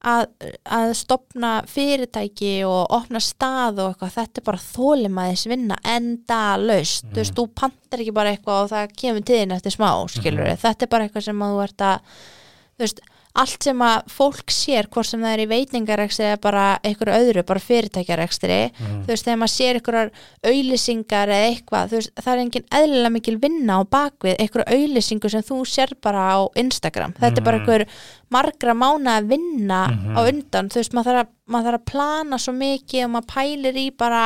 að, 0.00 0.28
að 0.64 0.92
stopna 0.96 1.50
fyrirtæki 1.68 2.52
og 2.64 2.92
opna 2.96 3.20
stað 3.20 3.82
og 3.82 3.90
eitthvað, 3.90 4.14
þetta 4.14 4.40
er 4.40 4.46
bara 4.46 4.62
þólimaðis 4.64 5.46
vinna 5.50 5.76
enda 5.84 6.40
laust, 6.60 7.04
þú 7.10 7.20
veist, 7.20 7.34
þú 7.36 7.46
pantar 7.60 8.04
ekki 8.04 8.14
bara 8.16 8.32
eitthvað 8.32 8.62
og 8.64 8.70
það 8.72 8.94
kemur 9.02 9.26
þín 9.28 9.56
eftir 9.56 9.74
smá, 9.74 9.90
skilur 10.08 10.52
þetta 10.62 10.86
er 10.86 10.92
bara 10.94 11.08
eitthvað 11.08 11.26
sem 11.28 11.44
að 11.44 11.56
þú 11.56 11.64
ert 11.66 11.84
að 11.90 12.14
þú 12.14 12.86
veist, 12.86 13.02
allt 13.38 13.62
sem 13.62 13.82
að 13.84 14.08
fólk 14.10 14.50
sér 14.50 14.88
hvort 14.90 15.06
sem 15.06 15.22
það 15.22 15.34
er 15.36 15.42
í 15.44 15.48
veitingarekstri 15.50 16.26
eða 16.26 16.40
bara 16.42 16.64
einhverju 16.82 17.14
öðru, 17.14 17.44
bara 17.46 17.62
fyrirtækjarekstri 17.62 18.58
þú 18.80 19.06
veist, 19.06 19.26
þegar 19.26 19.38
maður 19.38 19.52
sér 19.54 19.78
einhverjar 19.78 20.10
auðlýsingar 20.50 21.34
eða 21.36 21.50
eitthvað, 21.50 21.92
þú 21.92 22.00
veist, 22.00 22.12
það 22.18 22.32
er 22.32 22.42
engin 22.44 22.66
eðlilega 22.80 23.14
mikil 23.16 23.36
vinna 23.44 23.78
á 23.78 23.80
bakvið 23.86 24.40
einhverju 24.42 24.78
auðlýsingu 24.78 25.30
sem 25.30 25.46
þú 25.46 25.60
sér 25.70 25.94
bara 26.02 26.24
á 26.34 26.38
Instagram, 26.58 27.14
þetta 27.20 27.40
er 27.40 27.46
bara 27.46 27.60
einhver 27.62 27.86
margra 28.30 28.74
mána 28.74 29.18
að 29.18 29.30
vinna 29.32 29.80
á 30.14 30.20
undan, 30.26 30.70
þú 30.70 30.82
veist, 30.82 30.92
maður 30.94 31.10
þarf, 31.10 31.22
að, 31.22 31.32
maður 31.50 31.66
þarf 31.70 31.80
að 31.80 31.88
plana 31.90 32.38
svo 32.38 32.52
mikið 32.54 33.06
og 33.06 33.10
maður 33.14 33.30
pælir 33.32 33.80
í 33.80 33.86
bara 33.98 34.20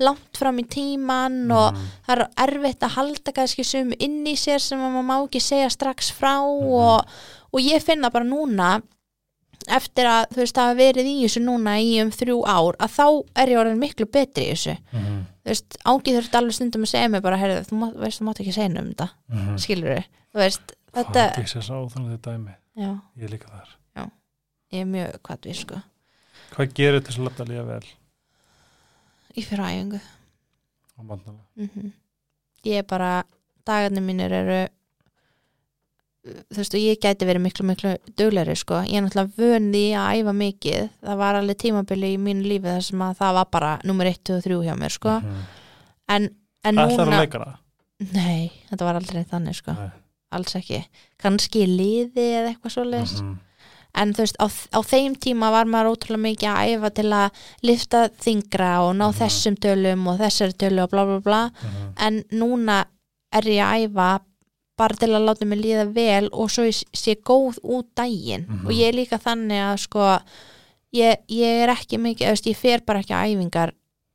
langt 0.00 0.40
fram 0.40 0.60
í 0.60 0.64
tíman 0.68 1.42
og 1.52 1.76
það 2.06 2.14
er 2.14 2.24
erfitt 2.46 2.86
að 2.86 2.96
halda 2.96 3.34
kannski 3.36 3.66
sum 3.68 3.92
inn 3.98 4.22
í 4.28 4.36
sér 4.40 4.64
sem 4.64 4.80
að 4.80 4.96
maður 4.96 5.08
má 5.10 5.16
ekki 5.18 5.44
segja 5.44 5.68
strax 5.72 6.08
frá 6.16 6.34
og, 6.40 7.04
og 7.52 7.60
ég 7.60 7.82
finna 7.82 8.10
bara 8.10 8.24
núna 8.26 8.70
eftir 9.68 10.08
að 10.08 10.30
þú 10.32 10.40
veist 10.40 10.56
það 10.56 10.68
hafa 10.70 10.78
verið 10.78 11.08
í 11.10 11.16
þessu 11.24 11.42
núna 11.44 11.74
í 11.82 11.90
um 12.02 12.10
þrjú 12.14 12.38
ár 12.48 12.78
að 12.80 12.94
þá 12.96 13.06
er 13.42 13.52
ég 13.52 13.60
orðin 13.60 13.82
miklu 13.82 14.06
betri 14.08 14.46
í 14.48 14.54
þessu. 14.54 14.76
Mhm. 14.92 15.18
þú 15.40 15.50
veist, 15.52 15.76
ángið 15.88 16.16
þurft 16.18 16.34
alveg 16.38 16.54
stundum 16.54 16.82
að 16.84 16.90
segja 16.92 17.08
mig 17.10 17.22
bara, 17.22 17.36
heyrðu, 17.40 17.60
þú 17.68 17.76
má, 17.80 17.86
veist, 17.96 18.20
þú 18.20 18.24
mátt 18.28 18.40
ekki 18.40 18.52
segja 18.56 18.80
um 18.80 18.88
þetta. 18.92 19.08
Mhm. 19.28 19.58
skilur 19.58 19.94
þau, 19.96 20.04
þú 20.32 20.38
veist 20.44 20.74
þetta, 20.94 21.22
Hvað 21.30 21.38
er 21.38 21.50
þess 21.54 21.70
að 21.70 21.90
þannig 21.94 22.10
þetta 22.16 22.32
dæmi? 22.32 22.54
já, 22.76 22.90
Ég 23.16 23.24
er 23.24 23.28
líka 23.34 23.48
þar. 23.48 23.76
ég 24.72 24.80
er 24.80 24.86
mjög 24.86 25.20
kvatvís 25.26 25.60
sko, 25.64 25.82
Hvað 26.54 26.72
gerir 26.74 27.00
til 27.02 27.12
þess 27.14 27.18
að 27.18 27.40
að 27.40 27.48
líða 27.50 27.66
vel? 27.66 27.86
Í 29.36 29.42
fyrir 29.46 29.64
æfingu 29.64 30.00
mm 31.56 31.92
ég 32.64 32.76
er 32.78 32.82
bara 32.82 33.24
dagarnir 33.64 34.02
mínir 34.04 34.32
eru 34.32 34.68
þú 36.26 36.56
veist 36.58 36.74
og 36.76 36.80
ég 36.82 36.98
gæti 37.00 37.24
verið 37.28 37.40
miklu 37.46 37.64
miklu 37.64 37.94
duglegri 38.18 38.56
sko, 38.56 38.82
ég 38.84 38.98
er 38.98 39.06
náttúrulega 39.06 39.36
vöndi 39.40 39.84
að 39.96 40.18
æfa 40.20 40.34
mikið, 40.36 40.88
það 41.06 41.16
var 41.22 41.34
alveg 41.38 41.56
tímabili 41.62 42.10
í 42.14 42.18
mínu 42.20 42.44
lífi 42.44 42.68
þar 42.68 42.84
sem 42.84 43.04
að 43.06 43.14
það 43.22 43.34
var 43.38 43.46
bara 43.56 43.70
nummer 43.88 44.06
1, 44.10 44.20
2 44.28 44.36
og 44.36 44.42
3 44.44 44.58
hjá 44.66 44.74
mér 44.76 44.92
sko 44.92 45.14
Mhm. 45.20 45.42
en, 46.08 46.28
en 46.64 46.76
Ætlar 46.76 46.90
að 46.90 47.06
núna 47.08 47.20
leika 47.24 47.38
það? 47.38 47.56
nei, 48.12 48.52
þetta 48.70 48.84
var 48.84 48.94
aldrei 49.00 49.24
þannig 49.24 49.54
sko 49.56 49.72
Nei. 49.72 49.90
alls 50.32 50.54
ekki, 50.54 50.84
kannski 51.22 51.64
liði 51.66 52.26
eða 52.36 52.52
eitthvað 52.54 52.74
svoleiðis 52.76 53.22
Mhm. 53.22 53.38
en 53.94 54.12
þú 54.14 54.20
veist, 54.22 54.36
á, 54.38 54.46
á 54.76 54.80
þeim 54.84 55.16
tíma 55.16 55.50
var 55.50 55.64
maður 55.64 55.96
ótrúlega 55.96 56.24
mikið 56.28 56.48
að 56.52 56.68
æfa 56.76 56.94
til 56.94 57.10
að 57.10 57.30
lifta 57.62 58.08
þingra 58.20 58.70
og 58.84 58.94
ná 58.96 59.08
Mhm. 59.08 59.18
þessum 59.18 59.56
tölum 59.56 60.06
og 60.06 60.18
þessari 60.20 60.52
tölu 60.52 60.82
og 60.82 60.90
bla 60.90 61.04
bla 61.06 61.20
bla 61.20 61.50
Mhm. 61.50 61.94
en 61.96 62.24
núna 62.30 62.84
er 63.32 63.42
ég 63.42 63.64
að 63.64 63.88
æfa 63.88 64.20
bara 64.80 64.96
til 64.96 65.10
að 65.12 65.26
láta 65.28 65.46
mig 65.48 65.60
líða 65.60 65.84
vel 65.94 66.28
og 66.32 66.48
svo 66.52 66.64
ég 66.68 66.78
sé 66.96 67.14
góð 67.20 67.58
út 67.62 67.88
daginn 67.98 68.46
Mhm. 68.48 68.66
og 68.66 68.72
ég 68.72 68.88
er 68.88 68.96
líka 68.96 69.18
þannig 69.20 69.60
að 69.66 69.76
sko 69.84 70.06
ég, 70.96 71.16
ég 71.28 71.62
er 71.64 71.68
ekki 71.74 71.98
mikið, 72.00 72.24
eða, 72.26 72.34
veist, 72.34 72.46
ég 72.50 72.56
fer 72.56 72.80
bara 72.86 73.00
ekki 73.04 73.14
að 73.14 73.34
æfingar 73.34 73.72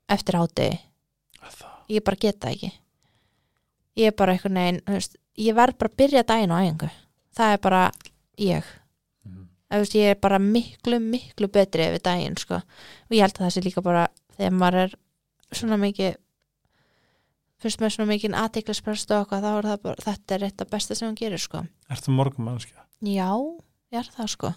eftir 0.10 0.36
Það. 0.36 1.70
ég 1.90 2.04
bara 2.04 2.18
geta 2.20 2.50
ekki 2.50 2.72
ég 3.98 4.08
er 4.08 4.12
bara 4.18 4.34
einhvern 4.34 4.58
veginn 4.60 4.82
veist, 4.88 5.16
ég 5.38 5.56
verð 5.56 5.78
bara 5.78 5.90
að 5.92 5.98
byrja 6.02 6.24
daginn 6.28 6.52
á 6.52 6.58
æfingu 6.66 6.90
það 7.36 7.54
er 7.54 7.58
bara 7.64 7.92
ég. 8.40 8.64
Eða, 9.66 9.80
þú 9.80 9.82
veist, 9.82 9.96
ég 9.96 10.10
er 10.12 10.20
bara 10.22 10.40
miklu, 10.40 11.00
miklu 11.00 11.48
betri 11.52 11.88
við 11.94 12.02
daginn 12.04 12.38
sko. 12.38 12.56
og 12.56 13.12
ég 13.12 13.22
held 13.22 13.34
að 13.40 13.46
það 13.46 13.54
sé 13.56 13.62
líka 13.66 13.82
bara 13.84 14.08
þegar 14.38 14.52
maður 14.60 14.82
er 14.84 14.96
svona 15.52 15.78
mikið 15.80 16.16
fyrst 17.62 17.82
með 17.82 17.96
svona 17.96 18.12
mikið 18.12 18.38
aðtiklisprest 18.40 19.14
og 19.16 19.24
eitthvað, 19.24 19.46
þá 19.46 19.52
er 19.60 19.70
það 19.70 19.84
bara 19.86 20.06
þetta 20.10 20.36
er 20.36 20.48
eitt 20.50 20.64
af 20.66 20.72
besta 20.74 20.98
sem 20.98 21.10
hún 21.10 21.20
gerir 21.20 21.42
sko. 21.42 21.64
Ertu 21.92 22.16
morgun 22.16 22.50
mannskja? 22.50 22.86
já, 23.06 23.32
ég 23.94 24.02
er 24.02 24.12
það 24.16 24.32
sko. 24.34 24.52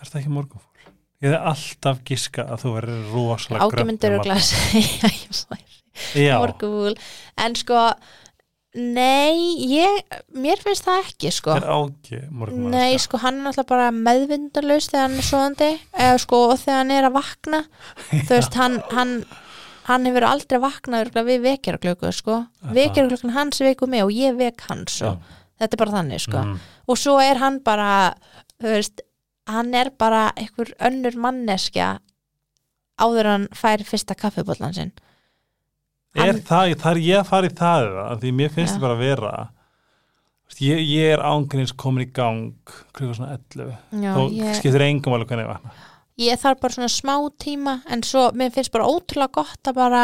Ertu 0.00 0.20
ekki 0.20 0.32
morgunfól? 0.32 0.90
Ég 1.22 1.30
hefði 1.30 1.40
alltaf 1.52 2.02
giska 2.04 2.44
að 2.50 2.64
þú 2.64 2.74
verður 2.74 3.06
rosalega 3.14 3.70
grönt 3.72 4.04
og 4.04 4.18
um 4.18 4.24
glas 4.26 4.50
Já, 6.18 6.34
morguvúl 6.42 6.96
en 7.38 7.54
sko 7.56 7.78
nei, 8.74 9.38
ég, 9.70 10.00
mér 10.34 10.58
finnst 10.62 10.84
það 10.88 11.04
ekki 11.04 11.30
sko. 11.32 11.54
Er 11.54 11.68
ági 11.70 12.18
morgun 12.34 12.72
Nei, 12.74 12.98
sko, 12.98 13.20
hann 13.22 13.38
er 13.38 13.46
náttúrulega 13.46 13.70
bara 13.70 13.90
meðvindalaus 13.94 14.90
þegar 14.90 15.06
hann 15.06 15.16
er 15.20 15.28
svoðandi 15.28 15.68
eða 15.94 16.20
sko, 16.24 16.40
og 16.50 16.58
þegar 16.64 16.80
hann 16.80 16.94
er 16.96 17.08
að 17.08 17.16
vakna. 17.20 17.60
Þú 18.26 18.32
veist, 18.32 18.58
hann, 18.58 18.80
hann 18.90 19.14
hann 19.88 20.06
hefur 20.08 20.24
aldrei 20.28 20.58
vaknað 20.62 21.10
við 21.14 21.42
vekjaraklöku 21.44 22.12
sko, 22.12 22.38
vekjaraklökun 22.72 23.34
hans 23.36 23.60
veku 23.60 23.86
mig 23.90 24.02
og 24.04 24.10
ég 24.12 24.36
vek 24.38 24.60
hans 24.68 25.00
Já. 25.02 25.10
og 25.12 25.18
þetta 25.60 25.72
er 25.76 25.82
bara 25.84 25.96
þannig 25.98 26.20
sko, 26.24 26.38
Mhm. 26.44 26.60
og 26.88 26.96
svo 26.98 27.18
er 27.22 27.36
hann 27.38 27.58
bara 27.64 28.14
veist, 28.62 29.00
hann 29.46 29.74
er 29.74 29.90
bara 29.90 30.32
einhver 30.36 30.72
önnur 30.80 31.16
manneskja 31.16 31.98
áður 32.98 33.24
hann 33.26 33.48
fær 33.52 33.82
fyrsta 33.84 34.14
kaffibollan 34.14 34.72
sinn 34.74 34.92
Er 36.14 36.32
það, 36.38 36.76
það 36.78 36.90
er 36.92 37.00
ég 37.02 37.18
að 37.18 37.26
fara 37.26 37.46
í 37.48 37.50
það 37.50 37.84
eða? 37.88 38.20
Því 38.22 38.30
mér 38.38 38.50
finnst 38.54 38.74
Já. 38.74 38.76
það 38.78 38.80
bara 38.84 38.94
að 38.94 39.00
vera 39.02 39.48
ég, 40.60 40.78
ég 40.86 41.12
er 41.16 41.22
ángrins 41.26 41.72
komin 41.76 42.04
í 42.06 42.12
gang 42.14 42.52
klukka 42.94 43.16
svona 43.18 43.32
11 43.34 43.72
Já, 43.98 44.12
þá 44.14 44.20
ég, 44.36 44.54
skiptir 44.60 44.84
engum 44.86 45.16
alveg 45.16 45.28
hvernig 45.32 45.48
ég 45.48 45.50
vakna 45.50 45.72
ég 46.18 46.38
þarf 46.40 46.60
bara 46.60 46.72
svona 46.76 46.88
smá 46.92 47.14
tíma 47.42 47.80
en 47.90 48.02
svo, 48.06 48.28
mér 48.32 48.52
finnst 48.54 48.72
bara 48.72 48.86
ótrúlega 48.86 49.32
gott 49.40 49.62
að 49.70 49.74
bara 49.74 50.02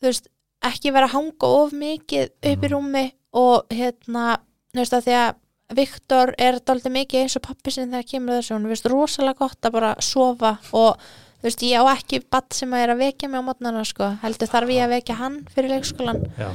þú 0.00 0.08
veist, 0.08 0.28
ekki 0.64 0.92
vera 0.94 1.06
að 1.08 1.16
hanga 1.18 1.50
of 1.62 1.72
mikið 1.76 2.30
upp 2.30 2.62
í 2.64 2.68
Mhm. 2.68 2.72
rúmi 2.72 3.12
og 3.34 3.66
hérna, 3.70 4.38
þú 4.72 4.80
veist 4.80 4.92
að 4.96 5.04
því 5.04 5.16
að 5.22 5.34
Viktor 5.74 6.34
er 6.38 6.58
daldið 6.60 6.92
mikið 6.92 7.20
eins 7.22 7.36
og 7.36 7.42
pappi 7.42 7.70
sinn 7.72 7.90
þegar 7.90 8.08
kemur 8.10 8.34
þessu, 8.38 8.54
hún 8.54 8.66
finnst 8.68 8.86
rosalega 8.92 9.38
gott 9.38 9.60
að 9.62 9.72
bara 9.72 9.94
sofa 10.00 10.58
og 10.72 10.96
þú 11.40 11.42
veist, 11.42 11.60
ég 11.64 11.80
á 11.80 11.84
ekki 11.96 12.20
badd 12.30 12.52
sem 12.52 12.70
að 12.70 12.82
er 12.84 12.92
að 12.94 12.98
vekja 13.04 13.28
mig 13.28 13.40
á 13.40 13.46
mótnana 13.48 13.84
sko, 13.84 14.10
heldur 14.22 14.48
þarf 14.48 14.68
ég 14.70 14.84
að 14.84 14.92
vekja 14.94 15.16
hann 15.16 15.44
fyrir 15.54 15.70
leikskólan 15.72 16.20
Já, 16.38 16.50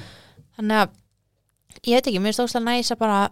þannig 0.57 0.77
að 0.77 0.89
ég 1.85 1.93
veit 1.97 2.07
ekki, 2.07 2.19
mér 2.19 2.33
finnst 2.33 2.45
óslega 2.45 2.65
næs 2.65 2.91
að 2.91 2.99
bara 2.99 3.29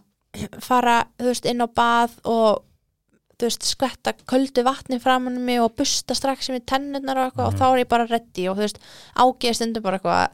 fara, 0.61 0.97
þú 1.17 1.25
veist, 1.31 1.45
inn 1.45 1.61
á 1.61 1.67
bað 1.67 2.11
og 2.25 2.63
veist, 3.45 3.63
skvetta 3.63 4.13
köldu 4.25 4.63
vatni 4.65 4.97
framan 4.99 5.37
í 5.37 5.39
mig 5.39 5.59
og 5.61 5.75
busta 5.77 6.15
strax 6.17 6.49
í 6.49 6.55
mig 6.55 6.65
tennurnar 6.65 7.17
og 7.17 7.27
eitthvað 7.31 7.47
og 7.47 7.53
Mhm. 7.53 7.59
þá 7.59 7.65
er 7.73 7.83
ég 7.83 7.87
bara 7.89 8.07
reddi 8.07 8.47
og 8.49 8.57
þú 8.57 8.61
veist, 8.65 8.79
ágeð 9.15 9.53
stundum 9.55 9.83
bara 9.83 9.97
eitthvað 9.99 10.29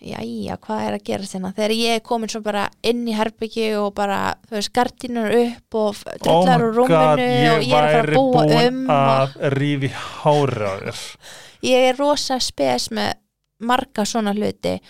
jæja, 0.00 0.56
hvað 0.56 0.80
er 0.86 0.94
að 0.96 1.04
gera 1.04 1.22
hérna? 1.28 1.52
Þegar 1.54 1.70
ég 1.76 1.96
er 1.96 2.00
komin 2.00 2.28
svo 2.32 2.40
bara 2.40 2.70
inn 2.82 3.02
í 3.06 3.12
herbyggi 3.14 3.66
og 3.76 3.94
bara, 3.94 4.34
þú 4.48 4.56
veist, 4.56 4.72
gardínur 4.72 5.28
upp 5.36 5.74
og 5.74 5.94
drullar 6.24 6.60
úr 6.64 6.72
rúminu 6.78 7.52
og 7.52 7.62
ég 7.62 7.74
er 7.76 8.04
að 8.04 8.08
að 8.08 8.14
búa 8.14 8.40
Oh 8.40 8.46
búin 8.48 8.68
um 8.68 8.90
og 8.90 8.96
að 8.96 9.52
rífi 9.58 9.90
hári 9.92 10.64
á 10.64 10.74
þér. 10.80 11.16
Ég 11.62 11.88
er 11.90 11.96
rosa 12.00 12.38
spes 12.40 12.88
með 12.88 13.12
marga 13.60 14.06
svona 14.08 14.32
hluti. 14.32 14.80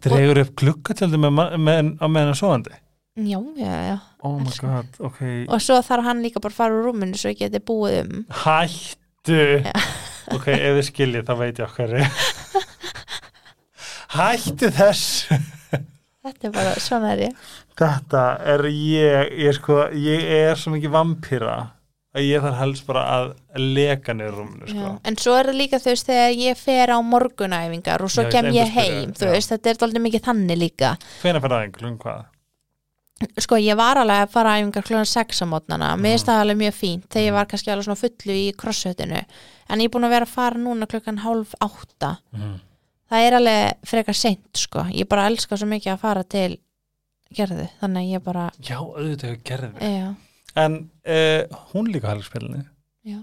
Dregur 0.00 0.38
upp 0.44 0.54
klukkatjaldi 0.54 1.18
með, 1.18 1.32
ma- 1.34 1.50
með, 1.58 1.98
á 1.98 2.06
meðan 2.06 2.38
svoandi 2.38 2.70
já, 3.18 3.38
já, 3.58 3.74
já 3.90 3.98
Oh 4.26 4.40
god, 4.60 4.88
ok. 5.00 5.20
Og 5.48 5.62
svo 5.64 5.78
þarf 5.84 6.04
hann 6.10 6.20
líka 6.24 6.42
bara 6.42 6.52
að 6.52 6.58
fara 6.58 6.76
úr 6.76 6.90
rúminu 6.90 7.16
svo 7.16 7.32
ég 7.32 7.40
geti 7.40 7.62
búið 7.64 8.02
um. 8.02 8.24
Hættu. 8.42 9.40
Já. 9.64 9.72
Ok, 10.30 10.46
ef 10.52 10.76
þið 10.76 10.84
skiljið 10.90 11.26
þá 11.26 11.34
veit 11.40 11.58
ég 11.58 11.66
okkar 11.66 11.96
Hættu 14.10 14.68
þess 14.74 15.30
þetta 16.20 16.48
er 16.48 16.54
bara, 16.54 16.72
svona 16.82 17.12
er 17.14 17.26
ég. 17.28 17.50
Þetta 17.80 18.24
er 18.52 18.64
ég 18.68 19.36
ég, 19.40 19.52
sko, 19.56 19.82
ég 19.96 20.24
er 20.40 20.58
svo 20.60 20.74
mikið 20.74 20.92
vampýra 20.94 21.54
að 22.10 22.26
ég 22.26 22.42
þarf 22.42 22.58
helst 22.58 22.86
bara 22.88 23.04
að 23.14 23.30
leka 23.60 24.14
niður 24.16 24.40
rúminu 24.40 24.68
sko. 24.68 24.82
Já, 24.82 24.90
en 25.06 25.18
svo 25.22 25.36
er 25.38 25.50
það 25.50 25.60
líka 25.60 25.80
þú 25.80 25.92
veist 25.92 26.10
þegar 26.10 26.34
ég 26.42 26.58
fer 26.58 26.92
á 26.92 26.98
morgunæfingar 27.06 28.04
og 28.04 28.12
svo 28.12 28.26
Já, 28.26 28.32
kem 28.34 28.50
ég 28.56 28.74
heim 28.74 29.14
þú 29.16 29.30
veist, 29.30 29.54
þetta 29.54 29.72
er 29.72 29.80
alltaf 29.86 30.04
mikið 30.08 30.26
þannig 30.26 30.60
líka. 30.60 30.92
Hvenær 31.22 31.44
fyrir 31.44 31.56
aðeins, 31.60 31.78
klung 31.78 31.98
hvað? 32.02 32.26
Sko 33.40 33.58
ég 33.60 33.76
var 33.76 33.98
alveg 34.00 34.22
að 34.24 34.30
fara 34.32 34.54
æfingar 34.60 34.84
klukkan 34.86 35.08
6 35.08 35.42
á 35.42 35.46
mótnana, 35.50 35.88
mér 35.96 35.98
Mhm. 35.98 36.04
finnst 36.14 36.26
það 36.26 36.40
alveg 36.44 36.56
mjög 36.62 36.74
fínt 36.74 37.08
þegar 37.08 37.26
ég 37.28 37.32
var 37.36 37.46
kannski 37.46 37.70
alveg 37.72 37.84
svona 37.84 38.00
fullu 38.00 38.32
í 38.32 38.54
crossfitinu. 38.56 39.22
En 39.70 39.78
ég 39.80 39.84
er 39.84 39.90
búin 39.90 40.04
að 40.08 40.14
vera 40.16 40.24
að 40.26 40.34
fara 40.34 40.56
núna 40.58 40.86
klukkan 40.86 41.18
hálf 41.18 41.54
átta. 41.60 42.18
Mm. 42.32 42.60
það 43.10 43.26
er 43.26 43.32
alveg 43.34 43.74
frekar 43.84 44.14
seint 44.14 44.54
sko. 44.56 44.84
Ég 44.94 45.08
bara 45.08 45.26
elska 45.26 45.56
svo 45.58 45.66
mikið 45.66 45.92
að 45.96 45.98
fara 45.98 46.22
til 46.22 46.58
gerðu, 47.34 47.68
þannig 47.80 48.02
að 48.04 48.12
ég 48.14 48.22
bara 48.22 48.50
Já, 48.62 48.76
auðvitað 48.78 49.30
ég 49.30 49.42
gerði. 49.44 49.70
Já, 49.80 50.14
en 50.56 50.90
uh, 51.06 51.56
hún 51.74 51.90
líka 51.92 52.08
helgspilinu 52.08 52.64
Já, 53.04 53.18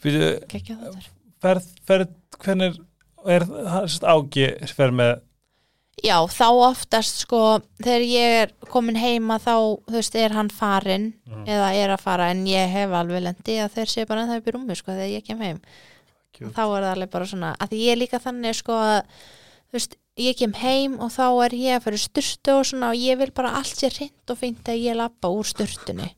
Fyrir, 0.00 0.40
gekkja 0.48 0.76
þetta 0.76 1.02
ferð, 1.42 1.66
ferð, 1.86 2.08
hvernig 2.38 2.78
er 3.26 3.44
það 3.46 3.88
sérst 3.88 4.04
ági 4.04 4.46
fer 4.74 4.90
með 4.90 5.20
Já, 6.02 6.16
þá 6.24 6.46
oftast 6.72 7.20
sko 7.26 7.60
þegar 7.82 8.04
ég 8.08 8.36
er 8.42 8.52
komin 8.72 8.96
heima 8.96 9.36
þá, 9.38 9.76
þú 9.86 9.92
veist, 9.98 10.14
er 10.16 10.32
hann 10.32 10.48
farinn 10.50 11.12
Mhm. 11.28 11.44
eða 11.46 11.68
er 11.76 11.92
að 11.94 12.00
fara 12.00 12.30
en 12.32 12.44
ég 12.48 12.70
hef 12.72 12.90
alveg 12.90 13.22
lendi 13.22 13.58
að 13.60 13.74
þeir 13.76 13.88
sé 13.92 14.06
bara 14.08 14.22
en 14.24 14.28
það 14.32 14.46
er 14.46 14.52
rúmi 14.56 14.76
sko 14.76 14.92
þegar 14.96 15.12
ég 15.12 15.24
kem 15.26 15.38
heim. 15.44 15.60
Og 16.42 16.50
þá 16.56 16.62
er 16.64 16.82
það 16.82 16.92
alveg 16.96 17.10
bara 17.10 17.24
svona 17.28 17.56
að 17.60 17.68
ég 17.76 17.92
er 17.92 18.00
líka 18.00 18.18
þannig 18.18 18.54
sko 18.56 18.72
að 18.72 19.02
þú 19.68 19.72
veist, 19.76 19.96
ég 20.18 20.36
kem 20.36 20.52
heim 20.54 20.98
og 21.00 21.10
þá 21.12 21.26
er 21.44 21.50
ég 21.56 21.76
að 21.76 21.84
fyrir 21.84 22.02
styrtu 22.02 22.58
og 22.58 22.64
svona 22.66 22.88
og 22.90 22.96
ég 22.96 23.18
vil 23.18 23.30
bara 23.30 23.52
allt 23.60 23.76
sé 23.76 23.88
reynd 23.92 24.30
og 24.32 24.38
fínt 24.38 24.64
að 24.64 24.82
ég 24.82 24.96
lappa 24.96 25.28
úr 25.28 25.44
styrtunni 25.44 26.10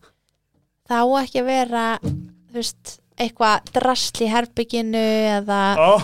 þá 0.88 0.98
ekki 1.22 1.40
að 1.42 1.46
vera 1.50 1.98
þú 2.02 2.54
veist, 2.54 3.00
eitthvað 3.18 3.72
drasl 3.72 4.24
í 4.24 4.30
herbygginu 4.32 5.04
eða 5.42 5.60
Ó, 5.78 5.98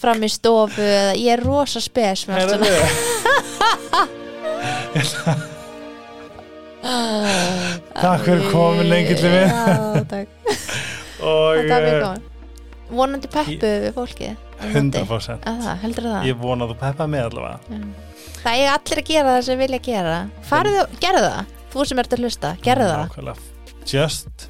fram 0.00 0.22
í 0.24 0.30
stofu 0.32 0.82
eða 0.84 1.14
ég 1.18 1.32
er 1.36 1.42
rosa 1.44 1.80
spes 1.82 2.26
með 2.28 2.36
allt 2.44 2.54
svona 5.10 5.36
Takk 6.84 8.24
fyrir 8.26 8.50
komin 8.52 8.88
lengi 8.90 9.14
til 9.16 9.32
takk. 10.10 10.28
Og 11.24 11.64
gaman. 11.70 12.22
Vonandi 12.94 13.30
peppu 13.32 13.70
við 13.86 13.94
móti. 13.96 14.28
100% 14.64 15.48
Að 15.48 15.62
það, 15.64 16.26
Ég 16.28 16.36
vona 16.40 16.66
að 16.66 16.74
þú 16.74 16.76
peppa 16.82 17.06
mig 17.10 17.24
allavega. 17.24 17.58
Já. 17.68 17.80
Það 18.44 18.60
er 18.60 18.70
allir 18.74 19.00
að 19.00 19.08
gera 19.08 19.32
það 19.32 19.42
sem 19.48 19.62
vilja 19.62 19.80
gera. 19.88 20.18
Farðu 20.50 20.84
gerðu 21.00 21.24
það. 21.24 21.52
Þú 21.72 21.86
sem 21.88 22.02
ert 22.04 22.14
að 22.14 22.22
hlusta, 22.22 22.52
gerðu 22.64 22.90
það. 22.90 23.02
Nákvæmlega. 23.08 23.36
Just 23.88 24.46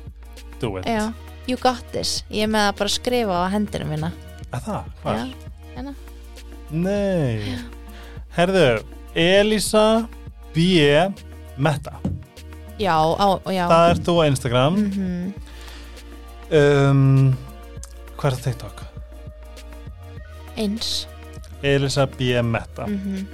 do 0.60 0.74
it. 0.78 0.90
Já, 0.90 1.04
you 1.46 1.56
got 1.62 1.86
this. 1.94 2.18
Ég 2.30 2.48
er 2.48 2.52
með 2.52 2.68
að 2.72 2.76
bara 2.82 2.94
skrifa 2.98 3.40
á 3.46 3.52
hendina 3.54 3.88
mína 3.88 4.12
Að 4.55 4.66
það, 4.68 4.90
hvað? 5.02 5.20
Já, 5.20 5.24
hérna 5.74 5.94
Nei 6.70 7.56
Herðu, 8.35 8.66
Elisa 9.14 9.85
B. 10.55 10.66
Metta 11.56 11.97
Já, 12.78 12.94
á, 12.98 13.28
já 13.55 13.64
Það 13.70 13.89
ert 13.93 14.05
þú 14.09 14.14
á 14.18 14.24
Instagram 14.31 14.78
mm 14.82 15.32
um, 16.55 17.35
Hvað 18.14 18.28
er 18.31 18.36
það 18.36 18.44
TikTok? 18.48 18.82
Eins 20.60 20.93
Elisa 21.64 22.06
B. 22.10 22.35
Metta 22.47 22.86
mm 22.90 23.24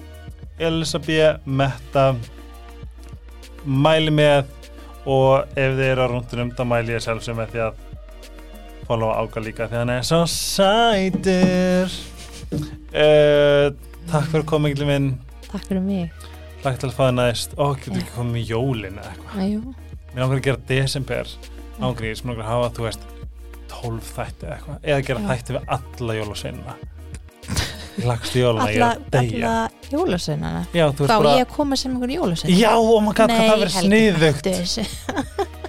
Elisa 0.60 1.00
B. 1.00 1.16
Metta 1.48 2.10
mæli 3.64 4.12
með 4.12 4.48
og 5.08 5.48
ef 5.56 5.72
þið 5.76 5.86
eru 5.86 6.04
á 6.04 6.08
rúndunum 6.12 6.50
þá 6.56 6.62
mæli 6.68 6.92
ég 6.94 7.04
sjálf 7.04 7.24
sem 7.24 7.36
með 7.36 7.54
því 7.54 7.62
að 7.64 7.78
followa 8.90 9.20
áka 9.22 9.42
líka 9.44 9.68
því 9.70 9.78
hann 9.80 9.92
er 9.94 10.02
svo 10.06 10.20
sætur. 10.30 11.94
Uh, 12.90 13.70
Takk 14.10 14.26
fyrir 14.32 14.46
komið 14.50 14.74
ekki 14.74 14.88
minn. 14.88 15.08
Takk 15.46 15.64
fyrir 15.68 15.84
mig. 15.84 16.26
Lagt 16.64 16.82
til 16.82 16.90
að 16.90 16.96
fáða 16.98 17.14
næst. 17.20 17.54
Ó, 17.56 17.70
getur 17.78 18.00
ekki 18.02 18.16
komið 18.16 18.34
með 18.36 18.50
jólin 18.50 18.98
eða 19.00 19.14
eitthvað? 19.14 19.34
Mér 20.10 20.24
langar 20.24 20.40
að 20.40 20.46
gera 20.48 20.62
desember 20.68 21.34
ángríðis, 21.80 22.24
mér 22.26 22.34
langar 22.34 22.46
að 22.46 22.50
hafa, 22.50 22.70
þú 22.76 22.86
veist 22.88 23.04
12 23.70 24.08
þætti 24.16 24.48
eða 24.48 24.56
eitthvað. 24.56 24.80
Eða 24.90 25.04
gera 25.06 25.20
Já. 25.20 25.28
þætti 25.30 25.56
við 25.56 25.76
alla 25.78 26.16
jólaseinna 26.18 26.74
Lagst 28.00 28.36
í 28.36 28.40
jóluna, 28.42 28.66
ég 28.70 28.80
er 28.80 28.84
að 28.86 29.06
deyja. 29.12 29.38
Alla 29.50 29.92
jólasveinana? 29.92 30.60
Já, 30.72 30.84
þú 30.88 31.04
veist 31.04 31.10
Þá 31.10 31.16
bara 31.20 31.32
ég 31.36 31.46
að 31.46 31.54
koma 31.54 31.78
sem 31.78 31.94
einhver 31.94 32.12
jólasvein 32.14 32.58
Já, 32.58 32.70
oh 32.78 33.00
my 33.04 33.14
god, 33.14 33.32
hvað 33.34 33.46
það 33.46 33.64
verður 33.64 33.74
sniðugt 33.78 34.44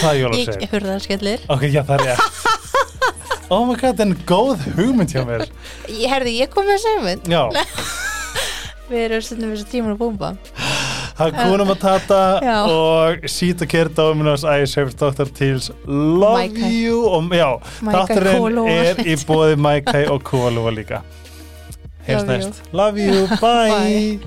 Það 0.00 0.10
er 0.12 0.20
jólasvein 0.22 0.64
Ég 0.64 0.74
hurðarskellir 0.76 1.46
Ok, 1.52 1.66
já, 1.72 1.82
það 1.88 1.94
er 1.98 2.06
rétt. 2.12 2.28
Oh 3.52 3.66
my 3.68 3.74
god, 3.76 3.98
en 4.00 4.14
góð 4.24 4.62
hugmynd 4.78 5.12
hjá 5.12 5.26
mér. 5.28 5.42
Ég 5.90 6.08
herði, 6.08 6.38
ég 6.40 6.48
kom 6.54 6.64
með 6.64 6.78
segmynd 6.86 7.26
Já, 7.28 7.42
Við 8.92 9.02
erum 9.06 9.22
stundum 9.24 9.52
þessu 9.54 9.66
tíman 9.70 9.92
að 9.94 10.00
búmba. 10.02 10.30
Hakuna 11.16 11.64
Matata 11.68 12.20
Já. 12.48 12.56
og 12.68 13.24
Sita 13.30 13.66
Care 13.68 13.92
Dominos 13.92 14.44
I 14.44 14.66
Serve 14.68 14.92
Dr. 14.96 15.28
Teals 15.32 15.70
Love 15.86 16.42
Maikai. 16.42 16.70
You 16.82 17.02
og 17.08 17.32
já, 17.36 17.48
þátturinn 17.80 18.60
er 18.72 19.02
í 19.04 19.16
bóði 19.28 19.56
Maikai 19.60 20.06
og 20.12 20.24
Kóluva 20.28 20.72
líka. 20.74 21.02
You. 22.08 22.18
næst. 22.26 22.62
Love 22.74 22.98
you, 22.98 23.26
bye, 23.38 23.70
Bye. 23.70 24.20